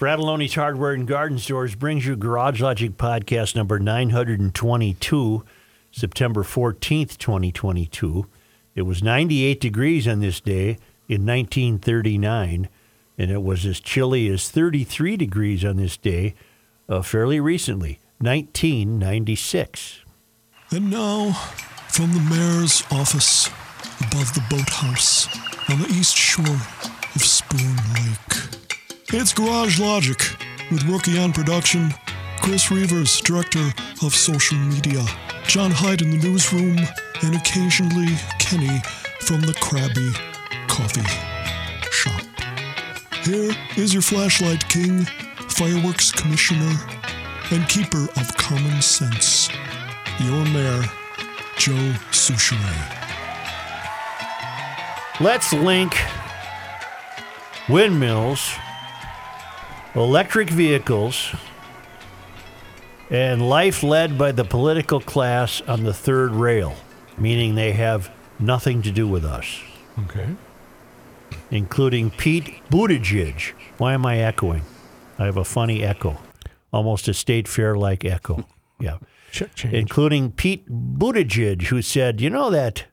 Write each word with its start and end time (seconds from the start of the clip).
Fratelloni's 0.00 0.54
Hardware 0.54 0.94
and 0.94 1.06
Garden 1.06 1.38
Stores 1.38 1.74
brings 1.74 2.06
you 2.06 2.16
Garage 2.16 2.62
Logic 2.62 2.96
Podcast 2.96 3.54
number 3.54 3.78
922, 3.78 5.44
September 5.90 6.42
14th, 6.42 7.18
2022. 7.18 8.26
It 8.74 8.82
was 8.82 9.02
98 9.02 9.60
degrees 9.60 10.08
on 10.08 10.20
this 10.20 10.40
day 10.40 10.78
in 11.06 11.26
1939, 11.26 12.70
and 13.18 13.30
it 13.30 13.42
was 13.42 13.66
as 13.66 13.78
chilly 13.78 14.28
as 14.28 14.48
33 14.48 15.18
degrees 15.18 15.66
on 15.66 15.76
this 15.76 15.98
day 15.98 16.34
uh, 16.88 17.02
fairly 17.02 17.38
recently, 17.38 17.98
1996. 18.20 20.00
And 20.70 20.90
now, 20.90 21.32
from 21.88 22.14
the 22.14 22.20
mayor's 22.20 22.82
office 22.90 23.48
above 24.00 24.32
the 24.32 24.42
boathouse 24.48 25.28
on 25.68 25.82
the 25.82 25.88
east 25.88 26.16
shore 26.16 26.46
of 26.46 27.20
Spoon 27.20 27.76
Lake, 27.92 28.69
it's 29.12 29.32
Garage 29.32 29.80
Logic 29.80 30.18
with 30.70 30.84
Rookie 30.84 31.18
on 31.18 31.32
production, 31.32 31.92
Chris 32.40 32.70
Reuvers, 32.70 33.20
director 33.20 33.72
of 34.02 34.14
social 34.14 34.56
media, 34.56 35.04
John 35.46 35.70
Hyde 35.72 36.02
in 36.02 36.10
the 36.10 36.28
newsroom, 36.28 36.78
and 37.22 37.34
occasionally 37.34 38.14
Kenny 38.38 38.80
from 39.20 39.40
the 39.40 39.54
Krabby 39.54 40.12
Coffee 40.68 41.02
Shop. 41.90 42.22
Here 43.24 43.52
is 43.76 43.92
your 43.92 44.02
flashlight 44.02 44.68
king, 44.68 45.04
fireworks 45.48 46.12
commissioner, 46.12 46.72
and 47.50 47.68
keeper 47.68 48.04
of 48.16 48.36
common 48.36 48.80
sense, 48.80 49.48
your 50.20 50.44
mayor, 50.46 50.84
Joe 51.56 51.94
Soucheray. 52.12 52.96
Let's 55.20 55.52
link 55.52 55.96
windmills, 57.68 58.52
electric 59.94 60.50
vehicles, 60.50 61.34
and 63.10 63.48
life 63.48 63.82
led 63.82 64.16
by 64.16 64.32
the 64.32 64.44
political 64.44 65.00
class 65.00 65.60
on 65.62 65.82
the 65.84 65.92
third 65.94 66.32
rail, 66.32 66.74
meaning 67.18 67.54
they 67.54 67.72
have 67.72 68.10
nothing 68.38 68.82
to 68.82 68.90
do 68.92 69.06
with 69.08 69.24
us, 69.24 69.60
Okay. 69.98 70.28
including 71.50 72.10
Pete 72.10 72.62
Buttigieg. 72.70 73.52
Why 73.78 73.94
am 73.94 74.06
I 74.06 74.18
echoing? 74.18 74.62
I 75.18 75.24
have 75.26 75.36
a 75.36 75.44
funny 75.44 75.82
echo, 75.82 76.18
almost 76.72 77.08
a 77.08 77.14
state 77.14 77.48
fair 77.48 77.76
like 77.76 78.04
echo. 78.04 78.46
Yeah. 78.82 78.96
Check 79.30 79.54
change. 79.54 79.74
including 79.74 80.32
Pete 80.32 80.66
Buttigieg, 80.70 81.64
who 81.64 81.82
said, 81.82 82.18
you 82.18 82.30
know, 82.30 82.48
that 82.48 82.86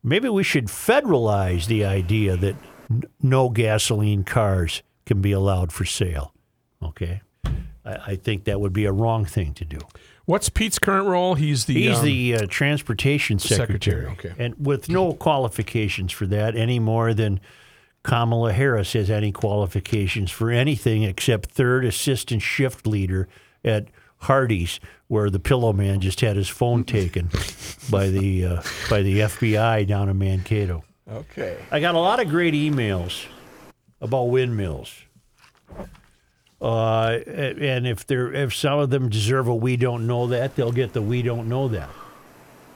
maybe 0.00 0.28
we 0.28 0.44
should 0.44 0.66
federalize 0.68 1.66
the 1.66 1.84
idea 1.84 2.36
that 2.36 2.54
n- 2.88 3.02
no 3.20 3.48
gasoline 3.48 4.22
cars 4.22 4.80
can 5.06 5.20
be 5.20 5.32
allowed 5.32 5.72
for 5.72 5.84
sale. 5.84 6.32
Okay. 6.82 7.22
I, 7.84 7.96
I 8.06 8.16
think 8.16 8.44
that 8.44 8.60
would 8.60 8.72
be 8.72 8.84
a 8.84 8.92
wrong 8.92 9.24
thing 9.24 9.54
to 9.54 9.64
do. 9.64 9.78
What's 10.24 10.48
Pete's 10.48 10.78
current 10.78 11.08
role? 11.08 11.34
He's 11.34 11.64
the 11.64 11.74
He's 11.74 11.98
um, 11.98 12.04
the 12.04 12.34
uh, 12.34 12.46
transportation 12.48 13.38
secretary. 13.38 14.04
secretary, 14.06 14.06
okay. 14.06 14.44
And 14.44 14.54
with 14.64 14.88
no 14.88 15.14
qualifications 15.14 16.12
for 16.12 16.26
that 16.26 16.56
any 16.56 16.78
more 16.78 17.12
than 17.12 17.40
Kamala 18.04 18.52
Harris 18.52 18.92
has 18.92 19.10
any 19.10 19.32
qualifications 19.32 20.30
for 20.30 20.50
anything 20.50 21.02
except 21.02 21.50
third 21.50 21.84
assistant 21.84 22.42
shift 22.42 22.86
leader 22.86 23.28
at 23.64 23.86
Hardee's, 24.18 24.78
where 25.08 25.28
the 25.30 25.40
pillow 25.40 25.72
man 25.72 26.00
just 26.00 26.20
had 26.20 26.36
his 26.36 26.48
phone 26.48 26.84
taken 26.84 27.28
by 27.90 28.08
the 28.08 28.44
uh, 28.46 28.62
by 28.88 29.02
the 29.02 29.20
FBI 29.20 29.86
down 29.86 30.08
in 30.08 30.18
Mankato. 30.18 30.84
okay. 31.10 31.58
I 31.72 31.80
got 31.80 31.96
a 31.96 31.98
lot 31.98 32.20
of 32.20 32.28
great 32.28 32.54
emails 32.54 33.26
about 34.02 34.24
windmills. 34.24 34.92
Uh, 36.60 37.18
and 37.26 37.86
if 37.88 38.06
they're 38.06 38.32
if 38.32 38.54
some 38.54 38.78
of 38.78 38.90
them 38.90 39.08
deserve 39.08 39.48
a 39.48 39.54
we 39.54 39.76
don't 39.76 40.06
know 40.06 40.28
that, 40.28 40.54
they'll 40.54 40.70
get 40.72 40.92
the 40.92 41.02
we 41.02 41.20
don't 41.22 41.48
know 41.48 41.66
that. 41.68 41.88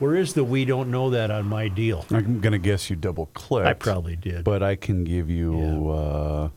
Where 0.00 0.16
is 0.16 0.34
the 0.34 0.42
we 0.44 0.64
don't 0.64 0.90
know 0.90 1.10
that 1.10 1.30
on 1.30 1.46
my 1.46 1.68
deal? 1.68 2.04
I'm 2.10 2.40
gonna 2.40 2.58
guess 2.58 2.90
you 2.90 2.96
double 2.96 3.26
clicked. 3.34 3.66
I 3.68 3.74
probably 3.74 4.16
did. 4.16 4.42
but 4.44 4.62
I 4.62 4.74
can 4.74 5.04
give 5.04 5.30
you. 5.30 5.88
Uh, 5.88 6.48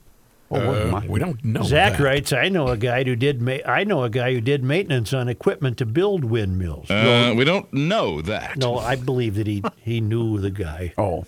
oh, 0.51 0.55
Uh, 0.55 1.01
we 1.07 1.19
don't 1.19 1.45
know. 1.45 1.61
Zach 1.61 1.93
that. 1.97 2.03
writes, 2.03 2.33
I 2.33 2.49
know 2.49 2.67
a 2.69 2.77
guy 2.77 3.03
who 3.03 3.15
did 3.15 3.41
ma- 3.43 3.57
I 3.65 3.83
know 3.83 4.03
a 4.03 4.09
guy 4.09 4.33
who 4.33 4.41
did 4.41 4.63
maintenance 4.63 5.13
on 5.13 5.29
equipment 5.29 5.77
to 5.77 5.85
build 5.85 6.23
windmills. 6.25 6.89
Uh, 6.89 7.33
we 7.37 7.45
don't 7.45 7.71
know 7.71 8.21
that. 8.23 8.57
no, 8.57 8.77
I 8.79 8.95
believe 8.95 9.35
that 9.35 9.45
he 9.45 9.63
he 9.79 10.01
knew 10.01 10.39
the 10.39 10.49
guy. 10.51 10.93
Oh, 10.97 11.25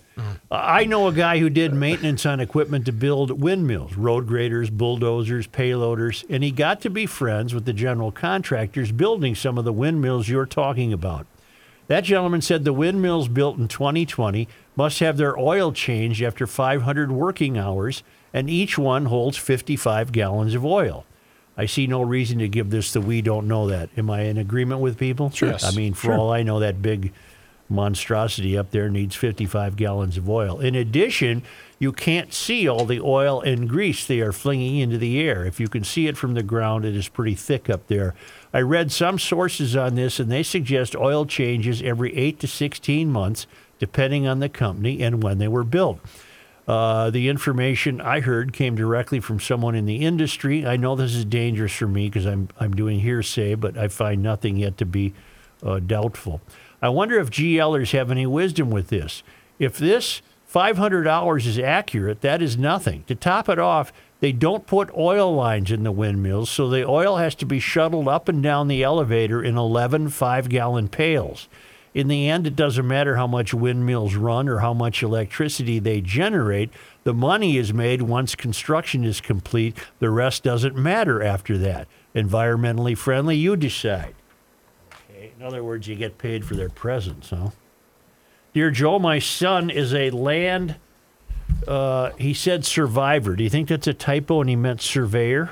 I 0.54 0.84
know 0.84 1.08
a 1.08 1.14
guy 1.14 1.40
who 1.40 1.50
did 1.50 1.74
maintenance 1.74 2.26
on 2.26 2.42
equipment 2.42 2.86
to 2.86 2.92
build 2.92 3.42
windmills, 3.42 3.96
road 3.96 4.28
graders, 4.28 4.70
bulldozers, 4.70 5.48
payloaders, 5.48 6.26
and 6.30 6.44
he 6.44 6.52
got 6.52 6.82
to 6.82 6.90
be 6.90 7.06
friends 7.06 7.54
with 7.54 7.64
the 7.64 7.72
general 7.72 8.12
contractors 8.12 8.92
building 8.92 9.34
some 9.34 9.58
of 9.58 9.64
the 9.64 9.72
windmills 9.72 10.28
you're 10.28 10.46
talking 10.46 10.92
about. 10.92 11.26
That 11.88 12.04
gentleman 12.04 12.42
said 12.42 12.66
the 12.66 12.74
windmills 12.74 13.30
built 13.30 13.58
in 13.58 13.70
2020 13.70 14.48
must 14.76 15.00
have 15.00 15.16
their 15.16 15.40
oil 15.40 15.72
changed 15.72 16.22
after 16.22 16.46
500 16.46 17.14
working 17.14 17.58
hours, 17.58 18.04
and 18.34 18.50
each 18.50 18.78
one 18.78 19.06
holds 19.06 19.38
55 19.38 20.12
gallons 20.12 20.54
of 20.54 20.66
oil. 20.66 21.06
I 21.58 21.66
see 21.66 21.88
no 21.88 22.02
reason 22.02 22.40
to 22.40 22.48
give 22.50 22.72
this 22.72 22.92
the 22.92 23.00
we 23.02 23.22
don't 23.22 23.48
know 23.48 23.68
that. 23.68 23.90
Am 23.98 24.10
I 24.10 24.22
in 24.24 24.38
agreement 24.38 24.82
with 24.82 24.98
people? 24.98 25.30
Sure. 25.32 25.56
I 25.64 25.72
mean, 25.76 25.94
for 25.94 26.08
Sure. 26.08 26.18
all 26.18 26.32
I 26.32 26.44
know, 26.44 26.60
that 26.60 26.82
big 26.82 27.14
monstrosity 27.72 28.58
up 28.58 28.72
there 28.72 28.90
needs 28.90 29.16
55 29.16 29.76
gallons 29.76 30.18
of 30.18 30.30
oil. 30.30 30.59
In 30.59 30.76
addition, 30.76 31.44
you 31.80 31.92
can't 31.92 32.34
see 32.34 32.68
all 32.68 32.86
the 32.86 33.02
oil 33.02 33.42
and 33.42 33.68
grease 33.68 34.06
they 34.06 34.20
are 34.20 34.32
flinging 34.32 34.78
into 34.78 34.98
the 34.98 35.20
air. 35.20 35.46
If 35.46 35.59
you 35.59 35.68
can 35.68 35.84
see 35.84 36.08
it 36.08 36.18
from 36.18 36.36
the 36.36 36.44
ground, 36.44 36.86
it 36.86 36.96
is 36.96 37.08
pretty 37.08 37.34
thick 37.34 37.70
up 37.70 37.88
there. 37.88 38.14
I 38.54 38.62
read 38.62 38.92
some 38.92 39.18
sources 39.18 39.76
on 39.76 39.96
this, 39.96 40.20
and 40.20 40.32
they 40.32 40.44
suggest 40.44 40.96
oil 40.96 41.26
changes 41.26 41.82
every 41.82 42.16
8 42.16 42.40
to 42.42 42.48
16 42.48 43.09
months, 43.09 43.48
depending 43.80 44.28
on 44.28 44.40
the 44.40 44.50
company 44.50 45.02
and 45.02 45.24
when 45.24 45.40
they 45.40 45.48
were 45.48 45.64
built. 45.64 46.00
Uh, 46.68 47.09
the 47.09 47.28
information 47.28 48.00
I 48.00 48.20
heard 48.20 48.53
came 48.53 48.76
directly 48.76 49.20
from 49.20 49.40
someone 49.40 49.74
in 49.74 49.86
the 49.86 50.06
industry. 50.06 50.66
I 50.66 50.78
know 50.78 50.96
this 50.96 51.16
is 51.16 51.26
dangerous 51.26 51.74
for 51.74 51.88
me 51.88 52.08
because 52.08 52.26
I'm 52.26 52.50
I'm 52.59 52.74
doing 52.74 53.00
hearsay, 53.00 53.56
but 53.56 53.78
I 53.78 53.88
find 53.88 54.22
nothing 54.22 54.58
yet 54.58 54.78
to 54.78 54.86
be 54.86 55.14
uh, 55.64 55.80
doubtful. 55.80 56.42
I 56.81 56.90
wonder 56.90 57.19
if 57.19 57.30
GLers 57.30 57.92
have 57.92 58.09
any 58.09 58.25
wisdom 58.25 58.72
with 58.72 58.88
this. 58.88 59.24
If 59.59 59.78
this 59.78 60.22
$500 60.52 61.46
is 61.46 61.59
accurate, 61.59 62.22
that 62.22 62.42
is 62.42 62.58
nothing. 62.58 63.03
To 63.08 63.16
top 63.16 63.47
it 63.47 63.59
off, 63.59 63.94
they 64.19 64.31
don't 64.31 64.68
put 64.68 64.96
oil 64.96 65.34
lines 65.34 65.72
in 65.72 65.84
the 65.84 65.91
windmills, 65.91 66.50
so 66.50 66.70
the 66.70 66.88
oil 66.88 67.18
has 67.18 67.36
to 67.36 67.46
be 67.46 67.59
shuttled 67.59 68.08
up 68.08 68.28
and 68.28 68.41
down 68.41 68.68
the 68.68 68.84
elevator 68.84 69.44
in 69.44 69.58
11 69.58 70.09
five 70.09 70.50
gallon 70.50 70.90
pails. 70.90 71.47
In 71.94 72.08
the 72.08 72.30
end, 72.30 72.47
it 72.47 72.56
doesn't 72.56 72.88
matter 72.88 73.18
how 73.18 73.28
much 73.28 73.53
windmills 73.53 74.16
run 74.16 74.47
or 74.47 74.59
how 74.59 74.74
much 74.74 75.03
electricity 75.03 75.78
they 75.78 76.00
generate. 76.02 76.70
The 77.03 77.14
money 77.14 77.58
is 77.58 77.74
made 77.74 78.03
once 78.03 78.34
construction 78.34 79.03
is 79.03 79.20
complete. 79.20 79.78
The 80.00 80.09
rest 80.09 80.44
doesn't 80.44 80.75
matter 80.75 81.22
after 81.22 81.58
that. 81.58 81.88
Environmentally 82.16 82.97
friendly, 82.97 83.36
you 83.36 83.58
decide. 83.58 84.16
Okay. 85.41 85.47
In 85.47 85.53
other 85.53 85.63
words, 85.63 85.88
you 85.88 85.96
get 85.96 86.18
paid 86.18 86.46
for 86.46 86.56
their 86.56 86.69
presence, 86.69 87.31
huh? 87.31 87.50
Dear 88.53 88.69
Joe, 88.69 89.00
my 89.00 89.18
son 89.19 89.69
is 89.69 89.94
a 89.94 90.09
land, 90.12 90.75
uh, 91.68 92.12
he 92.18 92.34
said 92.34 92.66
survivor. 92.66 93.35
Do 93.35 93.44
you 93.44 93.50
think 93.50 93.69
that's 93.69 93.88
a 93.88 93.94
typo 93.94 94.41
and 94.41 94.50
he 94.50 94.56
meant 94.56 94.81
surveyor? 94.81 95.52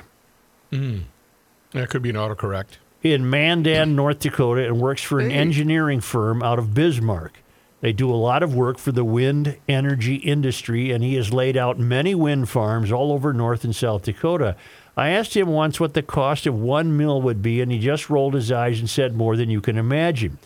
That 0.70 1.88
could 1.88 2.02
be 2.02 2.10
an 2.10 2.16
autocorrect. 2.16 2.78
in 3.02 3.28
Mandan, 3.30 3.96
North 3.96 4.20
Dakota, 4.20 4.66
and 4.66 4.80
works 4.80 5.02
for 5.02 5.18
an 5.18 5.30
engineering 5.30 6.00
firm 6.00 6.42
out 6.42 6.58
of 6.58 6.74
Bismarck. 6.74 7.42
They 7.80 7.92
do 7.94 8.12
a 8.12 8.14
lot 8.14 8.42
of 8.42 8.54
work 8.54 8.76
for 8.76 8.92
the 8.92 9.04
wind 9.04 9.56
energy 9.66 10.16
industry, 10.16 10.90
and 10.92 11.02
he 11.02 11.14
has 11.14 11.32
laid 11.32 11.56
out 11.56 11.78
many 11.78 12.14
wind 12.14 12.50
farms 12.50 12.92
all 12.92 13.10
over 13.10 13.32
North 13.32 13.64
and 13.64 13.74
South 13.74 14.02
Dakota. 14.02 14.54
I 15.00 15.08
asked 15.08 15.34
him 15.34 15.48
once 15.48 15.80
what 15.80 15.94
the 15.94 16.02
cost 16.02 16.46
of 16.46 16.60
one 16.60 16.94
mill 16.94 17.22
would 17.22 17.40
be, 17.40 17.62
and 17.62 17.72
he 17.72 17.78
just 17.78 18.10
rolled 18.10 18.34
his 18.34 18.52
eyes 18.52 18.80
and 18.80 18.90
said 18.90 19.16
more 19.16 19.34
than 19.34 19.48
you 19.48 19.62
can 19.62 19.78
imagine. 19.78 20.36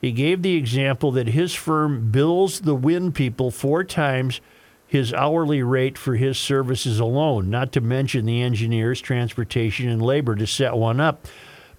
He 0.00 0.10
gave 0.10 0.42
the 0.42 0.56
example 0.56 1.12
that 1.12 1.28
his 1.28 1.54
firm 1.54 2.10
bills 2.10 2.62
the 2.62 2.74
wind 2.74 3.14
people 3.14 3.52
four 3.52 3.84
times 3.84 4.40
his 4.84 5.14
hourly 5.14 5.62
rate 5.62 5.96
for 5.96 6.16
his 6.16 6.38
services 6.38 6.98
alone, 6.98 7.50
not 7.50 7.70
to 7.70 7.80
mention 7.80 8.24
the 8.24 8.42
engineers, 8.42 9.00
transportation, 9.00 9.88
and 9.88 10.02
labor 10.02 10.34
to 10.34 10.44
set 10.44 10.74
one 10.74 10.98
up. 10.98 11.28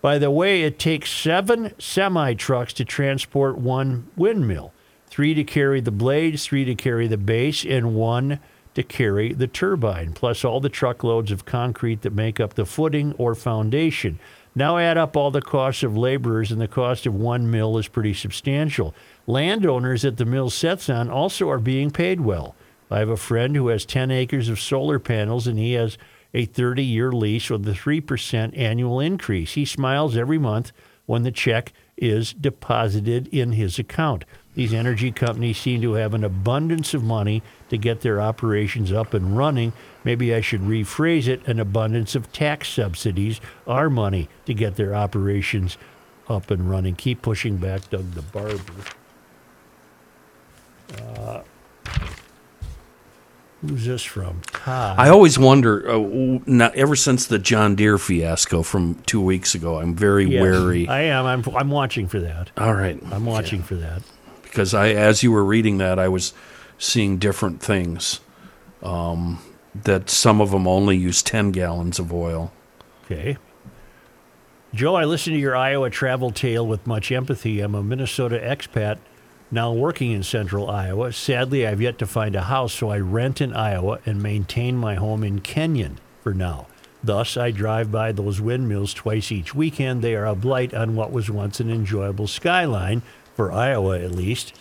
By 0.02 0.18
the 0.18 0.32
way, 0.32 0.64
it 0.64 0.80
takes 0.80 1.12
seven 1.12 1.74
semi 1.80 2.34
trucks 2.36 2.72
to 2.76 2.86
transport 2.86 3.58
one 3.58 4.08
windmill 4.16 4.72
three 5.08 5.34
to 5.34 5.44
carry 5.44 5.82
the 5.82 5.92
blades, 5.92 6.46
three 6.46 6.64
to 6.64 6.76
carry 6.76 7.10
the 7.10 7.18
base, 7.18 7.66
and 7.66 7.94
one 7.94 8.40
to 8.74 8.84
carry 8.84 9.34
the 9.34 9.48
turbine, 9.48 10.14
plus 10.14 10.46
all 10.46 10.60
the 10.60 10.70
truckloads 10.70 11.32
of 11.32 11.46
concrete 11.46 12.02
that 12.02 12.14
make 12.14 12.40
up 12.40 12.54
the 12.54 12.66
footing 12.66 13.14
or 13.18 13.36
foundation. 13.36 14.20
Now 14.56 14.78
add 14.78 14.98
up 14.98 15.16
all 15.16 15.32
the 15.32 15.42
costs 15.42 15.84
of 15.84 15.98
laborers, 15.98 16.52
and 16.52 16.60
the 16.60 16.68
cost 16.68 17.06
of 17.06 17.16
one 17.16 17.50
mill 17.50 17.78
is 17.78 17.88
pretty 17.88 18.14
substantial. 18.14 18.94
Landowners 19.28 20.02
that 20.02 20.18
the 20.18 20.26
mill 20.26 20.50
sets 20.50 20.90
on 20.90 21.10
also 21.10 21.50
are 21.50 21.60
being 21.60 21.92
paid 21.92 22.22
well. 22.22 22.56
I 22.90 23.00
have 23.00 23.10
a 23.10 23.18
friend 23.18 23.56
who 23.56 23.70
has 23.70 23.86
10 23.86 24.12
acres 24.12 24.50
of 24.50 24.60
solar 24.60 25.00
panels, 25.00 25.48
and 25.48 25.58
he 25.58 25.74
has 25.74 25.98
a 26.34 26.46
30 26.46 26.84
year 26.84 27.12
lease 27.12 27.50
with 27.50 27.68
a 27.68 27.72
3% 27.72 28.58
annual 28.58 29.00
increase. 29.00 29.54
He 29.54 29.66
smiles 29.66 30.18
every 30.18 30.38
month 30.38 30.74
when 31.06 31.24
the 31.24 31.32
check 31.32 31.72
is 31.98 32.34
deposited 32.34 33.28
in 33.28 33.54
his 33.54 33.80
account. 33.80 34.26
These 34.54 34.74
energy 34.74 35.12
companies 35.12 35.58
seem 35.58 35.82
to 35.82 35.94
have 35.94 36.14
an 36.14 36.26
abundance 36.26 36.94
of 36.94 37.04
money 37.04 37.42
to 37.70 37.78
get 37.78 38.02
their 38.02 38.20
operations 38.20 38.92
up 38.92 39.14
and 39.14 39.38
running. 39.38 39.72
Maybe 40.04 40.36
I 40.36 40.42
should 40.42 40.62
rephrase 40.62 41.28
it 41.28 41.48
an 41.48 41.60
abundance 41.60 42.16
of 42.16 42.32
tax 42.34 42.68
subsidies, 42.68 43.40
our 43.66 43.90
money 43.90 44.28
to 44.46 44.54
get 44.54 44.76
their 44.76 44.94
operations 44.94 45.78
up 46.28 46.52
and 46.52 46.70
running. 46.70 46.96
Keep 46.96 47.22
pushing 47.22 47.58
back, 47.58 47.90
Doug 47.90 48.12
the 48.12 48.22
Barber. 48.22 48.60
Uh, 50.98 51.42
who's 53.62 53.86
this 53.86 54.04
from? 54.04 54.42
Todd. 54.42 55.00
I 55.00 55.08
always 55.08 55.40
wonder. 55.40 55.90
Uh, 55.90 56.40
now, 56.46 56.72
ever 56.76 56.98
since 56.98 57.26
the 57.26 57.40
John 57.40 57.76
Deere 57.76 57.98
fiasco 57.98 58.64
from 58.64 58.96
two 59.06 59.22
weeks 59.22 59.56
ago, 59.56 59.80
I'm 59.80 59.96
very 59.96 60.26
Yes, 60.26 60.42
wary. 60.42 60.90
I 60.90 61.04
am. 61.04 61.26
I'm, 61.26 61.56
I'm 61.56 61.70
watching 61.70 62.08
for 62.10 62.20
that. 62.20 62.52
All 62.58 62.74
right, 62.74 63.00
I'm 63.12 63.26
watching 63.26 63.64
for 63.64 63.76
that. 63.76 64.02
Because 64.52 64.74
I, 64.74 64.90
as 64.90 65.24
you 65.24 65.32
were 65.32 65.46
reading 65.46 65.78
that, 65.80 65.98
I 65.98 66.10
was 66.10 66.34
seeing 66.78 67.18
different 67.18 67.62
things. 67.62 68.20
Um, 68.84 69.42
that 69.74 70.10
some 70.10 70.42
of 70.42 70.52
them 70.52 70.68
only 70.68 70.98
use 70.98 71.24
ten 71.24 71.52
gallons 71.52 71.98
of 71.98 72.12
oil. 72.12 72.52
Okay. 73.06 73.38
Joe, 74.74 74.96
I 74.96 75.06
listened 75.06 75.36
to 75.36 75.40
your 75.40 75.56
Iowa 75.56 75.90
travel 75.90 76.32
tale 76.32 76.68
with 76.68 76.86
much 76.86 77.12
empathy. 77.12 77.62
I'm 77.62 77.76
a 77.76 77.84
Minnesota 77.84 78.38
expat 78.38 79.00
now 79.50 79.72
working 79.72 80.12
in 80.12 80.24
central 80.24 80.70
Iowa. 80.70 81.14
Sadly, 81.14 81.66
I've 81.68 81.82
yet 81.82 81.98
to 82.00 82.06
find 82.06 82.36
a 82.36 82.44
house, 82.44 82.74
so 82.74 82.90
I 82.90 83.00
rent 83.00 83.42
in 83.42 83.54
Iowa 83.54 84.00
and 84.06 84.22
maintain 84.22 84.78
my 84.78 84.96
home 84.96 85.24
in 85.24 85.40
Kenyon 85.40 86.00
for 86.22 86.34
now. 86.34 86.68
Thus, 87.04 87.36
I 87.36 87.52
drive 87.52 87.92
by 87.92 88.12
those 88.12 88.40
windmills 88.40 88.94
twice 88.94 89.32
each 89.32 89.56
weekend. 89.56 90.02
They 90.02 90.16
are 90.16 90.26
a 90.26 90.36
blight 90.36 90.74
on 90.74 90.96
what 90.96 91.12
was 91.12 91.30
once 91.30 91.60
an 91.60 91.70
enjoyable 91.70 92.28
skyline, 92.28 93.02
for 93.36 93.52
Iowa 93.52 94.00
at 94.00 94.12
least. 94.12 94.54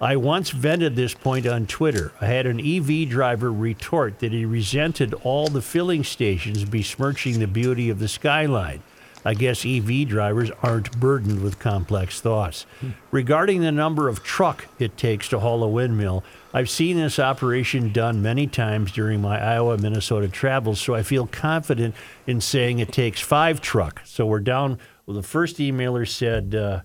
I 0.00 0.16
once 0.16 0.50
vented 0.50 0.96
this 0.96 1.14
point 1.14 1.46
on 1.46 1.66
Twitter. 1.66 2.10
I 2.20 2.26
had 2.26 2.46
an 2.46 2.58
EV 2.58 3.08
driver 3.08 3.52
retort 3.52 4.18
that 4.18 4.32
he 4.32 4.44
resented 4.44 5.14
all 5.22 5.46
the 5.46 5.62
filling 5.62 6.02
stations 6.02 6.64
besmirching 6.64 7.38
the 7.38 7.46
beauty 7.46 7.88
of 7.88 8.00
the 8.00 8.08
skyline. 8.08 8.82
I 9.24 9.34
guess 9.34 9.64
EV 9.64 10.08
drivers 10.08 10.50
aren't 10.62 10.98
burdened 10.98 11.42
with 11.42 11.60
complex 11.60 12.20
thoughts. 12.20 12.66
Regarding 13.12 13.60
the 13.60 13.70
number 13.70 14.08
of 14.08 14.24
truck 14.24 14.66
it 14.80 14.96
takes 14.96 15.28
to 15.28 15.38
haul 15.38 15.62
a 15.62 15.68
windmill, 15.68 16.24
I've 16.52 16.68
seen 16.68 16.96
this 16.96 17.18
operation 17.18 17.92
done 17.92 18.20
many 18.20 18.46
times 18.48 18.90
during 18.90 19.20
my 19.20 19.40
Iowa 19.40 19.78
Minnesota 19.78 20.28
travels, 20.28 20.80
so 20.80 20.94
I 20.94 21.02
feel 21.02 21.26
confident 21.26 21.94
in 22.26 22.40
saying 22.40 22.80
it 22.80 22.90
takes 22.90 23.20
five 23.20 23.60
truck. 23.60 24.02
So 24.04 24.26
we're 24.26 24.40
down. 24.40 24.78
Well, 25.06 25.16
the 25.16 25.22
first 25.22 25.58
emailer 25.58 26.08
said 26.08 26.54
uh, 26.54 26.80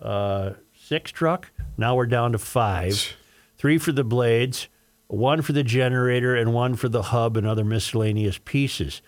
uh, 0.00 0.52
six 0.78 1.10
truck. 1.10 1.50
Now 1.76 1.94
we're 1.96 2.06
down 2.06 2.32
to 2.32 2.38
five. 2.38 3.14
Three 3.56 3.78
for 3.78 3.92
the 3.92 4.04
blades, 4.04 4.68
one 5.08 5.42
for 5.42 5.52
the 5.52 5.62
generator, 5.62 6.34
and 6.34 6.54
one 6.54 6.76
for 6.76 6.88
the 6.88 7.02
hub 7.02 7.36
and 7.36 7.46
other 7.46 7.64
miscellaneous 7.64 8.38
pieces. 8.44 9.02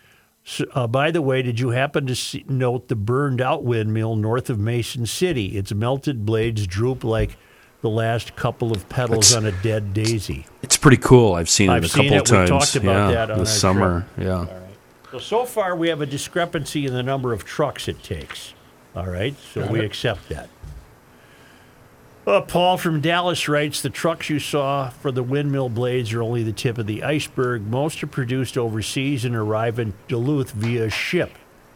So, 0.44 0.64
uh, 0.74 0.86
by 0.88 1.10
the 1.10 1.22
way, 1.22 1.40
did 1.42 1.60
you 1.60 1.70
happen 1.70 2.06
to 2.08 2.14
see, 2.16 2.44
note 2.48 2.88
the 2.88 2.96
burned 2.96 3.40
out 3.40 3.62
windmill 3.64 4.16
north 4.16 4.50
of 4.50 4.58
Mason 4.58 5.06
City? 5.06 5.56
Its 5.56 5.72
melted 5.72 6.26
blades 6.26 6.66
droop 6.66 7.04
like 7.04 7.36
the 7.80 7.88
last 7.88 8.34
couple 8.36 8.72
of 8.72 8.88
petals 8.88 9.30
It's- 9.32 9.36
on 9.36 9.46
a 9.46 9.62
dead 9.62 9.94
daisy. 9.94 10.46
It's 10.62 10.76
pretty 10.76 10.96
cool. 10.96 11.34
I've 11.34 11.48
seen 11.48 11.70
it 11.70 11.74
I've 11.74 11.84
a 11.84 11.88
seen 11.88 12.10
couple 12.10 12.16
it. 12.18 12.30
We 12.30 12.36
times. 12.48 12.50
talked 12.50 12.76
about 12.76 13.08
yeah, 13.08 13.14
that 13.14 13.30
on 13.30 13.38
this 13.38 13.60
summer. 13.60 14.06
Yeah. 14.18 14.46
So, 15.12 15.18
so 15.18 15.44
far, 15.44 15.76
we 15.76 15.88
have 15.88 16.00
a 16.00 16.06
discrepancy 16.06 16.86
in 16.86 16.92
the 16.92 17.02
number 17.02 17.32
of 17.32 17.44
trucks 17.44 17.86
it 17.88 18.02
takes. 18.02 18.54
All 18.94 19.06
right, 19.06 19.34
so 19.54 19.66
we 19.68 19.80
accept 19.80 20.28
that. 20.28 20.48
Paul 22.24 22.76
from 22.76 23.00
Dallas 23.00 23.48
writes 23.48 23.82
The 23.82 23.90
trucks 23.90 24.30
you 24.30 24.38
saw 24.38 24.90
for 24.90 25.10
the 25.10 25.24
windmill 25.24 25.68
blades 25.68 26.12
are 26.12 26.22
only 26.22 26.44
the 26.44 26.52
tip 26.52 26.78
of 26.78 26.86
the 26.86 27.02
iceberg. 27.02 27.62
Most 27.62 28.02
are 28.02 28.06
produced 28.06 28.56
overseas 28.56 29.24
and 29.24 29.34
arrive 29.34 29.80
in 29.80 29.94
Duluth 30.06 30.52
via 30.52 30.88
ship. 30.88 31.32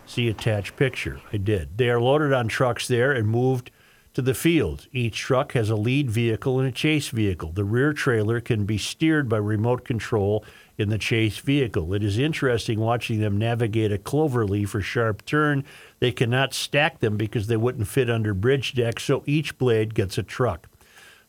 See 0.06 0.28
attached 0.28 0.76
picture. 0.76 1.20
I 1.32 1.38
did. 1.38 1.78
They 1.78 1.90
are 1.90 2.00
loaded 2.00 2.32
on 2.32 2.46
trucks 2.46 2.87
there 2.87 3.10
and 3.10 3.26
moved 3.26 3.72
to 4.17 4.23
the 4.23 4.33
field. 4.33 4.87
Each 4.93 5.19
truck 5.19 5.53
has 5.53 5.69
a 5.69 5.77
lead 5.77 6.11
vehicle 6.11 6.59
and 6.59 6.67
a 6.67 6.73
chase 6.73 7.11
vehicle. 7.11 7.53
The 7.53 7.65
rear 7.65 7.93
trailer 7.93 8.41
can 8.41 8.65
be 8.65 8.79
steered 8.79 9.29
by 9.29 9.37
remote 9.37 9.85
control 9.85 10.43
in 10.79 10.89
the 10.89 10.97
chase 10.97 11.37
vehicle. 11.37 11.93
It 11.93 12.03
is 12.03 12.17
interesting 12.17 12.81
watching 12.81 13.21
them 13.21 13.37
navigate 13.37 13.93
a 13.93 13.99
clover 13.99 14.47
leaf 14.47 14.75
or 14.75 14.81
sharp 14.81 15.27
turn. 15.27 15.65
They 15.99 16.13
cannot 16.13 16.55
stack 16.55 17.01
them 17.01 17.19
because 17.19 17.47
they 17.47 17.59
wouldn't 17.59 17.89
fit 17.89 18.09
under 18.09 18.33
bridge 18.33 18.73
decks, 18.73 19.05
so 19.05 19.23
each 19.27 19.59
blade 19.59 19.93
gets 19.93 20.17
a 20.17 20.23
truck. 20.23 20.67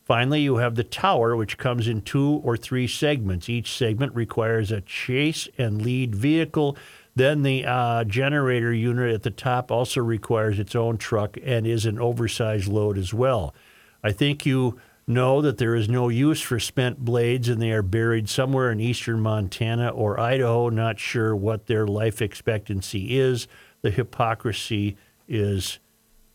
Finally, 0.06 0.40
you 0.40 0.56
have 0.56 0.74
the 0.74 0.82
tower, 0.82 1.36
which 1.36 1.58
comes 1.58 1.88
in 1.88 2.00
two 2.00 2.40
or 2.42 2.56
three 2.56 2.86
segments. 2.86 3.50
Each 3.50 3.70
segment 3.70 4.14
requires 4.14 4.72
a 4.72 4.80
chase 4.80 5.46
and 5.58 5.82
lead 5.82 6.14
vehicle. 6.14 6.78
Then 7.18 7.42
the 7.42 7.64
uh, 7.64 8.04
generator 8.04 8.72
unit 8.72 9.12
at 9.12 9.24
the 9.24 9.32
top 9.32 9.72
also 9.72 10.00
requires 10.00 10.60
its 10.60 10.76
own 10.76 10.98
truck 10.98 11.36
and 11.42 11.66
is 11.66 11.84
an 11.84 11.98
oversized 11.98 12.68
load 12.68 12.96
as 12.96 13.12
well. 13.12 13.56
I 14.04 14.12
think 14.12 14.46
you 14.46 14.78
know 15.04 15.42
that 15.42 15.58
there 15.58 15.74
is 15.74 15.88
no 15.88 16.10
use 16.10 16.40
for 16.40 16.60
spent 16.60 17.04
blades 17.04 17.48
and 17.48 17.60
they 17.60 17.72
are 17.72 17.82
buried 17.82 18.28
somewhere 18.28 18.70
in 18.70 18.78
eastern 18.78 19.18
Montana 19.18 19.88
or 19.88 20.20
Idaho. 20.20 20.68
Not 20.68 21.00
sure 21.00 21.34
what 21.34 21.66
their 21.66 21.88
life 21.88 22.22
expectancy 22.22 23.18
is. 23.18 23.48
The 23.82 23.90
hypocrisy 23.90 24.96
is 25.26 25.80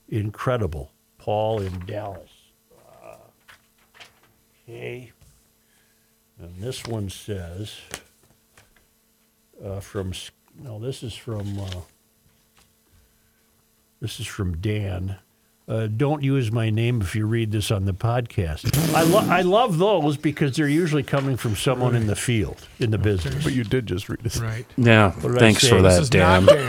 incredible. 0.09 0.91
Paul 1.17 1.61
in 1.61 1.85
Dallas. 1.85 2.31
Okay. 4.67 5.13
And 6.37 6.57
this 6.57 6.85
one 6.85 7.09
says 7.09 7.73
uh, 9.63 9.79
from 9.79 10.11
no, 10.61 10.79
this 10.79 11.03
is 11.03 11.13
from 11.15 11.59
uh, 11.59 11.69
this 13.99 14.19
is 14.19 14.27
from 14.27 14.57
Dan. 14.57 15.17
Uh, 15.65 15.87
don't 15.87 16.21
use 16.21 16.51
my 16.51 16.69
name 16.69 16.99
if 17.01 17.15
you 17.15 17.25
read 17.25 17.49
this 17.53 17.71
on 17.71 17.85
the 17.85 17.93
podcast. 17.93 18.93
I, 18.93 19.03
lo- 19.03 19.25
I 19.33 19.43
love 19.43 19.77
those 19.77 20.17
because 20.17 20.57
they're 20.57 20.67
usually 20.67 21.03
coming 21.03 21.37
from 21.37 21.55
someone 21.55 21.95
in 21.95 22.05
the 22.07 22.17
field, 22.17 22.67
in 22.79 22.91
the 22.91 22.97
business. 22.97 23.41
But 23.45 23.53
you 23.53 23.63
did 23.63 23.85
just 23.85 24.09
read 24.09 24.19
this. 24.19 24.39
Right. 24.41 24.65
Yeah. 24.75 25.15
did 25.21 25.37
I 25.37 25.39
Thanks 25.39 25.61
say? 25.61 25.69
for 25.69 25.81
This 25.81 25.93
that, 25.93 25.99
This 25.99 26.03
is 26.03 26.09
Dan. 26.09 26.45
not 26.45 26.53
Dan. 26.53 26.67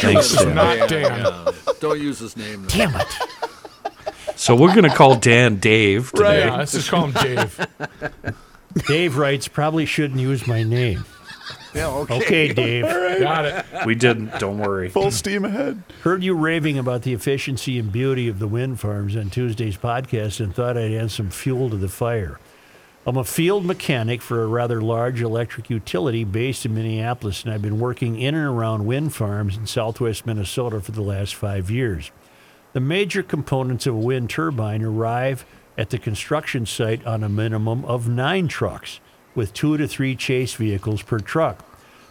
Thanks, 0.00 0.30
This 0.30 0.32
is 0.32 0.44
Dan. 0.44 0.54
not 0.56 0.88
Dan. 0.88 1.02
Yeah, 1.20 1.72
Don't 1.78 2.00
use 2.00 2.18
his 2.18 2.36
name. 2.36 2.62
though. 2.62 2.68
Damn 2.68 3.00
it. 3.00 3.06
So 4.34 4.56
we're 4.56 4.74
going 4.74 4.90
to 4.90 4.96
call 4.96 5.14
Dan 5.14 5.56
Dave 5.60 6.10
today. 6.10 6.40
Yeah, 6.46 6.56
let's 6.56 6.72
just 6.72 6.90
call 6.90 7.06
him 7.06 7.12
Dave. 7.22 7.64
Dave 8.88 9.16
writes, 9.18 9.46
probably 9.46 9.86
shouldn't 9.86 10.18
use 10.18 10.48
my 10.48 10.64
name. 10.64 11.04
Yeah, 11.74 11.88
okay. 11.88 12.16
Okay, 12.16 12.52
Dave. 12.52 12.84
Got 12.84 13.44
it. 13.46 13.64
We 13.86 13.94
didn't. 13.94 14.38
Don't 14.38 14.58
worry. 14.58 14.88
Full 14.90 15.10
steam 15.10 15.44
ahead. 15.44 15.82
Heard 16.02 16.22
you 16.22 16.34
raving 16.34 16.78
about 16.78 17.02
the 17.02 17.12
efficiency 17.12 17.78
and 17.78 17.90
beauty 17.90 18.28
of 18.28 18.38
the 18.38 18.48
wind 18.48 18.80
farms 18.80 19.16
on 19.16 19.30
Tuesday's 19.30 19.76
podcast 19.76 20.40
and 20.40 20.54
thought 20.54 20.76
I'd 20.76 20.92
add 20.92 21.10
some 21.10 21.30
fuel 21.30 21.70
to 21.70 21.76
the 21.76 21.88
fire. 21.88 22.38
I'm 23.04 23.16
a 23.16 23.24
field 23.24 23.64
mechanic 23.64 24.22
for 24.22 24.44
a 24.44 24.46
rather 24.46 24.80
large 24.80 25.20
electric 25.20 25.68
utility 25.68 26.22
based 26.22 26.64
in 26.64 26.74
Minneapolis, 26.74 27.42
and 27.42 27.52
I've 27.52 27.62
been 27.62 27.80
working 27.80 28.20
in 28.20 28.36
and 28.36 28.46
around 28.46 28.86
wind 28.86 29.12
farms 29.12 29.56
in 29.56 29.66
southwest 29.66 30.24
Minnesota 30.24 30.80
for 30.80 30.92
the 30.92 31.02
last 31.02 31.34
five 31.34 31.68
years. 31.68 32.12
The 32.74 32.80
major 32.80 33.24
components 33.24 33.86
of 33.88 33.94
a 33.94 33.98
wind 33.98 34.30
turbine 34.30 34.84
arrive 34.84 35.44
at 35.76 35.90
the 35.90 35.98
construction 35.98 36.64
site 36.64 37.04
on 37.04 37.24
a 37.24 37.28
minimum 37.28 37.84
of 37.86 38.08
nine 38.08 38.46
trucks, 38.46 39.00
with 39.34 39.54
two 39.54 39.76
to 39.76 39.86
three 39.88 40.16
chase 40.16 40.54
vehicles 40.54 41.02
per 41.02 41.18
truck. 41.18 41.64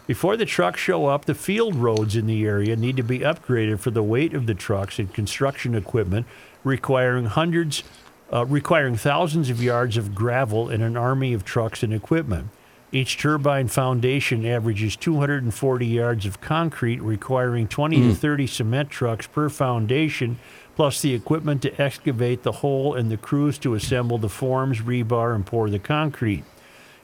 Before 0.06 0.36
the 0.36 0.44
trucks 0.44 0.80
show 0.80 1.06
up, 1.06 1.24
the 1.24 1.34
field 1.34 1.76
roads 1.76 2.16
in 2.16 2.26
the 2.26 2.44
area 2.44 2.74
need 2.74 2.96
to 2.96 3.04
be 3.04 3.20
upgraded 3.20 3.78
for 3.78 3.90
the 3.92 4.02
weight 4.02 4.34
of 4.34 4.46
the 4.46 4.54
trucks 4.54 4.98
and 4.98 5.12
construction 5.12 5.74
equipment, 5.74 6.26
requiring 6.64 7.26
hundreds, 7.26 7.84
uh, 8.32 8.44
requiring 8.46 8.96
thousands 8.96 9.48
of 9.48 9.62
yards 9.62 9.96
of 9.96 10.14
gravel 10.14 10.68
and 10.68 10.82
an 10.82 10.96
army 10.96 11.32
of 11.32 11.44
trucks 11.44 11.82
and 11.82 11.94
equipment. 11.94 12.48
Each 12.94 13.16
turbine 13.16 13.68
foundation 13.68 14.44
averages 14.44 14.96
240 14.96 15.86
yards 15.86 16.26
of 16.26 16.42
concrete, 16.42 17.00
requiring 17.00 17.66
20 17.66 17.96
to 18.08 18.14
30 18.14 18.46
cement 18.46 18.90
trucks 18.90 19.26
per 19.26 19.48
foundation, 19.48 20.38
plus 20.76 21.00
the 21.00 21.14
equipment 21.14 21.62
to 21.62 21.80
excavate 21.80 22.42
the 22.42 22.52
hole 22.52 22.94
and 22.94 23.10
the 23.10 23.16
crews 23.16 23.56
to 23.58 23.74
assemble 23.74 24.18
the 24.18 24.28
forms, 24.28 24.80
rebar, 24.80 25.34
and 25.34 25.46
pour 25.46 25.70
the 25.70 25.78
concrete. 25.78 26.44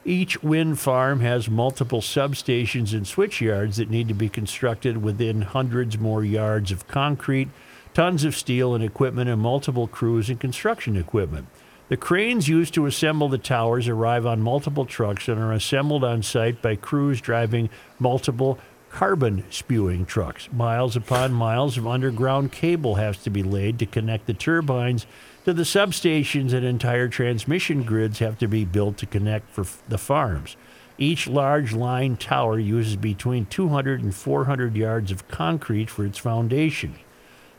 Each 0.09 0.41
wind 0.41 0.79
farm 0.79 1.19
has 1.19 1.51
multiple 1.51 2.01
substations 2.01 2.93
and 2.93 3.05
switch 3.05 3.41
yards 3.41 3.77
that 3.77 3.91
need 3.91 4.07
to 4.07 4.15
be 4.15 4.27
constructed 4.27 5.03
within 5.03 5.43
hundreds 5.43 5.99
more 5.99 6.23
yards 6.23 6.71
of 6.71 6.87
concrete, 6.87 7.49
tons 7.93 8.23
of 8.23 8.35
steel 8.35 8.73
and 8.73 8.83
equipment, 8.83 9.29
and 9.29 9.39
multiple 9.39 9.85
crews 9.87 10.27
and 10.27 10.39
construction 10.39 10.97
equipment. 10.97 11.45
The 11.89 11.97
cranes 11.97 12.47
used 12.47 12.73
to 12.73 12.87
assemble 12.87 13.29
the 13.29 13.37
towers 13.37 13.87
arrive 13.87 14.25
on 14.25 14.41
multiple 14.41 14.87
trucks 14.87 15.27
and 15.27 15.39
are 15.39 15.53
assembled 15.53 16.03
on 16.03 16.23
site 16.23 16.59
by 16.59 16.75
crews 16.75 17.21
driving 17.21 17.69
multiple 17.99 18.57
carbon 18.89 19.43
spewing 19.51 20.07
trucks. 20.07 20.49
Miles 20.51 20.95
upon 20.95 21.33
miles 21.33 21.77
of 21.77 21.85
underground 21.85 22.51
cable 22.51 22.95
has 22.95 23.19
to 23.19 23.29
be 23.29 23.43
laid 23.43 23.77
to 23.77 23.85
connect 23.85 24.25
the 24.25 24.33
turbines 24.33 25.05
to 25.49 25.53
the 25.55 25.63
substations, 25.63 26.53
and 26.53 26.63
entire 26.63 27.07
transmission 27.07 27.81
grids 27.81 28.19
have 28.19 28.37
to 28.37 28.47
be 28.47 28.65
built 28.65 28.97
to 28.97 29.07
connect 29.07 29.49
for 29.49 29.65
the 29.87 29.97
farms. 29.97 30.55
Each 30.99 31.25
large 31.25 31.73
line 31.73 32.17
tower 32.17 32.59
uses 32.59 32.95
between 32.95 33.47
200 33.47 34.03
and 34.03 34.13
400 34.13 34.75
yards 34.75 35.09
of 35.11 35.27
concrete 35.27 35.89
for 35.89 36.05
its 36.05 36.19
foundation. 36.19 36.99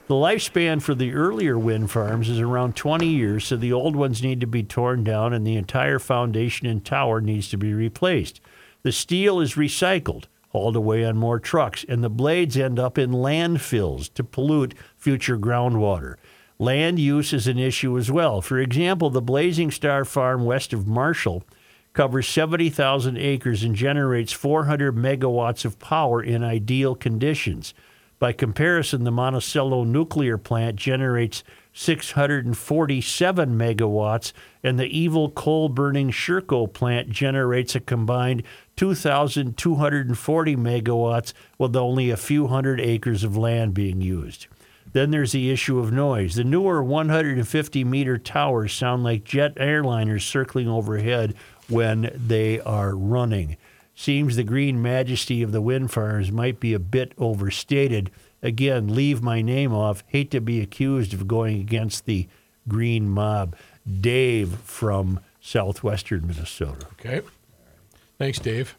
The 0.06 0.14
lifespan 0.14 0.80
for 0.80 0.94
the 0.94 1.14
earlier 1.14 1.58
wind 1.58 1.90
farms 1.90 2.28
is 2.28 2.38
around 2.38 2.76
20 2.76 3.08
years, 3.08 3.46
so 3.46 3.56
the 3.56 3.72
old 3.72 3.96
ones 3.96 4.22
need 4.22 4.40
to 4.40 4.46
be 4.46 4.62
torn 4.62 5.02
down 5.02 5.32
and 5.32 5.44
the 5.44 5.56
entire 5.56 5.98
foundation 5.98 6.68
and 6.68 6.84
tower 6.84 7.20
needs 7.20 7.48
to 7.48 7.56
be 7.56 7.74
replaced. 7.74 8.40
The 8.84 8.92
steel 8.92 9.40
is 9.40 9.54
recycled, 9.54 10.26
hauled 10.50 10.76
away 10.76 11.04
on 11.04 11.16
more 11.16 11.40
trucks, 11.40 11.84
and 11.88 12.04
the 12.04 12.08
blades 12.08 12.56
end 12.56 12.78
up 12.78 12.98
in 12.98 13.10
landfills 13.10 14.14
to 14.14 14.22
pollute 14.22 14.74
future 14.96 15.36
groundwater. 15.36 16.14
Land 16.60 16.98
use 16.98 17.32
is 17.32 17.46
an 17.46 17.58
issue 17.58 17.96
as 17.96 18.10
well. 18.10 18.42
For 18.42 18.58
example, 18.58 19.08
the 19.08 19.22
Blazing 19.22 19.70
Star 19.70 20.04
Farm 20.04 20.44
west 20.44 20.74
of 20.74 20.86
Marshall 20.86 21.42
covers 21.94 22.28
70,000 22.28 23.16
acres 23.16 23.62
and 23.62 23.74
generates 23.74 24.34
400 24.34 24.94
megawatts 24.94 25.64
of 25.64 25.78
power 25.78 26.22
in 26.22 26.44
ideal 26.44 26.94
conditions. 26.94 27.72
By 28.18 28.32
comparison, 28.32 29.04
the 29.04 29.10
Monticello 29.10 29.84
nuclear 29.84 30.36
plant 30.36 30.76
generates 30.76 31.42
647 31.72 33.56
megawatts, 33.56 34.34
and 34.62 34.78
the 34.78 34.98
evil 34.98 35.30
coal 35.30 35.70
burning 35.70 36.10
Sherco 36.10 36.70
plant 36.70 37.08
generates 37.08 37.74
a 37.74 37.80
combined 37.80 38.42
2,240 38.76 40.56
megawatts 40.56 41.32
with 41.56 41.74
only 41.74 42.10
a 42.10 42.18
few 42.18 42.48
hundred 42.48 42.82
acres 42.82 43.24
of 43.24 43.34
land 43.34 43.72
being 43.72 44.02
used. 44.02 44.46
Then 44.92 45.10
there's 45.10 45.32
the 45.32 45.50
issue 45.50 45.78
of 45.78 45.92
noise. 45.92 46.34
The 46.34 46.44
newer 46.44 46.82
150 46.82 47.84
meter 47.84 48.18
towers 48.18 48.72
sound 48.72 49.04
like 49.04 49.24
jet 49.24 49.54
airliners 49.56 50.22
circling 50.22 50.68
overhead 50.68 51.34
when 51.68 52.10
they 52.14 52.60
are 52.60 52.96
running. 52.96 53.56
Seems 53.94 54.36
the 54.36 54.44
green 54.44 54.80
majesty 54.82 55.42
of 55.42 55.52
the 55.52 55.60
wind 55.60 55.90
farms 55.90 56.32
might 56.32 56.58
be 56.58 56.74
a 56.74 56.78
bit 56.78 57.12
overstated. 57.18 58.10
Again, 58.42 58.94
leave 58.94 59.22
my 59.22 59.42
name 59.42 59.74
off. 59.74 60.02
Hate 60.06 60.30
to 60.30 60.40
be 60.40 60.60
accused 60.60 61.12
of 61.12 61.28
going 61.28 61.60
against 61.60 62.06
the 62.06 62.26
green 62.66 63.08
mob. 63.08 63.54
Dave 64.00 64.54
from 64.60 65.20
southwestern 65.40 66.26
Minnesota. 66.26 66.86
Okay. 66.92 67.20
Thanks, 68.18 68.38
Dave. 68.38 68.76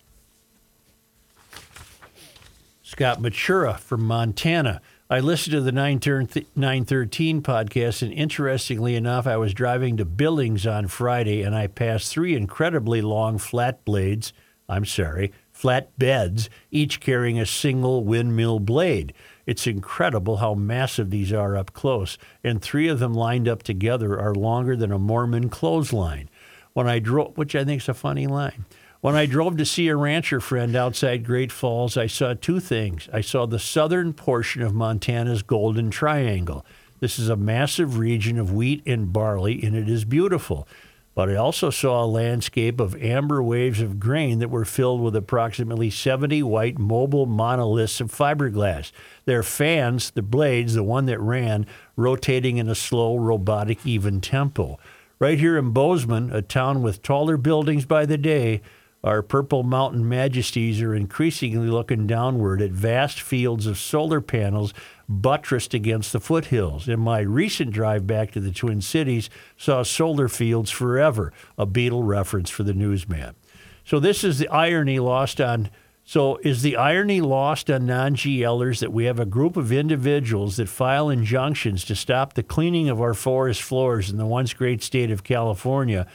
Scott 2.84 3.20
Matura 3.20 3.80
from 3.80 4.04
Montana. 4.04 4.82
I 5.12 5.20
listened 5.20 5.52
to 5.52 5.60
the 5.60 5.74
913 5.74 7.42
podcast, 7.42 8.02
and 8.02 8.14
interestingly 8.14 8.96
enough, 8.96 9.28
I 9.28 9.36
was 9.36 9.54
driving 9.54 9.98
to 9.98 10.06
Billings 10.06 10.66
on 10.66 10.88
Friday 10.88 11.42
and 11.42 11.54
I 11.54 11.68
passed 11.68 12.10
three 12.10 12.34
incredibly 12.34 13.02
long 13.02 13.38
flat 13.38 13.84
blades. 13.84 14.32
I'm 14.70 14.86
sorry, 14.86 15.34
flat 15.52 15.90
beds, 16.00 16.50
each 16.72 17.02
carrying 17.02 17.38
a 17.38 17.46
single 17.46 18.06
windmill 18.06 18.62
blade. 18.62 19.14
It's 19.46 19.68
incredible 19.68 20.38
how 20.38 20.54
massive 20.54 21.10
these 21.10 21.34
are 21.34 21.58
up 21.58 21.74
close, 21.74 22.18
and 22.42 22.62
three 22.62 22.88
of 22.88 23.00
them 23.00 23.14
lined 23.14 23.50
up 23.50 23.64
together 23.64 24.18
are 24.18 24.34
longer 24.34 24.78
than 24.78 24.94
a 24.94 24.98
Mormon 24.98 25.50
clothesline. 25.50 26.30
When 26.72 26.88
I 26.88 27.00
drove, 27.00 27.38
which 27.38 27.54
I 27.54 27.66
think 27.66 27.82
is 27.82 27.90
a 27.90 27.94
funny 27.94 28.28
line. 28.28 28.64
When 29.02 29.16
I 29.16 29.26
drove 29.26 29.58
to 29.58 29.66
see 29.66 29.88
a 29.88 29.96
rancher 29.96 30.40
friend 30.40 30.76
outside 30.76 31.26
Great 31.26 31.52
Falls, 31.52 31.98
I 31.98 32.06
saw 32.06 32.36
two 32.36 32.60
things. 32.60 33.10
I 33.12 33.22
saw 33.22 33.48
the 33.48 33.58
southern 33.58 34.14
portion 34.14 34.62
of 34.62 34.76
Montana's 34.76 35.42
Golden 35.42 35.90
Triangle. 35.90 36.64
This 37.00 37.18
is 37.18 37.28
a 37.28 37.36
massive 37.36 37.98
region 37.98 38.38
of 38.38 38.54
wheat 38.54 38.84
and 38.86 39.12
barley, 39.12 39.64
and 39.64 39.76
it 39.76 39.90
is 39.90 40.06
beautiful. 40.06 40.68
But 41.16 41.32
I 41.32 41.36
also 41.36 41.72
saw 41.72 42.04
a 42.04 42.06
landscape 42.06 42.80
of 42.80 42.96
amber 43.02 43.42
waves 43.42 43.82
of 43.82 44.00
grain 44.00 44.38
that 44.38 44.52
were 44.52 44.66
filled 44.66 45.02
with 45.02 45.16
approximately 45.16 45.90
70 45.90 46.44
white 46.44 46.78
mobile 46.78 47.26
monoliths 47.26 48.02
of 48.02 48.12
fiberglass. 48.12 48.92
Their 49.26 49.42
fans, 49.42 50.12
the 50.12 50.22
blades, 50.22 50.76
the 50.76 50.84
one 50.84 51.08
that 51.08 51.20
ran, 51.20 51.66
rotating 51.96 52.58
in 52.58 52.70
a 52.70 52.76
slow, 52.76 53.18
robotic, 53.18 53.84
even 53.84 54.22
tempo. 54.22 54.78
Right 55.18 55.40
here 55.40 55.58
in 55.58 55.72
Bozeman, 55.72 56.32
a 56.32 56.44
town 56.44 56.84
with 56.84 57.02
taller 57.02 57.38
buildings 57.38 57.86
by 57.86 58.06
the 58.06 58.18
day, 58.20 58.62
our 59.04 59.22
purple 59.24 59.64
mountain 59.64 60.08
majesties 60.08 60.82
are 60.82 60.94
increasingly 60.94 61.68
looking 61.68 62.06
downward 62.06 62.62
at 62.62 62.72
vast 62.72 63.20
fields 63.20 63.66
of 63.66 63.80
solar 63.80 64.22
panels 64.22 64.74
buttressed 65.10 65.74
against 65.74 66.14
the 66.14 66.20
foothills. 66.20 66.88
In 66.88 67.00
my 67.00 67.20
recent 67.20 67.72
drive 67.72 68.06
back 68.06 68.32
to 68.32 68.40
the 68.40 68.52
Twin 68.52 68.82
Cities, 68.82 69.30
saw 69.58 69.84
solar 69.84 70.28
fields 70.28 70.70
forever, 70.70 71.34
a 71.58 71.66
Beatle 71.66 72.06
reference 72.06 72.50
for 72.50 72.64
the 72.64 72.74
newsman. 72.74 73.36
So 73.84 74.00
this 74.00 74.24
is 74.24 74.38
the 74.38 74.50
irony 74.50 75.00
lost 75.00 75.42
on. 75.42 75.70
So 76.04 76.38
is 76.44 76.62
the 76.62 76.78
irony 76.78 77.22
lost 77.22 77.70
on 77.70 77.86
non-GLers 77.86 78.80
that 78.80 78.92
we 78.92 79.06
have 79.06 79.20
a 79.20 79.26
group 79.26 79.56
of 79.58 79.72
individuals 79.72 80.58
that 80.58 80.68
file 80.68 81.10
injunctions 81.10 81.86
to 81.86 81.96
stop 81.96 82.34
the 82.34 82.44
cleaning 82.44 82.90
of 82.90 83.02
our 83.02 83.14
forest 83.14 83.62
floors 83.62 84.10
in 84.10 84.18
the 84.18 84.26
once 84.26 84.54
great 84.54 84.84
state 84.84 85.12
of 85.12 85.24
California? 85.24 86.08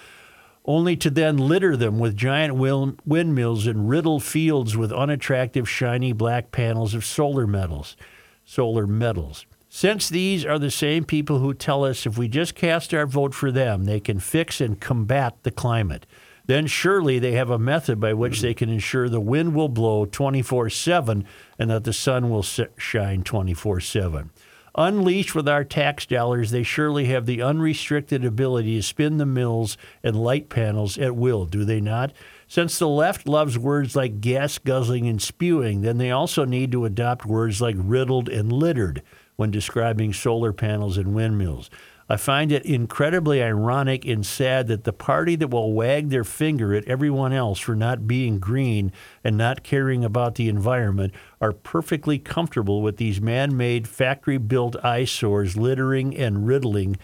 Only 0.66 0.96
to 0.96 1.10
then 1.10 1.36
litter 1.38 1.76
them 1.76 1.98
with 1.98 2.16
giant 2.16 2.54
windmills 2.56 3.66
and 3.66 3.88
riddle 3.88 4.20
fields 4.20 4.76
with 4.76 4.92
unattractive 4.92 5.68
shiny 5.68 6.12
black 6.12 6.50
panels 6.50 6.92
of 6.92 7.04
solar 7.04 7.46
metals, 7.46 7.96
solar 8.44 8.86
metals. 8.86 9.46
Since 9.68 10.08
these 10.08 10.44
are 10.44 10.58
the 10.58 10.70
same 10.70 11.04
people 11.04 11.38
who 11.38 11.54
tell 11.54 11.84
us 11.84 12.06
if 12.06 12.16
we 12.18 12.28
just 12.28 12.54
cast 12.54 12.94
our 12.94 13.06
vote 13.06 13.34
for 13.34 13.52
them, 13.52 13.84
they 13.84 14.00
can 14.00 14.18
fix 14.18 14.60
and 14.60 14.80
combat 14.80 15.36
the 15.42 15.50
climate, 15.50 16.06
then 16.46 16.66
surely 16.66 17.18
they 17.18 17.32
have 17.32 17.50
a 17.50 17.58
method 17.58 18.00
by 18.00 18.14
which 18.14 18.40
they 18.40 18.54
can 18.54 18.68
ensure 18.68 19.08
the 19.08 19.20
wind 19.20 19.54
will 19.54 19.68
blow 19.68 20.06
24 20.06 20.70
7 20.70 21.24
and 21.58 21.70
that 21.70 21.84
the 21.84 21.92
sun 21.92 22.30
will 22.30 22.42
shine 22.42 23.22
24 23.22 23.80
7. 23.80 24.30
Unleashed 24.78 25.34
with 25.34 25.48
our 25.48 25.64
tax 25.64 26.04
dollars, 26.04 26.50
they 26.50 26.62
surely 26.62 27.06
have 27.06 27.24
the 27.24 27.40
unrestricted 27.40 28.26
ability 28.26 28.76
to 28.76 28.82
spin 28.82 29.16
the 29.16 29.24
mills 29.24 29.78
and 30.02 30.14
light 30.14 30.50
panels 30.50 30.98
at 30.98 31.16
will, 31.16 31.46
do 31.46 31.64
they 31.64 31.80
not? 31.80 32.12
Since 32.46 32.78
the 32.78 32.86
left 32.86 33.26
loves 33.26 33.58
words 33.58 33.96
like 33.96 34.20
gas 34.20 34.58
guzzling 34.58 35.08
and 35.08 35.20
spewing, 35.20 35.80
then 35.80 35.96
they 35.96 36.10
also 36.10 36.44
need 36.44 36.72
to 36.72 36.84
adopt 36.84 37.24
words 37.24 37.62
like 37.62 37.76
riddled 37.78 38.28
and 38.28 38.52
littered 38.52 39.02
when 39.36 39.50
describing 39.50 40.12
solar 40.12 40.52
panels 40.52 40.98
and 40.98 41.14
windmills. 41.14 41.70
I 42.08 42.16
find 42.16 42.52
it 42.52 42.64
incredibly 42.64 43.42
ironic 43.42 44.06
and 44.06 44.24
sad 44.24 44.68
that 44.68 44.84
the 44.84 44.92
party 44.92 45.34
that 45.36 45.48
will 45.48 45.72
wag 45.72 46.08
their 46.08 46.22
finger 46.22 46.72
at 46.72 46.86
everyone 46.86 47.32
else 47.32 47.58
for 47.58 47.74
not 47.74 48.06
being 48.06 48.38
green 48.38 48.92
and 49.24 49.36
not 49.36 49.64
caring 49.64 50.04
about 50.04 50.36
the 50.36 50.48
environment 50.48 51.12
are 51.40 51.50
perfectly 51.50 52.18
comfortable 52.20 52.80
with 52.80 52.98
these 52.98 53.20
man 53.20 53.56
made, 53.56 53.88
factory 53.88 54.38
built 54.38 54.76
eyesores 54.84 55.56
littering 55.56 56.16
and 56.16 56.46
riddling 56.46 56.96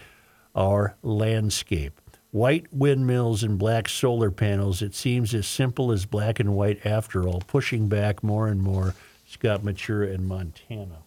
our 0.55 0.95
landscape. 1.01 1.99
White 2.31 2.65
windmills 2.71 3.43
and 3.43 3.59
black 3.59 3.89
solar 3.89 4.31
panels, 4.31 4.81
it 4.81 4.95
seems 4.95 5.33
as 5.33 5.45
simple 5.45 5.91
as 5.91 6.05
black 6.05 6.39
and 6.39 6.55
white 6.55 6.83
after 6.85 7.27
all, 7.27 7.41
pushing 7.41 7.89
back 7.89 8.23
more 8.23 8.47
and 8.47 8.61
more 8.61 8.95
Scott 9.27 9.63
Matura 9.63 10.13
in 10.13 10.25
Montana. 10.27 10.99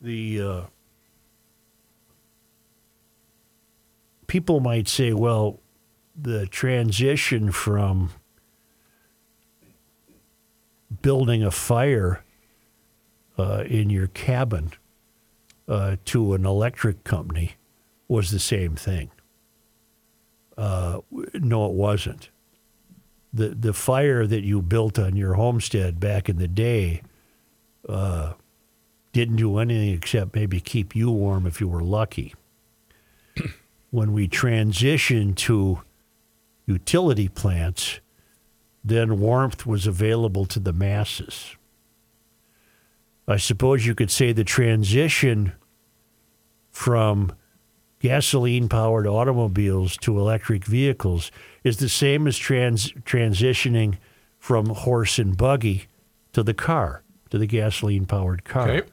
The 0.00 0.40
uh, 0.40 0.62
people 4.32 4.60
might 4.60 4.88
say, 4.88 5.12
well, 5.12 5.60
the 6.16 6.46
transition 6.46 7.52
from 7.52 8.08
building 11.02 11.44
a 11.44 11.50
fire 11.50 12.24
uh, 13.38 13.62
in 13.66 13.90
your 13.90 14.06
cabin 14.06 14.72
uh, 15.68 15.96
to 16.06 16.32
an 16.32 16.46
electric 16.46 17.04
company 17.04 17.56
was 18.08 18.30
the 18.30 18.38
same 18.38 18.74
thing. 18.74 19.10
Uh, 20.56 21.00
no, 21.34 21.66
it 21.66 21.72
wasn't. 21.72 22.30
The, 23.34 23.50
the 23.50 23.74
fire 23.74 24.26
that 24.26 24.44
you 24.44 24.62
built 24.62 24.98
on 24.98 25.14
your 25.14 25.34
homestead 25.34 26.00
back 26.00 26.30
in 26.30 26.38
the 26.38 26.48
day 26.48 27.02
uh, 27.86 28.32
didn't 29.12 29.36
do 29.36 29.58
anything 29.58 29.92
except 29.92 30.34
maybe 30.34 30.58
keep 30.58 30.96
you 30.96 31.10
warm 31.10 31.46
if 31.46 31.60
you 31.60 31.68
were 31.68 31.82
lucky 31.82 32.32
when 33.92 34.12
we 34.12 34.26
transitioned 34.26 35.36
to 35.36 35.82
utility 36.66 37.28
plants, 37.28 38.00
then 38.82 39.20
warmth 39.20 39.66
was 39.66 39.86
available 39.86 40.46
to 40.46 40.58
the 40.58 40.72
masses. 40.72 41.56
I 43.28 43.36
suppose 43.36 43.86
you 43.86 43.94
could 43.94 44.10
say 44.10 44.32
the 44.32 44.44
transition 44.44 45.52
from 46.70 47.32
gasoline 48.00 48.66
powered 48.68 49.06
automobiles 49.06 49.98
to 49.98 50.18
electric 50.18 50.64
vehicles 50.64 51.30
is 51.62 51.76
the 51.76 51.88
same 51.90 52.26
as 52.26 52.38
trans- 52.38 52.92
transitioning 53.04 53.98
from 54.38 54.66
horse 54.70 55.18
and 55.18 55.36
buggy 55.36 55.86
to 56.32 56.42
the 56.42 56.54
car, 56.54 57.02
to 57.28 57.36
the 57.36 57.46
gasoline 57.46 58.06
powered 58.06 58.42
car. 58.42 58.70
Okay. 58.70 58.88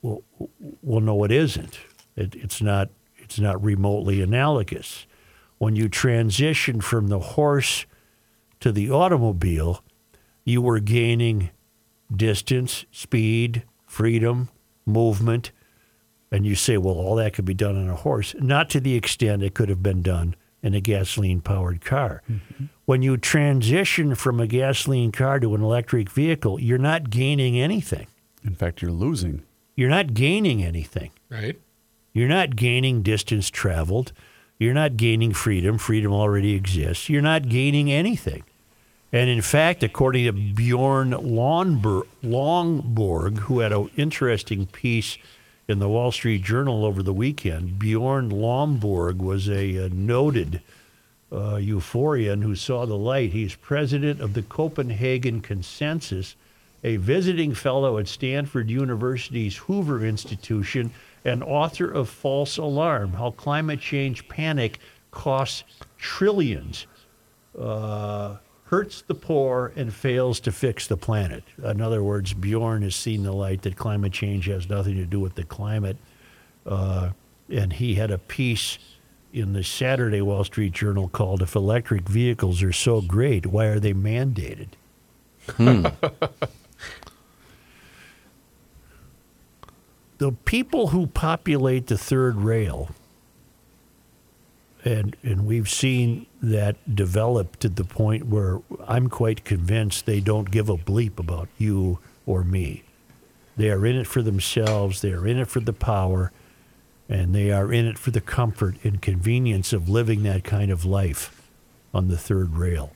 Well, 0.00 1.00
no, 1.00 1.24
it 1.24 1.32
isn't. 1.32 1.78
It, 2.14 2.36
it's 2.36 2.62
not. 2.62 2.88
It's 3.32 3.40
not 3.40 3.64
remotely 3.64 4.20
analogous. 4.20 5.06
When 5.56 5.74
you 5.74 5.88
transition 5.88 6.82
from 6.82 7.06
the 7.06 7.18
horse 7.18 7.86
to 8.60 8.70
the 8.70 8.90
automobile, 8.90 9.82
you 10.44 10.60
were 10.60 10.80
gaining 10.80 11.48
distance, 12.14 12.84
speed, 12.90 13.62
freedom, 13.86 14.50
movement, 14.84 15.50
and 16.30 16.44
you 16.44 16.54
say, 16.54 16.76
well, 16.76 16.96
all 16.96 17.14
that 17.16 17.32
could 17.32 17.46
be 17.46 17.54
done 17.54 17.74
on 17.74 17.88
a 17.88 17.96
horse. 17.96 18.34
Not 18.38 18.68
to 18.70 18.80
the 18.80 18.96
extent 18.96 19.42
it 19.42 19.54
could 19.54 19.70
have 19.70 19.82
been 19.82 20.02
done 20.02 20.36
in 20.62 20.74
a 20.74 20.80
gasoline 20.82 21.40
powered 21.40 21.82
car. 21.82 22.22
Mm-hmm. 22.30 22.66
When 22.84 23.00
you 23.00 23.16
transition 23.16 24.14
from 24.14 24.40
a 24.40 24.46
gasoline 24.46 25.10
car 25.10 25.40
to 25.40 25.54
an 25.54 25.62
electric 25.62 26.10
vehicle, 26.10 26.60
you're 26.60 26.76
not 26.76 27.08
gaining 27.08 27.58
anything. 27.58 28.08
In 28.44 28.54
fact, 28.54 28.82
you're 28.82 28.92
losing. 28.92 29.42
You're 29.74 29.88
not 29.88 30.12
gaining 30.12 30.62
anything. 30.62 31.12
Right. 31.30 31.58
You're 32.12 32.28
not 32.28 32.56
gaining 32.56 33.02
distance 33.02 33.48
traveled. 33.50 34.12
You're 34.58 34.74
not 34.74 34.96
gaining 34.96 35.32
freedom. 35.32 35.78
Freedom 35.78 36.12
already 36.12 36.54
exists. 36.54 37.08
You're 37.08 37.22
not 37.22 37.48
gaining 37.48 37.90
anything. 37.90 38.44
And 39.12 39.28
in 39.28 39.42
fact, 39.42 39.82
according 39.82 40.24
to 40.24 40.32
Bjorn 40.32 41.10
Lomborg, 41.10 42.06
who 43.38 43.58
had 43.60 43.72
an 43.72 43.90
interesting 43.96 44.66
piece 44.66 45.18
in 45.68 45.78
the 45.78 45.88
Wall 45.88 46.12
Street 46.12 46.42
Journal 46.42 46.84
over 46.84 47.02
the 47.02 47.12
weekend, 47.12 47.78
Bjorn 47.78 48.30
Lomborg 48.30 49.18
was 49.18 49.48
a, 49.48 49.86
uh 49.86 49.88
noted 49.92 50.62
uh, 51.30 51.56
euphorian 51.56 52.42
who 52.42 52.54
saw 52.54 52.84
the 52.84 52.96
light. 52.96 53.32
He's 53.32 53.54
president 53.54 54.20
of 54.20 54.34
the 54.34 54.42
Copenhagen 54.42 55.40
Consensus, 55.40 56.36
a 56.84 56.96
visiting 56.96 57.54
fellow 57.54 57.98
at 57.98 58.08
Stanford 58.08 58.70
University's 58.70 59.56
Hoover 59.56 60.04
Institution, 60.04 60.90
and 61.24 61.42
author 61.42 61.90
of 61.90 62.08
False 62.08 62.56
Alarm 62.58 63.14
How 63.14 63.30
Climate 63.30 63.80
Change 63.80 64.28
Panic 64.28 64.78
Costs 65.10 65.64
Trillions, 65.98 66.86
uh, 67.58 68.36
Hurts 68.64 69.02
the 69.02 69.14
Poor, 69.14 69.72
and 69.76 69.92
Fails 69.92 70.40
to 70.40 70.52
Fix 70.52 70.86
the 70.86 70.96
Planet. 70.96 71.44
In 71.62 71.80
other 71.80 72.02
words, 72.02 72.32
Bjorn 72.32 72.82
has 72.82 72.96
seen 72.96 73.22
the 73.22 73.32
light 73.32 73.62
that 73.62 73.76
climate 73.76 74.12
change 74.12 74.46
has 74.46 74.68
nothing 74.68 74.96
to 74.96 75.04
do 75.04 75.20
with 75.20 75.34
the 75.34 75.44
climate. 75.44 75.98
Uh, 76.64 77.10
and 77.50 77.74
he 77.74 77.96
had 77.96 78.10
a 78.10 78.18
piece 78.18 78.78
in 79.32 79.52
the 79.52 79.62
Saturday 79.62 80.22
Wall 80.22 80.44
Street 80.44 80.72
Journal 80.72 81.08
called 81.08 81.42
If 81.42 81.54
Electric 81.54 82.08
Vehicles 82.08 82.62
Are 82.62 82.72
So 82.72 83.00
Great, 83.00 83.46
Why 83.46 83.66
Are 83.66 83.80
They 83.80 83.94
Mandated? 83.94 84.68
the 90.22 90.30
people 90.30 90.88
who 90.88 91.08
populate 91.08 91.88
the 91.88 91.98
third 91.98 92.36
rail, 92.36 92.90
and, 94.84 95.16
and 95.24 95.44
we've 95.46 95.68
seen 95.68 96.26
that 96.40 96.94
develop 96.94 97.56
to 97.56 97.68
the 97.68 97.82
point 97.82 98.26
where 98.26 98.60
I'm 98.86 99.08
quite 99.08 99.44
convinced 99.44 100.06
they 100.06 100.20
don't 100.20 100.52
give 100.52 100.68
a 100.68 100.76
bleep 100.76 101.18
about 101.18 101.48
you 101.58 101.98
or 102.24 102.44
me. 102.44 102.84
They 103.56 103.68
are 103.68 103.84
in 103.84 103.96
it 103.96 104.06
for 104.06 104.22
themselves, 104.22 105.00
they 105.00 105.10
are 105.10 105.26
in 105.26 105.40
it 105.40 105.48
for 105.48 105.58
the 105.58 105.72
power, 105.72 106.30
and 107.08 107.34
they 107.34 107.50
are 107.50 107.72
in 107.72 107.88
it 107.88 107.98
for 107.98 108.12
the 108.12 108.20
comfort 108.20 108.76
and 108.84 109.02
convenience 109.02 109.72
of 109.72 109.88
living 109.88 110.22
that 110.22 110.44
kind 110.44 110.70
of 110.70 110.84
life 110.84 111.42
on 111.92 112.06
the 112.06 112.16
third 112.16 112.54
rail. 112.54 112.92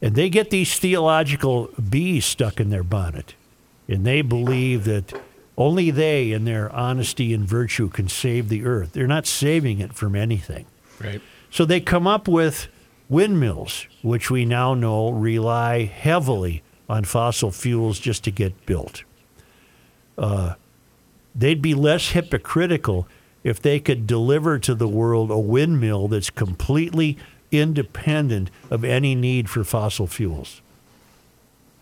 And 0.00 0.14
they 0.14 0.28
get 0.28 0.50
these 0.50 0.78
theological 0.78 1.68
bees 1.90 2.26
stuck 2.26 2.60
in 2.60 2.70
their 2.70 2.84
bonnet, 2.84 3.34
and 3.88 4.06
they 4.06 4.22
believe 4.22 4.84
that 4.84 5.20
only 5.58 5.90
they, 5.90 6.30
in 6.30 6.44
their 6.44 6.72
honesty 6.72 7.34
and 7.34 7.44
virtue, 7.44 7.88
can 7.88 8.08
save 8.08 8.48
the 8.48 8.64
earth. 8.64 8.92
They're 8.92 9.08
not 9.08 9.26
saving 9.26 9.80
it 9.80 9.92
from 9.92 10.14
anything. 10.14 10.66
Right. 11.02 11.20
So 11.50 11.64
they 11.64 11.80
come 11.80 12.06
up 12.06 12.28
with 12.28 12.68
windmills, 13.08 13.86
which 14.02 14.30
we 14.30 14.44
now 14.44 14.74
know 14.74 15.10
rely 15.10 15.84
heavily 15.84 16.62
on 16.88 17.02
fossil 17.04 17.50
fuels 17.50 17.98
just 17.98 18.22
to 18.24 18.30
get 18.30 18.66
built. 18.66 19.02
Uh, 20.16 20.54
they'd 21.34 21.60
be 21.60 21.74
less 21.74 22.10
hypocritical 22.10 23.08
if 23.42 23.60
they 23.60 23.80
could 23.80 24.06
deliver 24.06 24.60
to 24.60 24.74
the 24.76 24.88
world 24.88 25.30
a 25.30 25.38
windmill 25.38 26.06
that's 26.06 26.30
completely 26.30 27.18
independent 27.50 28.50
of 28.70 28.84
any 28.84 29.14
need 29.14 29.50
for 29.50 29.64
fossil 29.64 30.06
fuels. 30.06 30.62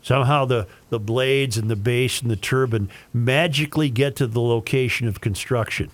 Somehow 0.06 0.44
the, 0.44 0.68
the 0.88 1.00
blades 1.00 1.56
and 1.56 1.68
the 1.68 1.74
base 1.74 2.22
and 2.22 2.30
the 2.30 2.36
turbine 2.36 2.88
magically 3.12 3.90
get 3.90 4.14
to 4.14 4.28
the 4.28 4.40
location 4.40 5.08
of 5.08 5.20
construction 5.20 5.90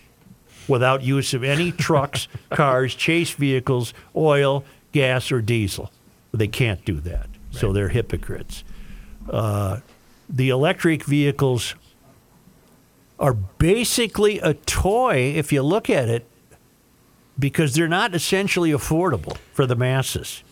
without 0.68 1.02
use 1.02 1.32
of 1.32 1.42
any 1.42 1.72
trucks, 1.88 2.28
cars, 2.50 2.94
chase 2.94 3.30
vehicles, 3.30 3.94
oil, 4.14 4.66
gas, 4.92 5.32
or 5.32 5.40
diesel. 5.40 5.90
They 6.30 6.46
can't 6.46 6.84
do 6.84 7.00
that. 7.00 7.26
So 7.52 7.72
they're 7.72 7.88
hypocrites. 7.88 8.64
Uh, 9.30 9.80
the 10.28 10.50
electric 10.50 11.04
vehicles 11.04 11.74
are 13.18 13.32
basically 13.32 14.40
a 14.40 14.52
toy 14.52 15.32
if 15.34 15.54
you 15.54 15.62
look 15.62 15.88
at 15.88 16.10
it 16.10 16.26
because 17.38 17.74
they're 17.74 17.88
not 17.88 18.14
essentially 18.14 18.72
affordable 18.72 19.38
for 19.54 19.64
the 19.64 19.74
masses. 19.74 20.42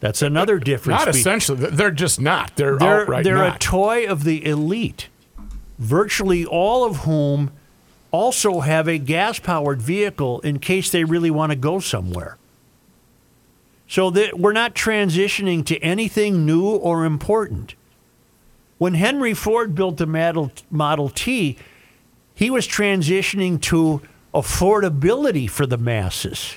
That's 0.00 0.22
another 0.22 0.58
difference. 0.58 1.04
Not 1.04 1.14
essentially. 1.14 1.70
They're 1.70 1.90
just 1.90 2.20
not. 2.20 2.56
They're, 2.56 2.76
they're, 2.76 3.02
outright 3.02 3.24
they're 3.24 3.44
a 3.44 3.58
toy 3.58 4.06
of 4.06 4.24
the 4.24 4.44
elite, 4.44 5.08
virtually 5.78 6.44
all 6.44 6.84
of 6.84 6.98
whom 6.98 7.52
also 8.10 8.60
have 8.60 8.86
a 8.86 8.98
gas 8.98 9.38
powered 9.38 9.82
vehicle 9.82 10.40
in 10.40 10.58
case 10.58 10.90
they 10.90 11.04
really 11.04 11.30
want 11.30 11.50
to 11.50 11.56
go 11.56 11.80
somewhere. 11.80 12.36
So 13.88 14.10
that 14.10 14.38
we're 14.38 14.52
not 14.52 14.74
transitioning 14.74 15.64
to 15.66 15.78
anything 15.78 16.46
new 16.46 16.68
or 16.68 17.04
important. 17.04 17.74
When 18.78 18.94
Henry 18.94 19.34
Ford 19.34 19.74
built 19.74 19.96
the 19.96 20.06
Model, 20.06 20.52
Model 20.70 21.08
T, 21.08 21.56
he 22.34 22.50
was 22.50 22.66
transitioning 22.66 23.60
to 23.62 24.02
affordability 24.34 25.48
for 25.48 25.66
the 25.66 25.78
masses. 25.78 26.56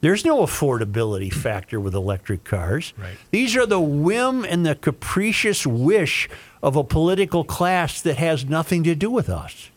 There's 0.00 0.24
no 0.24 0.38
affordability 0.38 1.32
factor 1.32 1.80
with 1.80 1.94
electric 1.94 2.44
cars. 2.44 2.92
Right. 2.96 3.16
These 3.30 3.56
are 3.56 3.66
the 3.66 3.80
whim 3.80 4.44
and 4.44 4.64
the 4.64 4.74
capricious 4.74 5.66
wish 5.66 6.28
of 6.62 6.76
a 6.76 6.84
political 6.84 7.44
class 7.44 8.00
that 8.02 8.18
has 8.18 8.44
nothing 8.44 8.84
to 8.84 8.94
do 8.94 9.10
with 9.10 9.28
us. 9.28 9.70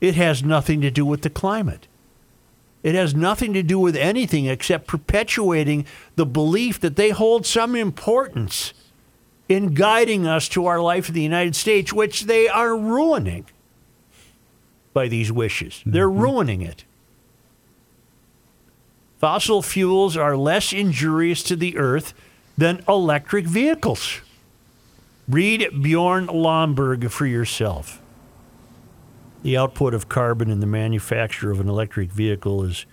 It 0.00 0.14
has 0.14 0.42
nothing 0.42 0.80
to 0.82 0.90
do 0.90 1.06
with 1.06 1.22
the 1.22 1.30
climate. 1.30 1.88
It 2.82 2.94
has 2.94 3.14
nothing 3.14 3.52
to 3.54 3.62
do 3.62 3.78
with 3.78 3.96
anything 3.96 4.46
except 4.46 4.86
perpetuating 4.86 5.86
the 6.14 6.26
belief 6.26 6.78
that 6.80 6.96
they 6.96 7.10
hold 7.10 7.46
some 7.46 7.74
importance 7.74 8.74
in 9.48 9.74
guiding 9.74 10.26
us 10.26 10.48
to 10.50 10.66
our 10.66 10.80
life 10.80 11.08
in 11.08 11.14
the 11.14 11.22
United 11.22 11.56
States, 11.56 11.92
which 11.92 12.24
they 12.24 12.46
are 12.46 12.76
ruining 12.76 13.46
by 14.92 15.08
these 15.08 15.32
wishes. 15.32 15.82
They're 15.86 16.08
mm-hmm. 16.08 16.20
ruining 16.20 16.62
it. 16.62 16.84
Fossil 19.18 19.62
fuels 19.62 20.16
are 20.16 20.36
less 20.36 20.72
injurious 20.72 21.42
to 21.44 21.56
the 21.56 21.76
earth 21.78 22.12
than 22.56 22.82
electric 22.88 23.46
vehicles. 23.46 24.20
Read 25.28 25.82
Bjorn 25.82 26.26
Lomborg 26.28 27.10
for 27.10 27.26
yourself. 27.26 28.00
The 29.42 29.56
output 29.56 29.94
of 29.94 30.08
carbon 30.08 30.50
in 30.50 30.60
the 30.60 30.66
manufacture 30.66 31.50
of 31.50 31.60
an 31.60 31.68
electric 31.68 32.10
vehicle 32.10 32.64
is 32.64 32.86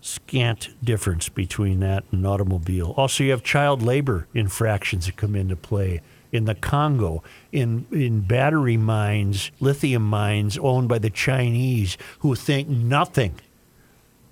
scant 0.00 0.68
difference 0.84 1.28
between 1.28 1.80
that 1.80 2.04
and 2.10 2.20
an 2.20 2.26
automobile. 2.26 2.94
Also, 2.96 3.24
you 3.24 3.30
have 3.30 3.42
child 3.42 3.82
labor 3.82 4.26
infractions 4.34 5.06
that 5.06 5.16
come 5.16 5.34
into 5.34 5.56
play 5.56 6.00
in 6.32 6.44
the 6.44 6.54
Congo, 6.54 7.22
in 7.52 7.86
in 7.90 8.20
battery 8.20 8.76
mines, 8.76 9.50
lithium 9.60 10.02
mines 10.02 10.58
owned 10.58 10.88
by 10.88 10.98
the 10.98 11.10
Chinese, 11.10 11.96
who 12.20 12.34
think 12.34 12.68
nothing 12.68 13.34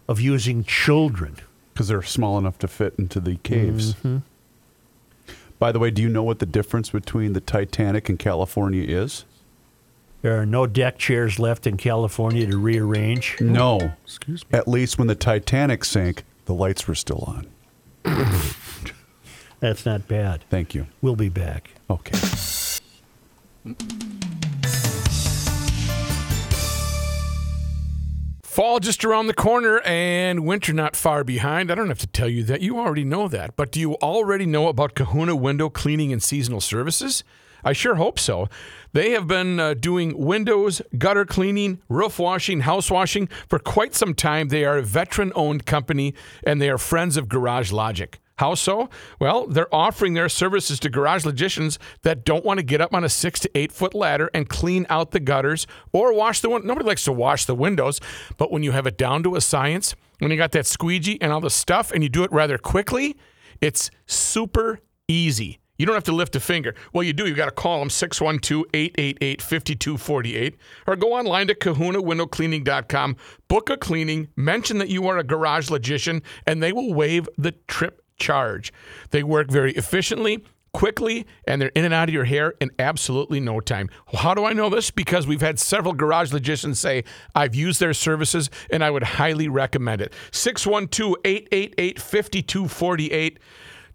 of 0.08 0.20
using 0.20 0.64
children. 0.64 1.36
because 1.72 1.88
they're 1.88 2.02
small 2.02 2.38
enough 2.38 2.58
to 2.60 2.68
fit 2.68 2.94
into 2.98 3.18
the 3.18 3.36
caves. 3.36 3.94
Mm-hmm. 3.94 4.18
By 5.58 5.72
the 5.72 5.78
way, 5.80 5.90
do 5.90 6.02
you 6.02 6.08
know 6.08 6.22
what 6.22 6.38
the 6.38 6.46
difference 6.46 6.90
between 6.90 7.32
the 7.32 7.40
Titanic 7.40 8.08
and 8.08 8.18
California 8.18 8.84
is? 8.86 9.24
There 10.22 10.40
are 10.40 10.46
no 10.46 10.66
deck 10.66 10.98
chairs 10.98 11.38
left 11.38 11.66
in 11.66 11.76
California 11.76 12.46
to 12.46 12.56
rearrange. 12.56 13.36
No. 13.40 13.94
Excuse 14.04 14.44
me. 14.50 14.58
At 14.58 14.68
least 14.68 14.98
when 14.98 15.06
the 15.08 15.14
Titanic 15.14 15.84
sank, 15.84 16.24
the 16.46 16.54
lights 16.54 16.86
were 16.88 16.94
still 16.94 17.24
on. 17.26 17.48
That's 19.60 19.84
not 19.84 20.06
bad. 20.08 20.44
Thank 20.50 20.74
you. 20.74 20.86
We'll 21.02 21.16
be 21.16 21.28
back. 21.28 21.70
Okay. 21.90 22.18
Fall 28.54 28.78
just 28.78 29.04
around 29.04 29.26
the 29.26 29.34
corner 29.34 29.80
and 29.80 30.46
winter 30.46 30.72
not 30.72 30.94
far 30.94 31.24
behind. 31.24 31.72
I 31.72 31.74
don't 31.74 31.88
have 31.88 31.98
to 31.98 32.06
tell 32.06 32.28
you 32.28 32.44
that. 32.44 32.60
You 32.60 32.78
already 32.78 33.02
know 33.02 33.26
that. 33.26 33.56
But 33.56 33.72
do 33.72 33.80
you 33.80 33.94
already 33.96 34.46
know 34.46 34.68
about 34.68 34.94
Kahuna 34.94 35.34
Window 35.34 35.68
Cleaning 35.68 36.12
and 36.12 36.22
Seasonal 36.22 36.60
Services? 36.60 37.24
I 37.64 37.72
sure 37.72 37.96
hope 37.96 38.16
so. 38.16 38.48
They 38.92 39.10
have 39.10 39.26
been 39.26 39.58
uh, 39.58 39.74
doing 39.74 40.16
windows, 40.16 40.80
gutter 40.96 41.24
cleaning, 41.24 41.80
roof 41.88 42.20
washing, 42.20 42.60
house 42.60 42.92
washing 42.92 43.26
for 43.48 43.58
quite 43.58 43.92
some 43.92 44.14
time. 44.14 44.50
They 44.50 44.64
are 44.64 44.78
a 44.78 44.82
veteran 44.82 45.32
owned 45.34 45.66
company 45.66 46.14
and 46.46 46.62
they 46.62 46.70
are 46.70 46.78
friends 46.78 47.16
of 47.16 47.28
Garage 47.28 47.72
Logic. 47.72 48.20
How 48.38 48.54
so? 48.54 48.88
Well, 49.20 49.46
they're 49.46 49.72
offering 49.72 50.14
their 50.14 50.28
services 50.28 50.80
to 50.80 50.90
garage 50.90 51.24
logicians 51.24 51.78
that 52.02 52.24
don't 52.24 52.44
want 52.44 52.58
to 52.58 52.64
get 52.64 52.80
up 52.80 52.92
on 52.92 53.04
a 53.04 53.08
six 53.08 53.38
to 53.40 53.50
eight 53.54 53.70
foot 53.70 53.94
ladder 53.94 54.28
and 54.34 54.48
clean 54.48 54.86
out 54.90 55.12
the 55.12 55.20
gutters 55.20 55.66
or 55.92 56.12
wash 56.12 56.40
the 56.40 56.48
windows. 56.48 56.66
Nobody 56.66 56.86
likes 56.86 57.04
to 57.04 57.12
wash 57.12 57.44
the 57.44 57.54
windows, 57.54 58.00
but 58.36 58.50
when 58.50 58.64
you 58.64 58.72
have 58.72 58.86
it 58.86 58.98
down 58.98 59.22
to 59.22 59.36
a 59.36 59.40
science, 59.40 59.94
when 60.18 60.32
you 60.32 60.36
got 60.36 60.52
that 60.52 60.66
squeegee 60.66 61.18
and 61.20 61.32
all 61.32 61.40
the 61.40 61.50
stuff 61.50 61.92
and 61.92 62.02
you 62.02 62.08
do 62.08 62.24
it 62.24 62.32
rather 62.32 62.58
quickly, 62.58 63.16
it's 63.60 63.90
super 64.06 64.80
easy. 65.06 65.60
You 65.78 65.86
don't 65.86 65.94
have 65.94 66.04
to 66.04 66.12
lift 66.12 66.36
a 66.36 66.40
finger. 66.40 66.74
Well, 66.92 67.02
you 67.02 67.12
do. 67.12 67.26
You 67.26 67.34
got 67.34 67.46
to 67.46 67.50
call 67.50 67.80
them 67.80 67.90
612 67.90 68.64
888 68.72 69.42
5248 69.42 70.56
or 70.86 70.96
go 70.96 71.12
online 71.14 71.48
to 71.48 71.54
kahunawindowcleaning.com, 71.54 73.16
book 73.48 73.70
a 73.70 73.76
cleaning, 73.76 74.28
mention 74.36 74.78
that 74.78 74.88
you 74.88 75.08
are 75.08 75.18
a 75.18 75.24
garage 75.24 75.70
logician, 75.70 76.22
and 76.46 76.62
they 76.62 76.72
will 76.72 76.94
waive 76.94 77.28
the 77.36 77.52
trip 77.66 78.03
charge. 78.18 78.72
They 79.10 79.22
work 79.22 79.50
very 79.50 79.72
efficiently, 79.72 80.44
quickly, 80.72 81.26
and 81.46 81.62
they're 81.62 81.68
in 81.70 81.84
and 81.84 81.94
out 81.94 82.08
of 82.08 82.14
your 82.14 82.24
hair 82.24 82.54
in 82.60 82.70
absolutely 82.78 83.40
no 83.40 83.58
time. 83.60 83.88
How 84.12 84.34
do 84.34 84.44
I 84.44 84.52
know 84.52 84.68
this? 84.68 84.90
Because 84.90 85.26
we've 85.26 85.40
had 85.40 85.58
several 85.58 85.94
garage 85.94 86.30
logicians 86.32 86.78
say, 86.78 87.04
I've 87.34 87.54
used 87.54 87.80
their 87.80 87.94
services 87.94 88.50
and 88.70 88.84
I 88.84 88.90
would 88.90 89.04
highly 89.04 89.48
recommend 89.48 90.02
it. 90.02 90.12
612 90.32 91.14
888 91.24 91.98
5248. 92.00 93.38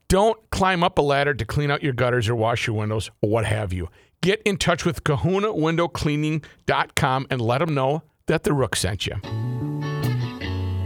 Don't 0.07 0.49
climb 0.49 0.83
up 0.83 0.97
a 0.97 1.03
ladder 1.03 1.35
to 1.35 1.45
clean 1.45 1.69
out 1.69 1.83
your 1.83 1.93
gutters 1.93 2.27
or 2.27 2.35
wash 2.35 2.65
your 2.65 2.75
windows 2.75 3.11
or 3.21 3.29
what 3.29 3.45
have 3.45 3.71
you. 3.71 3.89
Get 4.21 4.41
in 4.41 4.57
touch 4.57 4.83
with 4.85 5.03
kahunawindowcleaning.com 5.03 7.27
and 7.29 7.41
let 7.41 7.59
them 7.59 7.75
know 7.75 8.01
that 8.25 8.43
the 8.43 8.53
Rook 8.53 8.75
sent 8.75 9.05
you. 9.05 9.13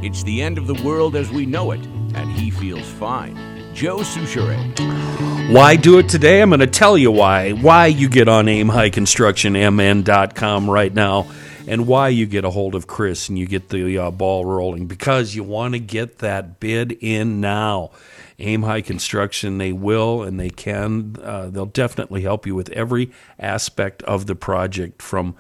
It's 0.04 0.24
the 0.24 0.42
end 0.42 0.58
of 0.58 0.68
the 0.68 0.74
world 0.84 1.16
as 1.16 1.32
we 1.32 1.46
know 1.46 1.72
it, 1.72 1.80
and 2.14 2.30
he 2.30 2.52
feels 2.52 2.86
fine. 2.86 3.38
Joe 3.74 4.00
Soucheray. 4.00 5.50
Why 5.50 5.78
do 5.78 5.98
it 5.98 6.10
today? 6.10 6.42
I'm 6.42 6.50
going 6.50 6.60
to 6.60 6.68
tell 6.68 6.98
you 6.98 7.10
why. 7.10 7.54
Why 7.54 7.86
you 7.88 8.10
get 8.10 8.28
on 8.28 8.48
aimhighconstructionmn.com 8.48 10.70
right 10.70 10.94
now 10.94 11.32
and 11.68 11.88
why 11.88 12.10
you 12.10 12.26
get 12.26 12.44
a 12.44 12.50
hold 12.50 12.76
of 12.76 12.86
Chris 12.86 13.30
and 13.30 13.40
you 13.40 13.46
get 13.46 13.70
the 13.70 13.98
uh, 13.98 14.12
ball 14.12 14.44
rolling 14.44 14.88
because 14.88 15.36
you 15.36 15.44
want 15.44 15.74
to 15.74 15.80
get 15.80 16.18
that 16.18 16.60
bid 16.60 16.92
in 16.92 17.40
now. 17.40 17.92
Aim 18.40 18.64
High 18.64 18.82
Construction, 18.82 19.58
they 19.58 19.72
will 19.72 20.24
and 20.24 20.38
they 20.38 20.50
can. 20.50 21.16
Uh, 21.24 21.50
they'll 21.50 21.66
definitely 21.66 22.24
help 22.24 22.46
you 22.46 22.56
with 22.56 22.68
every 22.72 23.10
aspect 23.40 24.04
of 24.04 24.26
the 24.26 24.36
project 24.36 25.02
from 25.02 25.38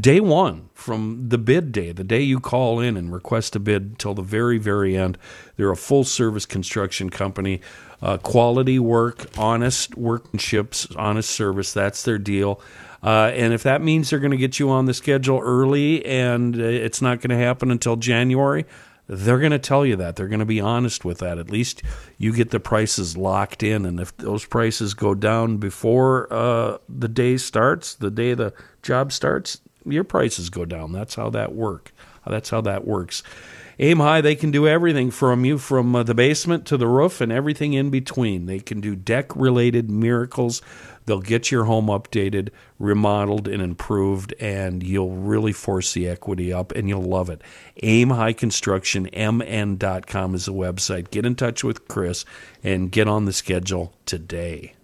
day 0.00 0.20
one, 0.20 0.68
from 0.74 1.28
the 1.28 1.38
bid 1.38 1.72
day, 1.72 1.92
the 1.92 2.04
day 2.04 2.20
you 2.20 2.40
call 2.40 2.80
in 2.80 2.96
and 2.96 3.12
request 3.12 3.56
a 3.56 3.60
bid 3.60 3.98
till 3.98 4.14
the 4.14 4.22
very, 4.22 4.58
very 4.58 4.96
end. 4.96 5.18
They're 5.56 5.70
a 5.70 5.76
full 5.76 6.04
service 6.04 6.46
construction 6.46 7.10
company. 7.10 7.60
Uh, 8.00 8.18
quality 8.18 8.78
work, 8.78 9.26
honest 9.38 9.92
workmanships, 9.92 10.94
honest 10.98 11.30
service. 11.30 11.72
That's 11.72 12.02
their 12.02 12.18
deal. 12.18 12.60
Uh, 13.02 13.30
and 13.34 13.52
if 13.52 13.62
that 13.62 13.82
means 13.82 14.10
they're 14.10 14.18
going 14.18 14.32
to 14.32 14.36
get 14.36 14.58
you 14.58 14.70
on 14.70 14.86
the 14.86 14.94
schedule 14.94 15.40
early 15.40 16.04
and 16.04 16.56
uh, 16.56 16.64
it's 16.64 17.02
not 17.02 17.20
going 17.20 17.30
to 17.30 17.44
happen 17.44 17.70
until 17.70 17.96
January, 17.96 18.64
they're 19.08 19.40
going 19.40 19.52
to 19.52 19.58
tell 19.58 19.84
you 19.84 19.96
that. 19.96 20.16
They're 20.16 20.28
going 20.28 20.40
to 20.40 20.46
be 20.46 20.60
honest 20.60 21.04
with 21.04 21.18
that. 21.18 21.38
At 21.38 21.50
least 21.50 21.82
you 22.18 22.32
get 22.32 22.50
the 22.50 22.60
prices 22.60 23.16
locked 23.16 23.62
in. 23.62 23.84
And 23.84 23.98
if 23.98 24.16
those 24.16 24.44
prices 24.44 24.94
go 24.94 25.14
down 25.14 25.56
before 25.58 26.32
uh, 26.32 26.78
the 26.88 27.08
day 27.08 27.36
starts, 27.36 27.94
the 27.94 28.10
day 28.10 28.34
the 28.34 28.54
job 28.82 29.12
starts, 29.12 29.60
your 29.84 30.04
prices 30.04 30.50
go 30.50 30.64
down. 30.64 30.92
That's 30.92 31.14
how 31.14 31.30
that 31.30 31.54
work. 31.54 31.92
That's 32.26 32.50
how 32.50 32.60
that 32.62 32.86
works. 32.86 33.22
Aim 33.78 33.98
High, 33.98 34.20
they 34.20 34.36
can 34.36 34.50
do 34.50 34.68
everything 34.68 35.10
from 35.10 35.44
you, 35.44 35.58
from 35.58 35.96
uh, 35.96 36.02
the 36.02 36.14
basement 36.14 36.66
to 36.66 36.76
the 36.76 36.86
roof 36.86 37.20
and 37.20 37.32
everything 37.32 37.72
in 37.72 37.90
between. 37.90 38.46
They 38.46 38.60
can 38.60 38.80
do 38.80 38.94
deck 38.94 39.34
related 39.34 39.90
miracles. 39.90 40.62
They'll 41.06 41.20
get 41.20 41.50
your 41.50 41.64
home 41.64 41.86
updated, 41.86 42.50
remodeled, 42.78 43.48
and 43.48 43.62
improved, 43.62 44.34
and 44.38 44.82
you'll 44.82 45.16
really 45.16 45.52
force 45.52 45.94
the 45.94 46.06
equity 46.06 46.52
up 46.52 46.70
and 46.72 46.88
you'll 46.88 47.02
love 47.02 47.28
it. 47.28 47.42
Aim 47.82 48.10
High 48.10 48.34
Construction, 48.34 49.08
MN.com 49.12 50.34
is 50.34 50.44
the 50.44 50.52
website. 50.52 51.10
Get 51.10 51.26
in 51.26 51.34
touch 51.34 51.64
with 51.64 51.88
Chris 51.88 52.24
and 52.62 52.92
get 52.92 53.08
on 53.08 53.24
the 53.24 53.32
schedule 53.32 53.94
today. 54.06 54.74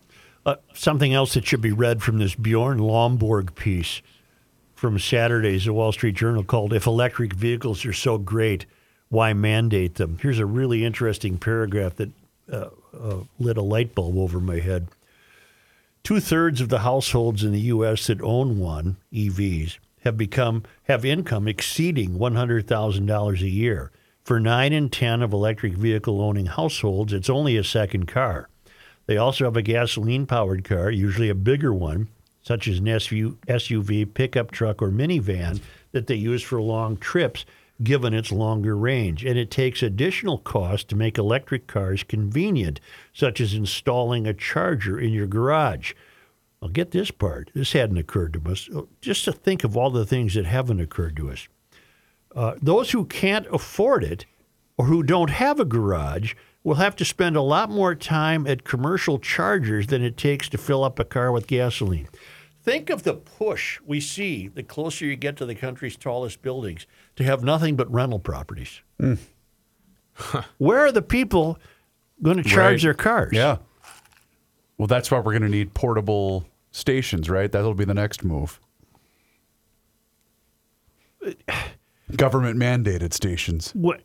Uh, 0.45 0.57
something 0.73 1.13
else 1.13 1.35
that 1.35 1.47
should 1.47 1.61
be 1.61 1.73
read 1.73 2.03
from 2.03 2.19
this 2.19 2.35
Bjorn 2.35 2.79
Lomborg 2.79 3.55
piece 3.55 4.01
from 4.79 4.97
Saturday's 4.97 5.65
The 5.65 5.73
Wall 5.73 5.91
Street 5.91 6.15
Journal 6.15 6.45
called 6.45 6.73
If 6.73 6.87
Electric 6.87 7.33
Vehicles 7.33 7.85
Are 7.85 7.93
So 7.93 8.17
Great, 8.17 8.65
Why 9.09 9.33
Mandate 9.33 9.97
Them? 9.97 10.19
Here's 10.23 10.39
a 10.39 10.47
really 10.47 10.85
interesting 10.85 11.37
paragraph 11.37 11.97
that 11.97 12.11
uh, 12.51 12.69
uh, 12.97 13.25
lit 13.41 13.57
a 13.57 13.63
light 13.63 13.97
bulb 13.97 14.17
over 14.17 14.39
my 14.39 14.61
head. 14.61 14.87
Two 16.05 16.21
thirds 16.21 16.61
of 16.61 16.69
the 16.69 16.79
households 16.79 17.43
in 17.43 17.51
the 17.51 17.61
U.S. 17.63 18.07
that 18.07 18.23
own 18.23 18.61
one, 18.61 18.99
EVs, 19.13 19.79
have 20.05 20.17
become 20.17 20.63
have 20.85 21.05
income 21.05 21.49
exceeding 21.49 22.17
one 22.17 22.37
hundred 22.37 22.69
thousand 22.69 23.07
dollars 23.07 23.43
a 23.43 23.49
year. 23.49 23.91
For 24.23 24.39
nine 24.39 24.73
in 24.73 24.91
ten 24.91 25.23
of 25.23 25.33
electric 25.33 25.73
vehicle 25.73 26.23
owning 26.23 26.47
households, 26.47 27.13
it's 27.13 27.29
only 27.29 27.57
a 27.57 27.65
second 27.65 28.07
car. 28.07 28.49
They 29.07 29.17
also 29.17 29.45
have 29.45 29.57
a 29.57 29.63
gasoline 29.63 30.27
powered 30.27 30.63
car, 30.63 30.89
usually 30.89 31.31
a 31.31 31.35
bigger 31.35 31.75
one, 31.75 32.09
such 32.49 32.67
as 32.67 32.79
an 32.79 32.87
SUV, 32.87 34.15
pickup 34.15 34.51
truck, 34.51 34.81
or 34.81 34.89
minivan 34.89 35.61
that 35.93 36.07
they 36.07 36.15
use 36.15 36.43
for 36.43 36.63
long 36.63 36.97
trips, 36.97 37.45
given 37.83 38.15
its 38.15 38.33
longer 38.33 38.75
range. 38.75 39.23
And 39.23 39.39
it 39.39 39.51
takes 39.51 39.83
additional 39.83 40.39
cost 40.39 40.89
to 40.89 40.97
make 40.97 41.19
electric 41.19 41.67
cars 41.67 42.03
convenient, 42.03 42.81
such 43.13 43.39
as 43.43 43.53
installing 43.53 44.27
a 44.27 44.33
charger 44.33 44.99
in 44.99 45.13
your 45.13 45.27
garage. 45.27 45.93
I'll 46.63 46.71
get 46.71 46.93
this 46.93 47.11
part. 47.11 47.51
This 47.53 47.75
hadn't 47.75 47.99
occurred 47.99 48.33
to 48.33 48.51
us. 48.51 48.71
Just 49.03 49.27
to 49.27 49.33
think 49.33 49.63
of 49.63 49.77
all 49.77 49.91
the 49.91 50.07
things 50.07 50.33
that 50.33 50.47
haven't 50.47 50.81
occurred 50.81 51.17
to 51.17 51.31
us. 51.31 51.49
Uh, 52.35 52.55
those 52.63 52.93
who 52.93 53.05
can't 53.05 53.47
afford 53.53 54.03
it 54.03 54.25
or 54.79 54.87
who 54.87 55.03
don't 55.03 55.31
have 55.31 55.61
a 55.61 55.67
garage 55.67 56.33
will 56.65 56.77
have 56.77 56.97
to 56.97 57.05
spend 57.05 57.37
a 57.37 57.43
lot 57.43 57.69
more 57.69 57.95
time 57.95 58.47
at 58.47 58.65
commercial 58.65 59.19
chargers 59.19 59.89
than 59.89 60.03
it 60.03 60.17
takes 60.17 60.49
to 60.49 60.57
fill 60.57 60.83
up 60.83 60.99
a 60.99 61.05
car 61.05 61.31
with 61.31 61.47
gasoline. 61.47 62.09
Think 62.69 62.91
of 62.91 63.03
the 63.03 63.15
push 63.15 63.81
we 63.87 63.99
see 63.99 64.49
the 64.49 64.63
closer 64.63 65.07
you 65.07 65.17
get 65.17 65.37
to 65.39 65.47
the 65.47 65.55
country's 65.55 65.97
tallest 65.97 66.43
buildings 66.43 66.87
to 67.17 67.25
have 67.25 67.43
nothing 67.43 67.77
but 67.77 67.91
rental 67.91 68.19
properties. 68.19 68.83
Hmm. 69.01 69.15
Where 70.59 70.81
are 70.81 70.93
the 70.93 71.01
people 71.01 71.59
going 72.23 72.37
to 72.37 72.43
charge 72.43 72.75
Right. 72.75 72.83
their 72.83 72.93
cars? 72.95 73.31
Yeah. 73.33 73.57
Well, 74.77 74.87
that's 74.87 75.11
why 75.11 75.19
we're 75.19 75.33
going 75.33 75.43
to 75.43 75.49
need 75.49 75.73
portable 75.73 76.47
stations, 76.71 77.31
right? 77.31 77.51
That'll 77.51 77.73
be 77.73 77.87
the 77.87 77.95
next 77.95 78.23
move. 78.23 78.61
Government 82.17 82.59
mandated 82.59 83.15
stations. 83.15 83.71
What? 83.75 84.03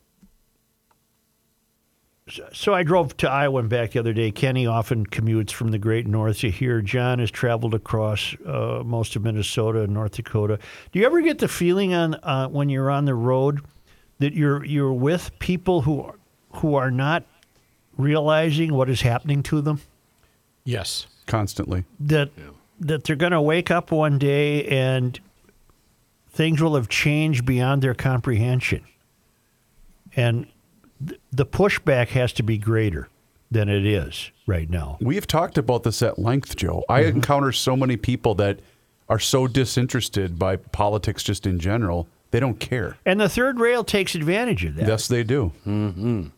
So- 2.28 2.48
So 2.52 2.72
I 2.74 2.82
drove 2.84 3.16
to 3.18 3.30
Iowa 3.30 3.60
and 3.60 3.68
back 3.68 3.90
the 3.92 3.98
other 3.98 4.14
day. 4.14 4.30
Kenny 4.30 4.66
often 4.66 5.06
commutes 5.06 5.50
from 5.50 5.70
the 5.72 5.78
great 5.78 6.06
north 6.06 6.38
to 6.38 6.50
here. 6.50 6.80
John 6.80 7.18
has 7.18 7.30
traveled 7.30 7.74
across 7.74 8.34
uh, 8.46 8.82
most 8.84 9.14
of 9.14 9.22
Minnesota 9.22 9.82
and 9.82 9.92
North 9.92 10.12
Dakota. 10.12 10.58
Do 10.92 10.98
you 10.98 11.04
ever 11.06 11.20
get 11.20 11.38
the 11.38 11.48
feeling 11.48 11.92
on 11.92 12.14
uh, 12.22 12.48
when 12.48 12.70
you're 12.70 12.90
on 12.90 13.04
the 13.04 13.14
road 13.14 13.60
that 14.20 14.32
you're 14.32 14.64
you're 14.64 14.92
with 14.92 15.38
people 15.38 15.82
who 15.82 16.00
are, 16.02 16.14
who 16.54 16.76
are 16.76 16.90
not 16.90 17.24
realizing 17.98 18.72
what 18.72 18.88
is 18.88 19.02
happening 19.02 19.42
to 19.44 19.60
them? 19.60 19.80
Yes. 20.64 21.06
Constantly. 21.26 21.84
that 22.00 22.30
that 22.80 23.04
they're 23.04 23.16
going 23.16 23.32
to 23.32 23.40
wake 23.42 23.70
up 23.70 23.90
one 23.90 24.18
day 24.18 24.66
and 24.66 25.20
things 26.30 26.60
will 26.60 26.74
have 26.74 26.88
changed 26.88 27.44
beyond 27.46 27.80
their 27.82 27.94
comprehension, 27.94 28.82
and 30.16 30.46
th- 31.06 31.20
the 31.30 31.46
pushback 31.46 32.08
has 32.08 32.32
to 32.34 32.42
be 32.42 32.58
greater 32.58 33.08
than 33.50 33.68
it 33.68 33.86
is 33.86 34.30
right 34.46 34.68
now. 34.68 34.98
We've 35.00 35.26
talked 35.26 35.58
about 35.58 35.84
this 35.84 36.02
at 36.02 36.18
length, 36.18 36.56
Joe. 36.56 36.84
I 36.88 37.02
mm-hmm. 37.02 37.16
encounter 37.16 37.52
so 37.52 37.76
many 37.76 37.96
people 37.96 38.34
that 38.36 38.60
are 39.08 39.18
so 39.18 39.46
disinterested 39.46 40.38
by 40.38 40.56
politics 40.56 41.22
just 41.22 41.46
in 41.46 41.58
general, 41.58 42.08
they 42.30 42.40
don't 42.40 42.58
care. 42.58 42.96
And 43.04 43.20
the 43.20 43.28
third 43.28 43.60
rail 43.60 43.84
takes 43.84 44.14
advantage 44.14 44.64
of 44.64 44.74
that. 44.76 44.88
Yes, 44.88 45.08
they 45.08 45.22
do. 45.22 45.52
Mm-hmm. 45.66 46.28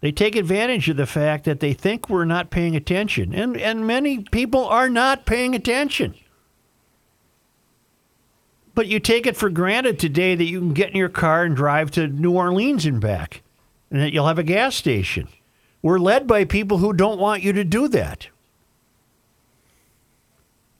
They 0.00 0.12
take 0.12 0.36
advantage 0.36 0.88
of 0.88 0.96
the 0.96 1.06
fact 1.06 1.44
that 1.44 1.60
they 1.60 1.72
think 1.72 2.10
we're 2.10 2.26
not 2.26 2.50
paying 2.50 2.76
attention, 2.76 3.34
and 3.34 3.56
and 3.56 3.86
many 3.86 4.18
people 4.18 4.66
are 4.66 4.90
not 4.90 5.24
paying 5.24 5.54
attention. 5.54 6.14
But 8.74 8.86
you 8.86 9.00
take 9.00 9.26
it 9.26 9.34
for 9.34 9.48
granted 9.48 9.98
today 9.98 10.34
that 10.34 10.44
you 10.44 10.58
can 10.58 10.74
get 10.74 10.90
in 10.90 10.96
your 10.96 11.08
car 11.08 11.44
and 11.44 11.56
drive 11.56 11.90
to 11.92 12.06
New 12.06 12.32
Orleans 12.32 12.84
and 12.84 13.00
back, 13.00 13.40
and 13.94 14.02
that 14.02 14.12
you'll 14.12 14.26
have 14.26 14.40
a 14.40 14.42
gas 14.42 14.74
station. 14.74 15.28
We're 15.80 16.00
led 16.00 16.26
by 16.26 16.44
people 16.44 16.78
who 16.78 16.92
don't 16.92 17.20
want 17.20 17.44
you 17.44 17.52
to 17.52 17.62
do 17.62 17.86
that. 17.88 18.26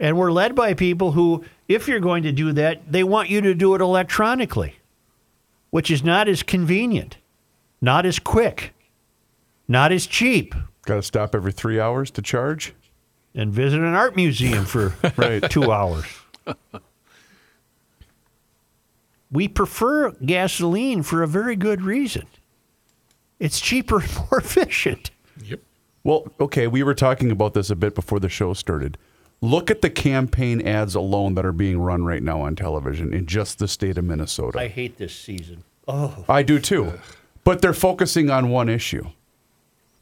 And 0.01 0.19
we're 0.19 0.33
led 0.33 0.57
by 0.57 0.75
people 0.75 1.13
who, 1.13 1.45
if 1.69 1.87
you're 1.87 2.01
going 2.01 2.25
to 2.25 2.33
do 2.33 2.51
that, 2.55 2.91
they 2.91 3.05
want 3.05 3.31
you 3.31 3.41
to 3.43 3.55
do 3.55 3.77
it 3.77 3.81
electronically, 3.81 4.81
which 5.71 5.93
is 5.93 6.03
not 6.03 6.27
as 6.29 6.43
convenient, 6.43 7.17
not 7.81 8.05
as 8.05 8.19
quick, 8.19 8.73
not 9.69 9.93
as 9.93 10.09
cheap. 10.09 10.53
Got 10.85 10.97
to 10.97 11.03
stop 11.03 11.37
every 11.37 11.53
three 11.53 11.79
hours 11.79 12.11
to 12.11 12.21
charge. 12.23 12.75
And 13.33 13.53
visit 13.53 13.79
an 13.79 13.95
art 13.95 14.17
museum 14.17 14.65
for 14.65 14.95
Right. 15.17 15.49
two 15.49 15.71
hours. 15.71 16.05
we 19.31 19.47
prefer 19.47 20.11
gasoline 20.25 21.05
for 21.05 21.23
a 21.23 21.29
very 21.29 21.55
good 21.55 21.83
reason. 21.83 22.27
It's 23.39 23.61
cheaper 23.61 24.01
and 24.01 24.17
more 24.31 24.39
efficient. 24.39 25.11
Yep. 25.45 25.61
Well, 26.03 26.33
okay, 26.41 26.67
we 26.67 26.83
were 26.83 26.95
talking 26.95 27.31
about 27.31 27.55
this 27.55 27.71
a 27.71 27.77
bit 27.77 27.95
before 27.95 28.21
the 28.21 28.29
show 28.29 28.53
started. 28.55 28.99
Look 29.41 29.71
at 29.71 29.83
the 29.83 29.91
campaign 29.91 30.67
ads 30.67 30.95
alone 30.95 31.35
that 31.35 31.45
are 31.45 31.53
being 31.53 31.79
run 31.79 32.05
right 32.05 32.23
now 32.23 32.41
on 32.43 32.57
television 32.57 33.13
in 33.13 33.27
just 33.27 33.59
the 33.59 33.69
state 33.69 33.99
of 33.99 34.05
Minnesota. 34.05 34.59
I 34.59 34.69
hate 34.69 34.97
this 34.97 35.15
season. 35.15 35.65
Oh, 35.87 36.25
I 36.29 36.43
do 36.43 36.59
too. 36.59 36.95
But 37.43 37.61
they're 37.61 37.75
focusing 37.75 38.31
on 38.31 38.49
one 38.49 38.71
issue, 38.71 39.11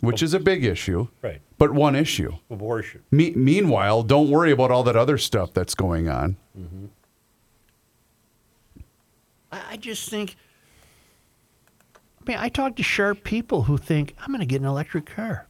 which 0.01 0.23
is 0.23 0.33
a 0.33 0.39
big 0.39 0.65
issue, 0.65 1.09
right. 1.23 1.41
but 1.59 1.73
one 1.73 1.97
issue. 1.97 2.37
Abortion. 2.51 3.03
Me- 3.11 3.33
meanwhile, 3.33 4.05
don't 4.05 4.31
worry 4.31 4.53
about 4.53 4.71
all 4.71 4.85
that 4.85 4.95
other 4.97 5.19
stuff 5.19 5.53
that's 5.53 5.75
going 5.75 6.09
on. 6.09 6.37
Mm-hmm. 6.57 6.87
I 9.51 9.61
I 9.71 9.77
just 9.77 10.09
think. 10.09 10.37
I 12.25 12.31
mean, 12.31 12.39
I 12.39 12.49
talk 12.49 12.77
to 12.77 12.83
sharp 12.83 13.25
people 13.25 13.65
who 13.65 13.77
think 13.77 14.15
I'm 14.21 14.29
going 14.29 14.41
to 14.41 14.47
get 14.47 14.61
an 14.61 14.67
electric 14.67 15.07
car. 15.07 15.49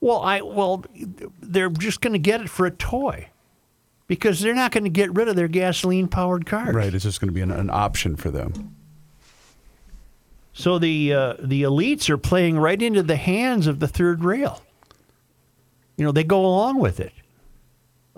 Well, 0.00 0.20
I 0.22 0.40
well, 0.40 0.84
they're 1.40 1.68
just 1.68 2.00
going 2.00 2.14
to 2.14 2.18
get 2.18 2.40
it 2.40 2.48
for 2.48 2.66
a 2.66 2.70
toy, 2.70 3.28
because 4.06 4.40
they're 4.40 4.54
not 4.54 4.72
going 4.72 4.84
to 4.84 4.90
get 4.90 5.14
rid 5.14 5.28
of 5.28 5.36
their 5.36 5.46
gasoline-powered 5.46 6.46
cars. 6.46 6.74
Right, 6.74 6.92
it's 6.92 7.04
just 7.04 7.20
going 7.20 7.28
to 7.28 7.34
be 7.34 7.42
an, 7.42 7.50
an 7.50 7.70
option 7.70 8.16
for 8.16 8.30
them. 8.30 8.74
So 10.52 10.78
the 10.78 11.12
uh, 11.12 11.34
the 11.38 11.62
elites 11.62 12.10
are 12.10 12.18
playing 12.18 12.58
right 12.58 12.80
into 12.80 13.02
the 13.02 13.16
hands 13.16 13.66
of 13.66 13.78
the 13.78 13.86
third 13.86 14.24
rail. 14.24 14.62
You 15.96 16.04
know, 16.04 16.12
they 16.12 16.24
go 16.24 16.44
along 16.44 16.80
with 16.80 16.98
it. 16.98 17.12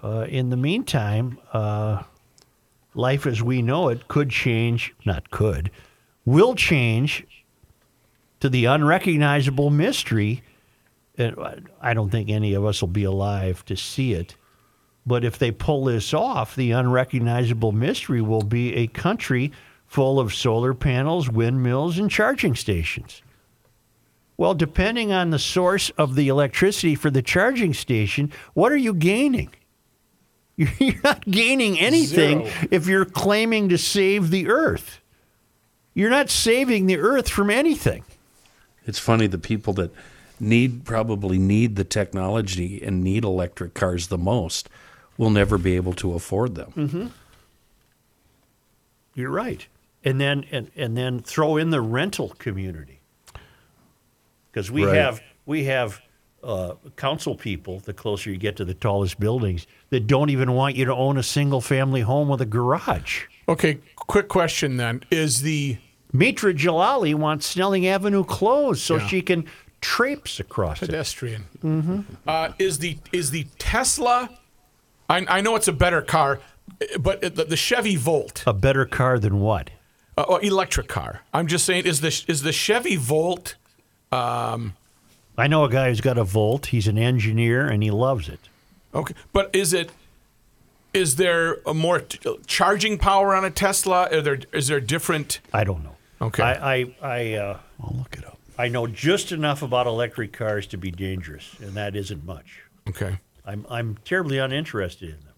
Uh, 0.02 0.26
in 0.28 0.50
the 0.50 0.56
meantime, 0.56 1.38
uh, 1.52 2.04
life 2.94 3.26
as 3.26 3.42
we 3.42 3.60
know 3.60 3.88
it 3.88 4.08
could 4.08 4.30
change. 4.30 4.94
Not 5.04 5.30
could, 5.30 5.70
will 6.24 6.54
change 6.54 7.26
to 8.42 8.48
the 8.48 8.64
unrecognizable 8.64 9.70
mystery. 9.70 10.42
I- 11.16 11.58
I 11.80 11.94
don't 11.94 12.10
think 12.10 12.28
any 12.28 12.54
of 12.54 12.64
us 12.64 12.80
will 12.80 12.88
be 12.88 13.04
alive 13.04 13.64
to 13.66 13.76
see 13.76 14.14
it. 14.14 14.34
But 15.06 15.24
if 15.24 15.38
they 15.38 15.52
pull 15.52 15.84
this 15.84 16.12
off, 16.12 16.56
the 16.56 16.72
unrecognizable 16.72 17.70
mystery 17.70 18.20
will 18.20 18.42
be 18.42 18.74
a 18.74 18.88
country 18.88 19.52
full 19.86 20.18
of 20.18 20.34
solar 20.34 20.74
panels, 20.74 21.30
windmills, 21.30 21.98
and 22.00 22.10
charging 22.10 22.56
stations. 22.56 23.22
Well, 24.36 24.54
depending 24.54 25.12
on 25.12 25.30
the 25.30 25.38
source 25.38 25.90
of 25.90 26.16
the 26.16 26.26
electricity 26.26 26.96
for 26.96 27.12
the 27.12 27.22
charging 27.22 27.72
station, 27.72 28.32
what 28.54 28.72
are 28.72 28.76
you 28.76 28.92
gaining? 28.92 29.50
You're 30.56 31.00
not 31.04 31.30
gaining 31.30 31.78
anything 31.78 32.40
Zero. 32.46 32.68
if 32.72 32.88
you're 32.88 33.04
claiming 33.04 33.68
to 33.68 33.78
save 33.78 34.30
the 34.30 34.48
earth. 34.48 35.00
You're 35.94 36.10
not 36.10 36.28
saving 36.28 36.86
the 36.86 36.98
earth 36.98 37.28
from 37.28 37.48
anything. 37.48 38.02
It's 38.86 38.98
funny 38.98 39.26
the 39.26 39.38
people 39.38 39.72
that 39.74 39.92
need 40.40 40.84
probably 40.84 41.38
need 41.38 41.76
the 41.76 41.84
technology 41.84 42.82
and 42.82 43.02
need 43.04 43.24
electric 43.24 43.74
cars 43.74 44.08
the 44.08 44.18
most 44.18 44.68
will 45.16 45.30
never 45.30 45.56
be 45.58 45.76
able 45.76 45.92
to 45.94 46.14
afford 46.14 46.54
them. 46.54 47.12
You're 49.14 49.30
right. 49.30 49.66
And 50.04 50.20
then 50.20 50.44
and, 50.50 50.70
and 50.74 50.96
then 50.96 51.20
throw 51.20 51.56
in 51.56 51.70
the 51.70 51.80
rental 51.80 52.30
community. 52.38 53.00
Because 54.50 54.70
we 54.70 54.84
Right. 54.84 54.96
have 54.96 55.22
we 55.46 55.64
have 55.64 56.00
uh, 56.42 56.74
council 56.96 57.36
people, 57.36 57.78
the 57.80 57.92
closer 57.92 58.30
you 58.30 58.36
get 58.36 58.56
to 58.56 58.64
the 58.64 58.74
tallest 58.74 59.20
buildings, 59.20 59.66
that 59.90 60.06
don't 60.08 60.30
even 60.30 60.52
want 60.52 60.74
you 60.74 60.84
to 60.84 60.94
own 60.94 61.16
a 61.16 61.22
single 61.22 61.60
family 61.60 62.00
home 62.00 62.28
with 62.28 62.40
a 62.40 62.46
garage. 62.46 63.26
Okay, 63.48 63.78
quick 63.94 64.28
question 64.28 64.76
then. 64.76 65.02
Is 65.10 65.42
the 65.42 65.76
Mitra 66.12 66.52
Jalali 66.54 67.14
wants 67.14 67.46
Snelling 67.46 67.86
Avenue 67.86 68.24
closed 68.24 68.82
so 68.82 68.96
Yeah. 68.96 69.06
she 69.06 69.22
can 69.22 69.46
traipse 69.80 70.38
across 70.38 70.80
it. 70.82 70.86
pedestrian 70.86 72.04
uh, 72.26 72.52
is 72.58 72.78
the 72.78 72.98
is 73.12 73.30
the 73.30 73.46
Tesla 73.58 74.30
I, 75.10 75.26
I 75.28 75.40
know 75.40 75.56
it's 75.56 75.66
a 75.68 75.72
better 75.72 76.00
car, 76.00 76.38
but 77.00 77.20
the, 77.20 77.44
the 77.44 77.56
Chevy 77.56 77.96
Volt, 77.96 78.44
A 78.46 78.52
better 78.54 78.84
car 78.86 79.18
than 79.18 79.40
what? 79.40 79.70
uh, 80.16 80.22
or 80.22 80.42
electric 80.42 80.88
car. 80.88 81.22
I'm 81.34 81.46
just 81.48 81.64
saying, 81.66 81.84
is 81.86 82.00
the 82.00 82.24
is 82.28 82.42
the 82.42 82.52
Chevy 82.52 82.96
Volt? 82.96 83.56
I 84.12 85.46
know 85.48 85.64
a 85.64 85.70
guy 85.70 85.88
who's 85.88 86.00
got 86.00 86.18
a 86.18 86.24
Volt. 86.24 86.66
He's 86.66 86.86
an 86.86 86.98
engineer 86.98 87.66
and 87.66 87.82
he 87.82 87.90
loves 87.90 88.28
it. 88.28 88.40
Okay, 88.94 89.14
but 89.32 89.50
is 89.54 89.72
it? 89.72 89.90
Is 90.94 91.16
there 91.16 91.56
a 91.66 91.72
more 91.74 92.00
t- 92.00 92.18
charging 92.46 92.98
power 92.98 93.34
on 93.34 93.44
a 93.44 93.50
Tesla? 93.50 94.08
Are 94.12 94.20
there 94.20 94.38
is 94.52 94.68
there 94.68 94.80
different? 94.80 95.40
I 95.52 95.64
don't 95.64 95.82
know. 95.82 95.91
Okay. 96.22 96.42
I 96.42 96.74
I 96.74 96.94
I, 97.02 97.34
uh, 97.34 97.58
I'll 97.82 97.96
look 97.96 98.16
it 98.16 98.24
up. 98.24 98.38
I 98.58 98.68
know 98.68 98.86
just 98.86 99.32
enough 99.32 99.62
about 99.62 99.86
electric 99.86 100.32
cars 100.32 100.66
to 100.68 100.76
be 100.76 100.90
dangerous, 100.90 101.54
and 101.60 101.72
that 101.74 101.96
isn't 101.96 102.24
much. 102.24 102.62
Okay, 102.88 103.18
I'm 103.44 103.66
I'm 103.68 103.98
terribly 104.04 104.38
uninterested 104.38 105.08
in 105.10 105.20
them. 105.24 105.34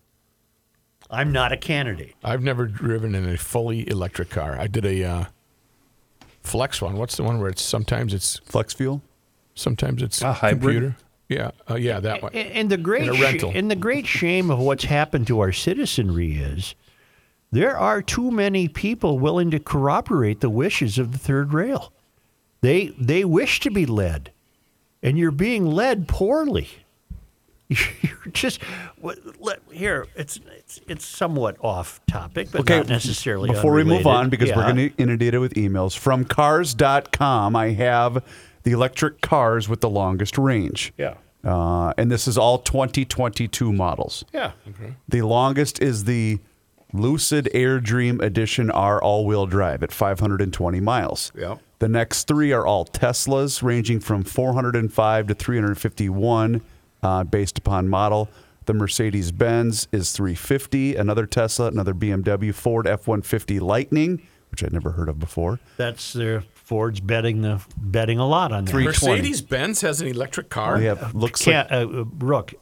I'm 1.10 1.32
not 1.32 1.52
a 1.52 1.56
candidate. 1.56 2.14
I've 2.24 2.42
never 2.42 2.66
driven 2.66 3.14
in 3.14 3.28
a 3.28 3.36
fully 3.36 3.88
electric 3.88 4.30
car. 4.30 4.58
I 4.58 4.66
did 4.66 4.84
a 4.84 5.04
uh, 5.04 5.24
Flex 6.42 6.80
one. 6.82 6.96
What's 6.96 7.16
the 7.16 7.22
one 7.22 7.40
where 7.40 7.48
it's 7.50 7.62
sometimes 7.62 8.12
it's 8.14 8.38
Flex 8.44 8.74
fuel? 8.74 9.02
sometimes 9.56 10.02
it's 10.02 10.20
A 10.20 10.32
hybrid? 10.32 10.60
computer? 10.60 10.96
Yeah, 11.28 11.50
uh, 11.70 11.76
yeah, 11.76 12.00
that 12.00 12.22
one. 12.22 12.32
And, 12.34 12.48
and 12.52 12.70
the 12.70 12.76
great 12.76 13.02
In 13.02 13.10
a 13.10 13.14
sh- 13.16 13.20
rental. 13.20 13.52
and 13.54 13.70
the 13.70 13.76
great 13.76 14.04
shame 14.06 14.50
of 14.50 14.58
what's 14.58 14.84
happened 14.84 15.28
to 15.28 15.38
our 15.40 15.52
citizenry 15.52 16.32
is 16.34 16.74
there 17.54 17.78
are 17.78 18.02
too 18.02 18.32
many 18.32 18.66
people 18.66 19.20
willing 19.20 19.50
to 19.52 19.60
corroborate 19.60 20.40
the 20.40 20.50
wishes 20.50 20.98
of 20.98 21.12
the 21.12 21.18
third 21.18 21.54
rail. 21.54 21.92
They 22.62 22.88
they 22.98 23.24
wish 23.24 23.60
to 23.60 23.70
be 23.70 23.86
led, 23.86 24.32
and 25.02 25.16
you're 25.16 25.30
being 25.30 25.66
led 25.66 26.08
poorly. 26.08 26.68
You're 27.68 28.32
just 28.32 28.60
let, 29.40 29.60
here. 29.72 30.06
It's, 30.14 30.38
it's 30.58 30.80
it's 30.86 31.06
somewhat 31.06 31.56
off 31.60 32.00
topic, 32.06 32.48
but 32.52 32.68
not 32.68 32.88
necessarily. 32.88 33.48
Before 33.48 33.72
we 33.72 33.84
move 33.84 34.06
on, 34.06 34.28
because 34.28 34.50
we're 34.50 34.64
going 34.64 34.90
to 34.90 34.92
inundate 34.98 35.34
it 35.34 35.38
with 35.38 35.54
emails 35.54 35.96
from 35.96 36.24
cars.com, 36.24 37.56
I 37.56 37.70
have 37.70 38.22
the 38.64 38.72
electric 38.72 39.22
cars 39.22 39.68
with 39.68 39.80
the 39.80 39.88
longest 39.88 40.36
range. 40.36 40.92
Yeah. 40.98 41.14
Uh, 41.42 41.92
and 41.96 42.10
this 42.10 42.28
is 42.28 42.36
all 42.36 42.58
2022 42.58 43.72
models. 43.72 44.24
Yeah. 44.32 44.52
Okay. 44.68 44.94
The 45.08 45.22
longest 45.22 45.80
is 45.80 46.04
the 46.04 46.38
Lucid 46.94 47.50
Air 47.52 47.80
Dream 47.80 48.20
Edition 48.20 48.70
R 48.70 49.02
all 49.02 49.26
wheel 49.26 49.46
drive 49.46 49.82
at 49.82 49.90
520 49.90 50.80
miles. 50.80 51.32
Yep. 51.36 51.58
The 51.80 51.88
next 51.88 52.28
three 52.28 52.52
are 52.52 52.64
all 52.64 52.86
Teslas, 52.86 53.62
ranging 53.62 53.98
from 53.98 54.22
405 54.22 55.26
to 55.26 55.34
351, 55.34 56.62
uh, 57.02 57.24
based 57.24 57.58
upon 57.58 57.88
model. 57.88 58.30
The 58.66 58.74
Mercedes 58.74 59.32
Benz 59.32 59.88
is 59.90 60.12
350, 60.12 60.94
another 60.94 61.26
Tesla, 61.26 61.66
another 61.66 61.92
BMW, 61.92 62.54
Ford 62.54 62.86
F 62.86 63.08
150 63.08 63.58
Lightning, 63.58 64.22
which 64.52 64.62
I'd 64.62 64.72
never 64.72 64.92
heard 64.92 65.08
of 65.08 65.18
before. 65.18 65.58
That's 65.76 66.12
their 66.12 66.44
Ford's 66.54 67.00
betting 67.00 67.42
the 67.42 67.62
betting 67.76 68.18
a 68.18 68.26
lot 68.26 68.52
on 68.52 68.64
that. 68.64 68.70
320. 68.70 69.16
Mercedes 69.20 69.42
Benz 69.42 69.80
has 69.80 70.00
an 70.00 70.06
electric 70.06 70.48
car. 70.48 70.78
We 70.78 70.84
have 70.84 71.12
looks 71.14 71.44
like 71.44 71.68
Can't, 71.68 71.72
uh, 71.72 72.00
uh, 72.00 72.04
Rook, 72.18 72.54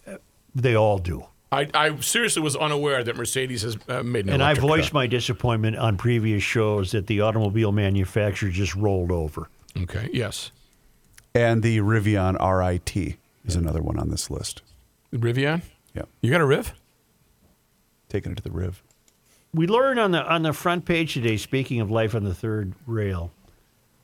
they 0.55 0.75
all 0.75 0.99
do. 0.99 1.27
I, 1.53 1.69
I 1.75 2.01
seriously 2.01 2.41
was 2.43 2.57
unaware 2.57 3.05
that 3.05 3.15
Mercedes 3.15 3.63
has 3.63 3.77
uh, 3.89 4.03
made 4.03 4.25
an 4.27 4.33
And 4.33 4.43
I 4.43 4.55
voiced 4.55 4.93
car. 4.93 5.03
my 5.03 5.07
disappointment 5.07 5.77
on 5.77 5.97
previous 5.99 6.43
shows 6.43 6.93
that 6.93 7.07
the 7.07 7.21
automobile 7.21 7.73
manufacturer 7.73 8.49
just 8.49 8.75
rolled 8.75 9.13
over. 9.13 9.49
Okay, 9.83 10.09
yes. 10.13 10.51
and 11.35 11.63
the 11.63 11.79
Rivian 11.79 12.37
R1T 12.39 13.17
is 13.45 13.55
another 13.57 13.83
one 13.83 13.99
on 13.99 14.09
this 14.09 14.31
list. 14.31 14.63
Rivian? 15.13 15.63
Yeah, 15.95 16.03
You 16.23 16.31
got 16.31 16.41
a 16.41 16.47
Riv? 16.47 16.73
taking 18.09 18.33
it 18.33 18.37
to 18.37 18.43
the 18.43 18.51
Riv. 18.51 18.83
We 19.55 19.67
learned 19.67 20.01
on 20.01 20.11
the 20.13 20.23
on 20.27 20.43
the 20.43 20.53
front 20.55 20.85
page 20.87 21.13
today, 21.15 21.37
speaking 21.37 21.81
of 21.81 21.91
life 21.91 22.15
on 22.15 22.25
the 22.25 22.35
third 22.35 22.73
rail, 22.87 23.31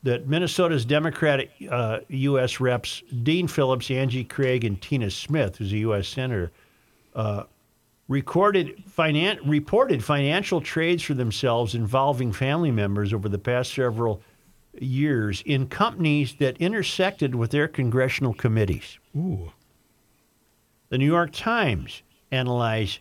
that 0.02 0.26
Minnesota's 0.28 0.84
Democratic 0.84 1.50
uh, 1.70 2.00
U.S. 2.08 2.60
reps 2.60 3.02
Dean 3.22 3.48
Phillips, 3.48 3.90
Angie 3.90 4.24
Craig, 4.24 4.64
and 4.64 4.80
Tina 4.82 5.10
Smith, 5.10 5.56
who's 5.56 5.72
a 5.72 5.78
U.S. 5.78 6.08
senator, 6.08 6.50
uh, 7.14 7.44
recorded 8.08 8.82
finan- 8.88 9.38
reported 9.44 10.02
financial 10.02 10.60
trades 10.60 11.02
for 11.02 11.14
themselves 11.14 11.74
involving 11.74 12.32
family 12.32 12.70
members 12.70 13.12
over 13.12 13.28
the 13.28 13.38
past 13.38 13.74
several 13.74 14.22
years 14.80 15.42
in 15.44 15.66
companies 15.66 16.34
that 16.36 16.56
intersected 16.58 17.34
with 17.34 17.50
their 17.50 17.68
congressional 17.68 18.34
committees. 18.34 18.98
Ooh. 19.16 19.52
The 20.88 20.98
New 20.98 21.06
York 21.06 21.32
Times 21.32 22.02
analyzed 22.30 23.00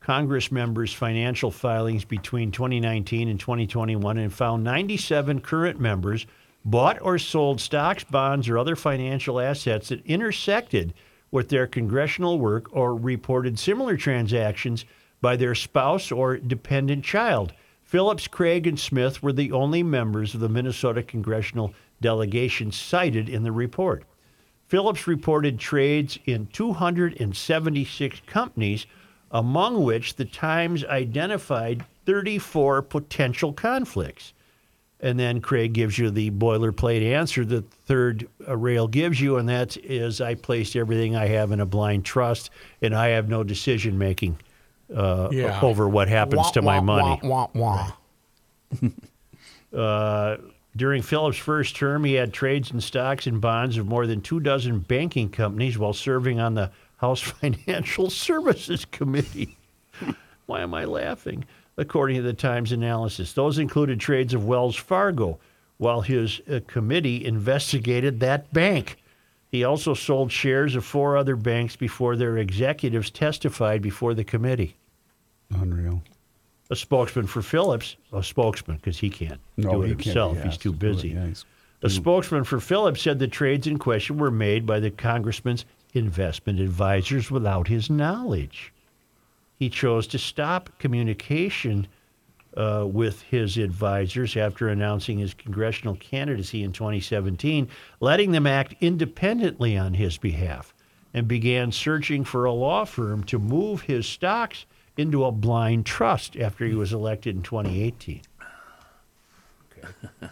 Congress 0.00 0.52
members' 0.52 0.92
financial 0.92 1.50
filings 1.50 2.04
between 2.04 2.52
2019 2.52 3.28
and 3.28 3.40
2021 3.40 4.18
and 4.18 4.32
found 4.32 4.62
97 4.62 5.40
current 5.40 5.80
members 5.80 6.26
bought 6.64 7.00
or 7.00 7.18
sold 7.18 7.60
stocks, 7.60 8.04
bonds, 8.04 8.48
or 8.48 8.58
other 8.58 8.76
financial 8.76 9.40
assets 9.40 9.88
that 9.88 10.04
intersected 10.04 10.92
with 11.30 11.48
their 11.48 11.66
congressional 11.66 12.38
work 12.38 12.68
or 12.72 12.94
reported 12.94 13.58
similar 13.58 13.96
transactions 13.96 14.84
by 15.20 15.36
their 15.36 15.54
spouse 15.54 16.12
or 16.12 16.36
dependent 16.36 17.04
child. 17.04 17.52
Phillips, 17.82 18.26
Craig, 18.26 18.66
and 18.66 18.78
Smith 18.78 19.22
were 19.22 19.32
the 19.32 19.52
only 19.52 19.82
members 19.82 20.34
of 20.34 20.40
the 20.40 20.48
Minnesota 20.48 21.02
congressional 21.02 21.72
delegation 22.00 22.72
cited 22.72 23.28
in 23.28 23.42
the 23.42 23.52
report. 23.52 24.04
Phillips 24.66 25.06
reported 25.06 25.58
trades 25.58 26.18
in 26.26 26.46
276 26.48 28.20
companies, 28.26 28.86
among 29.30 29.84
which 29.84 30.16
the 30.16 30.24
Times 30.24 30.84
identified 30.84 31.84
34 32.04 32.82
potential 32.82 33.52
conflicts. 33.52 34.32
And 35.00 35.18
then 35.20 35.40
Craig 35.42 35.74
gives 35.74 35.98
you 35.98 36.10
the 36.10 36.30
boilerplate 36.30 37.02
answer 37.04 37.44
the 37.44 37.60
third 37.84 38.28
uh, 38.48 38.56
rail 38.56 38.88
gives 38.88 39.20
you, 39.20 39.36
and 39.36 39.48
that 39.48 39.76
is 39.76 40.20
I 40.22 40.34
placed 40.34 40.74
everything 40.74 41.14
I 41.14 41.26
have 41.26 41.52
in 41.52 41.60
a 41.60 41.66
blind 41.66 42.04
trust, 42.06 42.50
and 42.80 42.94
I 42.94 43.08
have 43.08 43.28
no 43.28 43.44
decision 43.44 43.98
making 43.98 44.38
uh, 44.94 45.28
Yeah. 45.30 45.60
over 45.60 45.86
what 45.88 46.08
happens 46.08 46.38
Wah, 46.38 46.50
to 46.52 46.62
my 46.62 46.80
money. 46.80 47.20
Wah, 47.22 47.48
wah, 47.54 47.92
wah. 48.80 48.88
Uh, 49.74 50.38
during 50.76 51.02
Phillips' 51.02 51.36
first 51.36 51.76
term, 51.76 52.04
he 52.04 52.14
had 52.14 52.32
trades 52.32 52.70
in 52.70 52.80
stocks 52.80 53.26
and 53.26 53.40
bonds 53.40 53.76
of 53.76 53.86
more 53.86 54.06
than 54.06 54.20
two 54.22 54.40
dozen 54.40 54.78
banking 54.78 55.28
companies 55.28 55.76
while 55.76 55.92
serving 55.92 56.40
on 56.40 56.54
the 56.54 56.70
House 56.98 57.20
Financial 57.40 58.08
Services 58.08 58.84
Committee. 58.86 59.58
Why 60.46 60.60
am 60.62 60.72
I 60.72 60.84
laughing? 60.84 61.44
According 61.78 62.16
to 62.16 62.22
the 62.22 62.32
Times 62.32 62.72
analysis, 62.72 63.32
those 63.34 63.58
included 63.58 64.00
trades 64.00 64.32
of 64.32 64.46
Wells 64.46 64.76
Fargo, 64.76 65.38
while 65.78 66.00
his 66.00 66.40
uh, 66.50 66.60
committee 66.66 67.24
investigated 67.24 68.20
that 68.20 68.50
bank. 68.52 68.96
He 69.50 69.62
also 69.62 69.92
sold 69.94 70.32
shares 70.32 70.74
of 70.74 70.84
four 70.84 71.16
other 71.16 71.36
banks 71.36 71.76
before 71.76 72.16
their 72.16 72.38
executives 72.38 73.10
testified 73.10 73.82
before 73.82 74.14
the 74.14 74.24
committee. 74.24 74.74
Unreal. 75.54 76.02
A 76.70 76.76
spokesman 76.76 77.26
for 77.26 77.42
Phillips, 77.42 77.96
a 78.12 78.22
spokesman 78.22 78.78
because 78.78 78.98
he 78.98 79.08
can't 79.10 79.40
No, 79.56 79.70
do 79.72 79.82
it 79.82 79.86
he 79.86 79.90
himself, 79.92 80.42
he's 80.42 80.56
too 80.56 80.72
to 80.72 80.78
do 80.78 80.86
it, 80.88 80.92
busy. 80.94 81.08
yeah, 81.10 81.26
he's- 81.26 81.44
A 81.82 81.90
spokesman 81.90 82.42
for 82.44 82.58
Phillips 82.58 83.02
said 83.02 83.18
the 83.18 83.28
trades 83.28 83.66
in 83.66 83.78
question 83.78 84.16
were 84.18 84.30
made 84.30 84.66
by 84.66 84.80
the 84.80 84.90
congressman's 84.90 85.64
investment 85.92 86.58
advisors 86.58 87.30
without 87.30 87.68
his 87.68 87.88
knowledge. 87.90 88.72
He 89.58 89.70
chose 89.70 90.06
to 90.08 90.18
stop 90.18 90.70
communication 90.78 91.86
uh, 92.56 92.86
with 92.86 93.22
his 93.22 93.58
advisors 93.58 94.36
after 94.36 94.68
announcing 94.68 95.18
his 95.18 95.34
congressional 95.34 95.96
candidacy 95.96 96.62
in 96.62 96.72
2017, 96.72 97.68
letting 98.00 98.32
them 98.32 98.46
act 98.46 98.74
independently 98.80 99.76
on 99.76 99.94
his 99.94 100.16
behalf, 100.18 100.74
and 101.12 101.28
began 101.28 101.70
searching 101.72 102.24
for 102.24 102.44
a 102.44 102.52
law 102.52 102.84
firm 102.84 103.24
to 103.24 103.38
move 103.38 103.82
his 103.82 104.06
stocks 104.06 104.66
into 104.96 105.24
a 105.24 105.32
blind 105.32 105.84
trust 105.84 106.36
after 106.36 106.64
he 106.64 106.74
was 106.74 106.92
elected 106.92 107.36
in 107.36 107.42
2018. 107.42 108.22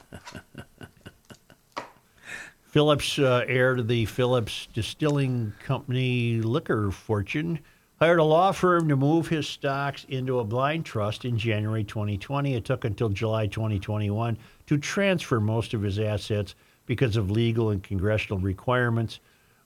Phillips, 2.65 3.19
uh, 3.19 3.45
heir 3.47 3.77
to 3.77 3.83
the 3.83 4.05
Phillips 4.07 4.67
Distilling 4.73 5.53
Company 5.63 6.41
liquor 6.41 6.91
fortune, 6.91 7.61
hired 8.05 8.19
a 8.19 8.25
law 8.25 8.53
firm 8.53 8.87
to 8.87 8.97
move 8.97 9.29
his 9.29 9.49
stocks 9.49 10.05
into 10.11 10.39
a 10.39 10.45
blind 10.45 10.85
trust 10.85 11.25
in 11.25 11.39
January 11.39 11.83
2020. 11.83 12.55
It 12.55 12.63
took 12.67 12.85
until 12.85 13.09
July 13.09 13.47
2021 13.47 14.37
to 14.67 14.77
transfer 14.77 15.41
most 15.41 15.73
of 15.73 15.81
his 15.81 15.99
assets 15.99 16.55
because 16.85 17.17
of 17.17 17.31
legal 17.31 17.71
and 17.71 17.83
congressional 17.83 18.39
requirements. 18.39 19.21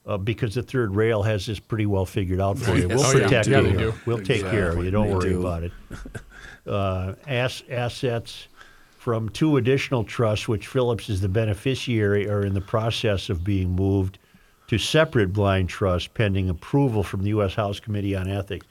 Uh, 0.07 0.17
because 0.17 0.55
the 0.55 0.63
third 0.63 0.95
rail 0.95 1.21
has 1.25 1.47
this 1.47 1.59
pretty 1.59 1.85
well 1.85 2.07
figured 2.07 2.41
out 2.41 2.57
for 2.57 2.77
you. 2.77 2.87
We'll 2.89 3.05
Oh, 3.05 3.13
protect 3.13 3.49
Yeah, 3.49 3.61
you. 3.61 3.77
do. 3.77 3.95
We'll 4.07 4.23
take 4.23 4.43
care 4.43 4.71
of 4.71 4.83
you. 4.85 4.91
Don't 4.93 5.09
They 5.09 5.15
worry 5.15 5.31
do. 5.31 5.41
about 5.41 5.65
it. 5.65 5.73
Uh, 6.67 7.15
ass, 7.27 7.63
assets 7.71 8.49
from 8.99 9.31
two 9.31 9.57
additional 9.57 10.05
trusts, 10.05 10.47
which 10.49 10.67
Phillips 10.67 11.09
is 11.09 11.21
the 11.23 11.29
beneficiary, 11.29 12.29
are 12.29 12.45
in 12.45 12.53
the 12.53 12.61
process 12.61 13.31
of 13.31 13.43
being 13.43 13.71
moved 13.75 14.19
to 14.69 14.79
separate 14.79 15.33
blind 15.33 15.69
trusts 15.69 16.09
pending 16.09 16.49
approval 16.49 17.03
from 17.03 17.23
the 17.23 17.31
U.S. 17.31 17.55
House 17.55 17.81
Committee 17.81 18.15
on 18.15 18.29
Ethics. 18.29 18.67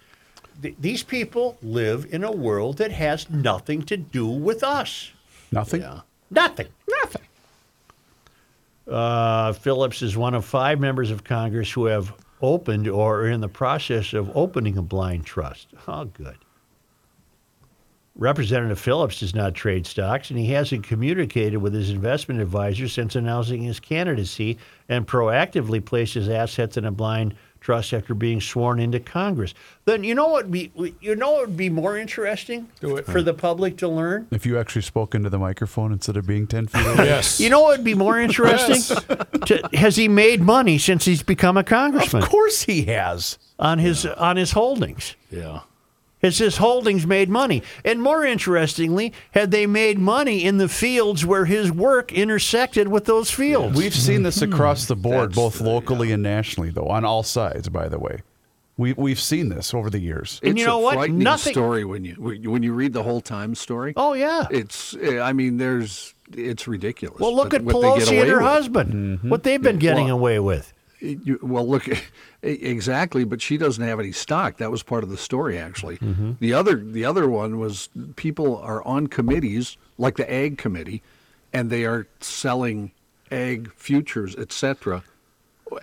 Th- 0.62 0.75
these 0.79 1.03
people 1.03 1.57
live 1.62 2.07
in 2.12 2.23
a 2.23 2.31
world 2.31 2.77
that 2.77 2.91
has 2.91 3.29
nothing 3.29 3.83
to 3.83 3.97
do 3.97 4.27
with 4.27 4.63
us. 4.63 5.12
Nothing. 5.51 5.83
Nothing. 6.29 6.67
Nothing. 7.03 7.21
Uh, 8.88 9.53
Phillips 9.53 10.01
is 10.01 10.15
one 10.15 10.33
of 10.33 10.45
five 10.45 10.79
members 10.79 11.12
of 11.12 11.23
Congress 11.23 11.71
who 11.71 11.86
have 11.86 12.13
opened 12.41 12.88
or 12.88 13.21
are 13.21 13.29
in 13.29 13.41
the 13.41 13.49
process 13.49 14.13
of 14.13 14.36
opening 14.36 14.77
a 14.77 14.81
blind 14.81 15.25
trust. 15.25 15.67
Oh, 15.88 16.05
good. 16.05 16.38
Representative 18.17 18.80
Phillips 18.80 19.19
does 19.19 19.36
not 19.36 19.53
trade 19.53 19.86
stocks, 19.86 20.32
and 20.32 20.39
he 20.39 20.47
hasn't 20.51 20.84
communicated 20.84 21.58
with 21.58 21.73
his 21.73 21.91
investment 21.91 22.41
advisor 22.41 22.88
since 22.88 23.15
announcing 23.15 23.62
his 23.62 23.80
candidacy 23.80 24.58
and 24.89 25.08
proactively 25.08 25.84
placed 25.84 26.15
his 26.15 26.27
assets 26.27 26.77
in 26.77 26.86
a 26.86 26.91
blind 26.91 27.36
trust 27.60 27.93
after 27.93 28.13
being 28.13 28.39
sworn 28.39 28.80
into 28.80 28.99
Congress. 28.99 29.53
Then 29.86 30.03
you 30.03 30.15
know 30.15 30.27
what 30.30 30.45
would 30.45 30.51
be 30.51 30.71
you 31.01 31.15
know 31.15 31.32
what 31.34 31.47
would 31.47 31.58
be 31.58 31.69
more 31.69 31.97
interesting 31.97 32.67
Do 32.80 32.95
it. 32.97 33.06
for 33.06 33.21
the 33.21 33.34
public 33.34 33.77
to 33.77 33.88
learn? 33.88 34.27
If 34.32 34.45
you 34.45 34.58
actually 34.58 34.84
spoke 34.84 35.13
into 35.13 35.30
the 35.30 35.39
microphone 35.39 35.91
instead 35.91 36.17
of 36.17 36.25
being 36.25 36.47
10 36.47 36.67
feet 36.67 36.86
away. 36.86 37.06
Yes. 37.06 37.39
You 37.39 37.49
know 37.49 37.62
what 37.62 37.77
would 37.80 37.86
be 37.86 37.95
more 37.95 38.19
interesting? 38.19 38.75
to, 39.47 39.69
has 39.73 39.95
he 39.95 40.08
made 40.08 40.41
money 40.41 40.77
since 40.77 41.06
he's 41.06 41.23
become 41.23 41.58
a 41.58 41.63
congressman 41.63 42.23
Of 42.23 42.30
course 42.30 42.62
he 42.63 42.84
has. 42.84 43.38
on 43.60 43.80
his 43.80 44.06
on 44.06 44.38
his 44.38 44.51
holdings? 44.51 45.15
Yeah. 45.30 45.62
Has 46.21 46.39
his 46.39 46.58
holdings 46.58 47.06
made 47.06 47.30
money? 47.30 47.62
And 47.86 48.01
more 48.01 48.25
interestingly, 48.25 49.13
had 49.32 49.51
they 49.51 49.67
made 49.67 49.99
money 49.99 50.43
in 50.43 50.58
the 50.58 50.67
fields 50.67 51.25
where 51.25 51.45
his 51.45 51.71
work 51.71 52.12
intersected 52.12 52.88
with 52.88 53.06
those 53.06 53.30
fields? 53.30 53.77
We've 53.77 53.93
seen 53.93 54.23
this 54.23 54.39
hmm. 54.39 54.51
across 54.51 54.86
the 54.86 54.95
board, 54.95 55.30
That's 55.30 55.36
both 55.36 55.58
the- 55.60 55.65
locally 55.65 56.12
and 56.12 56.23
nationally, 56.23 56.71
though, 56.71 56.88
on 56.88 57.06
all 57.06 57.23
sides, 57.23 57.69
by 57.69 57.88
the 57.88 57.99
way. 57.99 58.21
We, 58.77 58.93
we've 58.93 59.19
seen 59.19 59.49
this 59.49 59.73
over 59.73 59.89
the 59.89 59.99
years. 59.99 60.39
And 60.43 60.51
it's 60.51 60.60
you 60.60 60.67
know 60.67 60.80
a 60.80 60.84
what? 60.84 60.93
frightening 60.95 61.19
Nothing- 61.19 61.53
story 61.53 61.84
when 61.84 62.06
you 62.06 62.13
when 62.15 62.62
you 62.62 62.73
read 62.73 62.93
the 62.93 63.01
whole 63.01 63.21
Times 63.21 63.60
story. 63.60 63.93
oh 63.97 64.13
yeah. 64.13 64.45
It's 64.51 64.95
I 65.03 65.34
mean 65.34 65.58
there's 65.58 66.13
it's 66.32 66.67
ridiculous. 66.67 67.19
Well, 67.19 67.36
look 67.36 67.56
at 67.56 67.63
what 67.63 67.73
they 67.73 67.82
get 67.82 68.08
Pelosi 68.08 68.21
and 68.21 68.30
her 68.30 68.38
with. 68.38 68.45
husband. 68.45 69.19
What 69.23 69.41
mm-hmm. 69.41 69.49
they've 69.49 69.62
been 69.62 69.80
getting 69.80 70.06
Well- 70.06 70.17
away 70.17 70.39
with. 70.39 70.73
You, 70.99 71.39
well, 71.43 71.67
look, 71.67 71.88
exactly, 72.41 73.23
but 73.23 73.41
she 73.41 73.57
doesn't 73.57 73.83
have 73.83 73.99
any 73.99 74.12
stock. 74.12 74.57
That 74.57 74.71
was 74.71 74.83
part 74.83 75.03
of 75.03 75.10
the 75.10 75.17
story, 75.17 75.57
actually. 75.57 75.97
Mm-hmm. 75.97 76.31
The 76.39 76.53
other, 76.53 76.75
the 76.77 77.05
other 77.05 77.29
one 77.29 77.60
was 77.60 77.89
people 78.15 78.57
are 78.57 78.83
on 78.83 79.07
committees 79.07 79.77
like 79.97 80.17
the 80.17 80.31
Ag 80.31 80.57
Committee, 80.57 81.03
and 81.53 81.69
they 81.69 81.86
are 81.86 82.07
selling 82.19 82.91
ag 83.31 83.71
futures, 83.73 84.36
etc., 84.36 85.03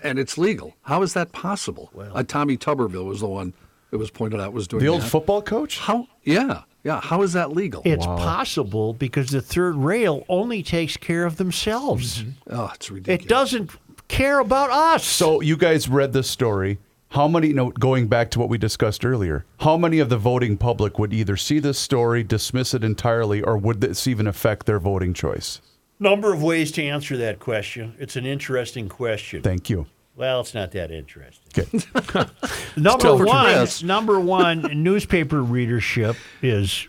and 0.03 0.19
it's 0.19 0.39
legal. 0.39 0.75
How 0.83 1.03
is 1.03 1.13
that 1.13 1.33
possible? 1.33 1.91
uh, 2.15 2.23
Tommy 2.23 2.57
Tuberville 2.57 3.05
was 3.05 3.21
the 3.21 3.29
one 3.29 3.53
that 3.91 3.99
was 3.99 4.11
pointed 4.11 4.41
out 4.41 4.53
was 4.55 4.67
doing 4.67 4.83
The 4.83 4.89
old 4.89 5.03
that. 5.03 5.09
football 5.11 5.43
coach? 5.43 5.79
How? 5.79 6.09
Yeah, 6.23 6.63
yeah. 6.83 7.03
How 7.03 7.21
is 7.21 7.35
that 7.35 7.53
legal? 7.53 7.83
It's 7.85 8.07
possible 8.07 8.95
because 8.95 9.29
the 9.29 9.43
third 9.43 9.77
rail 9.77 10.25
only 10.29 10.63
takes 10.63 10.97
care 10.97 11.27
of 11.27 11.37
themselves. 11.37 12.25
oh, 12.51 12.73
it's 12.75 12.91
ridiculous. 12.91 13.25
It 13.27 13.29
doesn't 13.29 13.71
care 14.15 14.39
about 14.39 14.71
us. 14.71 15.05
So 15.05 15.41
you 15.41 15.57
guys 15.57 15.89
read 15.89 16.13
this 16.13 16.31
story. 16.31 16.79
How 17.11 17.29
many, 17.29 17.53
no, 17.53 17.71
going 17.71 18.09
back 18.09 18.31
to 18.33 18.41
what 18.41 18.49
we 18.49 18.59
discussed 18.59 19.05
earlier, 19.05 19.45
how 19.61 19.77
many 19.77 19.99
of 19.99 20.09
the 20.09 20.17
voting 20.17 20.57
public 20.57 20.99
would 20.99 21.13
either 21.13 21.37
see 21.37 21.59
this 21.61 21.79
story, 21.79 22.25
dismiss 22.25 22.75
it 22.75 22.83
entirely, 22.83 23.41
or 23.43 23.57
would 23.57 23.81
this 23.81 24.07
even 24.07 24.27
affect 24.27 24.67
their 24.67 24.81
voting 24.81 25.15
choice? 25.15 25.61
Number 26.01 26.33
of 26.33 26.43
ways 26.43 26.73
to 26.73 26.83
answer 26.85 27.17
that 27.19 27.39
question. 27.39 27.95
It's 27.99 28.17
an 28.17 28.27
interesting 28.27 28.89
question. 28.89 29.43
Thank 29.43 29.71
you. 29.71 29.87
Well, 30.17 30.41
it's 30.41 30.55
not 30.55 30.73
that 30.73 30.91
interesting. 30.91 31.65
Okay. 31.97 32.29
Number 32.77 33.17
one, 33.17 33.67
number 33.83 34.21
one, 34.21 34.63
newspaper 34.83 35.43
readership 35.43 36.17
is 36.41 36.87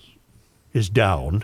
is 0.73 0.89
down. 0.89 1.43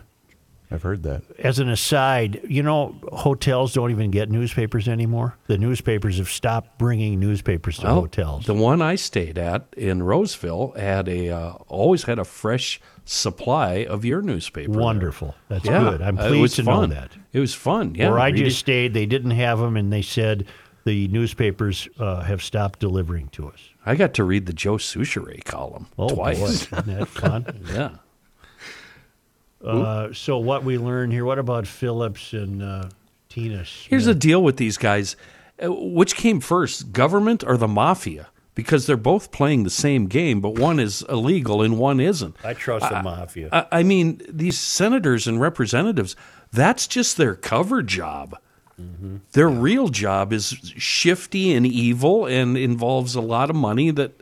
I've 0.71 0.83
heard 0.83 1.03
that. 1.03 1.23
As 1.39 1.59
an 1.59 1.67
aside, 1.69 2.39
you 2.47 2.63
know, 2.63 2.95
hotels 3.11 3.73
don't 3.73 3.91
even 3.91 4.09
get 4.09 4.29
newspapers 4.29 4.87
anymore. 4.87 5.37
The 5.47 5.57
newspapers 5.57 6.17
have 6.17 6.29
stopped 6.29 6.77
bringing 6.77 7.19
newspapers 7.19 7.77
to 7.79 7.87
Well, 7.87 7.95
hotels. 8.01 8.45
The 8.45 8.53
one 8.53 8.81
I 8.81 8.95
stayed 8.95 9.37
at 9.37 9.65
in 9.75 10.01
Roseville 10.03 10.71
had 10.77 11.09
a 11.09 11.29
uh, 11.29 11.51
always 11.67 12.03
had 12.03 12.19
a 12.19 12.23
fresh 12.23 12.79
supply 13.03 13.83
of 13.85 14.05
your 14.05 14.21
newspaper. 14.21 14.71
Wonderful. 14.71 15.35
That's 15.49 15.65
Yeah, 15.65 15.79
good. 15.79 16.01
I'm 16.01 16.17
uh, 16.17 16.27
pleased 16.29 16.41
was 16.41 16.55
to 16.55 16.63
fun. 16.63 16.89
know 16.89 16.95
that. 16.95 17.11
It 17.33 17.39
was 17.41 17.53
fun. 17.53 17.95
Yeah, 17.95 18.09
Where 18.09 18.19
I 18.19 18.31
just 18.31 18.57
it. 18.57 18.59
stayed, 18.59 18.93
they 18.93 19.05
didn't 19.05 19.31
have 19.31 19.59
them, 19.59 19.75
and 19.75 19.91
they 19.91 20.01
said 20.01 20.45
the 20.85 21.07
newspapers 21.09 21.89
uh, 21.99 22.21
have 22.21 22.41
stopped 22.41 22.79
delivering 22.79 23.27
to 23.29 23.47
us. 23.49 23.59
I 23.85 23.95
got 23.95 24.13
to 24.15 24.23
read 24.23 24.45
the 24.45 24.53
Joe 24.53 24.77
Soucheray 24.77 25.43
column 25.43 25.87
Oh, 25.97 26.09
twice. 26.09 26.39
boy. 26.39 26.45
Isn't 26.77 26.85
that 26.87 27.07
fun? 27.07 27.45
Yeah. 27.73 27.89
Uh, 29.63 30.13
so, 30.13 30.37
what 30.37 30.63
we 30.63 30.77
learn 30.77 31.11
here, 31.11 31.25
what 31.25 31.39
about 31.39 31.67
Phillips 31.67 32.33
and 32.33 32.61
uh, 32.61 32.89
Tina? 33.29 33.63
Here's 33.63 34.05
the 34.05 34.15
deal 34.15 34.43
with 34.43 34.57
these 34.57 34.77
guys. 34.77 35.15
Uh, 35.61 35.71
Which 35.71 36.15
came 36.15 36.39
first, 36.39 36.91
government 36.91 37.43
or 37.45 37.57
the 37.57 37.67
mafia? 37.67 38.27
Because 38.53 38.85
they're 38.85 38.97
both 38.97 39.31
playing 39.31 39.63
the 39.63 39.69
same 39.69 40.07
game, 40.07 40.41
but 40.41 40.55
one 40.55 40.77
is 40.77 41.03
illegal 41.07 41.61
and 41.61 41.79
one 41.79 42.01
isn't. 42.01 42.35
I 42.43 42.53
trust 42.53 42.89
the 42.89 43.01
mafia. 43.01 43.49
I, 43.51 43.79
I 43.79 43.83
mean, 43.83 44.21
these 44.27 44.59
senators 44.59 45.25
and 45.25 45.39
representatives, 45.39 46.17
that's 46.51 46.85
just 46.85 47.15
their 47.15 47.35
cover 47.35 47.81
job. 47.81 48.37
Mm-hmm. 48.79 49.17
Their 49.31 49.47
real 49.47 49.87
job 49.87 50.33
is 50.33 50.49
shifty 50.75 51.53
and 51.53 51.65
evil 51.65 52.25
and 52.25 52.57
involves 52.57 53.15
a 53.15 53.21
lot 53.21 53.49
of 53.49 53.55
money 53.55 53.89
that 53.91 54.21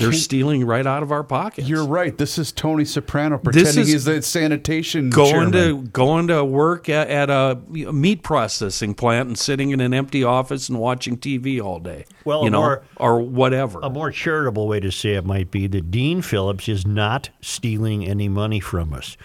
they're 0.00 0.12
stealing 0.12 0.64
right 0.64 0.86
out 0.86 1.02
of 1.02 1.12
our 1.12 1.22
pockets. 1.22 1.68
You're 1.68 1.86
right. 1.86 2.16
This 2.16 2.38
is 2.38 2.52
Tony 2.52 2.84
Soprano 2.84 3.38
pretending 3.38 3.78
is 3.82 3.88
he's 3.92 4.04
the 4.04 4.22
sanitation 4.22 5.10
going 5.10 5.30
chairman. 5.30 5.52
to 5.52 5.82
going 5.88 6.26
to 6.28 6.44
work 6.44 6.88
at, 6.88 7.08
at 7.08 7.30
a 7.30 7.56
meat 7.70 8.22
processing 8.22 8.94
plant 8.94 9.28
and 9.28 9.38
sitting 9.38 9.70
in 9.70 9.80
an 9.80 9.94
empty 9.94 10.24
office 10.24 10.68
and 10.68 10.78
watching 10.78 11.16
TV 11.16 11.62
all 11.62 11.78
day. 11.78 12.04
Well, 12.24 12.44
you 12.44 12.50
know, 12.50 12.62
or- 12.62 12.82
or 12.96 13.20
whatever. 13.20 13.80
A 13.82 13.90
more 13.90 14.10
charitable 14.10 14.66
way 14.68 14.80
to 14.80 14.90
say 14.90 15.14
it 15.14 15.24
might 15.24 15.50
be 15.50 15.66
that 15.68 15.90
Dean 15.90 16.22
Phillips 16.22 16.68
is 16.68 16.86
not 16.86 17.30
stealing 17.40 18.06
any 18.06 18.28
money 18.28 18.60
from 18.60 18.92
us, 18.92 19.16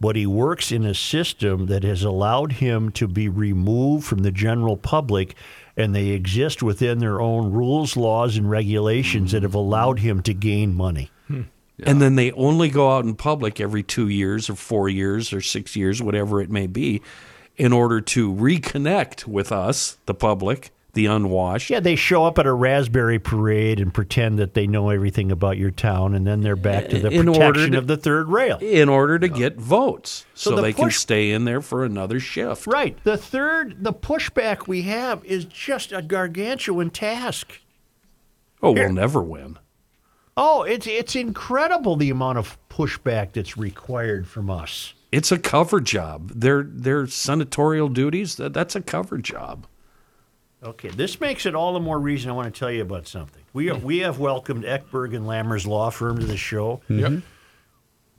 but 0.00 0.16
he 0.16 0.26
works 0.26 0.72
in 0.72 0.84
a 0.84 0.94
system 0.94 1.66
that 1.66 1.84
has 1.84 2.02
allowed 2.02 2.52
him 2.52 2.90
to 2.92 3.06
be 3.06 3.28
removed 3.28 4.04
from 4.04 4.18
the 4.18 4.32
general 4.32 4.76
public, 4.76 5.34
and 5.76 5.94
they 5.94 6.08
exist 6.08 6.62
within 6.62 6.98
their 6.98 7.20
own 7.20 7.52
rules, 7.52 7.96
laws, 7.96 8.36
and 8.36 8.50
regulations 8.50 9.32
that 9.32 9.42
have 9.42 9.54
allowed 9.54 10.00
him 10.00 10.22
to 10.22 10.34
gain 10.34 10.74
money. 10.74 11.10
Hmm. 11.26 11.42
And 11.84 12.00
then 12.00 12.16
they 12.16 12.30
only 12.32 12.68
go 12.68 12.92
out 12.92 13.04
in 13.04 13.14
public 13.14 13.60
every 13.60 13.82
two 13.82 14.08
years 14.08 14.48
or 14.48 14.54
four 14.54 14.88
years 14.88 15.32
or 15.32 15.40
six 15.40 15.74
years, 15.74 16.02
whatever 16.02 16.40
it 16.40 16.50
may 16.50 16.66
be, 16.66 17.02
in 17.56 17.72
order 17.72 18.00
to 18.00 18.32
reconnect 18.32 19.26
with 19.26 19.50
us, 19.50 19.98
the 20.06 20.14
public, 20.14 20.70
the 20.94 21.06
unwashed. 21.06 21.70
Yeah, 21.70 21.80
they 21.80 21.96
show 21.96 22.24
up 22.24 22.38
at 22.38 22.46
a 22.46 22.52
raspberry 22.52 23.18
parade 23.18 23.80
and 23.80 23.92
pretend 23.94 24.38
that 24.38 24.54
they 24.54 24.66
know 24.66 24.90
everything 24.90 25.32
about 25.32 25.56
your 25.56 25.70
town, 25.70 26.14
and 26.14 26.26
then 26.26 26.42
they're 26.42 26.56
back 26.56 26.88
to 26.90 26.98
the 26.98 27.10
In 27.10 27.26
protection 27.26 27.72
to- 27.72 27.78
of 27.78 27.86
the 27.86 27.96
third 27.96 28.28
rail. 28.28 28.58
In 28.60 28.88
order 28.88 29.18
to 29.18 29.28
get 29.28 29.56
votes, 29.56 30.26
so, 30.34 30.50
So 30.50 30.56
the 30.56 30.62
they 30.62 30.72
can 30.72 30.90
stay 30.90 31.30
in 31.30 31.44
there 31.46 31.62
for 31.62 31.84
another 31.84 32.20
shift. 32.20 32.66
Right. 32.66 32.96
The 33.04 33.16
third, 33.16 33.82
the 33.82 33.92
pushback 33.94 34.66
we 34.68 34.82
have 34.82 35.24
is 35.24 35.44
just 35.46 35.92
a 35.92 36.02
gargantuan 36.02 36.90
task. 36.90 37.60
Oh, 38.62 38.74
Here. 38.74 38.84
we'll 38.84 38.92
never 38.94 39.22
win. 39.22 39.58
Oh, 40.36 40.62
it's 40.62 40.86
it's 40.86 41.14
incredible 41.16 41.96
the 41.96 42.08
amount 42.10 42.38
of 42.38 42.56
pushback 42.70 43.32
that's 43.32 43.56
required 43.58 44.26
from 44.26 44.48
us. 44.50 44.94
It's 45.10 45.30
a 45.30 45.38
cover 45.38 45.80
job. 45.80 46.30
Their 46.34 46.62
their 46.62 47.06
senatorial 47.06 47.88
duties. 47.88 48.36
That, 48.36 48.54
that's 48.54 48.74
a 48.74 48.80
cover 48.80 49.18
job. 49.18 49.66
Okay, 50.64 50.90
this 50.90 51.20
makes 51.20 51.44
it 51.44 51.56
all 51.56 51.72
the 51.72 51.80
more 51.80 51.98
reason 51.98 52.30
I 52.30 52.34
want 52.34 52.52
to 52.52 52.56
tell 52.56 52.70
you 52.70 52.82
about 52.82 53.08
something. 53.08 53.42
We 53.52 53.68
are, 53.68 53.76
we 53.76 53.98
have 53.98 54.20
welcomed 54.20 54.62
Eckberg 54.64 55.14
and 55.16 55.26
Lammers 55.26 55.66
Law 55.66 55.90
Firm 55.90 56.20
to 56.20 56.26
the 56.26 56.36
show. 56.36 56.80
Mm-hmm. 56.88 56.98
Yep. 56.98 57.22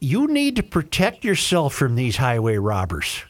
You 0.01 0.27
need 0.27 0.57
to 0.57 0.63
protect 0.63 1.23
yourself 1.23 1.73
from 1.73 1.95
these 1.95 2.17
highway 2.17 2.57
robbers, 2.57 3.21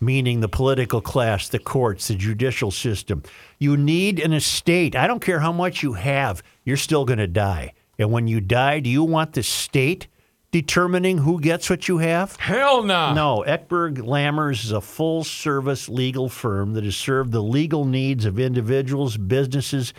meaning 0.00 0.38
the 0.38 0.48
political 0.48 1.00
class, 1.00 1.48
the 1.48 1.58
courts, 1.58 2.06
the 2.06 2.14
judicial 2.14 2.70
system. 2.70 3.24
You 3.58 3.76
need 3.76 4.20
an 4.20 4.32
estate. 4.32 4.94
I 4.94 5.08
don't 5.08 5.18
care 5.18 5.40
how 5.40 5.50
much 5.50 5.82
you 5.82 5.94
have, 5.94 6.44
you're 6.64 6.76
still 6.76 7.04
going 7.04 7.18
to 7.18 7.26
die. 7.26 7.72
And 7.98 8.12
when 8.12 8.28
you 8.28 8.40
die, 8.40 8.78
do 8.78 8.88
you 8.88 9.02
want 9.02 9.32
the 9.32 9.42
state 9.42 10.06
determining 10.52 11.18
who 11.18 11.40
gets 11.40 11.68
what 11.68 11.88
you 11.88 11.98
have? 11.98 12.36
Hell 12.36 12.84
no. 12.84 13.12
No, 13.14 13.44
Eckberg 13.46 13.96
Lammers 13.98 14.64
is 14.64 14.70
a 14.70 14.80
full 14.80 15.24
service 15.24 15.88
legal 15.88 16.28
firm 16.28 16.74
that 16.74 16.84
has 16.84 16.94
served 16.94 17.32
the 17.32 17.42
legal 17.42 17.84
needs 17.84 18.24
of 18.24 18.38
individuals, 18.38 19.16
businesses, 19.16 19.92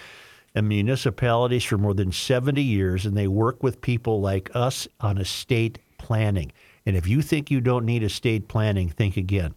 and 0.56 0.70
municipalities 0.70 1.64
for 1.64 1.80
more 1.80 1.96
than 1.96 2.12
70 2.12 2.62
years, 2.62 3.06
and 3.06 3.18
they 3.18 3.28
work 3.28 3.64
with 3.64 3.82
people 3.82 4.22
like 4.22 4.52
us 4.56 4.88
on 5.02 5.18
estate 5.18 5.80
planning. 5.98 6.52
And 6.86 6.96
if 6.96 7.08
you 7.08 7.22
think 7.22 7.50
you 7.50 7.60
don't 7.60 7.86
need 7.86 8.04
estate 8.04 8.48
planning, 8.48 8.90
think 8.90 9.18
again. 9.18 9.56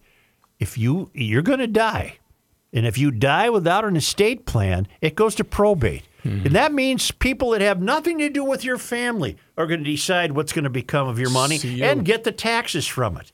If 0.59 0.79
you 0.79 1.11
you're 1.13 1.43
going 1.43 1.59
to 1.59 1.67
die, 1.67 2.19
and 2.73 2.87
if 2.87 2.97
you 2.97 3.11
die 3.11 3.51
without 3.51 3.85
an 3.85 3.97
estate 3.97 4.47
plan, 4.47 4.89
it 5.03 5.15
goes 5.15 5.35
to 5.35 5.45
probate. 5.45 6.05
And 6.27 6.55
that 6.55 6.73
means 6.73 7.11
people 7.11 7.51
that 7.51 7.61
have 7.61 7.81
nothing 7.81 8.19
to 8.19 8.29
do 8.29 8.45
with 8.45 8.65
your 8.65 8.79
family 8.79 9.37
are 9.57 9.67
going 9.67 9.85
to 9.85 9.91
decide 9.91 10.33
what's 10.33 10.53
going 10.53 10.65
to 10.65 10.71
become 10.71 11.09
of 11.09 11.19
your 11.19 11.31
money 11.31 11.57
you. 11.57 11.85
and 11.85 12.05
get 12.05 12.25
the 12.25 12.33
taxes 12.33 12.87
from 12.87 13.17
it. 13.17 13.33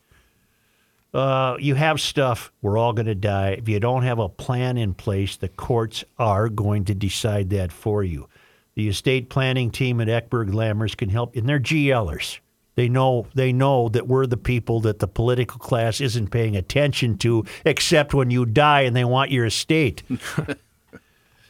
Uh, 1.15 1.57
you 1.61 1.75
have 1.75 2.01
stuff. 2.01 2.53
We're 2.63 2.79
all 2.79 2.93
going 2.93 3.07
to 3.07 3.15
die. 3.15 3.51
If 3.51 3.69
you 3.69 3.79
don't 3.81 4.03
have 4.03 4.19
a 4.19 4.29
plan 4.29 4.79
in 4.79 4.95
place, 4.95 5.37
the 5.37 5.49
courts 5.49 6.05
are 6.19 6.49
going 6.49 6.87
to 6.87 6.95
decide 6.95 7.51
that 7.51 7.71
for 7.71 8.03
you. 8.03 8.29
The 8.75 8.89
estate 8.89 9.29
planning 9.29 9.71
team 9.71 10.01
at 10.01 10.09
Eckberg 10.09 10.51
Lammers 10.51 10.97
can 10.97 11.11
help, 11.11 11.37
and 11.37 11.47
they're 11.47 11.61
GLers. 11.61 12.39
They 12.75 12.89
know 12.89 13.27
they 13.35 13.53
know 13.53 13.91
that 13.91 14.09
we're 14.09 14.27
the 14.27 14.39
people 14.39 14.81
that 14.81 14.99
the 14.99 15.07
political 15.07 15.59
class 15.59 16.01
isn't 16.01 16.31
paying 16.31 16.57
attention 16.57 17.19
to, 17.19 17.45
except 17.67 18.15
when 18.15 18.31
you 18.31 18.47
die 18.47 18.83
and 18.83 18.97
they 18.97 19.05
want 19.05 19.31
your 19.31 19.45
estate. 19.45 20.03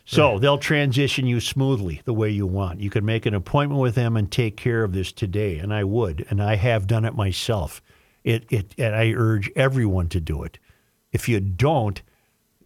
So 0.04 0.38
they'll 0.38 0.58
transition 0.58 1.26
you 1.26 1.40
smoothly 1.40 2.02
the 2.04 2.12
way 2.12 2.28
you 2.28 2.46
want. 2.46 2.80
You 2.80 2.90
can 2.90 3.04
make 3.04 3.24
an 3.24 3.34
appointment 3.34 3.80
with 3.80 3.94
them 3.94 4.16
and 4.16 4.30
take 4.30 4.56
care 4.56 4.82
of 4.82 4.92
this 4.92 5.12
today, 5.12 5.58
and 5.58 5.72
I 5.72 5.84
would, 5.84 6.26
and 6.28 6.42
I 6.42 6.56
have 6.56 6.86
done 6.86 7.04
it 7.04 7.14
myself. 7.14 7.80
It, 8.24 8.44
it, 8.50 8.74
and 8.78 8.94
I 8.94 9.12
urge 9.12 9.50
everyone 9.54 10.08
to 10.08 10.20
do 10.20 10.42
it. 10.42 10.58
If 11.12 11.28
you 11.28 11.40
don't, 11.40 12.02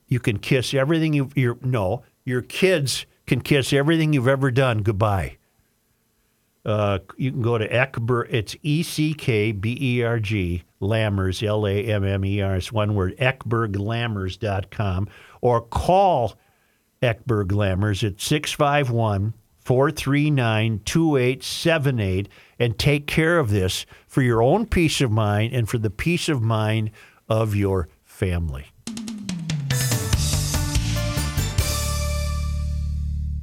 you 0.06 0.20
can 0.20 0.38
kiss 0.38 0.72
everything 0.72 1.12
you 1.12 1.30
you 1.34 1.58
no, 1.62 2.04
your 2.24 2.42
kids 2.42 3.06
can 3.26 3.40
kiss 3.40 3.72
everything 3.72 4.12
you've 4.12 4.28
ever 4.28 4.50
done 4.50 4.82
goodbye. 4.82 5.36
Uh, 6.64 6.98
you 7.16 7.30
can 7.30 7.42
go 7.42 7.58
to 7.58 7.68
Eckberg. 7.68 8.26
It's 8.30 8.56
E 8.62 8.82
C 8.82 9.14
K 9.14 9.52
B 9.52 9.76
E 9.80 10.02
R 10.02 10.18
G 10.18 10.64
Lammers 10.80 11.46
L 11.46 11.66
A 11.66 11.84
M 11.84 12.04
M 12.04 12.24
E 12.24 12.40
R. 12.40 12.56
It's 12.56 12.72
one 12.72 12.94
word. 12.94 13.16
EckbergLammers.com 13.18 15.08
or 15.40 15.60
call 15.60 16.36
Eckberg 17.02 17.48
Lammers 17.48 18.02
at 18.06 18.20
651 18.20 19.34
439 19.58 20.80
2878 20.84 22.28
and 22.58 22.78
take 22.78 23.06
care 23.06 23.38
of 23.38 23.50
this 23.50 23.84
for 24.06 24.22
your 24.22 24.42
own 24.42 24.66
peace 24.66 25.00
of 25.00 25.10
mind 25.10 25.52
and 25.52 25.68
for 25.68 25.78
the 25.78 25.90
peace 25.90 26.28
of 26.28 26.40
mind 26.40 26.90
of 27.28 27.56
your 27.56 27.88
family. 28.04 28.66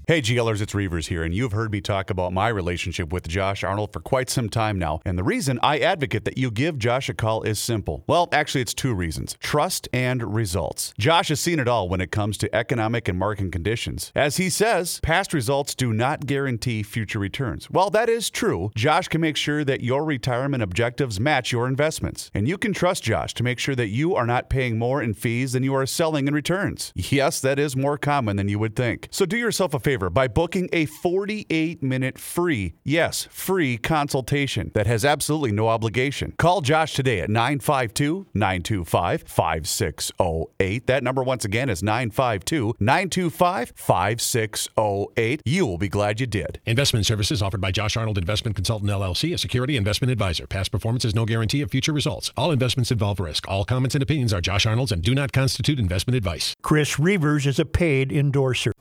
Hey 0.05 0.21
GLers, 0.21 0.59
it's 0.59 0.75
Reuvers 0.75 1.07
here, 1.07 1.23
and 1.23 1.33
you've 1.33 1.53
heard 1.53 1.71
me 1.71 1.79
talk 1.79 2.09
about 2.09 2.33
my 2.33 2.49
relationship 2.49 3.13
with 3.13 3.25
Josh 3.25 3.63
Arnold 3.63 3.93
for 3.93 4.01
quite 4.01 4.29
some 4.29 4.49
time 4.49 4.77
now. 4.77 4.99
And 5.05 5.17
the 5.17 5.23
reason 5.23 5.61
I 5.63 5.79
advocate 5.79 6.25
that 6.25 6.37
you 6.37 6.51
give 6.51 6.77
Josh 6.77 7.07
a 7.07 7.13
call 7.13 7.43
is 7.43 7.57
simple. 7.57 8.03
Well, 8.05 8.27
actually, 8.33 8.59
it's 8.59 8.73
two 8.73 8.93
reasons 8.93 9.37
trust 9.39 9.87
and 9.93 10.35
results. 10.35 10.93
Josh 10.99 11.29
has 11.29 11.39
seen 11.39 11.57
it 11.57 11.69
all 11.69 11.87
when 11.87 12.01
it 12.01 12.11
comes 12.11 12.37
to 12.39 12.53
economic 12.53 13.07
and 13.07 13.17
market 13.17 13.53
conditions. 13.53 14.11
As 14.13 14.35
he 14.35 14.49
says, 14.49 14.99
past 15.03 15.33
results 15.33 15.73
do 15.73 15.93
not 15.93 16.25
guarantee 16.25 16.83
future 16.83 17.19
returns. 17.19 17.69
While 17.69 17.89
that 17.91 18.09
is 18.09 18.29
true. 18.29 18.71
Josh 18.75 19.07
can 19.07 19.21
make 19.21 19.37
sure 19.37 19.63
that 19.63 19.85
your 19.85 20.03
retirement 20.03 20.63
objectives 20.63 21.17
match 21.17 21.53
your 21.53 21.65
investments. 21.65 22.29
And 22.33 22.45
you 22.45 22.57
can 22.57 22.73
trust 22.73 23.03
Josh 23.03 23.33
to 23.35 23.43
make 23.43 23.57
sure 23.57 23.75
that 23.75 23.87
you 23.87 24.15
are 24.15 24.27
not 24.27 24.49
paying 24.49 24.77
more 24.77 25.01
in 25.01 25.13
fees 25.13 25.53
than 25.53 25.63
you 25.63 25.73
are 25.75 25.85
selling 25.85 26.27
in 26.27 26.33
returns. 26.33 26.91
Yes, 26.93 27.39
that 27.39 27.57
is 27.57 27.77
more 27.77 27.97
common 27.97 28.35
than 28.35 28.49
you 28.49 28.59
would 28.59 28.75
think. 28.75 29.07
So 29.09 29.25
do 29.25 29.37
yourself 29.37 29.73
a 29.73 29.79
favor 29.79 29.92
favor 29.93 30.09
by 30.09 30.27
booking 30.27 30.67
a 30.73 30.85
48 30.87 31.83
minute 31.83 32.17
free, 32.17 32.73
yes, 32.83 33.27
free 33.29 33.77
consultation 33.77 34.71
that 34.73 34.87
has 34.87 35.05
absolutely 35.05 35.51
no 35.51 35.67
obligation. 35.67 36.33
Call 36.39 36.61
Josh 36.61 36.95
today 36.95 37.19
at 37.19 37.29
952 37.29 38.25
925 38.33 39.23
5608. 39.27 40.87
That 40.87 41.03
number, 41.03 41.21
once 41.21 41.45
again, 41.45 41.69
is 41.69 41.83
952 41.83 42.73
925 42.79 43.73
5608. 43.75 45.41
You 45.45 45.65
will 45.67 45.77
be 45.77 45.89
glad 45.89 46.19
you 46.19 46.25
did. 46.25 46.59
Investment 46.65 47.05
services 47.05 47.43
offered 47.43 47.61
by 47.61 47.69
Josh 47.69 47.95
Arnold 47.95 48.17
Investment 48.17 48.55
Consultant 48.55 48.89
LLC, 48.89 49.31
a 49.31 49.37
security 49.37 49.77
investment 49.77 50.11
advisor. 50.11 50.47
Past 50.47 50.71
performance 50.71 51.05
is 51.05 51.13
no 51.13 51.25
guarantee 51.25 51.61
of 51.61 51.69
future 51.69 51.93
results. 51.93 52.31
All 52.35 52.51
investments 52.51 52.91
involve 52.91 53.19
risk. 53.19 53.47
All 53.47 53.63
comments 53.63 53.93
and 53.93 54.01
opinions 54.01 54.33
are 54.33 54.41
Josh 54.41 54.65
Arnold's 54.65 54.91
and 54.91 55.03
do 55.03 55.13
not 55.13 55.31
constitute 55.31 55.77
investment 55.77 56.17
advice. 56.17 56.55
Chris 56.63 56.97
Reuvers 56.97 57.45
is 57.45 57.59
a 57.59 57.65
paid 57.65 58.11
endorser. 58.11 58.73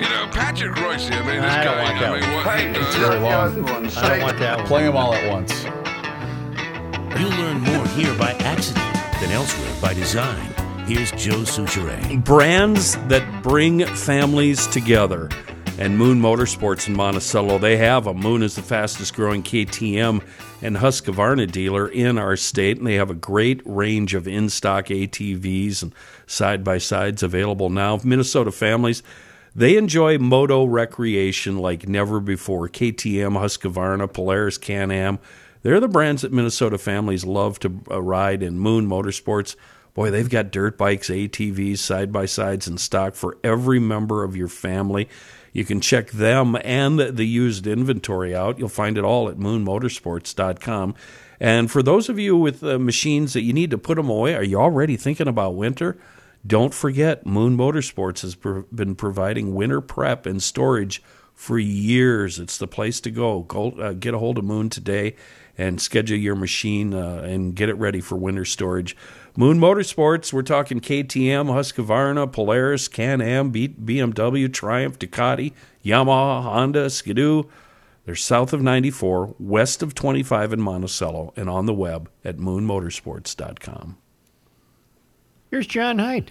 You 0.00 0.08
know, 0.08 0.28
Patrick 0.32 0.74
Royce, 0.76 1.10
I 1.10 1.18
mean, 1.26 1.42
this 1.42 1.52
I 1.52 1.62
don't 1.64 1.74
guy, 1.76 1.82
want 1.82 1.96
I 1.96 2.00
that 2.00 2.20
mean, 2.20 2.34
one. 2.34 2.44
what 2.46 2.60
he 2.60 2.72
does. 2.72 2.94
Very 2.96 3.20
long. 3.20 3.32
I 3.96 4.08
don't 4.08 4.22
want 4.22 4.38
that 4.38 4.56
one. 4.58 4.66
Play 4.66 4.84
them 4.84 4.96
all 4.96 5.12
at 5.12 5.30
once. 5.30 5.64
You'll 7.20 7.30
learn 7.30 7.60
more 7.60 7.86
here 7.88 8.14
by 8.16 8.32
accident 8.40 8.94
than 9.20 9.30
elsewhere 9.30 9.74
by 9.82 9.92
design. 9.92 10.54
Here's 10.86 11.10
Joe 11.12 11.40
Soucheray. 11.42 12.24
brands 12.24 12.96
that 13.08 13.42
bring 13.42 13.84
families 13.84 14.66
together. 14.68 15.28
And 15.78 15.96
Moon 15.96 16.20
Motorsports 16.20 16.88
in 16.88 16.94
Monticello, 16.96 17.58
they 17.58 17.76
have 17.76 18.06
a 18.06 18.12
Moon 18.14 18.42
is 18.42 18.54
the 18.56 18.62
fastest 18.62 19.14
growing 19.14 19.42
KTM 19.42 20.22
and 20.62 20.76
Husqvarna 20.76 21.50
dealer 21.50 21.88
in 21.88 22.18
our 22.18 22.36
state, 22.36 22.78
and 22.78 22.86
they 22.86 22.96
have 22.96 23.08
a 23.10 23.14
great 23.14 23.62
range 23.64 24.14
of 24.14 24.26
in 24.28 24.48
stock 24.50 24.86
ATVs 24.86 25.82
and 25.82 25.94
side 26.26 26.64
by 26.64 26.78
sides 26.78 27.22
available 27.22 27.70
now. 27.70 27.98
Minnesota 28.04 28.50
families, 28.52 29.02
they 29.54 29.76
enjoy 29.76 30.18
moto 30.18 30.64
recreation 30.64 31.58
like 31.58 31.88
never 31.88 32.20
before. 32.20 32.68
KTM, 32.68 33.38
Husqvarna, 33.38 34.12
Polaris, 34.12 34.58
Can 34.58 34.90
Am, 34.90 35.18
they're 35.62 35.80
the 35.80 35.88
brands 35.88 36.22
that 36.22 36.32
Minnesota 36.32 36.78
families 36.78 37.24
love 37.24 37.58
to 37.60 37.80
uh, 37.90 38.00
ride 38.00 38.42
in 38.42 38.58
Moon 38.58 38.86
Motorsports. 38.86 39.56
Boy, 39.92 40.10
they've 40.10 40.30
got 40.30 40.52
dirt 40.52 40.78
bikes, 40.78 41.08
ATVs, 41.08 41.78
side 41.78 42.12
by 42.12 42.26
sides 42.26 42.68
in 42.68 42.78
stock 42.78 43.14
for 43.14 43.36
every 43.44 43.78
member 43.78 44.24
of 44.24 44.36
your 44.36 44.48
family. 44.48 45.08
You 45.52 45.64
can 45.64 45.80
check 45.80 46.10
them 46.12 46.56
and 46.64 46.98
the, 46.98 47.12
the 47.12 47.26
used 47.26 47.66
inventory 47.66 48.34
out. 48.34 48.58
You'll 48.58 48.68
find 48.68 48.96
it 48.96 49.04
all 49.04 49.28
at 49.28 49.36
moonmotorsports.com. 49.36 50.94
And 51.40 51.70
for 51.70 51.82
those 51.82 52.08
of 52.08 52.18
you 52.18 52.36
with 52.36 52.62
uh, 52.62 52.78
machines 52.78 53.32
that 53.32 53.42
you 53.42 53.52
need 53.52 53.70
to 53.70 53.78
put 53.78 53.96
them 53.96 54.08
away, 54.08 54.34
are 54.34 54.44
you 54.44 54.60
already 54.60 54.96
thinking 54.96 55.26
about 55.26 55.56
winter? 55.56 55.98
Don't 56.46 56.72
forget, 56.72 57.26
Moon 57.26 57.56
Motorsports 57.56 58.22
has 58.22 58.34
pro- 58.34 58.64
been 58.74 58.94
providing 58.94 59.54
winter 59.54 59.80
prep 59.80 60.26
and 60.26 60.42
storage 60.42 61.02
for 61.34 61.58
years. 61.58 62.38
It's 62.38 62.58
the 62.58 62.66
place 62.66 63.00
to 63.00 63.10
go. 63.10 63.40
Go 63.42 63.70
uh, 63.72 63.92
get 63.92 64.14
a 64.14 64.18
hold 64.18 64.38
of 64.38 64.44
Moon 64.44 64.68
today 64.70 65.16
and 65.56 65.80
schedule 65.80 66.16
your 66.16 66.34
machine 66.34 66.94
uh, 66.94 67.22
and 67.24 67.54
get 67.54 67.68
it 67.68 67.74
ready 67.74 68.00
for 68.00 68.16
winter 68.16 68.44
storage. 68.46 68.96
Moon 69.36 69.58
Motorsports, 69.58 70.32
we're 70.32 70.42
talking 70.42 70.80
KTM, 70.80 71.46
Husqvarna, 71.46 72.30
Polaris, 72.32 72.88
Can 72.88 73.20
Am, 73.20 73.52
BMW, 73.52 74.52
Triumph, 74.52 74.98
Ducati, 74.98 75.52
Yamaha, 75.84 76.42
Honda, 76.42 76.88
Skidoo. 76.88 77.44
They're 78.06 78.16
south 78.16 78.52
of 78.52 78.62
94, 78.62 79.36
west 79.38 79.82
of 79.82 79.94
25 79.94 80.54
in 80.54 80.60
Monticello, 80.60 81.32
and 81.36 81.48
on 81.48 81.66
the 81.66 81.74
web 81.74 82.10
at 82.24 82.38
moonmotorsports.com. 82.38 83.98
Here's 85.50 85.66
John 85.66 85.98
Height. 85.98 86.30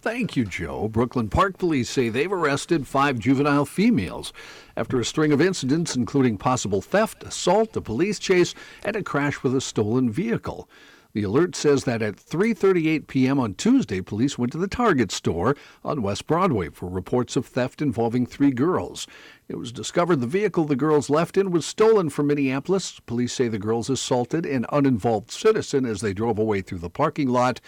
Thank 0.00 0.34
you, 0.34 0.44
Joe. 0.44 0.88
Brooklyn 0.88 1.28
Park 1.28 1.56
Police 1.56 1.88
say 1.88 2.08
they've 2.08 2.32
arrested 2.32 2.84
five 2.84 3.16
juvenile 3.16 3.64
females 3.64 4.32
after 4.76 4.98
a 4.98 5.04
string 5.04 5.30
of 5.32 5.40
incidents, 5.40 5.94
including 5.94 6.36
possible 6.36 6.82
theft, 6.82 7.22
assault, 7.22 7.76
a 7.76 7.80
police 7.80 8.18
chase, 8.18 8.56
and 8.84 8.96
a 8.96 9.04
crash 9.04 9.44
with 9.44 9.54
a 9.54 9.60
stolen 9.60 10.10
vehicle. 10.10 10.68
The 11.12 11.22
alert 11.22 11.54
says 11.54 11.84
that 11.84 12.02
at 12.02 12.16
3:38 12.16 13.06
p.m. 13.06 13.38
on 13.38 13.54
Tuesday, 13.54 14.00
police 14.00 14.36
went 14.36 14.50
to 14.52 14.58
the 14.58 14.66
Target 14.66 15.10
store 15.12 15.56
on 15.84 16.02
West 16.02 16.26
Broadway 16.26 16.68
for 16.68 16.90
reports 16.90 17.36
of 17.36 17.46
theft 17.46 17.80
involving 17.80 18.26
three 18.26 18.50
girls. 18.50 19.06
It 19.48 19.56
was 19.56 19.72
discovered 19.72 20.16
the 20.16 20.26
vehicle 20.26 20.64
the 20.64 20.76
girls 20.76 21.08
left 21.08 21.38
in 21.38 21.52
was 21.52 21.64
stolen 21.64 22.10
from 22.10 22.26
Minneapolis. 22.26 23.00
Police 23.06 23.32
say 23.32 23.48
the 23.48 23.58
girls 23.58 23.88
assaulted 23.88 24.44
an 24.44 24.66
uninvolved 24.70 25.30
citizen 25.30 25.86
as 25.86 26.00
they 26.00 26.12
drove 26.12 26.38
away 26.38 26.60
through 26.62 26.80
the 26.80 26.90
parking 26.90 27.28
lot. 27.28 27.60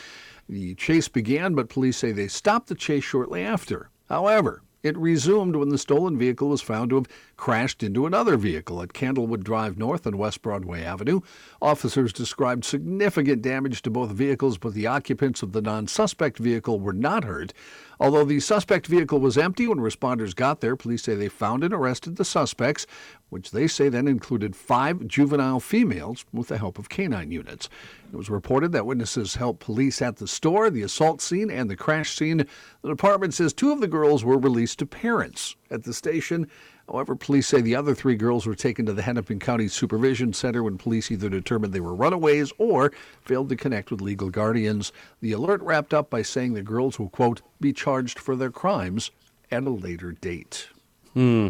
The 0.49 0.75
chase 0.75 1.09
began, 1.09 1.55
but 1.55 1.69
police 1.69 1.99
say 1.99 2.13
they 2.13 2.29
stopped 2.29 2.69
the 2.69 2.75
chase 2.75 3.05
shortly 3.05 3.43
after. 3.43 3.91
However, 4.09 4.63
it 4.83 4.97
resumed 4.97 5.57
when 5.57 5.69
the 5.69 5.79
stolen 5.79 6.17
vehicle 6.17 6.49
was 6.49 6.63
found 6.63 6.91
to 6.91 6.97
have 6.97 7.09
crashed 7.39 7.83
into 7.83 8.05
another 8.05 8.37
vehicle 8.37 8.83
at 8.83 8.93
Candlewood 8.93 9.43
Drive 9.43 9.79
North 9.79 10.05
and 10.05 10.19
West 10.19 10.43
Broadway 10.43 10.83
Avenue. 10.83 11.21
Officers 11.63 12.13
described 12.13 12.65
significant 12.65 13.41
damage 13.41 13.81
to 13.83 13.91
both 13.91 14.11
vehicles, 14.11 14.59
but 14.59 14.75
the 14.75 14.87
occupants 14.87 15.43
of 15.43 15.53
the 15.53 15.63
non 15.63 15.87
suspect 15.87 16.37
vehicle 16.37 16.81
were 16.81 16.93
not 16.93 17.25
hurt. 17.25 17.55
Although 18.01 18.25
the 18.25 18.41
suspect 18.41 18.87
vehicle 18.87 19.19
was 19.19 19.39
empty 19.39 19.67
when 19.67 19.79
responders 19.79 20.35
got 20.35 20.61
there, 20.61 20.77
police 20.77 21.03
say 21.03 21.15
they 21.15 21.29
found 21.29 21.65
and 21.65 21.75
arrested 21.75 22.17
the 22.17 22.25
suspects, 22.25 22.87
which 23.31 23.51
they 23.51 23.67
say 23.67 23.89
then 23.89 24.07
included 24.07 24.55
five 24.55 25.07
juvenile 25.07 25.61
females 25.61 26.25
with 26.33 26.49
the 26.49 26.59
help 26.59 26.79
of 26.79 26.89
canine 26.89 27.31
units. 27.31 27.69
It 28.13 28.17
was 28.17 28.31
reported 28.31 28.73
that 28.73 28.87
witnesses 28.87 29.35
helped 29.35 29.61
police 29.61 30.01
at 30.01 30.17
the 30.17 30.29
store, 30.29 30.71
the 30.71 30.83
assault 30.83 31.21
scene, 31.21 31.51
and 31.51 31.69
the 31.69 31.77
crash 31.77 32.17
scene. 32.17 32.47
The 32.83 32.89
department 32.89 33.35
says 33.35 33.53
two 33.53 33.73
of 33.73 33.81
the 33.81 33.89
girls 33.89 34.25
were 34.25 34.39
released 34.39 34.79
to 34.79 34.87
parents 34.87 35.57
at 35.71 35.85
the 35.85 35.93
station. 35.93 36.49
However, 36.91 37.15
police 37.15 37.47
say 37.47 37.61
the 37.61 37.77
other 37.77 37.95
three 37.95 38.17
girls 38.17 38.47
were 38.47 38.55
taken 38.55 38.87
to 38.87 38.95
the 38.95 39.03
Hennepin 39.03 39.41
County 39.41 39.69
Supervision 39.69 40.33
Center 40.33 40.63
when 40.63 40.79
police 40.79 41.11
either 41.11 41.29
determined 41.29 41.75
they 41.75 41.81
were 41.81 41.95
runaways 41.95 42.51
or 42.57 42.93
failed 43.21 43.51
to 43.51 43.57
connect 43.57 43.91
with 43.91 44.01
legal 44.01 44.31
guardians. 44.31 44.91
The 45.21 45.33
alert 45.33 45.61
wrapped 45.61 45.93
up 45.93 46.09
by 46.09 46.23
saying 46.23 46.55
the 46.55 46.63
girls 46.63 46.99
will, 46.99 47.11
quote, 47.11 47.43
be 47.61 47.75
charged 47.75 48.19
for 48.19 48.37
their 48.37 48.51
crimes 48.51 49.11
at 49.51 49.65
a 49.65 49.71
later 49.71 50.13
date. 50.13 50.69
Hmm. 51.13 51.49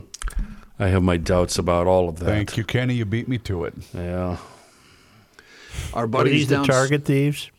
I 0.78 0.89
have 0.89 1.03
my 1.03 1.16
doubts 1.16 1.59
about 1.59 1.86
all 1.86 2.09
of 2.09 2.18
that. 2.18 2.26
Thank 2.26 2.57
you, 2.57 2.64
Kenny. 2.64 2.95
You 2.95 3.05
beat 3.05 3.28
me 3.28 3.39
to 3.39 3.64
it. 3.64 3.74
Yeah. 3.95 4.39
Our 5.95 6.05
Are 6.05 6.07
buddies 6.07 6.32
these 6.32 6.49
the 6.49 6.57
down 6.57 6.66
target 6.66 7.05
thieves? 7.05 7.51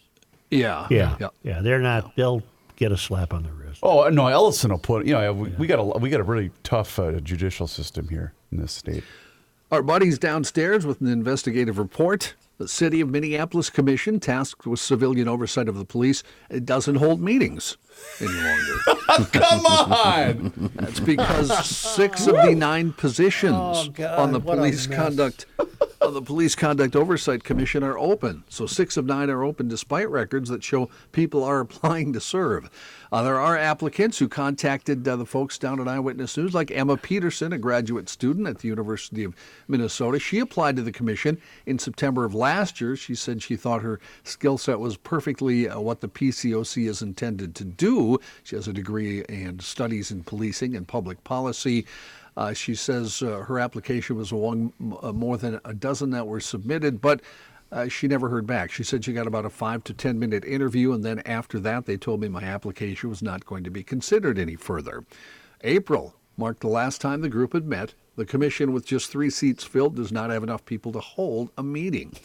Yeah. 0.50 0.88
Yeah. 0.90 1.16
Yeah. 1.20 1.28
Yeah. 1.44 1.62
They're 1.62 1.80
not, 1.80 2.16
they'll 2.16 2.44
get 2.76 2.92
a 2.92 2.98
slap 2.98 3.34
on 3.34 3.44
the 3.44 3.50
wrist. 3.50 3.59
Oh 3.82 4.10
no, 4.10 4.28
Ellison 4.28 4.72
will 4.72 4.78
put. 4.78 5.06
You 5.06 5.14
know, 5.14 5.34
we, 5.34 5.50
we 5.52 5.68
got 5.68 5.80
a 5.80 5.84
we 6.00 6.10
got 6.10 6.20
a 6.20 6.24
really 6.24 6.52
tough 6.64 7.00
uh, 7.00 7.20
judicial 7.20 7.68
system 7.68 8.08
here 8.10 8.34
in 8.52 8.60
this 8.60 8.72
state. 8.72 9.04
Our 9.72 9.84
buddies 9.84 10.18
downstairs 10.18 10.86
with 10.86 11.00
an 11.02 11.08
investigative 11.08 11.78
report. 11.78 12.36
The 12.58 12.68
City 12.68 13.00
of 13.00 13.08
Minneapolis 13.08 13.70
Commission, 13.70 14.20
tasked 14.20 14.68
with 14.68 14.82
civilian 14.82 15.30
oversight 15.30 15.70
of 15.70 15.76
the 15.78 15.86
police, 15.86 16.24
it 16.50 16.66
doesn't 16.66 16.96
hold 16.96 17.22
meetings 17.22 17.78
any 18.20 18.34
longer. 18.34 19.30
Come 19.32 19.66
on. 19.66 20.72
That's 20.76 21.00
because 21.00 21.66
six 21.66 22.28
of 22.28 22.36
the 22.36 22.54
nine 22.56 22.92
positions 22.92 23.56
Oh, 23.56 23.90
God, 23.94 24.20
on 24.20 24.32
the 24.34 24.42
police 24.42 24.88
conduct 24.88 25.46
the 26.08 26.22
Police 26.22 26.56
Conduct 26.56 26.96
Oversight 26.96 27.44
Commission 27.44 27.84
are 27.84 28.00
open. 28.00 28.44
So 28.48 28.66
six 28.66 28.96
of 28.96 29.06
nine 29.06 29.30
are 29.30 29.44
open 29.44 29.68
despite 29.68 30.10
records 30.10 30.50
that 30.50 30.64
show 30.64 30.90
people 31.12 31.44
are 31.44 31.60
applying 31.60 32.14
to 32.14 32.22
serve. 32.22 32.70
Uh, 33.12 33.24
there 33.24 33.40
are 33.40 33.58
applicants 33.58 34.18
who 34.18 34.30
contacted 34.30 35.08
uh, 35.08 35.16
the 35.18 35.26
folks 35.26 35.58
down 35.58 35.80
at 35.82 35.88
Eyewitness 35.88 36.38
News, 36.38 36.54
like 36.54 36.72
Emma 36.72 36.96
Peterson, 36.96 37.52
a 37.52 37.58
graduate 37.58 38.08
student 38.08 38.48
at 38.48 38.60
the 38.60 38.68
University 38.68 39.24
of 39.24 39.36
Minnesota. 39.68 40.20
She 40.20 40.40
applied 40.40 40.78
to 40.78 40.84
the 40.84 40.92
commission 40.92 41.40
in 41.66 41.78
September 41.80 42.24
of 42.24 42.34
last 42.34 42.80
year. 42.80 42.96
She 42.96 43.16
said 43.16 43.42
she 43.42 43.56
thought 43.56 43.82
her 43.82 44.00
skill 44.24 44.58
set 44.58 44.80
was 44.80 44.96
perfectly 44.96 45.68
uh, 45.68 45.80
what 45.80 46.02
the 46.02 46.08
PCOC 46.08 46.88
is 46.88 47.02
intended 47.02 47.56
to 47.56 47.66
do. 47.66 48.20
She 48.44 48.56
has 48.56 48.68
a 48.68 48.74
degree 48.74 49.22
in 49.28 49.60
studies 49.60 50.12
in 50.12 50.24
policing 50.24 50.76
and 50.76 50.88
public 50.88 51.24
policy. 51.24 51.86
Uh, 52.40 52.54
she 52.54 52.74
says 52.74 53.22
uh, 53.22 53.40
her 53.40 53.60
application 53.60 54.16
was 54.16 54.32
among 54.32 54.72
uh, 55.04 55.12
more 55.12 55.36
than 55.36 55.60
a 55.66 55.74
dozen 55.74 56.10
that 56.12 56.26
were 56.26 56.40
submitted, 56.40 57.02
but 57.02 57.20
uh, 57.74 57.90
she 57.90 58.08
never 58.08 58.30
heard 58.30 58.48
back. 58.48 58.72
She 58.72 58.82
said 58.82 59.04
she 59.04 59.12
got 59.12 59.28
about 59.28 59.44
a 59.44 59.50
five 59.50 59.84
to 59.84 59.94
ten 59.94 60.18
minute 60.18 60.46
interview, 60.46 60.94
and 60.94 61.04
then 61.04 61.20
after 61.26 61.60
that, 61.60 61.86
they 61.86 61.98
told 61.98 62.22
me 62.22 62.30
my 62.30 62.42
application 62.42 63.10
was 63.10 63.22
not 63.22 63.46
going 63.46 63.66
to 63.66 63.70
be 63.70 63.84
considered 63.84 64.40
any 64.40 64.56
further. 64.56 65.04
April 65.66 66.16
marked 66.38 66.62
the 66.62 66.70
last 66.70 67.02
time 67.02 67.20
the 67.20 67.28
group 67.28 67.52
had 67.52 67.68
met. 67.68 67.94
The 68.16 68.26
commission, 68.26 68.72
with 68.72 68.86
just 68.86 69.12
three 69.12 69.30
seats 69.30 69.66
filled, 69.66 69.98
does 69.98 70.14
not 70.14 70.30
have 70.30 70.42
enough 70.42 70.64
people 70.64 70.94
to 70.94 71.00
hold 71.02 71.52
a 71.58 71.64
meeting. 71.64 72.16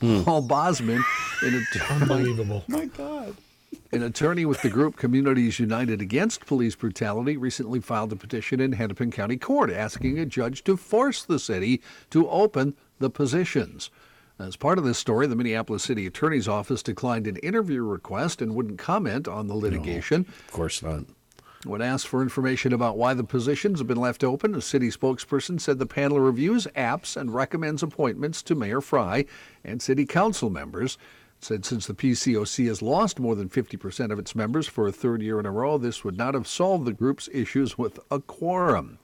Paul 0.00 0.42
Bosman, 0.42 1.02
an 1.40 1.66
attorney, 1.72 2.02
Unbelievable. 2.02 2.64
My 2.68 2.84
God. 2.84 3.34
An 3.92 4.02
attorney 4.02 4.44
with 4.44 4.62
the 4.62 4.70
group 4.70 4.96
Communities 4.96 5.58
United 5.58 6.00
Against 6.00 6.46
Police 6.46 6.76
Brutality, 6.76 7.36
recently 7.36 7.80
filed 7.80 8.12
a 8.12 8.16
petition 8.16 8.60
in 8.60 8.72
Hennepin 8.72 9.10
County 9.10 9.36
Court 9.36 9.70
asking 9.70 10.18
a 10.18 10.26
judge 10.26 10.62
to 10.64 10.76
force 10.76 11.24
the 11.24 11.38
city 11.38 11.82
to 12.10 12.28
open 12.28 12.74
the 12.98 13.10
positions. 13.10 13.90
As 14.38 14.56
part 14.56 14.78
of 14.78 14.84
this 14.84 14.98
story, 14.98 15.26
the 15.26 15.36
Minneapolis 15.36 15.82
City 15.82 16.06
Attorney's 16.06 16.48
Office 16.48 16.82
declined 16.82 17.26
an 17.26 17.36
interview 17.36 17.82
request 17.82 18.40
and 18.40 18.54
wouldn't 18.54 18.78
comment 18.78 19.28
on 19.28 19.48
the 19.48 19.54
litigation. 19.54 20.26
Of 20.46 20.52
course 20.52 20.82
not. 20.82 21.04
When 21.66 21.82
asked 21.82 22.08
for 22.08 22.22
information 22.22 22.72
about 22.72 22.96
why 22.96 23.12
the 23.12 23.22
positions 23.22 23.80
have 23.80 23.86
been 23.86 23.98
left 24.00 24.24
open, 24.24 24.54
a 24.54 24.62
city 24.62 24.88
spokesperson 24.88 25.60
said 25.60 25.78
the 25.78 25.84
panel 25.84 26.18
reviews 26.18 26.66
apps 26.68 27.18
and 27.18 27.34
recommends 27.34 27.82
appointments 27.82 28.42
to 28.44 28.54
Mayor 28.54 28.80
Frey 28.80 29.26
and 29.62 29.82
city 29.82 30.06
council 30.06 30.48
members. 30.48 30.96
It 31.40 31.44
said 31.46 31.64
since 31.64 31.86
the 31.86 31.94
PCOC 31.94 32.66
has 32.66 32.82
lost 32.82 33.18
more 33.18 33.34
than 33.34 33.48
50% 33.48 34.12
of 34.12 34.18
its 34.18 34.34
members 34.34 34.66
for 34.66 34.86
a 34.86 34.92
third 34.92 35.22
year 35.22 35.40
in 35.40 35.46
a 35.46 35.50
row, 35.50 35.78
this 35.78 36.04
would 36.04 36.18
not 36.18 36.34
have 36.34 36.46
solved 36.46 36.84
the 36.84 36.92
group's 36.92 37.30
issues 37.32 37.78
with 37.78 37.98
a 38.10 38.20
quorum. 38.20 38.98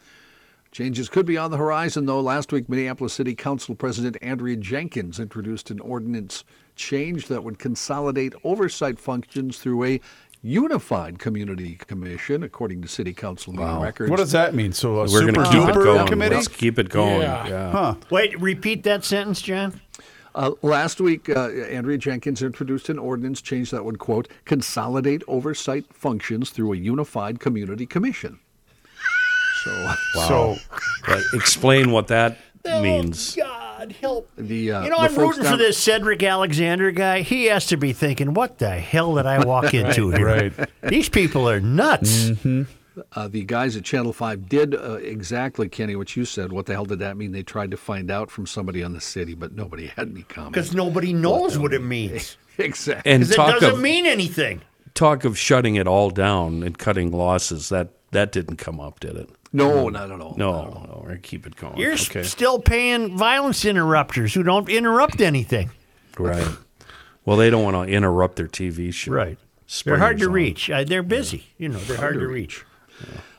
Changes 0.70 1.08
could 1.08 1.24
be 1.24 1.38
on 1.38 1.50
the 1.50 1.56
horizon, 1.56 2.04
though. 2.04 2.20
Last 2.20 2.52
week, 2.52 2.68
Minneapolis 2.68 3.14
City 3.14 3.34
Council 3.34 3.74
President 3.74 4.18
Andrea 4.20 4.56
Jenkins 4.56 5.18
introduced 5.18 5.70
an 5.70 5.80
ordinance 5.80 6.44
change 6.74 7.28
that 7.28 7.42
would 7.42 7.58
consolidate 7.58 8.34
oversight 8.44 8.98
functions 8.98 9.58
through 9.58 9.84
a 9.84 10.00
unified 10.42 11.18
community 11.18 11.76
commission, 11.76 12.42
according 12.42 12.82
to 12.82 12.88
City 12.88 13.14
Council 13.14 13.54
meeting 13.54 13.80
records. 13.80 14.10
What 14.10 14.18
does 14.18 14.32
that 14.32 14.54
mean? 14.54 14.72
So 14.72 14.96
a 14.96 15.00
We're 15.04 15.08
super 15.08 15.32
going 15.32 15.50
to 15.50 15.58
keep 15.58 15.68
it 15.70 15.74
going. 15.74 16.06
committee? 16.06 16.34
Let's 16.34 16.48
keep 16.48 16.78
it 16.78 16.90
going. 16.90 17.22
Yeah. 17.22 17.48
Yeah. 17.48 17.70
Huh. 17.70 17.94
Wait, 18.10 18.38
repeat 18.38 18.82
that 18.82 19.04
sentence, 19.06 19.40
John. 19.40 19.80
Uh, 20.36 20.52
last 20.60 21.00
week, 21.00 21.30
uh, 21.30 21.48
Andrea 21.48 21.96
Jenkins 21.96 22.42
introduced 22.42 22.90
an 22.90 22.98
ordinance 22.98 23.40
change 23.40 23.70
that 23.70 23.86
would, 23.86 23.98
quote, 23.98 24.28
consolidate 24.44 25.22
oversight 25.26 25.86
functions 25.94 26.50
through 26.50 26.74
a 26.74 26.76
unified 26.76 27.40
community 27.40 27.86
commission. 27.86 28.38
So, 29.64 29.94
So 30.28 30.56
But 31.06 31.22
explain 31.32 31.90
what 31.90 32.08
that 32.08 32.36
means. 32.64 33.36
Oh 33.40 33.42
God 33.44 33.92
help. 33.92 34.30
the, 34.36 34.72
uh, 34.72 34.84
You 34.84 34.90
know, 34.90 34.96
the 34.96 35.02
I'm 35.04 35.12
folks 35.12 35.38
rooting 35.38 35.50
for 35.52 35.56
this 35.56 35.78
Cedric 35.78 36.22
Alexander 36.22 36.90
guy. 36.90 37.22
He 37.22 37.46
has 37.46 37.66
to 37.68 37.78
be 37.78 37.94
thinking, 37.94 38.34
what 38.34 38.58
the 38.58 38.70
hell 38.70 39.14
did 39.14 39.24
I 39.24 39.42
walk 39.44 39.72
into 39.74 40.10
here? 40.10 40.26
right. 40.26 40.52
These 40.82 41.08
people 41.08 41.48
are 41.48 41.60
nuts. 41.60 42.30
Uh, 43.12 43.28
the 43.28 43.44
guys 43.44 43.76
at 43.76 43.84
Channel 43.84 44.12
5 44.12 44.48
did 44.48 44.74
uh, 44.74 44.94
exactly, 44.94 45.68
Kenny, 45.68 45.96
what 45.96 46.16
you 46.16 46.24
said. 46.24 46.50
What 46.52 46.66
the 46.66 46.72
hell 46.72 46.84
did 46.86 46.98
that 47.00 47.16
mean? 47.16 47.32
They 47.32 47.42
tried 47.42 47.70
to 47.72 47.76
find 47.76 48.10
out 48.10 48.30
from 48.30 48.46
somebody 48.46 48.82
on 48.82 48.92
the 48.94 49.00
city, 49.00 49.34
but 49.34 49.52
nobody 49.54 49.86
had 49.96 50.08
any 50.10 50.22
comment. 50.22 50.54
Because 50.54 50.74
nobody 50.74 51.12
knows 51.12 51.58
what 51.58 51.72
it 51.74 51.82
means. 51.82 52.36
Exactly. 52.58 53.12
And 53.12 53.20
Because 53.20 53.32
it 53.34 53.36
talk 53.36 53.60
doesn't 53.60 53.74
of 53.74 53.80
mean 53.82 54.06
anything. 54.06 54.62
talk 54.94 55.26
of 55.26 55.36
shutting 55.36 55.74
it 55.74 55.86
all 55.86 56.08
down 56.08 56.62
and 56.62 56.78
cutting 56.78 57.10
losses. 57.10 57.68
That 57.68 57.90
that 58.12 58.32
didn't 58.32 58.56
come 58.56 58.80
up, 58.80 58.98
did 59.00 59.14
it? 59.14 59.28
No, 59.52 59.90
not 59.90 60.10
at 60.10 60.22
all. 60.22 60.34
No, 60.38 60.62
no. 60.62 61.00
We're 61.02 61.08
gonna 61.08 61.18
keep 61.20 61.46
it 61.46 61.54
going. 61.56 61.76
You're 61.76 61.92
okay. 61.92 62.22
still 62.22 62.58
paying 62.58 63.14
violence 63.14 63.66
interrupters 63.66 64.32
who 64.32 64.42
don't 64.42 64.70
interrupt 64.70 65.20
anything. 65.20 65.68
right. 66.18 66.48
Well, 67.26 67.36
they 67.36 67.50
don't 67.50 67.62
want 67.62 67.88
to 67.88 67.94
interrupt 67.94 68.36
their 68.36 68.48
TV 68.48 68.90
show. 68.90 69.12
Right. 69.12 69.36
They're 69.84 69.98
hard 69.98 70.18
to 70.20 70.26
on. 70.28 70.32
reach. 70.32 70.70
Uh, 70.70 70.84
they're 70.84 71.02
busy. 71.02 71.44
You 71.58 71.68
know, 71.68 71.78
they're 71.80 71.98
hard, 71.98 72.14
to 72.14 72.26
reach. 72.26 72.64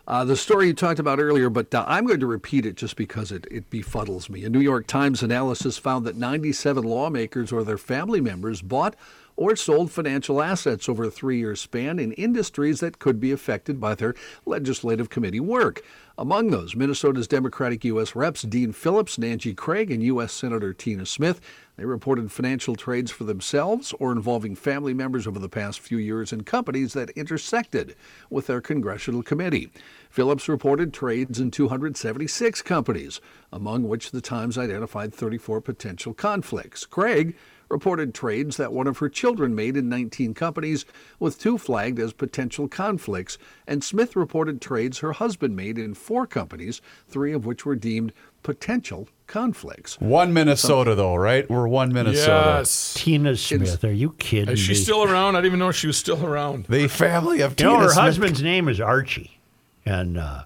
Uh, 0.08 0.24
the 0.24 0.38
story 0.38 0.68
you 0.68 0.74
talked 0.74 1.00
about 1.00 1.20
earlier, 1.20 1.50
but 1.50 1.74
uh, 1.76 1.84
I'm 1.86 2.06
going 2.06 2.22
to 2.22 2.28
repeat 2.28 2.66
it 2.66 2.76
just 2.78 2.96
because 2.96 3.30
it, 3.30 3.46
it 3.52 3.70
befuddles 3.70 4.30
me. 4.30 4.46
A 4.46 4.50
New 4.50 4.62
York 4.62 4.88
Times 4.88 5.22
analysis 5.22 5.78
found 5.78 6.06
that 6.06 6.16
97 6.16 6.84
lawmakers 6.84 7.52
or 7.52 7.66
their 7.66 7.78
family 7.78 8.22
members 8.22 8.62
bought 8.62 8.96
or 9.36 9.56
sold 9.56 9.92
financial 9.92 10.42
assets 10.42 10.88
over 10.88 11.04
a 11.04 11.12
three 11.12 11.38
year 11.38 11.56
span 11.56 12.00
in 12.00 12.14
industries 12.14 12.80
that 12.80 13.00
could 13.00 13.20
be 13.20 13.32
affected 13.32 13.80
by 13.80 13.96
their 13.96 14.16
legislative 14.46 15.10
committee 15.10 15.40
work. 15.40 15.82
Among 16.18 16.50
those, 16.50 16.76
Minnesota's 16.76 17.28
Democratic 17.28 17.86
U.S. 17.86 18.16
Reps 18.16 18.42
Dean 18.42 18.72
Phillips, 18.72 19.18
Nancy 19.18 19.54
Craig, 19.54 19.92
and 19.92 20.02
U.S. 20.04 20.34
Senator 20.34 20.74
Tina 20.74 21.06
Smith. 21.06 21.40
They 21.78 21.86
reported 21.86 22.32
financial 22.32 22.76
trades 22.76 23.12
for 23.12 23.24
themselves 23.24 23.94
or 24.00 24.12
involving 24.12 24.56
family 24.56 24.96
members 24.96 25.28
over 25.28 25.38
the 25.38 25.48
past 25.48 25.80
few 25.80 26.00
years 26.00 26.34
in 26.34 26.42
companies 26.44 26.94
that 26.94 27.12
intersected 27.12 27.96
with 28.32 28.48
their 28.48 28.62
congressional 28.62 29.22
committee. 29.22 29.70
Phillips 30.10 30.50
reported 30.50 30.92
trades 30.92 31.40
in 31.40 31.52
276 31.52 32.64
companies, 32.64 33.22
among 33.54 33.88
which 33.88 34.10
the 34.10 34.22
Times 34.22 34.58
identified 34.58 35.14
34 35.14 35.62
potential 35.62 36.16
conflicts. 36.16 36.84
Craig 36.84 37.36
reported 37.70 38.12
trades 38.12 38.58
that 38.58 38.74
one 38.74 38.88
of 38.88 38.98
her 38.98 39.10
children 39.10 39.54
made 39.54 39.78
in 39.78 39.88
19 39.88 40.34
companies, 40.34 40.84
with 41.20 41.40
two 41.40 41.60
flagged 41.60 42.00
as 42.00 42.12
potential 42.12 42.68
conflicts, 42.68 43.38
and 43.68 43.84
Smith 43.84 44.16
reported 44.16 44.60
trades 44.62 45.00
her 45.00 45.12
husband 45.12 45.56
made 45.56 45.78
in 45.78 45.94
four 45.94 46.26
companies, 46.26 46.82
three 47.08 47.34
of 47.34 47.46
which 47.46 47.68
were 47.68 47.76
deemed 47.76 48.14
potential 48.42 49.08
conflicts. 49.28 50.00
one 50.00 50.34
Minnesota 50.34 50.96
though, 50.96 51.16
right? 51.16 51.50
We're 51.50 51.68
one 51.68 51.94
Minnesota. 51.94 52.56
Yes. 52.60 52.94
Tina 52.96 53.36
Smith, 53.36 53.84
are 53.84 53.92
you 53.94 54.14
kidding 54.14 54.54
Is 54.54 54.60
she 54.60 54.72
me? 54.72 54.76
still 54.76 55.04
around? 55.04 55.36
I 55.36 55.40
didn't 55.40 55.48
even 55.48 55.60
know 55.60 55.72
she 55.72 55.88
was 55.88 55.98
still 55.98 56.26
around. 56.26 56.66
The 56.68 56.88
family 56.88 57.42
of 57.42 57.60
You 57.60 57.66
know, 57.66 57.78
her 57.80 57.90
Smith. 57.90 57.98
husband's 57.98 58.42
name 58.42 58.68
is 58.70 58.80
Archie, 58.82 59.40
and 59.86 60.18
uh, 60.18 60.44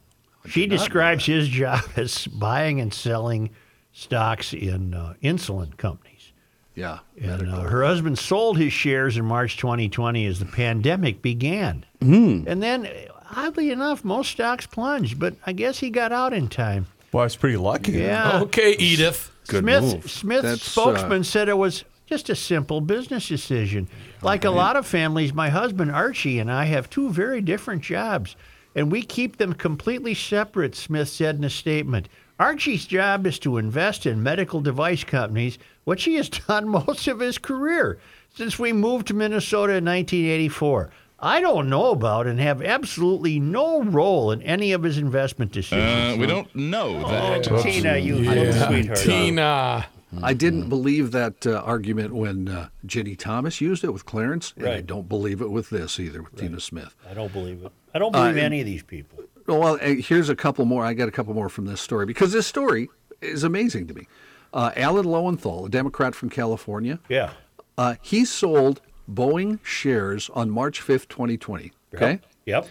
she 0.47 0.67
describes 0.67 1.25
his 1.25 1.47
job 1.47 1.81
as 1.95 2.27
buying 2.27 2.81
and 2.81 2.93
selling 2.93 3.51
stocks 3.93 4.53
in 4.53 4.93
uh, 4.93 5.13
insulin 5.23 5.75
companies. 5.77 6.33
Yeah. 6.73 6.99
And 7.21 7.49
uh, 7.49 7.61
her 7.61 7.83
husband 7.83 8.17
sold 8.17 8.57
his 8.57 8.71
shares 8.71 9.17
in 9.17 9.25
March 9.25 9.57
2020 9.57 10.25
as 10.25 10.39
the 10.39 10.45
pandemic 10.45 11.21
began. 11.21 11.85
Hmm. 12.01 12.45
And 12.47 12.63
then, 12.63 12.87
oddly 13.35 13.71
enough, 13.71 14.05
most 14.05 14.31
stocks 14.31 14.65
plunged, 14.65 15.19
but 15.19 15.35
I 15.45 15.51
guess 15.51 15.79
he 15.79 15.89
got 15.89 16.13
out 16.13 16.31
in 16.33 16.47
time. 16.47 16.87
Well, 17.11 17.21
I 17.21 17.25
was 17.25 17.35
pretty 17.35 17.57
lucky. 17.57 17.93
Yeah. 17.93 18.41
Okay, 18.43 18.75
Edith. 18.77 19.31
Good 19.47 19.63
Smith, 19.63 19.83
move. 19.83 20.11
Smith's 20.11 20.43
That's, 20.43 20.77
uh, 20.77 20.81
spokesman 20.81 21.23
said 21.23 21.49
it 21.49 21.57
was 21.57 21.83
just 22.05 22.29
a 22.29 22.35
simple 22.35 22.81
business 22.81 23.27
decision. 23.27 23.87
Like 24.21 24.45
a 24.45 24.51
lot 24.51 24.75
of 24.75 24.85
families, 24.85 25.33
my 25.33 25.49
husband 25.49 25.91
Archie 25.91 26.39
and 26.39 26.51
I 26.51 26.65
have 26.65 26.89
two 26.89 27.09
very 27.09 27.41
different 27.41 27.81
jobs, 27.81 28.35
and 28.75 28.91
we 28.91 29.01
keep 29.01 29.37
them 29.37 29.53
completely 29.53 30.13
separate, 30.13 30.75
Smith 30.75 31.09
said 31.09 31.35
in 31.35 31.43
a 31.43 31.49
statement. 31.49 32.07
Archie's 32.39 32.85
job 32.85 33.27
is 33.27 33.39
to 33.39 33.57
invest 33.57 34.05
in 34.05 34.23
medical 34.23 34.61
device 34.61 35.03
companies, 35.03 35.57
which 35.83 36.03
he 36.03 36.15
has 36.15 36.29
done 36.47 36.67
most 36.67 37.07
of 37.07 37.19
his 37.19 37.37
career 37.37 37.99
since 38.35 38.57
we 38.57 38.73
moved 38.73 39.07
to 39.07 39.13
Minnesota 39.13 39.73
in 39.73 39.85
1984. 39.85 40.89
I 41.21 41.39
don't 41.39 41.69
know 41.69 41.91
about 41.91 42.25
and 42.25 42.39
have 42.39 42.61
absolutely 42.63 43.39
no 43.39 43.83
role 43.83 44.31
in 44.31 44.41
any 44.41 44.71
of 44.71 44.81
his 44.83 44.97
investment 44.97 45.51
decisions. 45.51 46.15
Uh, 46.15 46.19
we 46.19 46.25
don't 46.25 46.53
know 46.55 46.99
that. 47.07 47.51
Oh, 47.51 47.61
Tina, 47.61 47.97
you 47.97 48.15
little 48.15 48.51
sweetheart. 48.67 48.97
Tina. 48.99 49.85
I 50.21 50.33
didn't 50.33 50.67
believe 50.67 51.11
that 51.11 51.45
uh, 51.47 51.61
argument 51.63 52.13
when 52.13 52.49
uh, 52.49 52.67
Ginni 52.85 53.17
Thomas 53.17 53.61
used 53.61 53.83
it 53.83 53.91
with 53.93 54.05
Clarence, 54.05 54.53
and 54.57 54.67
I 54.67 54.81
don't 54.81 55.07
believe 55.07 55.39
it 55.41 55.49
with 55.51 55.69
this 55.69 55.99
either, 55.99 56.23
with 56.23 56.35
Tina 56.35 56.59
Smith. 56.59 56.95
I 57.09 57.13
don't 57.13 57.31
believe 57.31 57.63
it. 57.63 57.71
I 57.93 57.99
don't 57.99 58.11
believe 58.11 58.35
Uh, 58.35 58.39
any 58.41 58.59
of 58.59 58.65
these 58.65 58.83
people. 58.83 59.19
Well, 59.47 59.75
uh, 59.81 59.95
here's 59.95 60.27
a 60.29 60.35
couple 60.35 60.65
more. 60.65 60.83
I 60.83 60.93
got 60.93 61.07
a 61.07 61.11
couple 61.11 61.33
more 61.33 61.47
from 61.49 61.65
this 61.65 61.79
story 61.81 62.05
because 62.05 62.31
this 62.33 62.45
story 62.47 62.89
is 63.21 63.43
amazing 63.43 63.87
to 63.87 63.93
me. 63.93 64.07
Uh, 64.53 64.71
Alan 64.75 65.05
Lowenthal, 65.05 65.67
a 65.67 65.69
Democrat 65.69 66.13
from 66.13 66.29
California, 66.29 66.99
Yeah. 67.07 67.31
uh, 67.77 67.95
he 68.01 68.25
sold 68.25 68.81
Boeing 69.13 69.59
shares 69.63 70.29
on 70.33 70.49
March 70.49 70.81
5th, 70.81 71.07
2020. 71.07 71.71
Okay. 71.93 72.19
Yep. 72.45 72.67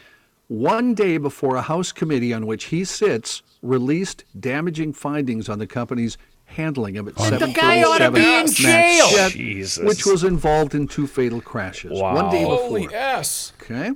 One 0.48 0.94
day 0.94 1.16
before 1.18 1.56
a 1.56 1.62
House 1.62 1.92
committee 1.92 2.32
on 2.34 2.46
which 2.46 2.64
he 2.64 2.84
sits 2.84 3.42
released 3.62 4.24
damaging 4.38 4.92
findings 4.92 5.48
on 5.48 5.58
the 5.58 5.66
company's 5.66 6.18
handling 6.46 6.96
of 6.96 7.06
its 7.06 7.16
The 7.30 7.38
guy 7.54 7.84
ought 7.84 7.98
to 7.98 8.04
747 8.10 8.14
be 8.14 8.20
in 8.20 8.44
MAX 8.44 8.54
jail. 8.54 9.08
jet, 9.10 9.30
Jesus. 9.32 9.84
which 9.86 10.04
was 10.04 10.24
involved 10.24 10.74
in 10.74 10.88
two 10.88 11.06
fatal 11.06 11.40
crashes. 11.40 11.92
One 12.00 12.28
day 12.30 12.42
before. 12.42 12.56
Holy 12.56 12.88
S. 12.92 13.52
Okay. 13.62 13.92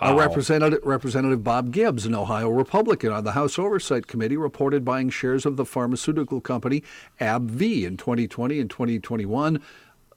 A 0.00 0.14
representative, 0.14 0.80
Representative 0.82 1.44
Bob 1.44 1.70
Gibbs, 1.72 2.06
an 2.06 2.14
Ohio 2.14 2.48
Republican 2.48 3.12
on 3.12 3.24
the 3.24 3.32
House 3.32 3.58
Oversight 3.58 4.06
Committee, 4.06 4.38
reported 4.38 4.82
buying 4.82 5.10
shares 5.10 5.44
of 5.44 5.56
the 5.58 5.66
pharmaceutical 5.66 6.40
company 6.40 6.82
AbbVie 7.20 7.84
in 7.84 7.98
2020 7.98 8.58
and 8.60 8.70
2021, 8.70 9.60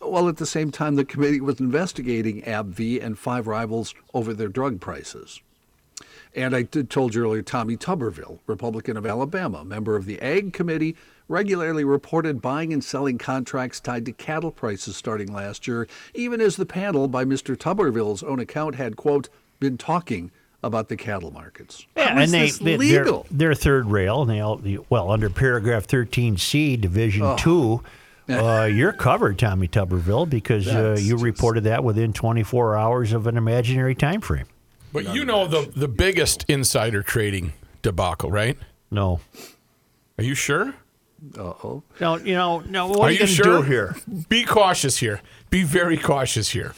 while 0.06 0.28
at 0.30 0.38
the 0.38 0.46
same 0.46 0.72
time 0.72 0.96
the 0.96 1.06
committee 1.06 1.42
was 1.42 1.60
investigating 1.60 2.42
AbbVie 2.44 3.04
and 3.04 3.18
five 3.18 3.48
rivals 3.48 3.94
over 4.14 4.34
their 4.34 4.48
drug 4.48 4.80
prices. 4.80 5.42
And 6.36 6.56
I 6.56 6.64
did 6.64 6.90
told 6.90 7.14
you 7.14 7.24
earlier, 7.24 7.44
Tommy 7.44 7.78
Tuberville, 7.78 8.40
Republican 8.48 8.98
of 8.98 9.06
Alabama, 9.06 9.64
member 9.64 9.96
of 9.96 10.06
the 10.06 10.20
Ag 10.20 10.52
Committee, 10.52 10.96
regularly 11.28 11.84
reported 11.84 12.42
buying 12.42 12.74
and 12.74 12.84
selling 12.84 13.18
contracts 13.20 13.80
tied 13.80 14.06
to 14.06 14.12
cattle 14.12 14.52
prices 14.52 14.98
starting 14.98 15.32
last 15.32 15.68
year, 15.68 15.88
even 16.16 16.42
as 16.42 16.56
the 16.56 16.66
panel, 16.66 17.08
by 17.08 17.24
Mr. 17.24 17.56
Tuberville's 17.56 18.24
own 18.24 18.40
account, 18.40 18.76
had, 18.76 18.96
quote, 18.96 19.30
been 19.60 19.78
talking 19.78 20.32
about 20.64 20.90
the 20.90 20.98
cattle 20.98 21.30
markets. 21.32 21.86
Yeah, 21.96 22.20
and 22.20 22.32
they, 22.32 22.50
they 22.50 22.78
legal? 22.78 23.28
they're, 23.30 23.50
they're 23.50 23.56
third 23.56 23.86
rail. 23.86 24.22
And 24.22 24.32
they 24.32 24.40
all, 24.40 24.60
well 24.90 25.12
under 25.12 25.30
paragraph 25.30 25.86
13C, 25.88 26.80
division 26.82 27.22
Oh. 27.24 27.36
two. 27.38 27.84
Uh, 28.30 28.64
you're 28.72 28.94
covered, 28.94 29.38
Tommy 29.38 29.68
Tuberville, 29.68 30.30
because 30.30 30.68
uh, 30.68 30.96
you 31.00 31.14
just- 31.14 31.24
reported 31.24 31.66
that 31.66 31.84
within 31.84 32.14
24 32.14 32.76
hours 32.78 33.12
of 33.14 33.28
an 33.28 33.38
imaginary 33.38 33.96
time 33.96 34.22
frame. 34.22 34.46
But 34.94 35.14
you 35.16 35.26
know 35.26 35.48
the 35.48 35.72
the 35.76 35.88
biggest 35.88 36.46
insider 36.48 37.02
trading 37.02 37.54
debacle, 37.82 38.30
right? 38.32 38.58
No, 38.92 39.22
Are 40.20 40.24
you 40.24 40.36
sure? 40.36 40.76
Uh-oh. 41.36 41.82
No, 42.00 42.18
you 42.18 42.34
know, 42.36 42.60
no. 42.60 42.88
What 42.88 43.00
Are 43.00 43.04
are, 43.06 43.12
you 43.12 43.14
you 43.14 43.20
going 43.20 43.28
to 43.30 43.34
sure? 43.34 43.58
do 43.58 43.62
here? 43.64 43.96
Be 44.30 44.44
cautious 44.44 44.98
here. 44.98 45.22
Be 45.50 45.64
very 45.64 45.98
cautious 45.98 46.50
here. 46.50 46.74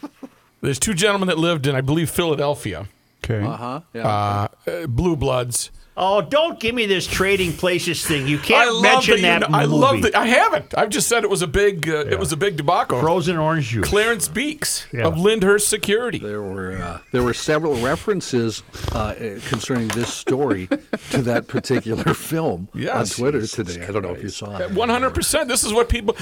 There's 0.60 0.78
two 0.78 0.92
gentlemen 0.92 1.28
that 1.28 1.38
lived 1.38 1.66
in, 1.66 1.74
I 1.76 1.80
believe, 1.80 2.10
Philadelphia, 2.10 2.88
Okay. 3.24 3.44
Uh-huh. 3.46 3.80
Yeah. 3.94 4.06
uh, 4.08 4.48
uh, 4.70 4.86
blue 4.86 5.16
bloods. 5.16 5.70
Oh, 5.98 6.20
don't 6.20 6.60
give 6.60 6.74
me 6.74 6.84
this 6.84 7.06
trading 7.06 7.54
places 7.54 8.04
thing. 8.06 8.26
You 8.26 8.36
can't 8.38 8.68
I 8.68 8.70
love 8.70 8.82
mention 8.82 9.22
that. 9.22 9.34
you 9.34 9.40
that 9.40 9.50
know- 9.50 9.56
I 9.58 9.62
movie. 9.66 9.76
love 9.78 10.02
that. 10.02 10.14
I 10.14 10.26
haven't. 10.26 10.74
I've 10.76 10.90
just 10.90 11.08
said 11.08 11.24
it 11.24 11.30
was 11.30 11.40
a 11.40 11.46
big. 11.46 11.88
Uh, 11.88 12.04
It 12.10 12.18
was 12.18 12.32
a 12.32 12.36
big 12.36 12.56
debacle. 12.58 13.00
Frozen 13.00 13.38
orange 13.38 13.68
juice. 13.68 13.88
Clarence 13.88 14.28
Beeks 14.28 14.86
Yeah. 14.92 15.06
of 15.06 15.16
Lyndhurst 15.18 15.68
Security. 15.68 16.18
There 16.18 16.42
were 16.42 16.72
uh, 16.76 16.98
there 17.12 17.22
were 17.22 17.32
several 17.32 17.76
references 17.76 18.62
uh, 18.92 18.98
uh, 18.98 19.14
concerning 19.48 19.88
this 19.88 20.12
story 20.12 20.68
to 21.10 21.22
that 21.22 21.48
particular 21.48 22.12
film 22.30 22.68
Yes. 22.74 23.12
on 23.18 23.18
Twitter 23.18 23.46
today. 23.46 23.86
I 23.86 23.90
don't 23.90 24.02
know 24.02 24.14
if 24.14 24.22
you 24.22 24.28
saw 24.28 24.58
it. 24.58 24.72
One 24.72 24.90
hundred 24.90 25.14
percent. 25.14 25.48
This 25.48 25.64
is 25.64 25.72
what 25.72 25.88
people. 25.88 26.14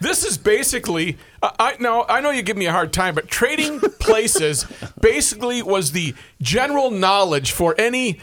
This 0.00 0.24
is 0.24 0.38
basically. 0.38 1.18
I 1.40 1.50
I 1.60 1.76
now 1.78 2.04
I 2.08 2.20
know 2.20 2.30
you 2.30 2.42
give 2.42 2.56
me 2.56 2.66
a 2.66 2.72
hard 2.72 2.92
time, 2.92 3.14
but 3.14 3.28
trading 3.28 3.78
places 4.00 4.66
basically 5.00 5.62
was 5.62 5.92
the 5.92 6.14
general 6.42 6.90
knowledge 6.90 7.52
for 7.52 7.76
any 7.78 8.18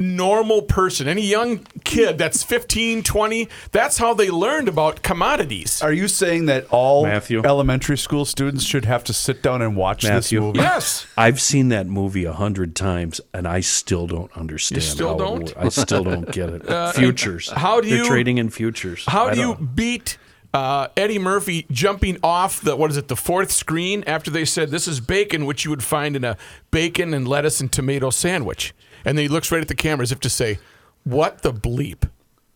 normal 0.00 0.62
person, 0.62 1.06
any 1.06 1.20
young 1.22 1.58
kid 1.84 2.16
that's 2.18 2.42
15, 2.42 3.02
20. 3.02 3.48
That's 3.70 3.98
how 3.98 4.14
they 4.14 4.30
learned 4.30 4.66
about 4.68 5.02
commodities. 5.02 5.82
Are 5.82 5.92
you 5.92 6.08
saying 6.08 6.46
that 6.46 6.66
all 6.70 7.04
Matthew? 7.04 7.42
elementary 7.44 7.98
school 7.98 8.24
students 8.24 8.64
should 8.64 8.86
have 8.86 9.04
to 9.04 9.12
sit 9.12 9.42
down 9.42 9.60
and 9.62 9.76
watch 9.76 10.02
Matthew? 10.04 10.40
this 10.40 10.46
movie? 10.46 10.58
Yes. 10.60 11.06
I've 11.16 11.40
seen 11.40 11.68
that 11.68 11.86
movie 11.86 12.24
a 12.24 12.32
hundred 12.32 12.74
times, 12.74 13.20
and 13.34 13.46
I 13.46 13.60
still 13.60 14.06
don't 14.06 14.32
understand. 14.36 14.82
still 14.82 15.10
how 15.10 15.24
don't? 15.24 15.44
wo- 15.56 15.62
I 15.64 15.68
still 15.68 16.02
don't 16.04 16.32
get 16.32 16.48
it. 16.48 16.62
Uh, 16.70 16.92
futures. 16.92 17.50
how 17.50 17.80
do 17.80 17.88
They're 17.88 17.98
you- 17.98 18.06
trading 18.06 18.38
in 18.38 18.48
futures? 18.48 19.04
How 19.06 19.30
do 19.30 19.38
you 19.40 19.54
beat 19.56 20.16
uh, 20.54 20.88
Eddie 20.96 21.18
Murphy 21.18 21.66
jumping 21.70 22.16
off 22.22 22.60
the 22.60 22.74
what 22.76 22.90
is 22.90 22.96
it 22.96 23.08
the 23.08 23.16
fourth 23.16 23.50
screen 23.52 24.02
after 24.06 24.30
they 24.30 24.44
said 24.44 24.70
this 24.70 24.86
is 24.88 25.00
bacon, 25.00 25.46
which 25.46 25.64
you 25.64 25.70
would 25.70 25.82
find 25.82 26.16
in 26.16 26.24
a 26.24 26.36
bacon 26.70 27.12
and 27.12 27.26
lettuce 27.28 27.60
and 27.60 27.70
tomato 27.72 28.08
sandwich, 28.10 28.72
and 29.04 29.16
then 29.16 29.24
he 29.24 29.28
looks 29.28 29.50
right 29.50 29.62
at 29.62 29.68
the 29.68 29.74
camera 29.74 30.02
as 30.02 30.12
if 30.12 30.20
to 30.20 30.30
say, 30.30 30.58
"What 31.04 31.42
the 31.42 31.52
bleep." 31.52 32.08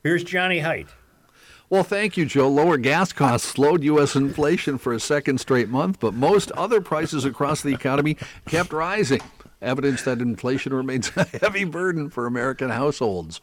Here's 0.02 0.24
Johnny 0.24 0.60
Height. 0.60 0.88
Well, 1.70 1.82
thank 1.82 2.16
you, 2.16 2.26
Joe. 2.26 2.48
Lower 2.48 2.76
gas 2.76 3.12
costs 3.12 3.48
slowed 3.48 3.82
U.S. 3.84 4.14
inflation 4.14 4.78
for 4.78 4.92
a 4.92 5.00
second 5.00 5.38
straight 5.38 5.68
month, 5.68 5.98
but 5.98 6.14
most 6.14 6.52
other 6.52 6.80
prices 6.80 7.24
across 7.24 7.62
the 7.62 7.72
economy 7.72 8.16
kept 8.46 8.72
rising. 8.72 9.22
Evidence 9.64 10.02
that 10.02 10.20
inflation 10.20 10.72
remains 10.72 11.10
a 11.16 11.24
heavy 11.40 11.64
burden 11.64 12.10
for 12.10 12.26
American 12.26 12.70
households. 12.70 13.40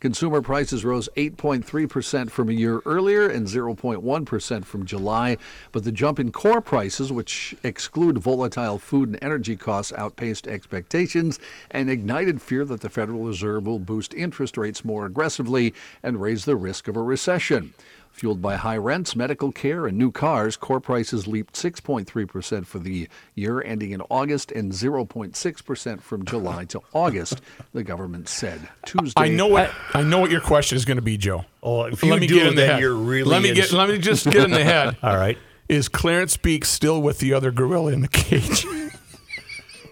Consumer 0.00 0.42
prices 0.42 0.84
rose 0.84 1.08
8.3% 1.16 2.30
from 2.30 2.48
a 2.48 2.52
year 2.52 2.82
earlier 2.84 3.26
and 3.26 3.46
0.1% 3.46 4.64
from 4.64 4.84
July, 4.84 5.36
but 5.72 5.84
the 5.84 5.92
jump 5.92 6.18
in 6.18 6.30
core 6.30 6.60
prices, 6.60 7.10
which 7.10 7.54
exclude 7.62 8.18
volatile 8.18 8.78
food 8.78 9.08
and 9.08 9.18
energy 9.22 9.56
costs, 9.56 9.92
outpaced 9.94 10.46
expectations 10.46 11.38
and 11.70 11.88
ignited 11.88 12.42
fear 12.42 12.64
that 12.64 12.82
the 12.82 12.90
Federal 12.90 13.24
Reserve 13.24 13.66
will 13.66 13.78
boost 13.78 14.12
interest 14.14 14.56
rates 14.58 14.84
more 14.84 15.06
aggressively 15.06 15.72
and 16.02 16.20
raise 16.20 16.44
the 16.44 16.56
risk 16.56 16.86
of 16.86 16.96
a 16.96 17.02
recession. 17.02 17.72
Fueled 18.14 18.40
by 18.40 18.54
high 18.54 18.76
rents, 18.76 19.16
medical 19.16 19.50
care, 19.50 19.88
and 19.88 19.98
new 19.98 20.12
cars, 20.12 20.56
core 20.56 20.78
prices 20.78 21.26
leaped 21.26 21.54
6.3% 21.54 22.64
for 22.64 22.78
the 22.78 23.08
year 23.34 23.60
ending 23.60 23.90
in 23.90 24.00
August 24.02 24.52
and 24.52 24.70
0.6% 24.70 26.00
from 26.00 26.24
July 26.24 26.64
to 26.66 26.80
August, 26.92 27.40
the 27.72 27.82
government 27.82 28.28
said 28.28 28.68
Tuesday. 28.86 29.20
I 29.20 29.28
know 29.30 29.48
what 29.48 29.72
I 29.94 30.02
know 30.02 30.20
what 30.20 30.30
your 30.30 30.40
question 30.40 30.76
is 30.76 30.84
going 30.84 30.98
to 30.98 31.02
be, 31.02 31.16
Joe. 31.16 31.44
Oh, 31.60 31.86
if 31.86 32.04
let 32.04 32.14
you 32.14 32.20
me 32.20 32.26
do, 32.28 32.34
get 32.36 32.46
in 32.46 32.54
the 32.54 32.66
head. 32.66 32.80
you're 32.80 32.94
really 32.94 33.28
let 33.28 33.42
me 33.42 33.48
in 33.48 33.56
get 33.56 33.72
let 33.72 33.88
me 33.88 33.98
just 33.98 34.26
get 34.26 34.44
in 34.44 34.52
the 34.52 34.62
head. 34.62 34.96
All 35.02 35.16
right. 35.16 35.36
Is 35.68 35.88
Clarence 35.88 36.36
Beeks 36.36 36.68
still 36.68 37.02
with 37.02 37.18
the 37.18 37.34
other 37.34 37.50
gorilla 37.50 37.90
in 37.90 38.00
the 38.00 38.08
cage? 38.08 38.64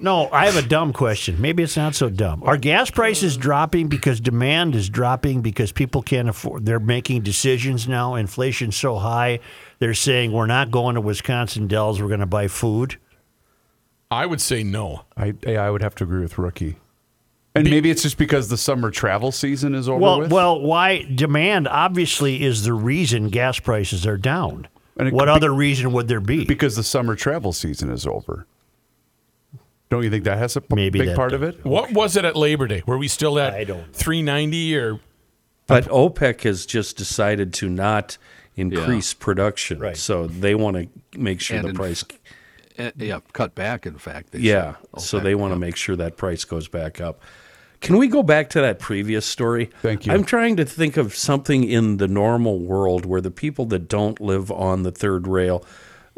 No, 0.03 0.29
I 0.33 0.47
have 0.47 0.57
a 0.57 0.67
dumb 0.69 0.93
question. 0.93 1.41
Maybe 1.41 1.63
it's 1.63 1.77
not 1.77 1.95
so 1.95 2.11
dumb. 2.11 2.43
Are 2.45 2.57
gas 2.57 2.91
prices 2.91 3.37
dropping 3.37 3.87
because 3.89 4.21
demand 4.21 4.75
is 4.75 4.89
dropping 4.89 5.43
because 5.43 5.71
people 5.71 6.03
can't 6.03 6.29
afford? 6.29 6.67
They're 6.67 6.81
making 6.81 7.23
decisions 7.23 7.87
now. 7.87 8.17
Inflation's 8.17 8.75
so 8.77 8.97
high, 8.97 9.39
they're 9.79 9.95
saying 9.95 10.33
we're 10.33 10.47
not 10.47 10.71
going 10.73 10.97
to 10.97 11.01
Wisconsin 11.01 11.69
Dells. 11.69 12.01
We're 12.03 12.09
going 12.09 12.21
to 12.21 12.27
buy 12.27 12.49
food. 12.49 12.97
I 14.11 14.27
would 14.27 14.41
say 14.41 14.63
no. 14.63 15.05
I, 15.17 15.35
yeah, 15.47 15.65
I 15.65 15.71
would 15.71 15.83
have 15.83 15.95
to 15.97 16.05
agree 16.05 16.21
with 16.21 16.37
Rookie. 16.37 16.77
And 17.55 17.69
maybe 17.69 17.91
it's 17.91 18.03
just 18.03 18.19
because 18.19 18.49
the 18.49 18.57
summer 18.57 18.91
travel 18.91 19.31
season 19.31 19.75
is 19.75 19.89
over 19.89 20.01
Well, 20.01 20.19
with. 20.21 20.33
well, 20.33 20.61
why 20.61 21.03
demand 21.15 21.69
obviously 21.69 22.43
is 22.43 22.65
the 22.65 22.73
reason 22.73 23.29
gas 23.29 23.59
prices 23.61 24.07
are 24.07 24.17
down. 24.17 24.69
And 24.99 25.13
What 25.13 25.27
be- 25.27 25.31
other 25.31 25.53
reason 25.55 25.93
would 25.93 26.09
there 26.09 26.21
be? 26.21 26.45
because 26.45 26.77
the 26.77 26.83
summer 26.83 27.15
travel 27.15 27.53
season 27.53 27.91
is 27.91 28.07
over. 28.07 28.47
Don't 29.93 30.03
you 30.05 30.09
think 30.09 30.25
that 30.25 30.39
has 30.39 30.57
a 30.57 30.63
p- 30.63 30.75
Maybe 30.75 31.01
big 31.01 31.09
that 31.09 31.17
part 31.17 31.35
of 31.35 31.43
does. 31.43 31.55
it? 31.55 31.67
What 31.67 31.93
was 31.93 32.17
it 32.17 32.25
at 32.25 32.35
Labor 32.35 32.67
Day? 32.67 32.83
Were 32.87 32.97
we 32.97 33.09
still 33.09 33.39
at 33.39 33.53
I 33.53 33.65
don't- 33.65 33.95
390 33.95 34.75
or 34.79 35.01
But 35.67 35.85
OPEC 35.91 36.41
has 36.45 36.65
just 36.65 36.97
decided 36.97 37.53
to 37.55 37.69
not 37.69 38.17
increase 38.57 39.13
production, 39.13 39.79
Right. 39.81 39.95
so 39.95 40.27
they 40.27 40.55
want 40.55 40.79
to 40.79 41.19
make 41.19 41.43
sure 41.43 41.59
And 41.59 41.67
the 41.67 41.69
in- 41.71 41.77
price. 41.77 42.07
Uh, 42.79 42.91
yeah, 42.97 43.19
cut 43.35 43.55
back, 43.55 43.85
in 43.85 43.99
fact. 43.99 44.33
They 44.33 44.39
Yeah, 44.39 44.77
said. 44.97 45.01
so 45.03 45.19
OPEC, 45.19 45.23
they 45.25 45.35
want 45.35 45.53
to 45.53 45.59
make 45.59 45.77
sure 45.77 45.95
that 45.97 46.17
price 46.17 46.47
goes 46.47 46.69
back 46.69 46.99
up. 46.99 47.21
Can 47.83 47.99
we 47.99 48.09
go 48.09 48.23
back 48.23 48.49
to 48.51 48.63
that 48.63 48.79
previous 48.79 49.27
story? 49.27 49.69
Thank 49.83 50.07
you. 50.07 50.15
I'm 50.15 50.25
trying 50.25 50.57
to 50.57 50.65
think 50.65 50.97
of 50.97 51.15
something 51.15 51.65
in 51.65 51.99
the 51.99 52.09
normal 52.09 52.61
world 52.61 53.05
where 53.05 53.21
the 53.21 53.31
people 53.31 53.67
that 53.67 53.89
don't 53.91 54.19
live 54.23 54.51
on 54.51 54.85
the 54.85 54.91
third 54.91 55.29
rail, 55.29 55.63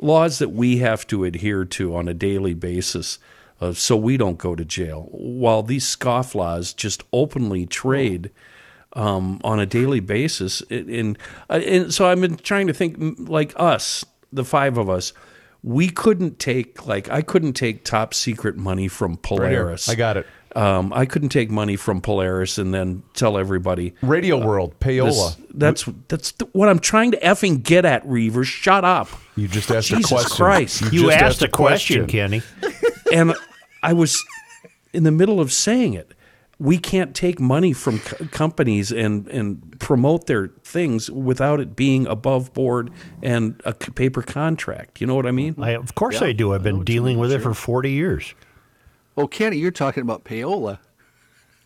laws 0.01 0.39
that 0.39 0.53
we 0.53 0.77
have 0.79 1.09
to 1.09 1.25
adhere 1.25 1.65
to 1.65 1.97
on 1.97 2.07
a 2.07 2.15
daily 2.15 2.55
basis, 2.55 3.19
uh, 3.65 3.73
so 3.73 3.97
we 3.97 4.17
don't 4.17 4.39
go 4.39 4.55
to 4.55 4.65
jail. 4.65 5.09
While 5.11 5.63
these 5.63 5.85
scofflaws 5.85 6.75
just 6.77 7.03
openly 7.13 7.67
trade 7.67 8.31
um, 8.95 9.41
on 9.45 9.59
a 9.61 9.67
daily 9.67 10.01
basis, 10.01 10.63
and, 10.71 10.89
and, 10.89 11.19
uh, 11.51 11.55
and 11.65 11.93
so 11.95 12.07
I've 12.07 12.21
been 12.21 12.37
trying 12.37 12.67
to 12.69 12.73
think, 12.75 12.97
like 13.29 13.53
us, 13.57 14.05
the 14.33 14.45
five 14.45 14.79
of 14.79 14.89
us. 14.89 15.13
We 15.67 15.89
couldn't 15.89 16.39
take 16.39 16.87
like 16.87 17.09
I 17.09 17.23
couldn't 17.23 17.55
take 17.55 17.85
top 17.87 18.13
secret 18.13 18.55
money 18.59 18.87
from 18.87 19.13
Right. 19.13 19.23
Polaris. 19.23 19.89
I 19.89 19.95
got 19.95 20.19
it. 20.19 20.27
Um, 20.55 20.93
I 20.93 21.07
couldn't 21.07 21.31
take 21.31 21.51
money 21.51 21.75
from 21.77 22.03
Polaris 22.03 22.59
and 22.59 22.73
then 22.75 23.03
tell 23.15 23.39
everybody 23.39 23.95
Radio 24.03 24.37
World, 24.45 24.79
payola. 24.79 25.07
this- 25.09 25.37
that's 25.55 25.85
that's 26.09 26.33
th- 26.33 26.51
what 26.53 26.69
I'm 26.69 26.81
trying 26.81 27.13
to 27.13 27.17
effing 27.21 27.63
get 27.63 27.87
at, 27.87 28.07
Reuvers. 28.07 28.47
Shut 28.47 28.85
up. 28.85 29.09
you 29.37 29.49
just 29.49 29.71
asked 29.71 29.89
Jesus 29.89 30.05
a 30.11 30.15
question. 30.15 30.37
Christ. 30.37 30.93
you 30.93 31.01
just 31.09 31.17
asked 31.17 31.43
a 31.43 31.49
question, 31.49 32.07
Kenny. 32.09 32.43
and 33.13 33.35
I 33.85 33.93
was 33.93 34.25
in 34.93 35.03
the 35.05 35.11
middle 35.13 35.41
of 35.41 35.53
saying 35.53 35.95
it. 35.95 36.13
We 36.59 36.79
can't 36.79 37.15
take 37.17 37.41
money 37.41 37.73
from 37.73 37.99
co- 37.99 38.27
companies 38.27 38.93
and 38.93 39.27
and 39.29 39.79
promote 39.81 40.27
their 40.27 40.49
things 40.63 41.11
without 41.11 41.59
it 41.61 41.75
being 41.75 42.07
above 42.07 42.53
board 42.55 42.91
and 43.23 43.61
a 43.65 43.75
c- 43.81 43.91
paper 43.91 44.23
contract. 44.23 45.01
You 45.01 45.07
know 45.09 45.17
what 45.17 45.27
I 45.27 45.33
mean? 45.33 45.57
I, 45.59 45.71
of 45.71 45.95
course 45.97 46.23
I 46.23 46.33
do. 46.33 46.55
I've 46.55 46.63
been 46.63 46.85
dealing 46.85 47.19
with 47.19 47.33
it 47.33 47.41
for 47.43 47.55
40 47.55 47.91
years. 47.91 48.35
Oh, 49.17 49.27
Kenny, 49.27 49.59
you're 49.59 49.71
talking 49.73 50.03
about 50.03 50.25
payola. 50.25 50.79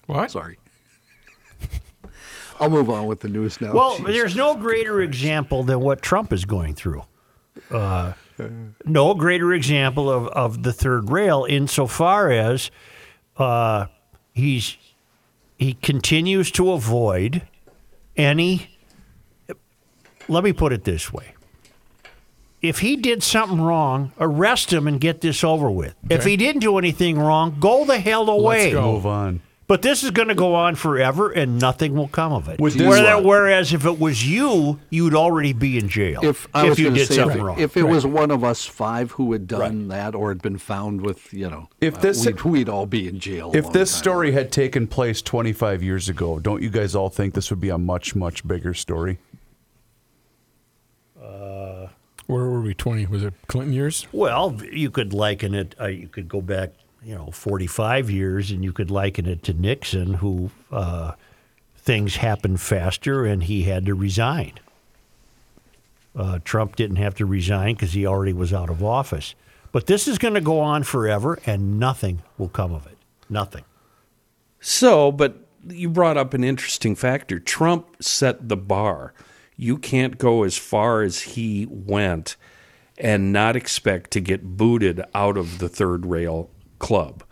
what? 0.06 0.30
Sorry. 0.30 0.58
I'll 2.60 2.70
move 2.70 2.90
on 2.90 3.06
with 3.06 3.20
the 3.20 3.28
news 3.28 3.60
now. 3.60 3.72
Well, 3.72 3.96
Jeez. 3.98 4.06
there's 4.06 4.34
no 4.36 4.56
greater 4.56 5.00
example 5.00 5.62
than 5.62 5.80
what 5.80 6.02
Trump 6.02 6.32
is 6.32 6.44
going 6.44 6.74
through. 6.74 7.04
Uh, 7.70 8.14
no 8.84 9.14
greater 9.14 9.52
example 9.52 10.10
of, 10.10 10.26
of 10.28 10.62
the 10.62 10.72
third 10.72 11.10
rail 11.10 11.46
insofar 11.48 12.30
as 12.30 12.70
uh, 13.36 13.86
he's 14.32 14.76
he 15.56 15.74
continues 15.74 16.50
to 16.52 16.72
avoid 16.72 17.42
any. 18.16 18.70
Let 20.28 20.44
me 20.44 20.52
put 20.52 20.72
it 20.72 20.84
this 20.84 21.12
way: 21.12 21.34
if 22.60 22.80
he 22.80 22.96
did 22.96 23.22
something 23.22 23.60
wrong, 23.60 24.12
arrest 24.18 24.72
him 24.72 24.86
and 24.86 25.00
get 25.00 25.20
this 25.20 25.42
over 25.44 25.70
with. 25.70 25.94
If 26.10 26.24
he 26.24 26.36
didn't 26.36 26.60
do 26.60 26.78
anything 26.78 27.18
wrong, 27.18 27.56
go 27.60 27.84
the 27.84 27.98
hell 27.98 28.28
away. 28.28 28.72
go. 28.72 28.92
Move 28.92 29.06
on. 29.06 29.40
But 29.68 29.82
this 29.82 30.02
is 30.02 30.10
going 30.12 30.28
to 30.28 30.34
go 30.34 30.54
on 30.54 30.76
forever, 30.76 31.30
and 31.30 31.60
nothing 31.60 31.94
will 31.94 32.08
come 32.08 32.32
of 32.32 32.48
it. 32.48 32.58
With 32.58 32.74
this 32.74 32.88
Where- 32.88 33.16
one. 33.16 33.24
whereas 33.24 33.74
if 33.74 33.84
it 33.84 33.98
was 34.00 34.26
you, 34.26 34.80
you'd 34.88 35.14
already 35.14 35.52
be 35.52 35.76
in 35.78 35.90
jail 35.90 36.20
if 36.24 36.48
I 36.54 36.70
was 36.70 36.78
you 36.78 36.88
did 36.90 37.06
say, 37.06 37.16
something 37.16 37.36
if, 37.38 37.44
wrong. 37.44 37.60
if 37.60 37.76
it 37.76 37.82
was 37.82 38.06
one 38.06 38.30
of 38.30 38.42
us 38.42 38.64
five 38.64 39.10
who 39.12 39.30
had 39.32 39.46
done 39.46 39.88
that 39.88 40.14
or 40.14 40.30
had 40.30 40.40
been 40.40 40.56
found 40.56 41.02
with, 41.02 41.34
you 41.34 41.50
know, 41.50 41.68
If 41.82 41.98
uh, 41.98 42.00
this- 42.00 42.24
we'd, 42.24 42.42
we'd 42.44 42.68
all 42.70 42.86
be 42.86 43.06
in 43.08 43.20
jail. 43.20 43.50
If 43.54 43.70
this 43.72 43.90
story 43.94 44.30
ago. 44.30 44.38
had 44.38 44.52
taken 44.52 44.86
place 44.86 45.20
25 45.20 45.82
years 45.82 46.08
ago, 46.08 46.38
don't 46.38 46.62
you 46.62 46.70
guys 46.70 46.94
all 46.94 47.10
think 47.10 47.34
this 47.34 47.50
would 47.50 47.60
be 47.60 47.68
a 47.68 47.78
much, 47.78 48.16
much 48.16 48.46
bigger 48.48 48.72
story? 48.72 49.18
Where 52.26 52.44
were 52.44 52.60
we? 52.60 52.74
20? 52.74 53.06
Was 53.06 53.24
it 53.24 53.32
Clinton 53.46 53.72
years? 53.72 54.06
well, 54.12 54.54
you 54.70 54.90
could 54.90 55.14
liken 55.14 55.54
it. 55.54 55.74
Uh, 55.80 55.86
you 55.86 56.08
could 56.08 56.28
go 56.28 56.42
back, 56.42 56.72
you 57.02 57.14
know, 57.14 57.30
forty-five 57.30 58.10
years, 58.10 58.50
and 58.50 58.64
you 58.64 58.72
could 58.72 58.90
liken 58.90 59.26
it 59.26 59.42
to 59.44 59.52
Nixon, 59.52 60.14
who 60.14 60.50
uh, 60.70 61.12
things 61.76 62.16
happened 62.16 62.60
faster, 62.60 63.24
and 63.24 63.44
he 63.44 63.62
had 63.64 63.86
to 63.86 63.94
resign. 63.94 64.54
Uh, 66.16 66.38
Trump 66.44 66.76
didn't 66.76 66.96
have 66.96 67.14
to 67.14 67.26
resign 67.26 67.74
because 67.74 67.92
he 67.92 68.06
already 68.06 68.32
was 68.32 68.52
out 68.52 68.70
of 68.70 68.82
office. 68.82 69.34
But 69.70 69.86
this 69.86 70.08
is 70.08 70.18
going 70.18 70.34
to 70.34 70.40
go 70.40 70.60
on 70.60 70.82
forever, 70.82 71.38
and 71.46 71.78
nothing 71.78 72.22
will 72.36 72.48
come 72.48 72.72
of 72.72 72.86
it. 72.86 72.96
Nothing. 73.28 73.64
So, 74.60 75.12
but 75.12 75.36
you 75.68 75.88
brought 75.88 76.16
up 76.16 76.34
an 76.34 76.42
interesting 76.42 76.96
factor. 76.96 77.38
Trump 77.38 78.02
set 78.02 78.48
the 78.48 78.56
bar. 78.56 79.12
You 79.56 79.76
can't 79.76 80.18
go 80.18 80.42
as 80.42 80.56
far 80.56 81.02
as 81.02 81.20
he 81.20 81.66
went 81.68 82.36
and 82.96 83.32
not 83.32 83.54
expect 83.54 84.10
to 84.12 84.20
get 84.20 84.56
booted 84.56 85.02
out 85.14 85.36
of 85.36 85.58
the 85.58 85.68
third 85.68 86.06
rail 86.06 86.50
club. 86.78 87.24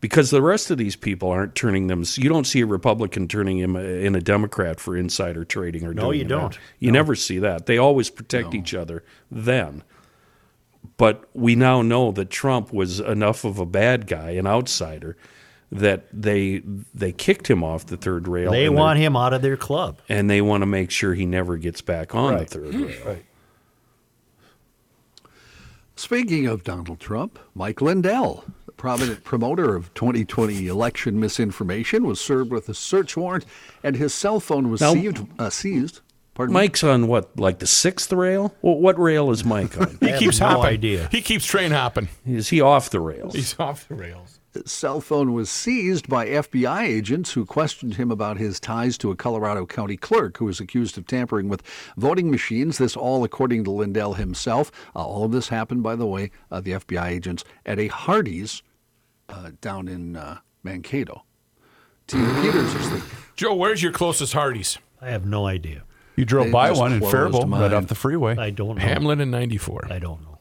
Because 0.00 0.30
the 0.30 0.42
rest 0.42 0.70
of 0.70 0.76
these 0.78 0.94
people 0.94 1.30
aren't 1.30 1.54
turning 1.54 1.86
them. 1.86 2.04
You 2.16 2.28
don't 2.28 2.46
see 2.46 2.60
a 2.60 2.66
Republican 2.66 3.28
turning 3.28 3.58
him 3.58 3.76
in 3.76 4.14
a 4.14 4.20
Democrat 4.20 4.78
for 4.78 4.96
insider 4.96 5.44
trading 5.44 5.84
or 5.84 5.94
No, 5.94 6.04
doing 6.04 6.18
you 6.18 6.24
that. 6.24 6.28
don't. 6.28 6.58
You 6.78 6.92
never 6.92 7.14
see 7.14 7.38
that. 7.38 7.66
They 7.66 7.78
always 7.78 8.10
protect 8.10 8.54
each 8.54 8.74
other 8.74 9.02
then. 9.30 9.82
But 10.98 11.24
we 11.34 11.56
now 11.56 11.82
know 11.82 12.12
that 12.12 12.30
Trump 12.30 12.72
was 12.72 13.00
enough 13.00 13.44
of 13.44 13.58
a 13.58 13.66
bad 13.66 14.06
guy, 14.06 14.30
an 14.32 14.46
outsider, 14.46 15.16
that 15.72 16.06
they 16.12 16.62
they 16.94 17.10
kicked 17.10 17.48
him 17.50 17.64
off 17.64 17.86
the 17.86 17.96
third 17.96 18.28
rail. 18.28 18.52
They 18.52 18.68
want 18.68 18.98
him 18.98 19.16
out 19.16 19.32
of 19.32 19.42
their 19.42 19.56
club. 19.56 20.00
and 20.08 20.30
they 20.30 20.40
want 20.40 20.62
to 20.62 20.66
make 20.66 20.90
sure 20.90 21.14
he 21.14 21.26
never 21.26 21.56
gets 21.56 21.80
back 21.80 22.14
on 22.14 22.34
Right. 22.34 22.48
the 22.48 22.58
third 22.60 22.74
hmm. 22.74 22.84
rail. 22.84 23.18
Speaking 25.96 26.46
of 26.46 26.62
Donald 26.62 27.00
Trump, 27.00 27.38
Mike 27.54 27.80
Lindell, 27.80 28.44
the 28.65 28.65
prominent 28.76 29.24
promoter 29.24 29.74
of 29.74 29.92
2020 29.94 30.66
election 30.66 31.18
misinformation, 31.18 32.06
was 32.06 32.20
served 32.20 32.50
with 32.50 32.68
a 32.68 32.74
search 32.74 33.16
warrant, 33.16 33.44
and 33.82 33.96
his 33.96 34.12
cell 34.14 34.40
phone 34.40 34.70
was 34.70 34.80
Now- 34.80 34.94
seized. 34.94 35.18
Uh, 35.38 35.50
seized. 35.50 36.00
Pardon 36.34 36.52
me? 36.54 36.60
Mike's 36.60 36.84
on 36.84 37.08
what, 37.08 37.38
like 37.40 37.60
the 37.60 37.66
sixth 37.66 38.12
rail? 38.12 38.54
Well, 38.60 38.74
what 38.78 38.98
rail 38.98 39.30
is 39.30 39.42
Mike 39.42 39.78
on? 39.80 39.96
He 40.00 40.08
have 40.08 40.18
keeps 40.18 40.38
no 40.40 40.48
hopping. 40.48 40.64
idea. 40.66 41.08
He 41.10 41.22
keeps 41.22 41.46
train 41.46 41.70
hopping. 41.70 42.08
is 42.26 42.48
he 42.50 42.60
off 42.60 42.90
the 42.90 43.00
rails? 43.00 43.34
He's 43.34 43.58
off 43.58 43.88
the 43.88 43.94
rails. 43.94 44.38
His 44.52 44.70
cell 44.70 45.00
phone 45.00 45.32
was 45.32 45.48
seized 45.50 46.08
by 46.10 46.26
FBI 46.26 46.82
agents 46.82 47.32
who 47.32 47.46
questioned 47.46 47.94
him 47.94 48.10
about 48.10 48.36
his 48.36 48.60
ties 48.60 48.98
to 48.98 49.10
a 49.10 49.16
Colorado 49.16 49.64
County 49.64 49.96
clerk 49.96 50.36
who 50.36 50.44
was 50.46 50.60
accused 50.60 50.98
of 50.98 51.06
tampering 51.06 51.48
with 51.48 51.62
voting 51.96 52.30
machines. 52.30 52.76
This 52.76 52.96
all 52.96 53.24
according 53.24 53.64
to 53.64 53.70
Lindell 53.70 54.14
himself. 54.14 54.70
Uh, 54.94 55.06
all 55.06 55.24
of 55.24 55.32
this 55.32 55.48
happened, 55.48 55.82
by 55.82 55.96
the 55.96 56.06
way, 56.06 56.30
uh, 56.50 56.60
the 56.60 56.72
FBI 56.72 57.06
agents 57.08 57.44
at 57.64 57.78
a 57.78 57.88
Hardee's 57.88 58.62
uh, 59.28 59.50
down 59.60 59.88
in 59.88 60.16
uh, 60.16 60.38
Mankato. 60.62 61.24
Tina 62.06 62.40
Peters 62.40 62.74
is 62.74 62.90
the 62.90 63.02
Joe, 63.34 63.54
where's 63.54 63.82
your 63.82 63.92
closest 63.92 64.32
Hardee's? 64.32 64.78
I 65.00 65.10
have 65.10 65.26
no 65.26 65.46
idea. 65.46 65.82
You 66.14 66.24
drove 66.24 66.46
They 66.46 66.52
by 66.52 66.68
just 66.68 66.80
one 66.80 66.92
in 66.94 66.98
closed 67.00 67.12
Faribault, 67.12 67.42
right 67.42 67.48
mine. 67.50 67.74
off 67.74 67.86
the 67.88 67.94
freeway. 67.94 68.36
I 68.36 68.50
don't 68.50 68.76
know. 68.78 68.82
Hamline 68.84 69.20
and 69.20 69.30
94. 69.30 69.88
I 69.90 69.98
don't 69.98 70.22
know. 70.22 70.35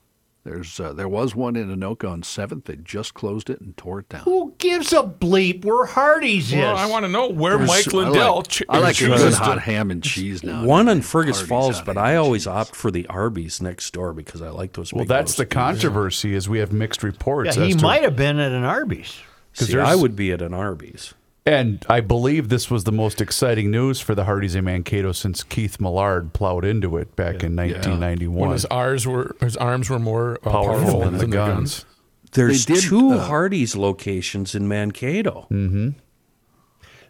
There's 0.46 0.80
uh, 0.80 0.94
there 0.94 1.10
was 1.10 1.34
one 1.36 1.56
in 1.56 1.76
Anoka 1.76 2.08
on 2.08 2.22
Seventh. 2.22 2.66
They 2.66 2.76
just 2.76 3.16
closed 3.16 3.50
it 3.50 3.60
and 3.62 3.76
tore 3.76 4.00
it 4.02 4.10
down. 4.10 4.22
Who 4.22 4.54
gives 4.60 4.94
a 4.94 5.02
bleep 5.02 5.66
where 5.66 5.88
Hardee's 5.88 6.54
Well, 6.54 6.76
is? 6.76 6.80
I 6.82 6.86
want 6.86 7.04
to 7.04 7.10
know 7.12 7.28
where 7.30 7.58
There's- 7.58 7.68
Mike 7.68 7.92
I 7.92 7.98
Lindell 7.98 8.36
like, 8.38 8.48
ch- 8.48 8.64
I 8.70 8.78
like 8.78 9.02
a 9.02 9.08
good 9.08 9.34
hot 9.34 9.60
ham 9.62 9.90
and 9.90 10.04
cheese 10.04 10.44
now. 10.44 10.64
One 10.64 10.88
in 10.88 11.02
Fergus 11.02 11.38
Hardee's 11.38 11.50
Falls, 11.50 11.82
but 11.82 11.98
I 11.98 12.16
always 12.18 12.44
cheese. 12.44 12.48
opt 12.48 12.76
for 12.76 12.92
the 12.92 13.08
Arby's 13.08 13.60
next 13.60 13.92
door 13.92 14.14
because 14.14 14.44
I 14.44 14.50
like 14.50 14.74
those. 14.74 14.94
Well, 14.94 15.06
that's 15.06 15.34
the 15.34 15.44
roast 15.46 15.50
beefs. 15.50 15.54
controversy 15.56 16.36
is 16.36 16.48
we 16.48 16.60
have 16.60 16.72
mixed 16.72 17.02
reports. 17.02 17.58
yeah, 17.58 17.64
he 17.64 17.70
as 17.72 17.78
to- 17.78 17.84
might 17.84 18.04
have 18.04 18.16
been 18.16 18.38
at 18.40 18.52
an 18.52 18.64
Arby's. 18.64 19.20
See, 19.54 19.80
I 19.80 19.96
would 19.96 20.16
be 20.16 20.32
at 20.32 20.44
an 20.44 20.54
Arby's. 20.54 21.16
And 21.48 21.86
I 21.88 22.02
believe 22.02 22.50
this 22.50 22.72
was 22.72 22.86
the 22.86 22.92
most 22.92 23.22
exciting 23.22 23.70
news 23.70 24.00
for 24.00 24.16
the 24.16 24.24
Hardee's 24.24 24.56
in 24.56 24.66
Mankato 24.66 25.12
since 25.12 25.44
Keith 25.44 25.80
Millard 25.80 26.34
plowed 26.34 26.66
into 26.66 26.98
it 26.98 27.16
back 27.16 27.44
in 27.44 27.56
When 27.56 27.68
1991. 27.72 28.52
his 28.52 28.66
arms 28.66 29.06
were 29.06 29.36
his 29.40 29.56
arms 29.56 29.88
were 29.88 30.00
more 30.00 30.40
uh, 30.44 30.50
Powerful 30.50 30.74
powerful 30.80 31.00
than 31.02 31.14
the 31.14 31.20
than 31.20 31.30
guns. 31.30 31.86
There's 32.32 32.66
did, 32.66 32.82
two 32.82 33.12
uh, 33.12 33.28
Hardee's 33.28 33.76
locations 33.76 34.56
in 34.56 34.68
Mankato. 34.68 35.46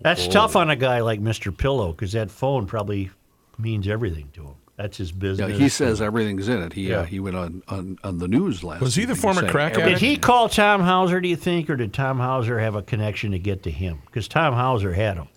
That's 0.01 0.27
tough 0.27 0.57
on 0.57 0.69
a 0.69 0.75
guy 0.75 0.99
like 0.99 1.21
Mr. 1.21 1.55
Pillow 1.57 1.93
because 1.93 2.11
that 2.11 2.29
phone 2.29 2.67
probably 2.67 3.11
means 3.57 3.87
everything 3.87 4.29
to 4.33 4.43
him. 4.43 4.55
That's 4.77 4.97
his 4.97 5.11
Yeah, 5.11 5.17
business. 5.19 5.57
he 5.57 5.69
says 5.69 6.01
everything's 6.01 6.49
in 6.49 6.61
it. 6.61 6.73
He 6.73 6.93
uh, 6.93 7.03
he 7.05 7.19
went 7.21 7.37
on, 7.37 7.63
on, 7.69 7.97
on 8.03 8.17
the 8.17 8.27
news 8.27 8.61
last. 8.63 8.81
Was 8.81 8.95
he 8.95 9.05
the 9.05 9.15
former 9.15 9.41
saying 9.41 9.51
crack 9.51 9.71
everything- 9.73 9.93
Did 9.93 10.01
he 10.01 10.17
call 10.17 10.49
Tom 10.49 10.81
Hauser, 10.81 11.21
do 11.21 11.29
you 11.29 11.37
think, 11.37 11.69
or 11.69 11.77
did 11.77 11.93
Tom 11.93 12.19
Hauser 12.19 12.59
have 12.59 12.75
a 12.75 12.81
connection 12.81 13.31
to 13.31 13.39
get 13.39 13.63
to 13.63 13.71
him? 13.71 13.99
Because 14.05 14.27
Tom 14.27 14.53
Hauser 14.53 14.91
had 14.93 15.15
him. 15.17 15.27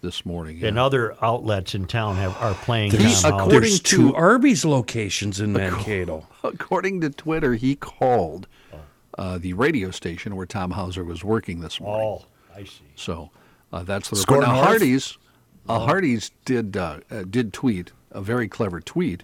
this 0.00 0.26
morning? 0.26 0.64
And 0.64 0.80
other 0.80 1.14
outlets 1.22 1.76
in 1.76 1.86
town 1.86 2.16
have 2.16 2.36
are 2.42 2.54
playing 2.54 2.90
He- 2.90 3.14
Tom 3.14 3.34
according 3.34 3.60
There's 3.60 3.80
to- 3.80 3.96
two 3.96 4.14
Arby's 4.16 4.64
locations 4.64 5.38
in 5.40 5.52
Mankato. 5.52 6.26
According 6.42 7.02
to 7.02 7.10
Twitter, 7.10 7.54
he 7.54 7.76
called 7.76 8.48
uh, 9.16 9.38
the 9.38 9.52
radio 9.52 9.92
station 9.92 10.34
where 10.34 10.44
Tom 10.46 10.72
Hauser 10.72 11.04
was 11.04 11.22
working 11.22 11.60
this 11.60 11.78
morning. 11.80 12.18
Oh, 12.20 12.24
I 12.52 12.64
see. 12.64 12.82
So 12.96 13.30
uh, 13.72 13.84
that's 13.84 14.10
the 14.10 14.16
Score 14.16 14.38
report. 14.38 14.56
Now 14.56 14.64
North? 14.64 14.68
Hardee's, 14.80 15.18
uh, 15.68 15.78
Hardee's 15.86 16.32
did 16.44 16.76
uh, 16.76 16.98
uh, 17.12 17.22
did 17.30 17.52
tweet 17.52 17.92
a 18.12 18.20
very 18.20 18.48
clever 18.48 18.80
tweet. 18.80 19.22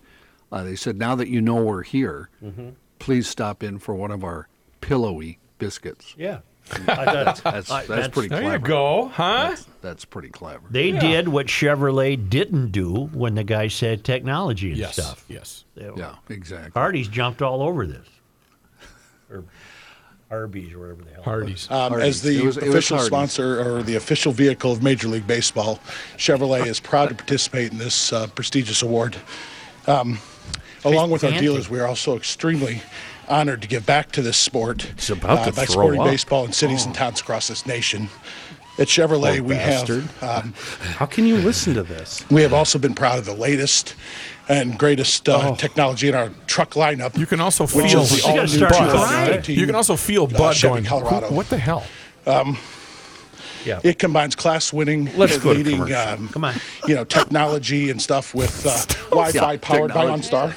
Uh, 0.51 0.62
they 0.64 0.74
said, 0.76 0.97
"Now 0.97 1.14
that 1.14 1.28
you 1.28 1.41
know 1.41 1.57
we're 1.62 1.82
here, 1.82 2.28
Mm-hmm. 2.43 2.70
please 2.99 3.28
stop 3.28 3.62
in 3.62 3.78
for 3.78 3.95
one 3.95 4.11
of 4.11 4.24
our 4.24 4.49
pillowy 4.80 5.39
biscuits." 5.59 6.14
Yeah. 6.18 6.41
I 6.70 6.76
thought- 6.76 7.41
That's 7.45 7.70
I- 7.70 7.86
that's, 7.86 8.09
pretty 8.09 8.28
There 8.28 8.41
clever. 8.43 8.57
you 8.57 8.62
go, 8.62 9.09
huh? 9.09 9.47
That's, 9.49 9.66
that's 9.80 10.05
pretty 10.05 10.28
clever. 10.28 10.62
They 10.70 10.93
did 10.93 11.28
what 11.28 11.47
Chevrolet 11.47 12.28
didn't 12.28 12.72
do 12.72 13.07
when 13.14 13.34
the 13.36 13.45
guy 13.45 13.68
said 13.68 14.05
technology 14.05 14.68
and 14.70 14.76
Yes, 14.78 14.93
stuff. 14.95 15.24
yes. 15.28 15.64
They- 15.74 15.89
Yeah, 15.97 16.16
exactly. 16.28 16.72
Hardee's 16.78 17.09
jumped 17.09 17.41
all 17.41 17.62
over 17.62 17.86
this. 17.86 18.07
Or 19.30 19.45
Arby's 20.30 20.72
or 20.74 20.80
whatever 20.80 21.02
the 21.04 21.10
hell. 21.14 21.22
Hardee's. 21.22 21.70
Um, 21.70 21.92
Hardee's. 21.92 22.08
as 22.16 22.22
the 22.22 22.38
It 22.38 22.44
was- 22.44 22.56
it 22.58 22.64
was 22.64 22.74
official 22.74 22.96
Hardee's. 22.98 23.06
sponsor 23.06 23.60
or 23.78 23.82
the 23.82 23.94
official 23.96 24.32
vehicle 24.32 24.72
of 24.72 24.82
Major 24.82 25.08
League 25.08 25.26
Baseball, 25.26 25.80
Chevrolet 26.18 26.66
is 26.66 26.80
proud 26.80 27.08
to 27.08 27.14
participate 27.14 27.72
in 27.72 27.78
this 27.78 28.12
uh, 28.12 28.26
prestigious 28.28 28.82
award. 28.82 29.16
Um, 29.86 30.18
along 30.84 31.10
with 31.10 31.24
our 31.24 31.30
fancy. 31.30 31.46
dealers, 31.46 31.70
we 31.70 31.80
are 31.80 31.86
also 31.86 32.14
extremely 32.16 32.82
honored 33.26 33.62
to 33.62 33.68
give 33.68 33.86
back 33.86 34.12
to 34.12 34.22
this 34.22 34.36
sport 34.36 34.84
uh, 34.84 34.88
He's 34.96 35.10
about 35.10 35.44
to 35.46 35.52
by 35.52 35.64
throw 35.64 35.72
supporting 35.74 36.00
up. 36.02 36.06
baseball 36.08 36.44
in 36.44 36.52
cities 36.52 36.84
and 36.84 36.94
towns 36.94 37.20
across 37.20 37.48
this 37.48 37.64
nation. 37.66 38.08
At 38.78 38.86
Chevrolet, 38.86 39.40
Oh, 39.40 39.42
we 39.42 39.54
bastard. 39.54 40.04
have 40.20 40.44
um, 40.44 40.54
How 40.98 41.06
can 41.06 41.26
you 41.26 41.36
listen 41.38 41.74
to 41.74 41.82
this? 41.82 42.24
we 42.30 42.42
have 42.42 42.52
also 42.52 42.78
been 42.78 42.94
proud 42.94 43.18
of 43.18 43.24
the 43.24 43.34
latest 43.34 43.94
and 44.49 44.78
greatest 44.78 45.28
uh, 45.28 45.55
technology 45.57 46.09
in 46.09 46.14
our 46.14 46.30
truck 46.46 46.70
lineup. 46.70 47.16
You 47.18 47.26
can 47.26 47.40
also 47.40 47.66
feel 47.66 47.84
is 48.01 48.11
the 48.11 48.16
You 48.32 48.38
all-new 48.40 48.61
Bud 48.61 48.90
crying. 48.90 49.30
19, 49.32 49.59
You 49.59 49.66
can 49.66 49.74
also 49.74 49.96
feel 49.96 50.24
uh, 50.24 50.26
Bud 50.28 50.55
Chevy 50.57 50.72
going. 50.72 50.84
Colorado. 50.84 51.26
"Who- 51.28 51.34
What 51.34 51.49
the 51.51 51.59
hell? 51.59 51.84
Yeah. 53.64 53.80
It 53.82 53.99
combines 53.99 54.34
class-winning, 54.36 55.11
Let's 55.16 55.44
leading, 55.44 55.92
um, 55.92 56.28
Come 56.28 56.44
on. 56.44 56.55
you 56.86 56.94
know, 56.94 57.05
technology 57.05 57.90
and 57.90 58.01
stuff 58.01 58.34
with 58.34 58.64
uh, 58.64 58.76
Wi-Fi 59.11 59.57
powered 59.59 59.92
by. 59.92 60.07
OnStar. 60.07 60.55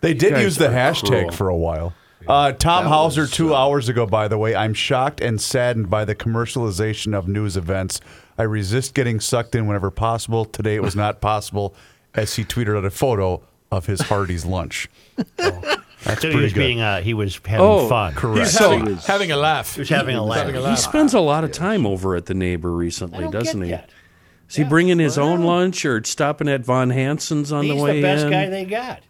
They 0.00 0.14
did 0.14 0.38
use 0.40 0.56
the 0.56 0.68
hashtag 0.68 1.08
cruel. 1.08 1.30
for 1.32 1.48
a 1.48 1.56
while. 1.56 1.94
Uh, 2.28 2.52
Tom 2.52 2.84
That 2.84 2.88
Hauser, 2.90 3.22
was, 3.22 3.30
two 3.32 3.52
uh, 3.54 3.58
hours 3.58 3.88
ago, 3.88 4.06
by 4.06 4.28
the 4.28 4.38
way, 4.38 4.54
I'm 4.54 4.74
shocked 4.74 5.20
and 5.20 5.40
saddened 5.40 5.90
by 5.90 6.04
the 6.04 6.14
commercialization 6.14 7.14
of 7.18 7.26
news 7.26 7.56
events. 7.56 8.00
I 8.38 8.44
resist 8.44 8.94
getting 8.94 9.18
sucked 9.18 9.54
in 9.56 9.66
whenever 9.66 9.90
possible. 9.90 10.44
Today 10.44 10.76
it 10.76 10.82
was 10.82 10.94
not 10.94 11.20
possible, 11.20 11.74
as 12.14 12.34
he 12.36 12.44
tweeted 12.44 12.76
out 12.76 12.84
a 12.84 12.90
photo 12.90 13.42
of 13.70 13.86
his 13.86 14.00
Hardee's 14.02 14.44
lunch. 14.44 14.88
That's 15.36 16.20
So 16.20 16.28
he 16.28 16.32
pretty 16.34 16.36
was 16.42 16.52
good. 16.52 16.60
being 16.60 16.80
uh, 16.80 17.00
he 17.00 17.14
was 17.14 17.40
having 17.46 17.64
Oh, 17.64 17.88
fun. 17.88 18.14
correct. 18.14 18.40
He's 18.40 18.58
having, 18.58 18.96
having 18.96 19.30
a 19.30 19.36
laugh. 19.36 19.74
He 19.74 19.80
was 19.82 19.88
having 19.88 20.16
a 20.16 20.22
laugh. 20.24 20.46
having 20.46 20.56
a 20.56 20.70
He 20.70 20.76
spends 20.76 21.14
a 21.14 21.20
lot 21.20 21.44
of 21.44 21.52
time 21.52 21.86
over 21.86 22.16
at 22.16 22.26
the 22.26 22.34
neighbor 22.34 22.70
recently, 22.72 23.28
doesn't 23.30 23.62
he? 23.62 23.70
that. 23.70 23.88
Is 24.48 24.56
he 24.56 24.64
bringing 24.64 24.98
his 24.98 25.16
own 25.16 25.44
lunch 25.44 25.84
or 25.86 26.02
stopping 26.04 26.48
at 26.48 26.62
Von 26.62 26.90
Hanson's 26.90 27.52
on 27.52 27.64
He's 27.64 27.74
the 27.76 27.82
way 27.82 27.90
in? 27.90 27.96
He's 27.96 28.02
the 28.02 28.08
best 28.08 28.24
in? 28.26 28.30
guy 28.30 28.48
they 28.50 28.64
got. 28.66 29.00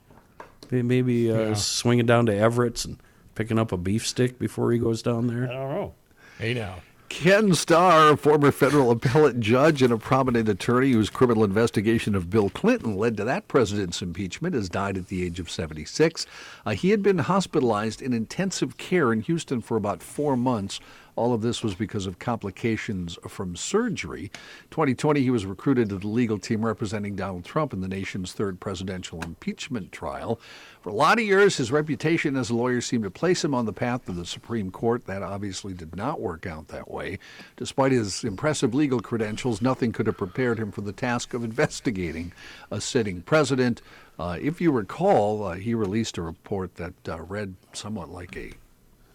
Maybe 0.71 1.33
uh, 1.33 1.55
swinging 1.55 2.07
down 2.07 2.27
to 2.27 2.33
Everett's 2.37 2.85
and 2.85 2.99
picking 3.35 3.59
up 3.59 3.73
a 3.73 3.77
beef 3.77 4.07
stick 4.07 4.39
before 4.39 4.71
he 4.73 4.79
goes 4.79 5.03
down 5.03 5.27
there. 5.27 5.45
I 5.45 5.47
there. 5.49 5.57
don't 5.57 5.71
know. 5.75 5.95
Hey 6.39 6.55
now. 6.55 6.77
Ken 7.13 7.55
Starr, 7.55 8.15
a 8.15 8.17
former 8.17 8.51
federal 8.51 8.91
appellate 8.91 9.39
judge 9.39 9.83
and 9.83 9.93
a 9.93 9.99
prominent 9.99 10.49
attorney 10.49 10.93
whose 10.93 11.11
criminal 11.11 11.45
investigation 11.45 12.15
of 12.15 12.31
Bill 12.31 12.49
Clinton 12.49 12.97
led 12.97 13.19
to 13.19 13.25
that 13.25 13.49
president's 13.49 14.01
impeachment, 14.01 14.55
has 14.55 14.71
died 14.71 14.97
at 14.97 15.09
the 15.09 15.23
age 15.23 15.39
of 15.39 15.51
76. 15.51 16.27
Uh, 16.65 16.71
he 16.71 16.89
had 16.89 17.03
been 17.03 17.19
hospitalized 17.19 18.01
in 18.01 18.15
intensive 18.15 18.79
care 18.79 19.13
in 19.13 19.21
Houston 19.21 19.61
for 19.61 19.77
about 19.77 20.03
four 20.03 20.39
months 20.39 20.81
All 21.15 21.35
of 21.35 21.43
this 21.43 21.63
was 21.63 21.75
because 21.75 22.07
of 22.07 22.19
complications 22.19 23.19
from 23.29 23.55
surgery. 23.55 24.31
2020, 24.71 25.21
he 25.21 25.31
was 25.31 25.45
recruited 25.45 25.91
to 25.91 25.99
the 25.99 26.09
legal 26.09 26.39
team 26.39 26.65
representing 26.65 27.17
Donald 27.17 27.45
Trump 27.45 27.75
in 27.75 27.83
the 27.83 27.89
nation's 27.89 28.33
third 28.33 28.61
presidential 28.61 29.21
impeachment 29.23 29.93
trial. 29.93 30.41
For 30.81 30.89
a 30.89 30.95
lot 30.95 31.19
of 31.19 31.25
years, 31.25 31.59
his 31.59 31.71
reputation 31.71 32.35
as 32.35 32.49
a 32.49 32.55
lawyer 32.55 32.81
seemed 32.81 33.05
to 33.05 33.11
place 33.11 33.45
him 33.45 33.55
on 33.55 33.67
the 33.67 33.75
path 33.75 34.07
to 34.07 34.13
the 34.13 34.25
Supreme 34.25 34.71
Court. 34.71 35.05
That 35.05 35.23
obviously 35.23 35.75
did 35.75 35.95
not 35.95 36.19
work 36.19 36.47
out 36.47 36.69
that 36.69 36.91
way. 36.91 37.19
Despite 37.57 37.93
his 37.93 38.25
impressive 38.25 38.75
legal 38.75 39.01
credentials, 39.01 39.61
nothing 39.61 39.93
could 39.93 40.07
have 40.07 40.17
prepared 40.17 40.59
him 40.59 40.73
for 40.73 40.81
the 40.81 40.93
task 40.93 41.35
of 41.35 41.45
investigating 41.45 42.33
a 42.71 42.81
sitting 42.81 43.21
president. 43.21 43.83
Uh, 44.19 44.39
if 44.41 44.63
you 44.63 44.73
recall, 44.73 45.45
uh, 45.45 45.55
he 45.55 45.75
released 45.75 46.17
a 46.17 46.23
report 46.23 46.77
that 46.77 46.95
uh, 47.07 47.21
read 47.21 47.55
somewhat 47.75 48.09
like 48.09 48.35
a, 48.37 48.53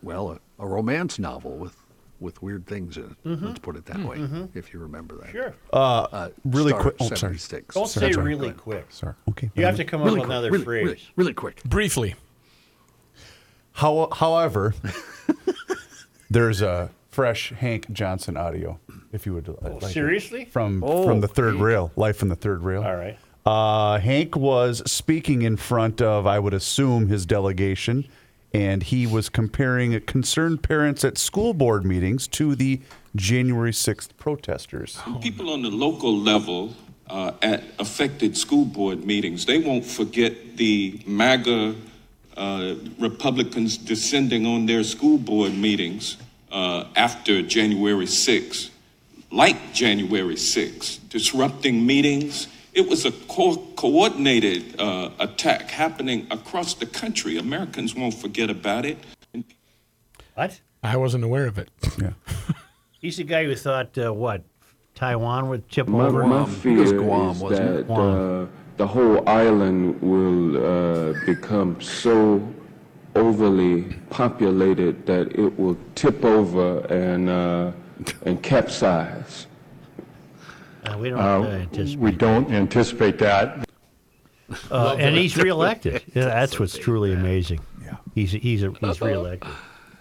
well, 0.03 0.31
a, 0.31 0.63
a 0.63 0.67
romance 0.67 1.17
novel 1.17 1.57
with 1.57 1.75
with 2.19 2.41
weird 2.41 2.65
things 2.65 2.97
in 2.97 3.03
it. 3.03 3.23
Mhm. 3.25 3.41
Let's 3.43 3.59
put 3.59 3.75
it 3.75 3.85
that 3.85 3.99
way, 4.03 4.17
Mhm. 4.17 4.49
if 4.55 4.73
you 4.73 4.79
remember 4.79 5.17
that. 5.17 5.31
Sure. 5.31 5.53
Uh, 5.71 6.29
really 6.45 6.73
quick. 6.73 6.95
Oh, 6.99 7.05
sorry. 7.05 7.17
76. 7.17 7.75
Don't 7.75 7.87
Sorry, 7.87 8.07
say 8.07 8.13
sorry. 8.13 8.25
really 8.35 8.51
quick. 8.53 8.85
Sorry. 8.89 9.13
Okay. 9.29 9.51
You 9.55 9.65
have 9.65 9.75
to 9.77 9.85
come 9.85 10.01
up 10.01 10.05
Really 10.07 10.21
with 10.21 10.29
another 10.29 10.49
really, 10.51 10.63
phrase. 10.63 10.83
really, 10.85 10.99
really 11.15 11.33
quick. 11.33 11.63
Briefly. 11.63 12.15
How, 13.73 14.09
however, 14.11 14.73
there's 16.29 16.61
a 16.61 16.89
fresh 17.09 17.51
Hank 17.51 17.91
Johnson 17.91 18.35
audio, 18.37 18.79
if 19.11 19.25
you 19.25 19.33
would 19.33 19.49
uh, 19.49 19.53
like. 19.61 19.83
it. 19.83 19.85
seriously? 19.87 20.45
From 20.45 20.83
Oh, 20.83 21.05
from 21.05 21.21
the 21.21 21.27
third 21.27 21.53
Hank. 21.53 21.63
rail, 21.63 21.91
life 21.95 22.21
in 22.21 22.29
the 22.29 22.35
third 22.35 22.63
rail. 22.63 22.83
All 22.83 22.95
right. 22.95 23.17
Uh, 23.45 23.99
Hank 23.99 24.35
was 24.35 24.81
speaking 24.91 25.41
in 25.43 25.55
front 25.57 26.01
of, 26.01 26.25
I 26.27 26.37
would 26.39 26.53
assume, 26.53 27.07
his 27.07 27.25
delegation, 27.25 28.05
and 28.57 28.81
he 28.81 29.05
was 29.05 29.29
comparing 29.29 29.99
concerned 30.01 30.63
parents 30.63 31.05
at 31.05 31.15
school 31.15 31.53
board 31.53 31.85
meetings 31.85 32.27
to 32.27 32.55
the 32.55 32.81
January 33.15 33.71
6th 33.71 34.09
protesters. 34.17 34.99
People 35.21 35.51
on 35.51 35.61
the 35.61 35.69
local 35.69 36.17
level 36.17 36.73
uh, 37.07 37.33
at 37.43 37.63
affected 37.77 38.35
school 38.35 38.65
board 38.65 39.05
meetings, 39.05 39.45
they 39.45 39.59
won't 39.59 39.85
forget 39.85 40.57
the 40.57 40.99
MAGA 41.05 41.75
uh, 42.35 42.73
Republicans 42.97 43.77
descending 43.77 44.47
on 44.47 44.65
their 44.65 44.83
school 44.83 45.19
board 45.19 45.53
meetings 45.53 46.17
uh, 46.51 46.85
after 46.95 47.43
January 47.43 48.07
6th, 48.07 48.71
like 49.31 49.71
January 49.71 50.33
6th, 50.33 51.07
disrupting 51.09 51.85
meetings. 51.85 52.47
It 52.77 52.87
was 52.87 53.05
a 53.05 53.11
co- 53.27 53.57
coordinated 53.75 54.79
uh, 54.79 55.09
attack 55.19 55.71
happening 55.71 56.27
across 56.29 56.75
the 56.75 56.85
country. 56.85 57.39
Americans 57.39 57.95
won't 57.95 58.13
forget 58.13 58.51
about 58.51 58.85
it. 58.85 58.99
What? 60.35 60.61
I 60.83 60.95
wasn't 60.95 61.23
aware 61.23 61.47
of 61.47 61.57
it. 61.57 61.69
Yeah. 61.99 62.11
He's 63.01 63.17
the 63.17 63.23
guy 63.23 63.45
who 63.45 63.55
thought 63.55 63.97
uh, 63.97 64.13
what 64.13 64.43
Taiwan 64.93 65.49
would 65.49 65.67
tip 65.71 65.87
My, 65.87 66.05
over. 66.05 66.23
my 66.27 66.45
fear 66.45 66.83
is 66.83 66.91
that 66.91 67.89
uh, 67.89 68.45
the 68.77 68.85
whole 68.85 69.27
island 69.27 69.99
will 69.99 70.57
uh, 70.57 71.13
become 71.25 71.81
so 71.81 72.47
overly 73.15 73.85
populated 74.11 75.03
that 75.07 75.31
it 75.31 75.57
will 75.57 75.77
tip 75.95 76.23
over 76.23 76.81
and 76.93 77.27
uh, 77.27 77.71
and 78.27 78.43
capsize. 78.43 79.47
Uh, 80.93 80.97
we 80.97 81.09
don't 81.09 81.19
Uh, 81.19 81.23
uh, 81.41 81.45
anticipate. 81.47 81.99
we 81.99 82.11
don't 82.11 82.51
anticipate 82.51 83.19
that. 83.19 83.67
Uh, 84.71 84.95
and 84.97 85.15
he's 85.17 85.35
reelected. 85.37 86.01
Yeah, 86.13 86.25
that's 86.25 86.59
what's 86.59 86.77
truly 86.77 87.13
amazing. 87.13 87.59
Yeah, 87.83 87.97
he's 88.15 88.31
he's 88.31 88.63
a, 88.63 88.71
he's 88.79 89.01
reelected. 89.01 89.51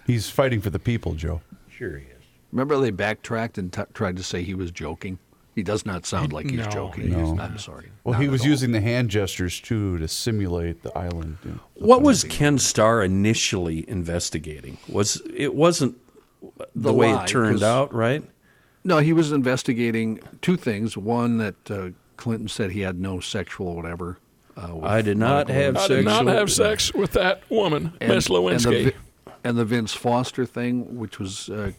He's 0.07 0.31
fighting 0.31 0.61
for 0.61 0.71
the 0.71 0.79
people, 0.79 1.15
Joe. 1.15 1.41
Sure 1.69 1.99
he 1.99 2.05
is. 2.07 2.23
Remember 2.53 2.79
they 2.79 2.91
backtracked 2.93 3.59
and 3.59 3.73
t- 3.73 3.83
tried 3.93 4.17
to 4.19 4.23
say 4.23 4.43
he 4.45 4.55
was 4.55 4.71
joking? 4.71 5.19
He 5.57 5.63
does 5.63 5.85
not 5.87 6.07
sound 6.07 6.33
like 6.33 6.49
he's 6.51 6.61
No. 6.67 6.71
joking. 6.71 7.11
No. 7.11 7.37
I'm 7.41 7.59
sorry. 7.59 7.87
Well, 8.05 8.13
Not 8.13 8.21
he 8.21 8.27
at 8.27 8.31
was 8.33 8.43
all. 8.43 8.49
using 8.49 8.73
the 8.73 8.81
hand 8.81 9.09
gestures 9.09 9.59
too 9.59 9.99
to 9.99 10.07
simulate 10.07 10.83
the 10.83 10.97
island. 10.97 11.39
you 11.45 11.53
know. 11.53 11.61
What 11.75 12.03
was 12.03 12.23
Ken 12.25 12.59
Starr 12.59 13.03
initially 13.03 13.89
investigating? 13.89 14.77
Was 14.89 15.21
it 15.35 15.55
wasn't 15.55 15.97
the, 16.59 16.67
The 16.77 16.93
way 16.93 17.13
lie, 17.13 17.25
it 17.25 17.27
turned 17.29 17.63
out, 17.63 17.93
right? 17.93 18.23
No, 18.87 18.99
he 18.99 19.13
was 19.13 19.33
investigating 19.33 20.21
two 20.43 20.57
things. 20.57 20.97
One 20.97 21.39
that 21.39 21.71
uh, 21.71 21.89
Clinton 22.17 22.47
said 22.49 22.71
he 22.71 22.81
had 22.83 23.01
no 23.01 23.19
sexual 23.21 23.75
whatever. 23.75 24.19
Uh, 24.57 24.75
with 24.77 24.85
I 24.85 25.03
did 25.03 25.19
not 25.19 25.49
Monica 25.49 25.53
have 25.53 25.75
Lewinsky. 25.75 25.81
I 25.85 25.89
did 25.89 26.05
not 26.05 26.27
have 26.29 26.53
sex 26.53 26.95
with 26.95 27.13
that 27.13 27.43
woman, 27.51 27.93
And- 28.01 28.13
Miss 28.15 28.29
and 28.29 28.37
the 28.37 28.41
Lewinsky. 28.41 28.95
And 29.45 29.59
the 29.59 29.65
Vince 29.65 29.93
Foster 29.93 30.47
thing, 30.47 30.99
which 30.99 31.19
was 31.19 31.49
uh, 31.51 31.73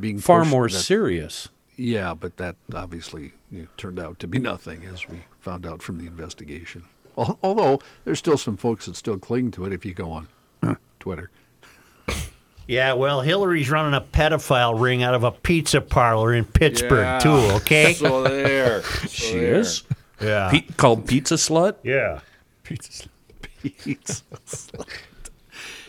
being 0.00 0.18
Far 0.18 0.44
more 0.44 0.68
that- 0.68 0.78
serious. 0.78 1.48
Yeah, 1.76 2.12
but 2.14 2.38
that 2.38 2.56
obviously 2.74 3.32
you 3.52 3.62
know, 3.62 3.68
turned 3.76 4.00
out 4.00 4.18
to 4.18 4.26
be 4.26 4.38
nothing, 4.38 4.84
as 4.84 5.08
we 5.08 5.20
found 5.38 5.64
out 5.64 5.80
from 5.80 5.98
the 5.98 6.06
investigation. 6.06 6.84
Although 7.16 7.80
there's 8.04 8.18
still 8.18 8.36
some 8.38 8.56
folks 8.56 8.86
that 8.86 8.96
still 8.96 9.18
cling 9.18 9.50
to 9.52 9.64
it. 9.64 9.72
If 9.72 9.84
you 9.84 9.94
go 9.94 10.10
on 10.10 10.28
Twitter, 10.98 11.30
Yeah, 12.68 12.92
well, 12.92 13.22
Hillary's 13.22 13.70
running 13.70 13.94
a 13.94 14.00
pedophile 14.00 14.78
ring 14.78 15.02
out 15.02 15.14
of 15.14 15.24
a 15.24 15.30
pizza 15.32 15.80
parlor 15.80 16.34
in 16.34 16.44
Pittsburgh 16.44 17.00
Yeah. 17.04 17.18
too. 17.18 17.30
Okay. 17.56 17.94
So 17.94 18.22
there. 18.24 18.82
So 18.82 19.08
She 19.08 19.32
there. 19.38 19.54
is. 19.56 19.82
yeah. 20.20 20.50
Pe- 20.50 20.60
called 20.76 21.06
Pizza 21.08 21.34
Slut. 21.34 21.76
yeah. 21.82 22.20
Pizza 22.62 23.08
slut. 24.46 24.86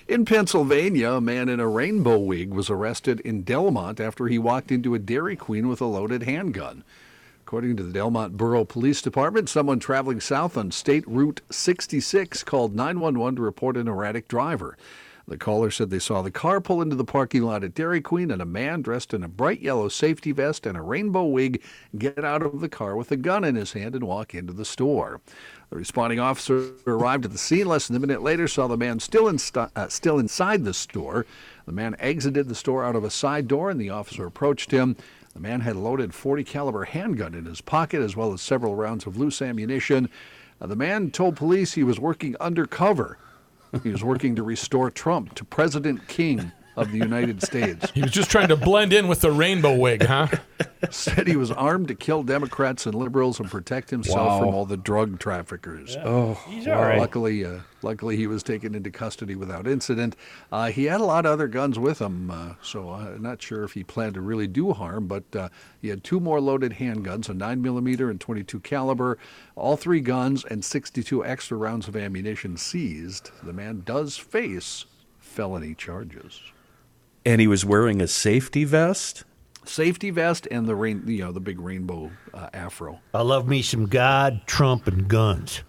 In 0.08 0.26
Pennsylvania, 0.26 1.12
a 1.12 1.22
man 1.22 1.50
in 1.50 1.60
a 1.60 1.68
rainbow 1.68 2.18
wig 2.18 2.50
was 2.52 2.70
arrested 2.70 3.20
in 3.20 3.44
Delmont 3.44 4.00
after 4.00 4.28
he 4.28 4.40
walked 4.40 4.72
into 4.72 4.96
a 4.96 5.00
Dairy 5.00 5.36
Queen 5.36 5.68
with 5.68 5.82
a 5.82 5.86
loaded 5.86 6.24
handgun. 6.24 6.84
According 7.46 7.76
to 7.78 7.84
the 7.84 7.92
Delmont 7.94 8.38
Borough 8.38 8.64
Police 8.66 9.02
Department, 9.02 9.50
someone 9.50 9.80
traveling 9.80 10.20
south 10.22 10.56
on 10.58 10.72
State 10.72 11.06
Route 11.08 11.42
66 11.52 12.44
called 12.44 12.76
911 12.76 13.36
to 13.36 13.42
report 13.42 13.76
an 13.78 13.88
erratic 13.88 14.28
driver. 14.28 14.78
The 15.30 15.38
caller 15.38 15.70
said 15.70 15.92
they 15.92 16.00
saw 16.00 16.24
the 16.24 16.32
car 16.32 16.60
pull 16.60 16.82
into 16.82 16.96
the 16.96 17.06
parking 17.06 17.44
lot 17.44 17.64
at 17.64 17.76
Dairy 17.76 18.02
Queen 18.02 18.32
and 18.32 18.42
a 18.42 18.46
man 18.46 18.82
dressed 18.82 19.14
in 19.14 19.24
a 19.24 19.28
bright 19.28 19.62
yellow 19.62 19.88
safety 19.88 20.32
vest 20.32 20.66
and 20.66 20.76
a 20.76 20.82
rainbow 20.82 21.24
wig 21.24 21.62
get 21.96 22.26
out 22.26 22.42
of 22.42 22.62
the 22.62 22.68
car 22.68 22.96
with 22.96 23.12
a 23.12 23.16
gun 23.16 23.44
in 23.44 23.54
his 23.54 23.74
hand 23.74 23.94
and 23.94 24.06
walk 24.06 24.34
into 24.34 24.54
the 24.54 24.66
store. 24.66 25.22
The 25.70 25.76
responding 25.76 26.20
officer 26.20 26.72
arrived 26.88 27.26
at 27.26 27.32
the 27.32 27.38
scene 27.38 27.68
less 27.68 27.88
than 27.88 27.96
a 27.96 28.00
minute 28.00 28.24
later, 28.24 28.48
saw 28.48 28.66
the 28.66 28.76
man 28.76 29.00
still, 29.00 29.32
uh, 29.56 29.88
still 29.88 30.18
inside 30.18 30.66
the 30.66 30.74
store. 30.74 31.28
The 31.68 31.74
man 31.74 31.96
exited 32.00 32.48
the 32.48 32.56
store 32.56 32.84
out 32.84 32.96
of 32.96 33.04
a 33.04 33.12
side 33.12 33.48
door, 33.48 33.70
and 33.70 33.80
the 33.80 33.92
officer 33.92 34.26
approached 34.26 34.72
him. 34.72 34.96
The 35.36 35.40
man 35.40 35.60
had 35.60 35.76
a 35.76 35.80
loaded 35.80 36.16
40 36.16 36.44
caliber 36.44 36.86
handgun 36.86 37.36
in 37.36 37.46
his 37.46 37.62
pocket, 37.62 38.02
as 38.02 38.16
well 38.16 38.34
as 38.34 38.42
several 38.42 38.74
rounds 38.74 39.06
of 39.06 39.16
loose 39.16 39.44
ammunition. 39.44 40.10
Uh, 40.60 40.66
the 40.66 40.76
man 40.76 41.12
told 41.12 41.36
police 41.36 41.74
he 41.74 41.84
was 41.84 42.00
working 42.00 42.36
undercover. 42.40 43.20
He 43.84 43.90
was 43.90 44.04
working 44.04 44.36
to 44.36 44.44
restore 44.44 44.90
Trump 44.90 45.36
to 45.36 45.46
President 45.46 46.08
King 46.08 46.52
of 46.76 46.92
the 46.92 46.98
United 46.98 47.42
States. 47.44 47.92
He 47.94 48.02
was 48.02 48.12
just 48.12 48.30
trying 48.30 48.48
to 48.50 48.56
blend 48.56 48.94
in 48.94 49.08
with 49.08 49.22
the 49.22 49.32
rainbow 49.32 49.76
wig, 49.76 50.04
huh? 50.06 50.28
Said 50.90 51.28
he 51.28 51.36
was 51.36 51.52
armed 51.52 51.90
to 51.90 51.96
kill 51.96 52.24
Democrats 52.24 52.86
and 52.86 52.96
liberals 52.96 53.40
and 53.40 53.50
protect 53.52 53.90
himself 53.90 54.18
Wow. 54.28 54.40
from 54.40 54.48
all 54.50 54.66
the 54.66 54.78
drug 54.78 55.20
traffickers. 55.20 55.98
Oh, 56.04 56.36
He's 56.48 56.68
all 56.68 56.82
right. 56.82 56.98
Luckily, 56.98 57.44
uh, 57.44 57.60
luckily 57.82 58.16
he 58.16 58.28
was 58.28 58.44
taken 58.44 58.74
into 58.76 58.90
custody 58.92 59.36
without 59.36 59.68
incident. 59.68 60.16
Uh, 60.52 60.68
he 60.72 60.86
had 60.86 61.02
a 61.02 61.06
lot 61.06 61.26
of 61.26 61.32
other 61.34 61.48
guns 61.48 61.78
with 61.78 62.00
him, 62.00 62.32
uh, 62.32 62.54
so 62.62 62.90
I'm 62.92 63.22
not 63.22 63.42
sure 63.42 63.64
if 63.66 63.74
he 63.74 63.84
planned 63.84 64.14
to 64.14 64.22
really 64.22 64.48
do 64.48 64.72
harm. 64.72 65.08
But 65.08 65.24
uh, 65.36 65.50
he 65.82 65.90
had 65.90 66.04
two 66.04 66.20
more 66.22 66.40
loaded 66.40 66.74
handguns, 66.74 67.28
a 67.28 67.34
9 67.34 67.62
millimeter 67.62 68.10
and 68.10 68.20
22 68.22 68.60
caliber, 68.62 69.18
all 69.56 69.76
three 69.76 70.02
guns 70.02 70.46
and 70.46 70.64
62 70.64 71.26
extra 71.26 71.58
rounds 71.58 71.88
of 71.90 71.98
ammunition 71.98 72.56
seized. 72.56 73.32
The 73.44 73.54
man 73.54 73.82
does 73.86 74.16
face 74.18 74.86
felony 75.20 75.76
charges. 75.76 76.40
And 77.26 77.42
he 77.42 77.48
was 77.48 77.66
wearing 77.66 78.02
a 78.02 78.08
safety 78.08 78.64
vest. 78.64 79.24
Safety 79.66 80.10
vest 80.10 80.48
and 80.50 80.68
the 80.68 80.76
rain, 80.76 81.04
you 81.06 81.20
know, 81.24 81.32
the 81.32 81.40
big 81.40 81.60
rainbow 81.60 82.12
uh, 82.34 82.50
afro. 82.54 83.00
I 83.14 83.22
love 83.22 83.48
me 83.48 83.62
some 83.62 83.86
God, 83.88 84.42
Trump, 84.48 84.88
and 84.88 85.08
guns. 85.08 85.62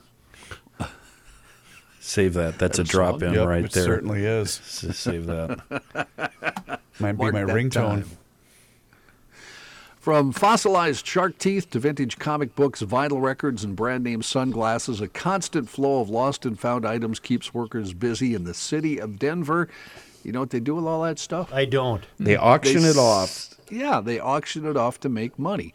Save 1.99 2.35
that. 2.35 2.59
That's 2.59 2.79
a 2.79 2.83
That 2.83 2.89
a 2.89 2.93
drop 2.93 3.21
song? 3.21 3.29
in 3.29 3.35
Yep, 3.35 3.47
right 3.49 3.65
it 3.67 3.73
there. 3.73 3.85
certainly 3.85 4.25
is. 4.25 4.51
Save 4.51 5.27
that. 5.27 5.61
Might 6.99 7.13
be 7.13 7.31
my 7.31 7.45
that 7.45 7.55
ringtone. 7.55 8.07
From 9.99 10.33
fossilized 10.33 11.07
shark 11.07 11.37
teeth 11.39 11.69
to 11.71 11.79
vintage 11.79 12.19
comic 12.19 12.55
books, 12.55 12.83
vinyl 12.83 13.21
records, 13.23 13.65
and 13.65 13.77
brand 13.77 14.03
name 14.03 14.23
sunglasses, 14.23 15.03
a 15.03 15.09
constant 15.09 15.69
flow 15.69 16.01
of 16.01 16.09
lost 16.09 16.47
and 16.47 16.59
found 16.59 16.87
items 16.87 17.21
keeps 17.21 17.53
workers 17.53 17.93
busy 17.93 18.35
in 18.35 18.45
the 18.45 18.55
city 18.55 18.99
of 18.99 19.19
Denver. 19.19 19.69
You 20.23 20.33
know 20.33 20.41
what 20.41 20.51
they 20.51 20.61
do 20.61 20.75
with 20.75 20.85
all 20.85 21.03
that 21.03 21.19
stuff? 21.19 21.53
I 21.53 21.65
don't. 21.65 22.05
They 22.19 22.37
auction 22.37 22.83
They 22.83 22.91
it 22.91 22.97
off. 22.97 23.55
Yeah, 23.71 24.01
they 24.01 24.19
auction 24.19 24.67
it 24.67 24.77
off 24.77 24.99
to 25.01 25.09
make 25.09 25.39
money. 25.39 25.73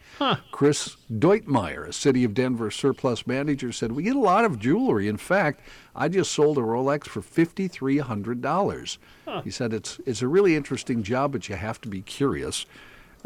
Chris 0.52 0.96
Deutmeyer, 1.10 1.88
a 1.88 1.92
City 1.92 2.24
of 2.24 2.34
Denver 2.34 2.70
surplus 2.70 3.26
manager, 3.26 3.72
said, 3.72 3.92
We 3.92 4.02
get 4.02 4.16
a 4.16 4.20
lot 4.20 4.44
of 4.44 4.58
jewelry. 4.58 5.08
In 5.08 5.16
fact, 5.16 5.60
I 5.94 6.08
just 6.08 6.32
sold 6.32 6.58
a 6.58 6.60
Rolex 6.60 7.06
for 7.06 7.22
$5,300. 7.22 8.98
He 9.42 9.50
said, 9.50 9.72
it's, 9.72 9.98
it's 10.06 10.22
a 10.22 10.28
really 10.28 10.54
interesting 10.56 11.02
job, 11.02 11.32
but 11.32 11.48
you 11.48 11.56
have 11.56 11.80
to 11.82 11.88
be 11.88 12.02
curious. 12.02 12.66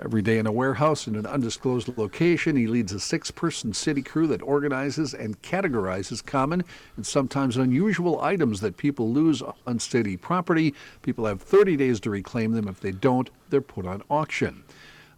Every 0.02 0.22
day 0.22 0.38
in 0.38 0.46
a 0.46 0.52
warehouse 0.52 1.06
in 1.06 1.14
an 1.14 1.26
undisclosed 1.26 1.98
location, 1.98 2.56
he 2.56 2.66
leads 2.66 2.92
a 2.92 3.00
six 3.00 3.30
person 3.30 3.74
city 3.74 4.00
crew 4.00 4.26
that 4.28 4.40
organizes 4.40 5.12
and 5.12 5.40
categorizes 5.42 6.24
common 6.24 6.64
and 6.96 7.04
sometimes 7.04 7.58
unusual 7.58 8.18
items 8.22 8.60
that 8.60 8.78
people 8.78 9.12
lose 9.12 9.42
on 9.66 9.78
city 9.78 10.16
property. 10.16 10.74
People 11.02 11.26
have 11.26 11.42
30 11.42 11.76
days 11.76 12.00
to 12.00 12.10
reclaim 12.10 12.52
them. 12.52 12.66
If 12.66 12.80
they 12.80 12.92
don't, 12.92 13.28
they're 13.50 13.60
put 13.60 13.84
on 13.84 14.02
auction. 14.08 14.64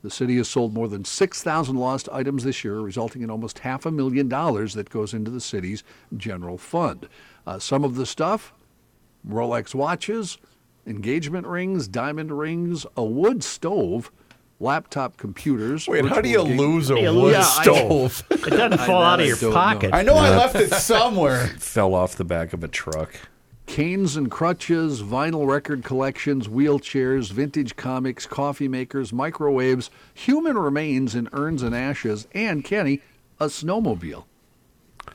The 0.02 0.10
city 0.10 0.36
has 0.38 0.48
sold 0.48 0.74
more 0.74 0.88
than 0.88 1.04
6,000 1.04 1.76
lost 1.76 2.08
items 2.10 2.42
this 2.42 2.64
year, 2.64 2.80
resulting 2.80 3.22
in 3.22 3.30
almost 3.30 3.60
half 3.60 3.86
a 3.86 3.92
million 3.92 4.28
dollars 4.28 4.74
that 4.74 4.90
goes 4.90 5.14
into 5.14 5.30
the 5.30 5.40
city's 5.40 5.84
general 6.16 6.58
fund. 6.58 7.08
Uh, 7.46 7.60
some 7.60 7.84
of 7.84 7.94
the 7.94 8.06
stuff 8.06 8.52
Rolex 9.28 9.76
watches, 9.76 10.38
engagement 10.88 11.46
rings, 11.46 11.86
diamond 11.86 12.36
rings, 12.36 12.84
a 12.96 13.04
wood 13.04 13.44
stove, 13.44 14.10
laptop 14.62 15.16
computers. 15.16 15.86
Wait, 15.88 16.04
how 16.06 16.20
do 16.20 16.28
you 16.28 16.38
virtual 16.38 16.48
game- 16.56 16.58
lose 16.58 16.90
a 16.90 17.00
Yeah, 17.00 17.10
wood 17.10 17.34
I- 17.34 17.62
stove? 17.62 18.22
It 18.30 18.50
doesn't 18.50 18.78
fall 18.78 19.02
out 19.02 19.20
of 19.20 19.26
your 19.26 19.36
don't 19.36 19.50
know. 19.50 19.54
pocket. 19.56 19.90
I 19.92 20.02
know 20.02 20.14
I 20.14 20.30
left 20.30 20.54
it 20.56 20.72
somewhere. 20.72 21.48
Fell 21.58 21.94
off 21.94 22.14
the 22.16 22.24
back 22.24 22.52
of 22.52 22.62
a 22.64 22.68
truck. 22.68 23.14
Canes 23.66 24.16
and 24.16 24.30
crutches, 24.30 25.02
vinyl 25.02 25.46
record 25.46 25.84
collections, 25.84 26.48
wheelchairs, 26.48 27.30
vintage 27.30 27.76
comics, 27.76 28.26
coffee 28.26 28.68
makers, 28.68 29.12
microwaves, 29.12 29.88
human 30.14 30.58
remains 30.58 31.14
in 31.14 31.28
urns 31.32 31.62
and 31.62 31.74
ashes, 31.74 32.26
and 32.34 32.64
Kenny, 32.64 33.00
a 33.40 33.46
snowmobile. 33.46 34.24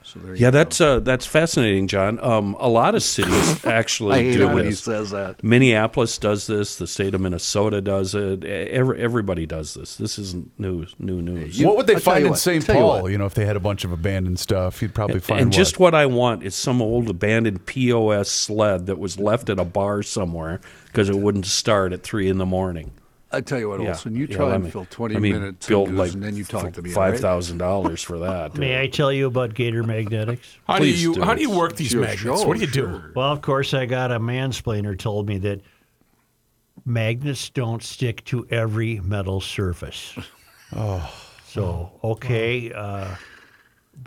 So 0.07 0.19
there 0.19 0.35
you 0.35 0.41
Yeah, 0.41 0.51
go. 0.51 0.57
that's 0.59 0.79
uh, 0.79 0.99
that's 1.01 1.25
fascinating, 1.25 1.87
John. 1.89 2.17
Um, 2.23 2.55
a 2.59 2.69
lot 2.69 2.95
of 2.95 3.03
cities 3.03 3.65
actually 3.65 4.13
I 4.15 4.23
hate 4.23 4.37
do 4.37 4.49
it 4.49 4.53
when 4.53 4.63
he 4.63 4.69
this. 4.69 4.79
says 4.79 5.09
that. 5.11 5.43
Minneapolis 5.43 6.17
does 6.17 6.47
this. 6.47 6.77
The 6.77 6.87
state 6.87 7.13
of 7.13 7.19
Minnesota 7.19 7.81
does 7.81 8.15
it. 8.15 8.45
Every, 8.45 9.01
everybody 9.01 9.45
does 9.45 9.73
this. 9.73 9.97
This 9.97 10.17
isn't 10.17 10.57
news, 10.57 10.95
new 10.97 11.21
news. 11.21 11.61
what 11.61 11.75
would 11.75 11.87
they 11.87 11.95
I'll 11.95 11.99
find 11.99 12.25
in 12.25 12.35
St. 12.35 12.65
tell 12.65 12.75
you 12.75 12.81
Paul? 12.81 13.09
You, 13.09 13.17
know, 13.17 13.25
if 13.25 13.33
they 13.33 13.45
had 13.45 13.57
a 13.57 13.59
bunch 13.59 13.83
of 13.83 13.91
abandoned 13.91 14.39
stuff, 14.39 14.81
you'd 14.81 14.95
probably 14.95 15.19
find 15.19 15.41
and 15.41 15.49
what? 15.49 15.55
just 15.57 15.77
what 15.77 15.93
I 15.93 16.05
want 16.05 16.43
is 16.43 16.55
some 16.55 16.81
old 16.81 17.09
abandoned 17.09 17.65
POS 17.65 18.29
sled 18.31 18.85
that 18.85 18.97
was 18.97 19.19
left 19.19 19.49
at 19.49 19.59
a 19.59 19.65
bar 19.65 20.03
somewhere 20.03 20.61
because 20.85 21.09
it 21.09 21.17
wouldn't 21.17 21.45
start 21.45 21.91
at 21.91 22.03
three 22.03 22.29
in 22.29 22.37
the 22.37 22.45
morning. 22.45 22.91
I 23.31 23.41
tell 23.41 23.59
you 23.59 23.67
what, 23.69 23.81
Yeah. 23.81 23.89
Olson, 23.89 24.15
you 24.15 24.25
Yeah, 24.29 24.37
try 24.37 24.55
and 24.55 24.63
me- 24.63 24.69
fill 24.69 24.87
20 24.89 25.13
let 25.15 25.21
me 25.21 25.31
minutes 25.33 25.67
build 25.67 25.93
like 25.93 26.13
and 26.13 26.23
then 26.23 26.35
you 26.37 26.43
talk 26.45 26.71
to 26.73 26.81
me. 26.81 26.89
all 26.91 26.95
Five 26.95 27.13
right? 27.13 27.21
thousand 27.21 27.57
dollars 27.57 28.01
for 28.01 28.19
that. 28.19 28.55
May 28.57 28.79
I 28.81 28.87
tell 28.87 29.11
you 29.11 29.27
about 29.27 29.53
Gator 29.53 29.83
Magnetics? 29.83 30.57
How 30.67 30.79
do 30.79 30.87
you 30.87 31.13
do. 31.15 31.21
how 31.23 31.33
do 31.33 31.41
you 31.41 31.51
work 31.51 31.75
these 31.75 31.89
Sure, 31.89 32.01
magnets? 32.01 32.21
sure, 32.21 32.47
what 32.47 32.55
do 32.55 32.61
you 32.61 32.71
do? 32.71 32.81
sure. 32.87 33.11
Well, 33.15 33.31
of 33.31 33.41
course, 33.41 33.73
I 33.73 33.85
got 33.85 34.11
a 34.13 34.19
mansplainer 34.19 34.97
told 34.97 35.27
me 35.27 35.39
that 35.39 35.59
magnets 36.85 37.49
don't 37.49 37.83
stick 37.83 38.23
to 38.25 38.47
every 38.49 38.99
metal 39.01 39.41
surface. 39.41 40.17
oh, 40.75 41.13
So, 41.47 41.91
okay, 42.03 42.71
uh, 42.71 43.15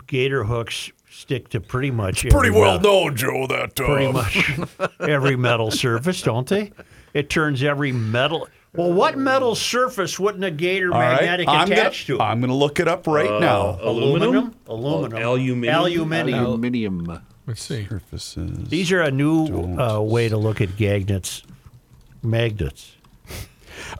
gator 0.07 0.43
hooks 0.43 0.91
stick 1.09 1.49
to 1.49 1.59
pretty 1.61 1.91
much 1.91 2.21
pretty 2.21 2.35
every 2.37 2.51
well 2.51 2.77
metal- 2.77 3.03
known, 3.05 3.15
Joe. 3.15 3.45
That 3.47 3.79
uh, 3.79 3.85
pretty 3.85 4.11
much 4.11 4.59
every 4.99 5.35
metal 5.35 5.69
surface, 5.69 6.21
don't 6.21 6.47
they? 6.47 6.71
It 7.13 7.29
turns 7.29 7.61
every 7.61 7.91
metal. 7.91 8.47
Well, 8.73 8.93
what 8.93 9.17
metal 9.17 9.53
surface 9.55 10.17
wouldn't 10.17 10.43
a 10.45 10.51
gator 10.51 10.93
All 10.93 10.99
right, 10.99 11.15
magnetic 11.15 11.47
I'm 11.49 11.67
gonna, 11.67 11.81
attach 11.81 12.05
to? 12.07 12.21
I'm 12.21 12.39
going 12.39 12.49
to 12.49 12.55
look 12.55 12.79
it 12.79 12.87
up 12.87 13.05
right 13.05 13.29
Uh, 13.29 13.39
now. 13.39 13.77
Aluminum, 13.81 14.55
aluminum, 14.65 15.21
aluminium? 15.21 15.75
aluminium. 15.75 16.45
Aluminium. 16.45 17.21
Let's 17.47 17.61
see. 17.63 17.85
Surfaces. 17.87 18.69
These 18.69 18.91
are 18.93 19.01
a 19.01 19.11
new 19.11 19.45
uh, 19.77 19.99
way 19.99 20.29
to 20.29 20.37
look 20.37 20.61
at 20.61 20.79
magnets. 20.79 21.43
Magnets. 22.23 22.95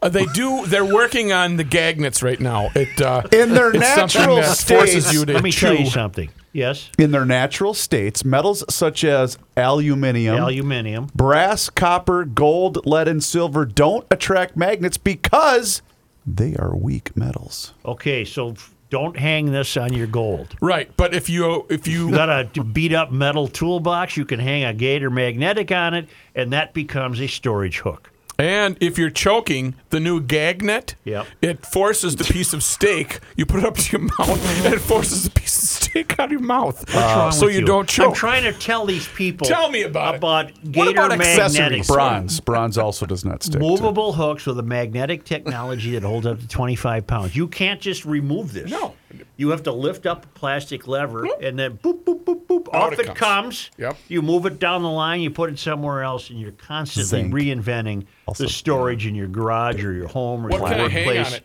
Uh, 0.02 0.10
they 0.10 0.26
do. 0.28 0.66
They're 0.66 0.86
working 0.86 1.32
on 1.32 1.58
the 1.58 1.64
gagnets 1.64 2.22
right 2.24 2.40
now. 2.40 2.70
It 2.76 3.02
uh, 3.02 3.24
In 3.32 3.54
their 3.54 3.72
natural 3.72 4.38
that 4.38 4.58
forces 4.58 5.06
states- 5.06 5.14
you 5.14 5.26
to 5.26 5.34
Let 5.34 5.44
me 5.44 5.52
chew. 5.52 5.68
tell 5.68 5.76
you 5.76 5.86
something. 5.88 6.30
Yes, 6.54 6.90
In 7.00 7.12
their 7.12 7.24
natural 7.24 7.74
states, 7.74 8.26
metals 8.26 8.66
such 8.70 9.06
as 9.06 9.38
aluminium, 9.56 10.36
aluminium. 10.38 11.08
brass, 11.16 11.70
copper, 11.70 12.26
gold, 12.26 12.86
lead, 12.86 13.08
and 13.08 13.24
silver 13.24 13.64
don't 13.66 14.06
attract 14.12 14.58
magnets 14.58 14.98
because 14.98 15.82
they 16.26 16.54
are 16.58 16.76
weak 16.76 17.16
metals. 17.16 17.74
Okay, 17.86 18.26
so 18.26 18.50
f- 18.52 18.76
don't 18.90 19.18
hang 19.18 19.54
this 19.54 19.78
on 19.78 19.94
your 19.94 20.08
gold. 20.08 20.54
Right, 20.62 20.92
but 20.98 21.14
if 21.14 21.30
you 21.30 21.66
if 21.70 21.88
you 21.88 22.10
You 22.10 22.16
got 22.16 22.30
a 22.58 22.64
beat 22.64 22.92
up 22.94 23.14
metal 23.14 23.48
toolbox, 23.48 24.18
you 24.18 24.26
can 24.26 24.42
hang 24.42 24.66
a 24.66 24.74
gator 24.74 25.10
magnetic 25.10 25.72
on 25.72 25.94
it, 25.94 26.10
and 26.36 26.52
that 26.52 26.74
becomes 26.74 27.22
a 27.22 27.28
storage 27.28 27.80
hook. 27.80 28.11
And 28.42 28.78
if 28.82 28.98
you're 28.98 29.10
choking, 29.12 29.76
the 29.89 30.00
new 30.00 30.20
gag 30.20 30.64
net, 30.64 30.96
Yep. 31.04 31.28
it 31.42 31.66
forces 31.66 32.16
the 32.16 32.24
piece 32.24 32.54
of 32.54 32.64
steak. 32.64 33.20
You 33.36 33.46
put 33.46 33.60
it 33.60 33.66
up 33.66 33.76
to 33.76 33.92
your 33.98 34.02
mouth, 34.20 34.66
and 34.66 34.74
it 34.74 34.80
forces 34.80 35.24
the 35.24 35.30
piece 35.30 35.62
of 35.62 35.70
steak 35.70 36.18
out 36.20 36.26
of 36.26 36.32
your 36.32 36.39
mouth, 36.42 36.80
What's 36.80 36.94
wrong 36.96 37.28
uh, 37.28 37.32
so 37.32 37.46
with 37.46 37.56
you, 37.56 37.66
don't 37.66 37.88
choke. 37.88 38.08
I'm 38.10 38.14
trying 38.16 38.44
to 38.44 38.54
tell 38.54 38.86
these 38.86 39.08
people. 39.10 39.46
Tell 39.48 39.70
me 39.70 39.84
about 39.84 40.16
it. 40.16 40.18
about 40.18 40.46
What 40.64 40.72
gator 40.72 40.89
about 40.92 41.12
accessories? 41.14 41.60
magnetics. 41.60 41.88
Bronze. 41.88 42.39
Bronze 42.39 42.78
also 42.78 43.06
does 43.06 43.24
not 43.26 43.44
stick. 43.44 43.54
to- 43.54 43.60
Movable 43.60 44.14
hooks 44.14 44.46
with 44.46 44.58
a 44.60 44.64
magnetic 44.64 45.24
technology 45.24 45.92
that 45.92 46.04
holds 46.04 46.26
up 46.26 46.39
to 46.39 46.48
25 46.48 47.06
pounds. 47.08 47.36
You 47.36 47.48
can't 47.48 47.80
just 47.82 48.06
remove 48.06 48.54
this. 48.54 48.72
No. 48.72 48.96
You 49.38 49.50
have 49.50 49.64
to 49.64 49.72
lift 49.72 50.06
up 50.06 50.26
a 50.26 50.28
plastic 50.30 50.88
lever 50.88 51.26
and 51.42 51.58
then 51.58 51.78
boop, 51.78 52.04
boop, 52.04 52.24
boop, 52.26 52.46
boop, 52.46 52.68
off 52.74 52.94
it 52.94 53.00
it 53.00 53.06
comes. 53.08 53.18
comes. 53.18 53.72
Yep. 53.78 53.98
You 54.08 54.22
move 54.22 54.46
it 54.46 54.60
down 54.60 54.84
the 54.84 54.90
line, 54.90 55.22
you 55.22 55.32
put 55.32 55.50
it 55.50 55.58
somewhere 55.58 56.04
else, 56.04 56.30
and 56.30 56.40
you're 56.40 56.52
constantly 56.52 57.04
Zinc. 57.24 57.34
reinventing 57.34 58.06
Also- 58.28 58.44
the 58.44 58.50
storage 58.50 59.08
in 59.08 59.16
your 59.16 59.28
garage 59.28 59.84
or 59.84 59.94
your 59.94 60.08
home 60.08 60.46
or 60.46 60.50
What 60.50 60.60
your 60.60 60.70
can 60.70 60.80
I 60.80 60.84
workplace. 60.84 61.28
on 61.28 61.34
it? 61.34 61.44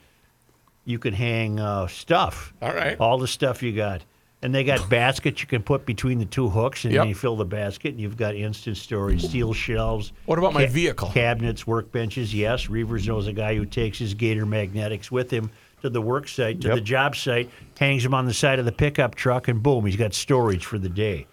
You 0.84 0.98
can 0.98 1.14
hang 1.14 1.58
uh, 1.58 1.86
stuff. 1.86 2.52
All 2.60 2.72
right. 2.74 2.98
All 3.00 3.18
the 3.18 3.26
stuff 3.28 3.62
you 3.62 3.72
got. 3.72 4.02
And 4.42 4.54
they 4.54 4.62
got 4.62 4.88
baskets 4.90 5.40
you 5.40 5.46
can 5.48 5.62
put 5.62 5.86
between 5.86 6.18
the 6.18 6.26
two 6.26 6.48
hooks, 6.50 6.84
and 6.84 6.92
Yep. 6.92 7.00
then 7.00 7.08
you 7.08 7.14
fill 7.14 7.36
the 7.36 7.44
basket, 7.46 7.92
and 7.92 8.00
you've 8.00 8.16
got 8.18 8.34
instant 8.34 8.76
storage, 8.76 9.24
steel 9.24 9.54
shelves. 9.54 10.12
What 10.26 10.38
about 10.38 10.52
my 10.52 10.66
ca- 10.66 10.72
vehicle? 10.72 11.08
Cabinets, 11.12 11.64
workbenches. 11.64 12.34
Yes, 12.34 12.68
Reuvers 12.68 13.08
knows 13.08 13.26
a 13.26 13.32
guy 13.32 13.54
who 13.56 13.64
takes 13.64 13.98
his 13.98 14.12
Gator 14.12 14.44
magnetics 14.44 15.10
with 15.10 15.30
him 15.30 15.50
to 15.82 15.90
the 15.90 16.00
work 16.00 16.26
site, 16.28 16.60
to 16.62 16.68
Yep. 16.68 16.74
the 16.76 16.80
job 16.80 17.14
site, 17.16 17.50
hangs 17.78 18.02
them 18.02 18.14
on 18.14 18.24
the 18.26 18.32
side 18.34 18.58
of 18.58 18.64
the 18.64 18.72
pickup 18.72 19.14
truck, 19.14 19.46
and 19.48 19.62
boom, 19.62 19.84
he's 19.86 19.96
got 19.96 20.14
storage 20.14 20.64
for 20.64 20.78
the 20.78 20.88
day. 20.88 21.26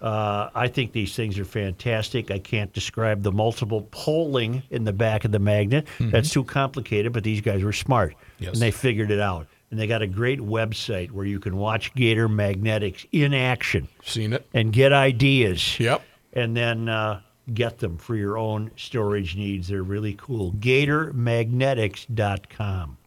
Uh, 0.00 0.48
I 0.54 0.68
think 0.68 0.92
these 0.92 1.16
things 1.16 1.40
are 1.40 1.44
fantastic. 1.44 2.30
I 2.30 2.38
can't 2.38 2.72
describe 2.72 3.24
the 3.24 3.32
multiple 3.32 3.88
polling 3.90 4.62
in 4.70 4.84
the 4.84 4.92
back 4.92 5.24
of 5.24 5.32
the 5.32 5.40
magnet. 5.40 5.88
That's 5.98 6.30
too 6.30 6.44
complicated, 6.44 7.12
but 7.12 7.24
these 7.24 7.40
guys 7.40 7.64
were 7.64 7.72
smart. 7.72 8.14
Yes. 8.38 8.52
And 8.52 8.62
they 8.62 8.70
figured 8.70 9.10
it 9.10 9.18
out. 9.18 9.48
And 9.72 9.80
they 9.80 9.88
got 9.88 10.00
a 10.00 10.06
great 10.06 10.38
website 10.38 11.10
where 11.10 11.26
you 11.26 11.40
can 11.40 11.56
watch 11.56 11.92
Gator 11.94 12.28
Magnetics 12.28 13.06
in 13.10 13.34
action 13.34 13.88
Seen 14.04 14.32
it? 14.32 14.46
and 14.54 14.72
get 14.72 14.92
ideas. 14.92 15.80
Yep. 15.80 16.00
And 16.32 16.56
then 16.56 16.88
uh, 16.88 17.20
get 17.52 17.78
them 17.78 17.98
for 17.98 18.14
your 18.14 18.38
own 18.38 18.70
storage 18.76 19.34
needs. 19.36 19.66
They're 19.68 19.82
really 19.82 20.14
cool. 20.14 20.52
GatorMagnetics.com. 20.52 22.98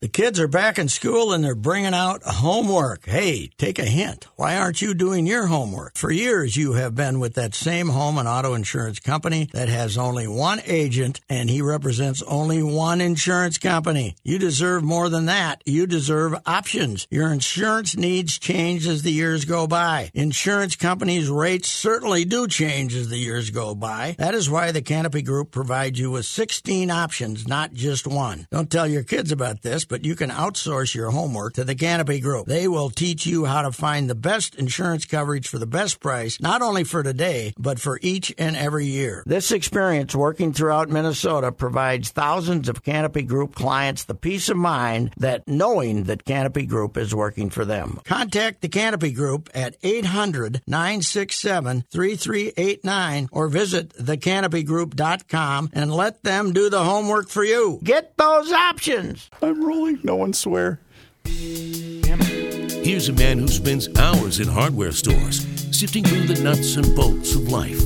The 0.00 0.08
kids 0.08 0.40
are 0.40 0.48
back 0.48 0.78
in 0.78 0.88
school 0.88 1.30
and 1.30 1.44
they're 1.44 1.54
bringing 1.54 1.92
out 1.92 2.22
homework. 2.24 3.04
Hey, 3.04 3.50
take 3.58 3.78
a 3.78 3.84
hint. 3.84 4.28
Why 4.36 4.56
aren't 4.56 4.80
you 4.80 4.94
doing 4.94 5.26
your 5.26 5.48
homework? 5.48 5.98
For 5.98 6.10
years, 6.10 6.56
you 6.56 6.72
have 6.72 6.94
been 6.94 7.20
with 7.20 7.34
that 7.34 7.54
same 7.54 7.90
home 7.90 8.16
and 8.16 8.26
auto 8.26 8.54
insurance 8.54 8.98
company 8.98 9.50
that 9.52 9.68
has 9.68 9.98
only 9.98 10.26
one 10.26 10.62
agent 10.64 11.20
and 11.28 11.50
he 11.50 11.60
represents 11.60 12.22
only 12.22 12.62
one 12.62 13.02
insurance 13.02 13.58
company. 13.58 14.16
You 14.24 14.38
deserve 14.38 14.82
more 14.82 15.10
than 15.10 15.26
that. 15.26 15.62
You 15.66 15.86
deserve 15.86 16.34
options. 16.46 17.06
Your 17.10 17.30
insurance 17.30 17.94
needs 17.94 18.38
change 18.38 18.86
as 18.86 19.02
the 19.02 19.12
years 19.12 19.44
go 19.44 19.66
by. 19.66 20.10
Insurance 20.14 20.76
companies' 20.76 21.28
rates 21.28 21.68
certainly 21.68 22.24
do 22.24 22.48
change 22.48 22.94
as 22.94 23.10
the 23.10 23.18
years 23.18 23.50
go 23.50 23.74
by. 23.74 24.16
That 24.16 24.34
is 24.34 24.48
why 24.48 24.72
the 24.72 24.80
Canopy 24.80 25.20
Group 25.20 25.50
provides 25.50 26.00
you 26.00 26.10
with 26.10 26.24
16 26.24 26.90
options, 26.90 27.46
not 27.46 27.74
just 27.74 28.06
one. 28.06 28.46
Don't 28.50 28.70
tell 28.70 28.86
your 28.86 29.02
kids 29.02 29.30
about 29.30 29.60
this 29.60 29.84
but 29.90 30.04
you 30.04 30.14
can 30.14 30.30
outsource 30.30 30.94
your 30.94 31.10
homework 31.10 31.54
to 31.54 31.64
the 31.64 31.74
Canopy 31.74 32.20
Group. 32.20 32.46
They 32.46 32.68
will 32.68 32.88
teach 32.88 33.26
you 33.26 33.44
how 33.44 33.62
to 33.62 33.72
find 33.72 34.08
the 34.08 34.14
best 34.14 34.54
insurance 34.54 35.04
coverage 35.04 35.48
for 35.48 35.58
the 35.58 35.66
best 35.66 36.00
price, 36.00 36.40
not 36.40 36.62
only 36.62 36.84
for 36.84 37.02
today, 37.02 37.52
but 37.58 37.80
for 37.80 37.98
each 38.00 38.32
and 38.38 38.56
every 38.56 38.86
year. 38.86 39.24
This 39.26 39.50
experience 39.50 40.14
working 40.14 40.52
throughout 40.52 40.88
Minnesota 40.88 41.50
provides 41.50 42.10
thousands 42.10 42.68
of 42.68 42.84
Canopy 42.84 43.22
Group 43.22 43.54
clients 43.54 44.04
the 44.04 44.14
peace 44.14 44.48
of 44.48 44.56
mind 44.56 45.12
that 45.16 45.46
knowing 45.48 46.04
that 46.04 46.24
Canopy 46.24 46.66
Group 46.66 46.96
is 46.96 47.14
working 47.14 47.50
for 47.50 47.64
them. 47.64 48.00
Contact 48.04 48.60
the 48.60 48.68
Canopy 48.68 49.10
Group 49.10 49.50
at 49.54 49.76
800 49.82 50.62
967 50.68 51.84
3389 51.90 53.28
or 53.32 53.48
visit 53.48 53.90
thecanopygroup.com 53.94 55.70
and 55.72 55.92
let 55.92 56.22
them 56.22 56.52
do 56.52 56.70
the 56.70 56.84
homework 56.84 57.28
for 57.28 57.42
you. 57.42 57.80
Get 57.82 58.16
those 58.16 58.52
options. 58.52 59.28
I'm 59.42 59.64
rolling. 59.64 59.79
No 59.80 60.14
one 60.14 60.34
swear. 60.34 60.78
Here's 61.24 63.08
a 63.08 63.12
man 63.14 63.38
who 63.38 63.48
spends 63.48 63.88
hours 63.98 64.38
in 64.38 64.46
hardware 64.46 64.92
stores 64.92 65.46
sifting 65.70 66.04
through 66.04 66.26
the 66.26 66.42
nuts 66.42 66.76
and 66.76 66.94
bolts 66.94 67.34
of 67.34 67.48
life. 67.50 67.78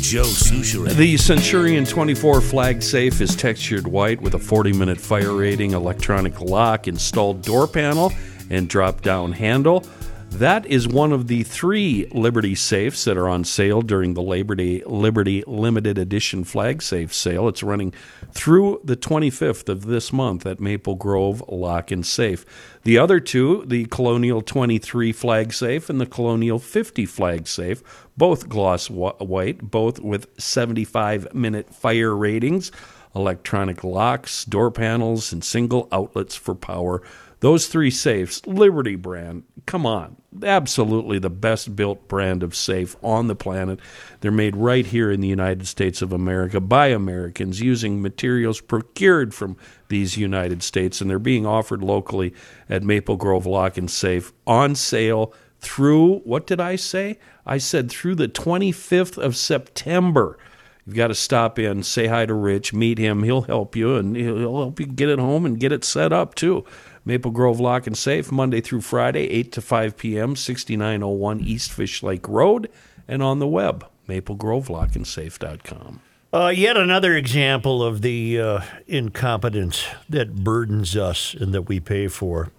Joe 0.00 0.22
Soucheray. 0.22 0.94
The 0.94 1.18
Centurion 1.18 1.84
24 1.84 2.40
flag 2.40 2.82
safe 2.82 3.20
is 3.20 3.36
textured 3.36 3.86
white 3.86 4.22
with 4.22 4.34
a 4.34 4.38
40 4.38 4.72
minute 4.72 4.98
fire 4.98 5.34
rating, 5.34 5.72
electronic 5.72 6.40
lock, 6.40 6.88
installed 6.88 7.42
door 7.42 7.66
panel, 7.66 8.10
and 8.48 8.68
drop 8.68 9.02
down 9.02 9.32
handle. 9.32 9.84
That 10.30 10.66
is 10.66 10.86
one 10.86 11.12
of 11.12 11.26
the 11.26 11.42
three 11.42 12.06
Liberty 12.12 12.54
safes 12.54 13.04
that 13.04 13.16
are 13.16 13.28
on 13.28 13.42
sale 13.44 13.82
during 13.82 14.14
the 14.14 14.22
Labor 14.22 14.54
Day 14.54 14.84
Liberty 14.86 15.42
Limited 15.46 15.98
Edition 15.98 16.44
flag 16.44 16.80
safe 16.80 17.12
sale. 17.12 17.48
It's 17.48 17.62
running 17.64 17.92
through 18.32 18.80
the 18.84 18.96
25th 18.96 19.68
of 19.68 19.86
this 19.86 20.12
month 20.12 20.46
at 20.46 20.60
Maple 20.60 20.94
Grove 20.94 21.42
Lock 21.48 21.90
and 21.90 22.06
Safe. 22.06 22.44
The 22.84 22.98
other 22.98 23.18
two, 23.18 23.64
the 23.66 23.86
Colonial 23.86 24.40
23 24.40 25.12
flag 25.12 25.52
safe 25.52 25.90
and 25.90 26.00
the 26.00 26.06
Colonial 26.06 26.60
50 26.60 27.04
flag 27.06 27.48
safe, 27.48 27.82
both 28.16 28.48
gloss 28.48 28.88
white, 28.88 29.70
both 29.70 29.98
with 29.98 30.28
75 30.38 31.34
minute 31.34 31.74
fire 31.74 32.14
ratings, 32.14 32.70
electronic 33.14 33.82
locks, 33.82 34.44
door 34.44 34.70
panels, 34.70 35.32
and 35.32 35.42
single 35.42 35.88
outlets 35.90 36.36
for 36.36 36.54
power. 36.54 37.02
Those 37.40 37.68
three 37.68 37.90
safes, 37.90 38.44
Liberty 38.46 38.96
brand, 38.96 39.44
come 39.64 39.86
on, 39.86 40.16
absolutely 40.42 41.20
the 41.20 41.30
best 41.30 41.76
built 41.76 42.08
brand 42.08 42.42
of 42.42 42.54
safe 42.54 42.96
on 43.02 43.28
the 43.28 43.36
planet. 43.36 43.78
They're 44.20 44.32
made 44.32 44.56
right 44.56 44.84
here 44.84 45.10
in 45.10 45.20
the 45.20 45.28
United 45.28 45.68
States 45.68 46.02
of 46.02 46.12
America 46.12 46.60
by 46.60 46.88
Americans 46.88 47.60
using 47.60 48.02
materials 48.02 48.60
procured 48.60 49.34
from 49.34 49.56
these 49.88 50.16
United 50.16 50.64
States, 50.64 51.00
and 51.00 51.08
they're 51.08 51.20
being 51.20 51.46
offered 51.46 51.82
locally 51.82 52.34
at 52.68 52.82
Maple 52.82 53.16
Grove 53.16 53.46
Lock 53.46 53.78
and 53.78 53.90
Safe 53.90 54.32
on 54.46 54.74
sale 54.74 55.32
through, 55.60 56.20
what 56.20 56.46
did 56.46 56.60
I 56.60 56.76
say? 56.76 57.18
I 57.46 57.58
said 57.58 57.90
through 57.90 58.16
the 58.16 58.28
25th 58.28 59.16
of 59.16 59.36
September. 59.36 60.38
You've 60.86 60.96
got 60.96 61.08
to 61.08 61.14
stop 61.14 61.58
in, 61.58 61.82
say 61.82 62.06
hi 62.06 62.26
to 62.26 62.32
Rich, 62.32 62.72
meet 62.72 62.96
him. 62.98 63.22
He'll 63.22 63.42
help 63.42 63.76
you, 63.76 63.96
and 63.96 64.16
he'll 64.16 64.56
help 64.56 64.80
you 64.80 64.86
get 64.86 65.10
it 65.10 65.18
home 65.18 65.44
and 65.44 65.60
get 65.60 65.70
it 65.72 65.84
set 65.84 66.12
up 66.12 66.34
too. 66.34 66.64
Maple 67.08 67.30
Grove 67.30 67.58
Lock 67.58 67.86
and 67.86 67.96
Safe, 67.96 68.30
Monday 68.30 68.60
through 68.60 68.82
Friday, 68.82 69.30
8 69.30 69.50
to 69.52 69.62
5 69.62 69.96
p.m., 69.96 70.36
6901 70.36 71.40
East 71.40 71.72
Fish 71.72 72.02
Lake 72.02 72.28
Road, 72.28 72.68
and 73.08 73.22
on 73.22 73.38
the 73.38 73.46
web, 73.46 73.88
maplegrovelockandsafe.com. 74.06 76.02
Uh, 76.34 76.52
yet 76.54 76.76
another 76.76 77.16
example 77.16 77.82
of 77.82 78.02
the 78.02 78.38
uh, 78.38 78.60
incompetence 78.86 79.86
that 80.06 80.44
burdens 80.44 80.98
us 80.98 81.32
and 81.32 81.54
that 81.54 81.62
we 81.62 81.80
pay 81.80 82.08
for. 82.08 82.50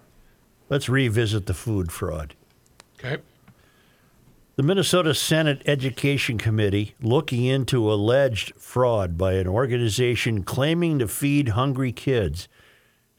Let's 0.68 0.88
revisit 0.88 1.46
the 1.46 1.54
food 1.54 1.92
fraud. 1.92 2.34
Okay. 2.98 3.22
The 4.56 4.64
Minnesota 4.64 5.14
Senate 5.14 5.62
Education 5.64 6.38
Committee 6.38 6.96
looking 7.00 7.44
into 7.44 7.88
alleged 7.88 8.52
fraud 8.56 9.16
by 9.16 9.34
an 9.34 9.46
organization 9.46 10.42
claiming 10.42 10.98
to 10.98 11.06
feed 11.06 11.50
hungry 11.50 11.92
kids 11.92 12.48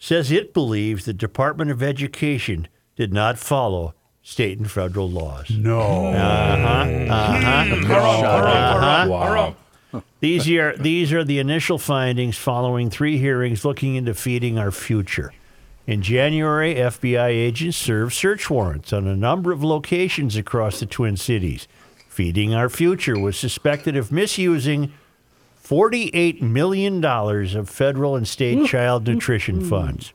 says 0.02 0.32
it 0.32 0.52
believes 0.52 1.06
the 1.06 1.14
Department 1.14 1.70
of 1.70 1.84
Education 1.84 2.68
did 2.96 3.14
not 3.14 3.38
follow 3.38 3.94
state 4.24 4.58
and 4.58 4.70
federal 4.70 5.08
laws. 5.08 5.52
No. 5.52 6.08
Uh-huh. 6.08 7.14
Uh-huh. 7.14 7.76
Uh-huh. 9.94 10.02
These 10.20 10.50
are 10.50 10.76
these 10.76 11.14
are 11.14 11.24
the 11.24 11.38
initial 11.38 11.78
findings 11.78 12.36
following 12.36 12.90
three 12.90 13.20
hearings 13.20 13.64
looking 13.64 13.96
into 13.96 14.16
feeding 14.16 14.58
our 14.58 14.72
future. 14.72 15.34
In 15.86 16.02
January, 16.02 16.76
FBI 16.76 17.28
agents 17.28 17.78
served 17.78 18.14
search 18.14 18.50
warrants 18.50 18.92
on 18.92 19.06
a 19.06 19.16
number 19.16 19.52
of 19.52 19.64
locations 19.64 20.36
across 20.36 20.80
the 20.80 20.88
Twin 20.88 21.16
Cities. 21.16 21.68
Feeding 22.08 22.56
Our 22.56 22.70
Future 22.70 23.20
was 23.20 23.38
suspected 23.38 23.96
of 23.96 24.12
misusing 24.12 24.94
$48 25.72 26.42
million 26.42 27.04
of 27.06 27.70
federal 27.70 28.18
and 28.18 28.28
state 28.28 28.58
mm. 28.58 28.68
child 28.68 29.08
nutrition 29.08 29.60
mm-hmm. 29.60 29.70
funds. 29.70 30.12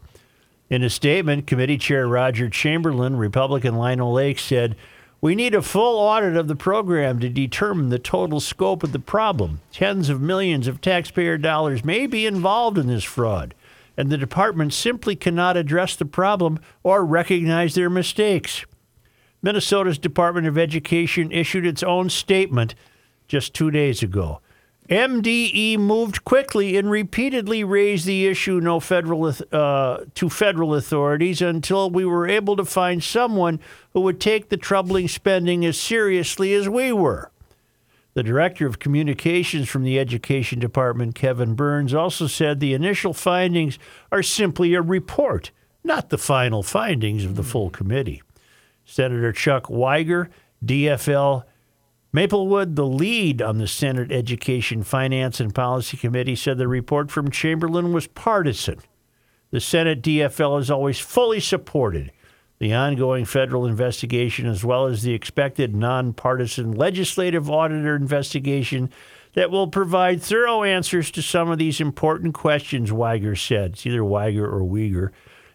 In 0.68 0.82
a 0.82 0.90
statement, 0.90 1.46
Committee 1.46 1.78
Chair 1.78 2.06
Roger 2.06 2.50
Chamberlain, 2.50 3.16
Republican 3.16 3.78
Lino 3.78 4.10
Lakes, 4.10 4.42
said, 4.42 4.76
We 5.22 5.34
need 5.34 5.54
a 5.54 5.62
full 5.62 5.98
audit 5.98 6.36
of 6.36 6.46
the 6.46 6.56
program 6.56 7.20
to 7.20 7.30
determine 7.30 7.88
the 7.88 7.98
total 7.98 8.38
scope 8.38 8.82
of 8.82 8.92
the 8.92 8.98
problem. 8.98 9.60
Tens 9.72 10.10
of 10.10 10.20
millions 10.20 10.68
of 10.68 10.82
taxpayer 10.82 11.38
dollars 11.38 11.82
may 11.82 12.06
be 12.06 12.26
involved 12.26 12.76
in 12.76 12.88
this 12.88 13.04
fraud, 13.04 13.54
and 13.96 14.10
the 14.10 14.18
department 14.18 14.74
simply 14.74 15.16
cannot 15.16 15.56
address 15.56 15.96
the 15.96 16.04
problem 16.04 16.58
or 16.82 17.02
recognize 17.02 17.74
their 17.74 17.88
mistakes. 17.88 18.66
Minnesota's 19.40 19.98
Department 19.98 20.46
of 20.46 20.58
Education 20.58 21.32
issued 21.32 21.64
its 21.64 21.82
own 21.82 22.10
statement 22.10 22.74
just 23.26 23.54
two 23.54 23.70
days 23.70 24.02
ago. 24.02 24.40
MDE 24.88 25.78
moved 25.78 26.24
quickly 26.24 26.76
and 26.76 26.88
repeatedly 26.88 27.64
raised 27.64 28.06
the 28.06 28.26
issue 28.26 28.60
no 28.60 28.78
federal 28.78 29.32
uh, 29.50 29.98
to 30.14 30.28
federal 30.28 30.74
authorities 30.74 31.42
until 31.42 31.90
we 31.90 32.04
were 32.04 32.28
able 32.28 32.54
to 32.56 32.64
find 32.64 33.02
someone 33.02 33.58
who 33.92 34.00
would 34.02 34.20
take 34.20 34.48
the 34.48 34.56
troubling 34.56 35.08
spending 35.08 35.64
as 35.64 35.78
seriously 35.78 36.54
as 36.54 36.68
we 36.68 36.92
were. 36.92 37.32
The 38.14 38.22
director 38.22 38.66
of 38.66 38.78
communications 38.78 39.68
from 39.68 39.82
the 39.82 39.98
Education 39.98 40.60
Department, 40.60 41.16
Kevin 41.16 41.54
Burns, 41.54 41.92
also 41.92 42.28
said 42.28 42.60
the 42.60 42.72
initial 42.72 43.12
findings 43.12 43.78
are 44.12 44.22
simply 44.22 44.72
a 44.74 44.82
report, 44.82 45.50
not 45.82 46.10
the 46.10 46.18
final 46.18 46.62
findings 46.62 47.24
of 47.24 47.34
the 47.34 47.42
full 47.42 47.70
committee. 47.70 48.22
Senator 48.84 49.32
Chuck 49.32 49.68
Wiger, 49.68 50.30
DFL 50.64 51.42
Maplewood, 52.16 52.76
the 52.76 52.86
lead 52.86 53.42
on 53.42 53.58
the 53.58 53.68
Senate 53.68 54.10
Education, 54.10 54.82
Finance, 54.82 55.38
and 55.38 55.54
Policy 55.54 55.98
Committee, 55.98 56.34
said 56.34 56.56
the 56.56 56.66
report 56.66 57.10
from 57.10 57.30
Chamberlain 57.30 57.92
was 57.92 58.06
partisan. 58.06 58.78
The 59.50 59.60
Senate 59.60 60.00
DFL 60.00 60.56
has 60.56 60.70
always 60.70 60.98
fully 60.98 61.40
supported 61.40 62.10
the 62.58 62.72
ongoing 62.72 63.26
federal 63.26 63.66
investigation 63.66 64.46
as 64.46 64.64
well 64.64 64.86
as 64.86 65.02
the 65.02 65.12
expected 65.12 65.76
nonpartisan 65.76 66.72
legislative 66.72 67.50
auditor 67.50 67.94
investigation 67.94 68.88
that 69.34 69.50
will 69.50 69.68
provide 69.68 70.22
thorough 70.22 70.62
answers 70.62 71.10
to 71.10 71.20
some 71.20 71.50
of 71.50 71.58
these 71.58 71.82
important 71.82 72.32
questions, 72.32 72.90
Wiger 72.90 73.36
said. 73.36 73.72
It's 73.72 73.84
either 73.84 74.02
Wiger 74.02 74.48
or 74.48 74.62
Uyghur. 74.62 75.10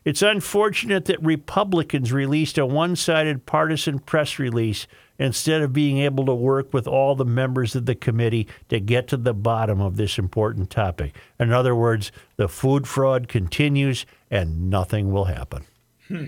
It's 0.05 0.21
unfortunate 0.21 1.05
that 1.05 1.23
Republicans 1.23 2.13
released 2.13 2.59
a 2.59 2.67
one 2.67 2.95
sided 2.95 3.47
partisan 3.47 3.97
press 3.97 4.37
release 4.37 4.85
instead 5.21 5.61
of 5.61 5.71
being 5.71 5.99
able 5.99 6.25
to 6.25 6.33
work 6.33 6.73
with 6.73 6.87
all 6.87 7.15
the 7.15 7.25
members 7.25 7.75
of 7.75 7.85
the 7.85 7.95
committee 7.95 8.47
to 8.69 8.79
get 8.79 9.07
to 9.07 9.17
the 9.17 9.33
bottom 9.33 9.79
of 9.79 9.95
this 9.95 10.17
important 10.17 10.69
topic. 10.69 11.15
In 11.39 11.53
other 11.53 11.75
words, 11.75 12.11
the 12.37 12.47
food 12.49 12.87
fraud 12.87 13.27
continues 13.27 14.05
and 14.29 14.69
nothing 14.69 15.11
will 15.11 15.25
happen. 15.25 15.65
Hmm. 16.07 16.25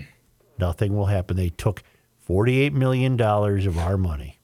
Nothing 0.58 0.94
will 0.96 1.06
happen. 1.06 1.36
They 1.36 1.48
took 1.50 1.82
$48 2.28 2.72
million 2.72 3.20
of 3.20 3.78
our 3.78 3.98
money 3.98 4.38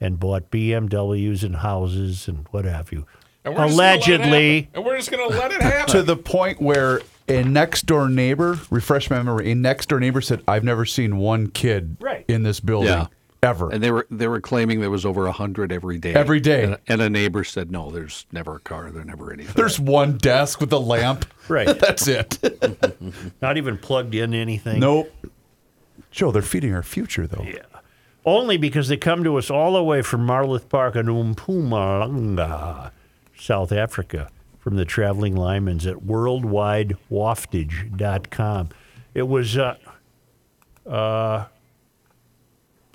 and 0.00 0.18
bought 0.18 0.50
BMWs 0.50 1.42
and 1.44 1.56
houses 1.56 2.26
and 2.26 2.46
what 2.50 2.64
have 2.64 2.90
you. 2.92 3.06
And 3.44 3.54
we're 3.54 3.60
gonna 3.60 3.74
Allegedly. 3.74 4.70
And 4.74 4.84
we're 4.84 4.96
just 4.96 5.10
going 5.10 5.30
to 5.30 5.36
let 5.38 5.52
it 5.52 5.60
happen. 5.60 5.92
to 5.94 6.02
the 6.02 6.16
point 6.16 6.60
where 6.60 7.02
a 7.28 7.42
next 7.42 7.86
door 7.86 8.08
neighbor, 8.08 8.58
refresh 8.70 9.10
my 9.10 9.16
memory, 9.18 9.52
a 9.52 9.54
next 9.54 9.88
door 9.88 10.00
neighbor 10.00 10.20
said, 10.20 10.42
"I've 10.48 10.64
never 10.64 10.84
seen 10.84 11.16
one 11.18 11.48
kid 11.48 11.96
Right. 12.00 12.24
in 12.28 12.42
this 12.42 12.58
building 12.60 12.88
Yeah. 12.88 13.06
Ever." 13.42 13.70
And 13.70 13.82
they 13.82 13.90
were 13.90 14.06
they 14.10 14.28
were 14.28 14.40
claiming 14.40 14.80
there 14.80 14.90
was 14.90 15.04
over 15.06 15.26
a 15.26 15.32
hundred 15.32 15.72
every 15.72 15.98
day. 15.98 16.14
Every 16.14 16.40
day. 16.40 16.64
And, 16.64 16.78
and 16.88 17.00
a 17.02 17.08
neighbor 17.10 17.42
said, 17.44 17.70
"No, 17.70 17.90
there's 17.90 18.26
never 18.32 18.56
a 18.56 18.60
car. 18.60 18.90
There's 18.90 19.06
never 19.06 19.32
anything." 19.32 19.54
There's 19.56 19.80
one 19.80 20.18
desk 20.18 20.60
with 20.60 20.72
a 20.72 20.78
lamp. 20.78 21.24
Right. 21.48 21.66
That's 21.80 22.06
it. 22.06 22.38
Not 23.42 23.56
even 23.56 23.76
plugged 23.76 24.14
in 24.14 24.34
anything. 24.34 24.78
Nope. 24.78 25.12
Joe, 26.12 26.30
they're 26.30 26.42
feeding 26.42 26.72
our 26.72 26.84
future, 26.84 27.26
though. 27.26 27.42
Yeah. 27.42 27.62
Only 28.24 28.56
because 28.56 28.86
they 28.86 28.96
come 28.96 29.24
to 29.24 29.34
us 29.36 29.50
all 29.50 29.72
the 29.72 29.82
way 29.82 30.00
from 30.02 30.24
Marloth 30.24 30.68
Park 30.68 30.94
in 30.94 31.06
Mpumalanga, 31.06 32.92
South 33.36 33.72
Africa. 33.72 34.30
from 34.60 34.76
the 34.76 34.84
traveling 34.84 35.34
Lymans 35.34 35.90
at 35.90 35.96
worldwidewaftage.com. 36.04 38.68
It 39.14 39.26
was, 39.28 39.58
uh, 39.58 39.74
uh, 40.86 41.46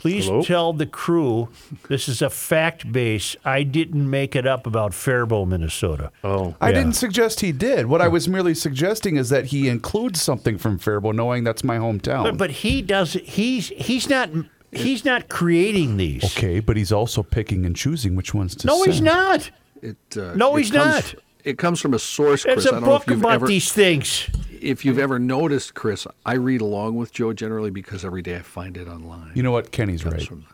please 0.05 0.25
Hello? 0.27 0.43
tell 0.43 0.71
the 0.71 0.85
crew 0.85 1.49
this 1.89 2.07
is 2.07 2.21
a 2.21 2.29
fact 2.29 2.91
base. 2.91 3.35
I 3.43 3.63
didn't 3.63 4.07
make 4.07 4.35
it 4.35 4.45
up 4.45 4.67
about 4.67 4.93
Faribault, 4.93 5.47
Minnesota. 5.47 6.11
Oh, 6.23 6.53
I 6.61 6.69
Yeah. 6.69 6.75
didn't 6.75 6.93
suggest 6.93 7.39
he 7.39 7.51
did. 7.51 7.87
What 7.87 8.01
I 8.03 8.07
was 8.07 8.27
merely 8.27 8.53
suggesting 8.53 9.17
is 9.17 9.29
that 9.29 9.45
he 9.45 9.67
includes 9.67 10.21
something 10.21 10.59
from 10.59 10.77
Faribault, 10.77 11.15
knowing 11.15 11.43
that's 11.43 11.63
my 11.63 11.77
hometown. 11.79 12.21
But, 12.21 12.37
but 12.37 12.51
he 12.51 12.83
does. 12.83 13.13
He's 13.13 13.69
he's 13.69 14.07
not 14.07 14.29
he's 14.71 15.05
not 15.05 15.27
creating 15.27 15.97
these. 15.97 16.23
okay, 16.23 16.59
but 16.59 16.77
he's 16.77 16.91
also 16.91 17.23
picking 17.23 17.65
and 17.65 17.75
choosing 17.75 18.15
which 18.15 18.31
ones 18.31 18.55
to 18.57 18.67
No, 18.67 18.83
he's 18.83 19.01
not. 19.01 19.49
It, 19.81 19.97
uh, 20.15 20.35
No, 20.35 20.55
it 20.55 20.59
he's 20.65 20.71
comes- 20.71 20.85
not. 21.13 21.15
It 21.43 21.57
comes 21.57 21.79
from 21.81 21.95
a 21.95 21.99
source, 21.99 22.43
Chris. 22.43 22.57
It's 22.57 22.65
I 22.67 22.69
a 22.69 22.71
don't 22.73 22.83
know 22.83 22.95
if 22.95 23.01
book 23.05 23.09
you've 23.09 23.19
about 23.21 23.33
ever, 23.33 23.47
these 23.47 23.71
things. 23.71 24.29
If 24.65 24.83
you've 24.83 24.97
ever 24.97 25.19
noticed, 25.19 25.75
Chris, 25.75 26.07
I 26.25 26.33
read 26.33 26.59
along 26.59 26.95
with 26.95 27.13
Joe 27.13 27.33
generally 27.33 27.69
because 27.69 28.03
every 28.03 28.23
day 28.23 28.37
I 28.37 28.41
find 28.41 28.75
it 28.77 28.87
online. 28.87 29.31
You 29.35 29.43
know 29.43 29.51
what? 29.51 29.71
Kenny's 29.71 30.03
right. 30.03 30.21
from- 30.23 30.47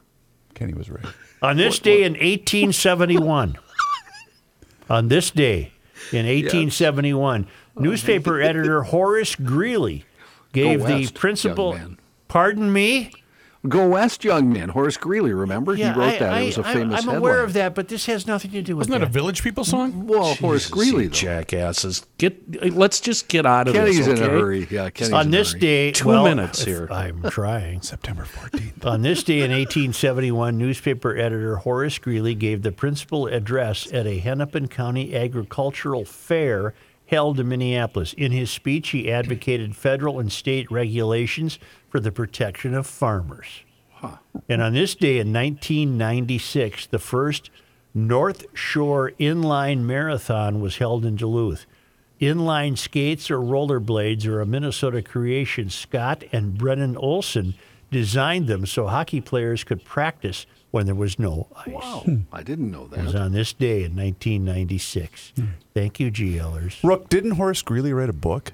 Kenny 0.54 0.74
was 0.74 0.90
right. 0.90 1.06
On 1.42 1.56
this 1.56 1.80
day 1.80 2.04
in 2.04 2.14
1871, 2.14 3.58
on 4.90 5.08
this 5.08 5.32
day 5.32 5.72
in 6.12 6.26
1871, 6.28 7.48
newspaper 7.78 8.40
editor 8.40 8.84
Horace 8.84 9.36
Greeley 9.36 10.06
gave 10.54 10.82
Go 10.82 10.88
the 10.88 11.08
principal. 11.08 11.80
Pardon 12.28 12.72
me. 12.72 13.12
Go 13.70 13.88
West, 13.90 14.24
young 14.24 14.52
man. 14.52 14.70
Horace 14.70 14.98
Greeley, 14.98 15.34
remember? 15.34 15.76
he 15.76 15.84
wrote 15.84 16.00
I, 16.00 16.18
that. 16.18 16.34
I, 16.34 16.40
it 16.42 16.46
was 16.48 16.58
a 16.58 16.62
I- 16.68 16.74
famous 16.74 16.96
I'm 16.96 17.04
headline. 17.04 17.18
aware 17.18 17.44
of 17.44 17.54
that, 17.54 17.76
but 17.76 17.90
this 17.90 18.08
has 18.08 18.26
nothing 18.26 18.50
to 18.52 18.62
do 18.64 18.76
with 18.76 18.88
Wasn't 18.90 19.02
that 19.02 19.08
a. 19.08 19.12
Village 19.12 19.44
People 19.44 19.64
song? 19.64 20.08
Well, 20.08 20.34
Horace 20.36 20.68
Greeley, 20.68 21.06
though. 21.08 21.14
jackasses. 21.14 22.06
Get. 22.18 22.74
Let's 22.74 23.00
just 23.00 23.28
get 23.28 23.46
out 23.46 23.68
of 23.68 23.76
Kenny's 23.76 23.98
this. 24.06 24.08
in 24.08 24.14
okay? 24.14 24.26
a 24.26 24.30
hurry. 24.40 24.68
Yeah, 24.72 24.90
Kenny's 24.90 25.14
on 25.14 25.28
in 25.28 25.34
a 25.34 25.38
this 25.38 25.52
hurry. 25.52 25.60
day, 25.60 25.92
Two 25.92 26.08
well, 26.08 26.24
minutes 26.24 26.64
here. 26.64 26.88
I'm 26.92 27.22
trying. 27.30 27.82
September 27.84 28.24
14th. 28.24 28.84
On 28.86 29.04
this 29.04 29.22
day 29.24 29.42
in 29.42 29.52
1871, 29.52 30.58
newspaper 30.58 31.16
editor 31.16 31.58
Horace 31.58 32.00
Greeley 32.00 32.34
gave 32.34 32.64
the 32.64 32.72
principal 32.72 33.28
address 33.28 33.88
at 33.94 34.08
a 34.08 34.18
Hennepin 34.18 34.70
County 34.70 35.16
agricultural 35.16 36.04
fair 36.06 36.74
held 37.06 37.40
in 37.40 37.48
Minneapolis. 37.50 38.14
In 38.14 38.32
his 38.32 38.50
speech, 38.50 38.90
he 38.90 39.12
advocated 39.12 39.76
federal 39.76 40.18
and 40.20 40.32
state 40.32 40.72
regulations 40.72 41.60
for 41.92 42.00
the 42.00 42.12
protection 42.12 42.74
of 42.74 42.88
farmers. 42.88 43.64
And 44.50 44.62
on 44.64 44.74
this 44.74 44.96
day 44.96 45.20
in 45.20 45.32
1996, 45.32 46.88
the 46.88 46.98
first 46.98 47.52
North 47.94 48.46
Shore 48.56 49.12
Inline 49.20 49.82
Marathon 49.82 50.60
was 50.60 50.78
held 50.78 51.06
in 51.06 51.16
Duluth. 51.16 51.68
Inline 52.20 52.78
skates 52.78 53.30
or 53.30 53.38
rollerblades 53.38 54.26
are 54.26 54.42
a 54.42 54.46
Minnesota 54.46 55.02
creation. 55.02 55.70
Scott 55.70 56.24
and 56.32 56.58
Brennan 56.58 56.98
Olson 56.98 57.54
designed 57.92 58.48
them 58.48 58.66
so 58.66 58.88
hockey 58.88 59.22
players 59.22 59.64
could 59.64 59.84
practice 59.84 60.46
when 60.72 60.86
there 60.86 60.96
was 60.96 61.20
no 61.20 61.48
ice. 61.56 61.68
Wow, 61.68 62.06
I 62.32 62.42
didn't 62.42 62.72
know 62.72 62.88
that. 62.88 63.00
It 63.00 63.04
was 63.04 63.14
that. 63.14 63.22
on 63.22 63.32
this 63.34 63.54
day 63.54 63.84
in 63.84 63.96
1996. 63.96 65.34
Thank 65.74 66.00
you, 66.00 66.10
GLers. 66.10 66.82
Rook, 66.84 67.10
didn't 67.10 67.32
Horace 67.32 67.62
Greeley 67.62 67.92
write 67.92 68.10
a 68.10 68.14
book? 68.14 68.54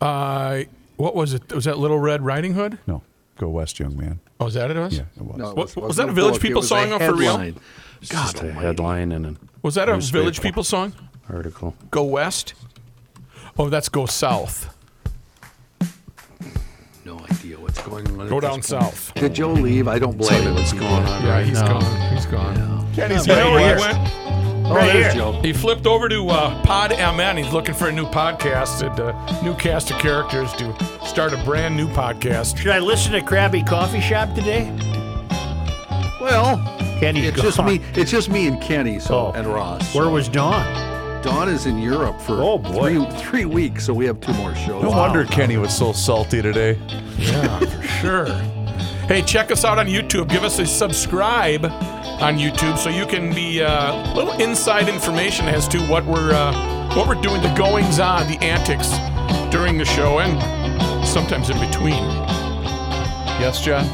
Uh, 0.00 0.62
what 0.96 1.14
was 1.14 1.34
it? 1.34 1.52
Was 1.52 1.64
that 1.64 1.78
Little 1.78 1.98
Red 1.98 2.22
Riding 2.22 2.54
Hood? 2.54 2.78
No. 2.86 3.02
Go 3.36 3.48
West, 3.48 3.80
young 3.80 3.96
man. 3.96 4.20
Oh, 4.38 4.46
is 4.46 4.54
that 4.54 4.70
it? 4.70 4.76
Was? 4.76 4.96
Yeah, 4.96 5.04
it 5.16 5.22
was. 5.22 5.36
No, 5.36 5.50
it 5.50 5.56
was, 5.56 5.74
was 5.76 5.82
wasn't 5.88 6.06
that 6.08 6.12
a 6.12 6.14
Village 6.14 6.34
book, 6.34 6.42
People 6.42 6.62
it 6.62 6.66
song 6.66 6.92
a 6.92 6.98
for 7.00 7.14
real? 7.14 7.32
headline. 7.36 7.56
It's 8.00 8.10
just 8.10 8.42
a 8.42 8.52
headline 8.52 9.10
and 9.12 9.26
an 9.26 9.38
Was 9.62 9.74
that 9.74 9.88
a 9.88 9.96
Village 9.98 10.40
People 10.40 10.62
song? 10.62 10.92
article. 11.28 11.74
Go 11.90 12.04
West? 12.04 12.54
Oh, 13.58 13.68
that's 13.68 13.88
Go 13.88 14.06
South. 14.06 14.70
No 17.04 17.18
idea 17.18 17.58
what's 17.60 17.80
going 17.82 18.06
on. 18.20 18.28
Go 18.28 18.40
down 18.40 18.62
south. 18.62 19.12
Did 19.14 19.34
Joe 19.34 19.52
leave? 19.52 19.88
I 19.88 19.98
don't 19.98 20.16
blame 20.16 20.42
him. 20.42 20.54
What's 20.54 20.72
going 20.72 20.84
on 20.84 21.22
Yeah, 21.24 21.30
right 21.30 21.46
he's 21.46 21.60
now? 21.60 21.78
gone. 21.78 22.14
He's 22.14 22.26
gone. 22.26 22.92
Kenny's 22.94 23.26
Yeah, 23.26 23.34
you 23.36 23.40
know 23.50 23.56
right 23.56 23.76
where 23.76 23.76
he 23.76 23.98
went? 23.98 24.23
Oh, 24.66 24.74
Right 24.76 24.92
there's 24.92 25.12
here. 25.12 25.22
Joe. 25.22 25.32
He 25.42 25.52
flipped 25.52 25.86
over 25.86 26.08
to 26.08 26.26
uh, 26.28 26.62
Pod 26.62 26.90
MN. 26.90 27.36
He's 27.42 27.52
looking 27.52 27.74
for 27.74 27.88
a 27.88 27.92
new 27.92 28.06
podcast, 28.06 28.80
and 28.88 28.98
uh, 28.98 29.42
new 29.42 29.54
cast 29.54 29.90
of 29.90 29.98
characters 29.98 30.52
to 30.54 30.74
start 31.06 31.32
a 31.34 31.44
brand 31.44 31.76
new 31.76 31.86
podcast. 31.88 32.56
Should 32.58 32.70
I 32.72 32.78
listen 32.78 33.12
to 33.12 33.20
Krabby 33.20 33.66
Coffee 33.66 34.00
Shop 34.00 34.34
today? 34.34 34.70
Well, 36.20 36.56
Kenny's 36.98 37.26
it's 37.26 37.42
just 37.42 37.58
gone. 37.58 37.66
me. 37.66 37.80
It's 37.94 38.10
just 38.10 38.30
me 38.30 38.46
and 38.46 38.60
Kenny. 38.62 38.98
So 38.98 39.14
Oh. 39.26 39.32
and 39.32 39.46
Ross. 39.46 39.94
Where 39.94 40.08
was 40.08 40.28
Dawn? 40.28 40.64
Dawn 41.22 41.48
is 41.48 41.66
in 41.66 41.78
Europe 41.78 42.18
for 42.20 42.40
Oh, 42.42 42.56
boy. 42.58 43.04
three 43.04 43.18
three 43.20 43.44
weeks, 43.44 43.84
so 43.84 43.92
we 43.92 44.06
have 44.06 44.20
two 44.20 44.32
more 44.34 44.54
shows. 44.54 44.82
No 44.82 44.90
wonder 44.90 45.24
Kenny 45.26 45.58
was 45.58 45.76
so 45.76 45.92
salty 45.92 46.40
today. 46.40 46.78
Yeah, 47.18 47.58
for 47.58 47.82
sure. 47.82 48.26
Hey, 49.06 49.20
check 49.20 49.50
us 49.50 49.66
out 49.66 49.78
on 49.78 49.86
YouTube. 49.86 50.30
Give 50.30 50.44
us 50.44 50.58
a 50.58 50.64
subscribe 50.64 51.66
on 51.66 52.38
YouTube 52.38 52.78
so 52.78 52.88
you 52.88 53.04
can 53.04 53.34
be 53.34 53.60
uh, 53.62 53.92
a 53.92 54.14
little 54.14 54.32
inside 54.40 54.88
information 54.88 55.46
as 55.46 55.68
to 55.68 55.78
what 55.88 56.06
we're 56.06 56.32
uh, 56.32 56.94
what 56.96 57.06
we're 57.06 57.20
doing, 57.20 57.42
the 57.42 57.52
goings 57.54 58.00
on, 58.00 58.26
the 58.28 58.38
antics 58.38 58.88
during 59.52 59.76
the 59.76 59.84
show, 59.84 60.20
and 60.20 61.06
sometimes 61.06 61.50
in 61.50 61.58
between. 61.60 62.02
Yes, 63.40 63.62
John? 63.62 63.84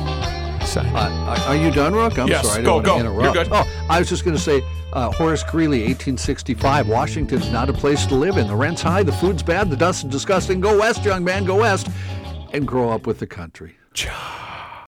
Uh, 0.77 1.45
are 1.49 1.57
you 1.57 1.73
done, 1.73 1.93
Rook? 1.93 2.17
I'm 2.17 2.29
Yes, 2.29 2.47
sorry. 2.47 2.63
I 2.63 2.65
go, 2.65 2.81
go. 2.81 2.99
You're 2.99 3.33
good. 3.33 3.49
Oh, 3.51 3.65
I 3.89 3.99
was 3.99 4.09
just 4.09 4.25
going 4.25 4.37
to 4.37 4.43
say, 4.43 4.63
uh, 4.93 5.11
Horace 5.11 5.43
Greeley, 5.43 5.81
1865. 5.81 6.87
Washington's 6.89 7.51
not 7.51 7.69
a 7.69 7.73
place 7.73 8.07
to 8.07 8.15
live 8.15 8.37
in. 8.37 8.47
The 8.47 8.55
rent's 8.55 8.81
high, 8.83 9.03
the 9.03 9.11
food's 9.13 9.43
bad, 9.43 9.71
the 9.71 9.77
dust 9.77 10.05
is 10.05 10.11
disgusting. 10.11 10.61
Go 10.61 10.79
west, 10.79 11.05
young 11.05 11.25
man, 11.25 11.45
go 11.45 11.57
west, 11.57 11.89
and 12.53 12.65
grow 12.69 12.91
up 12.91 13.09
with 13.09 13.19
the 13.19 13.27
country. 13.27 13.75
John. 13.93 14.60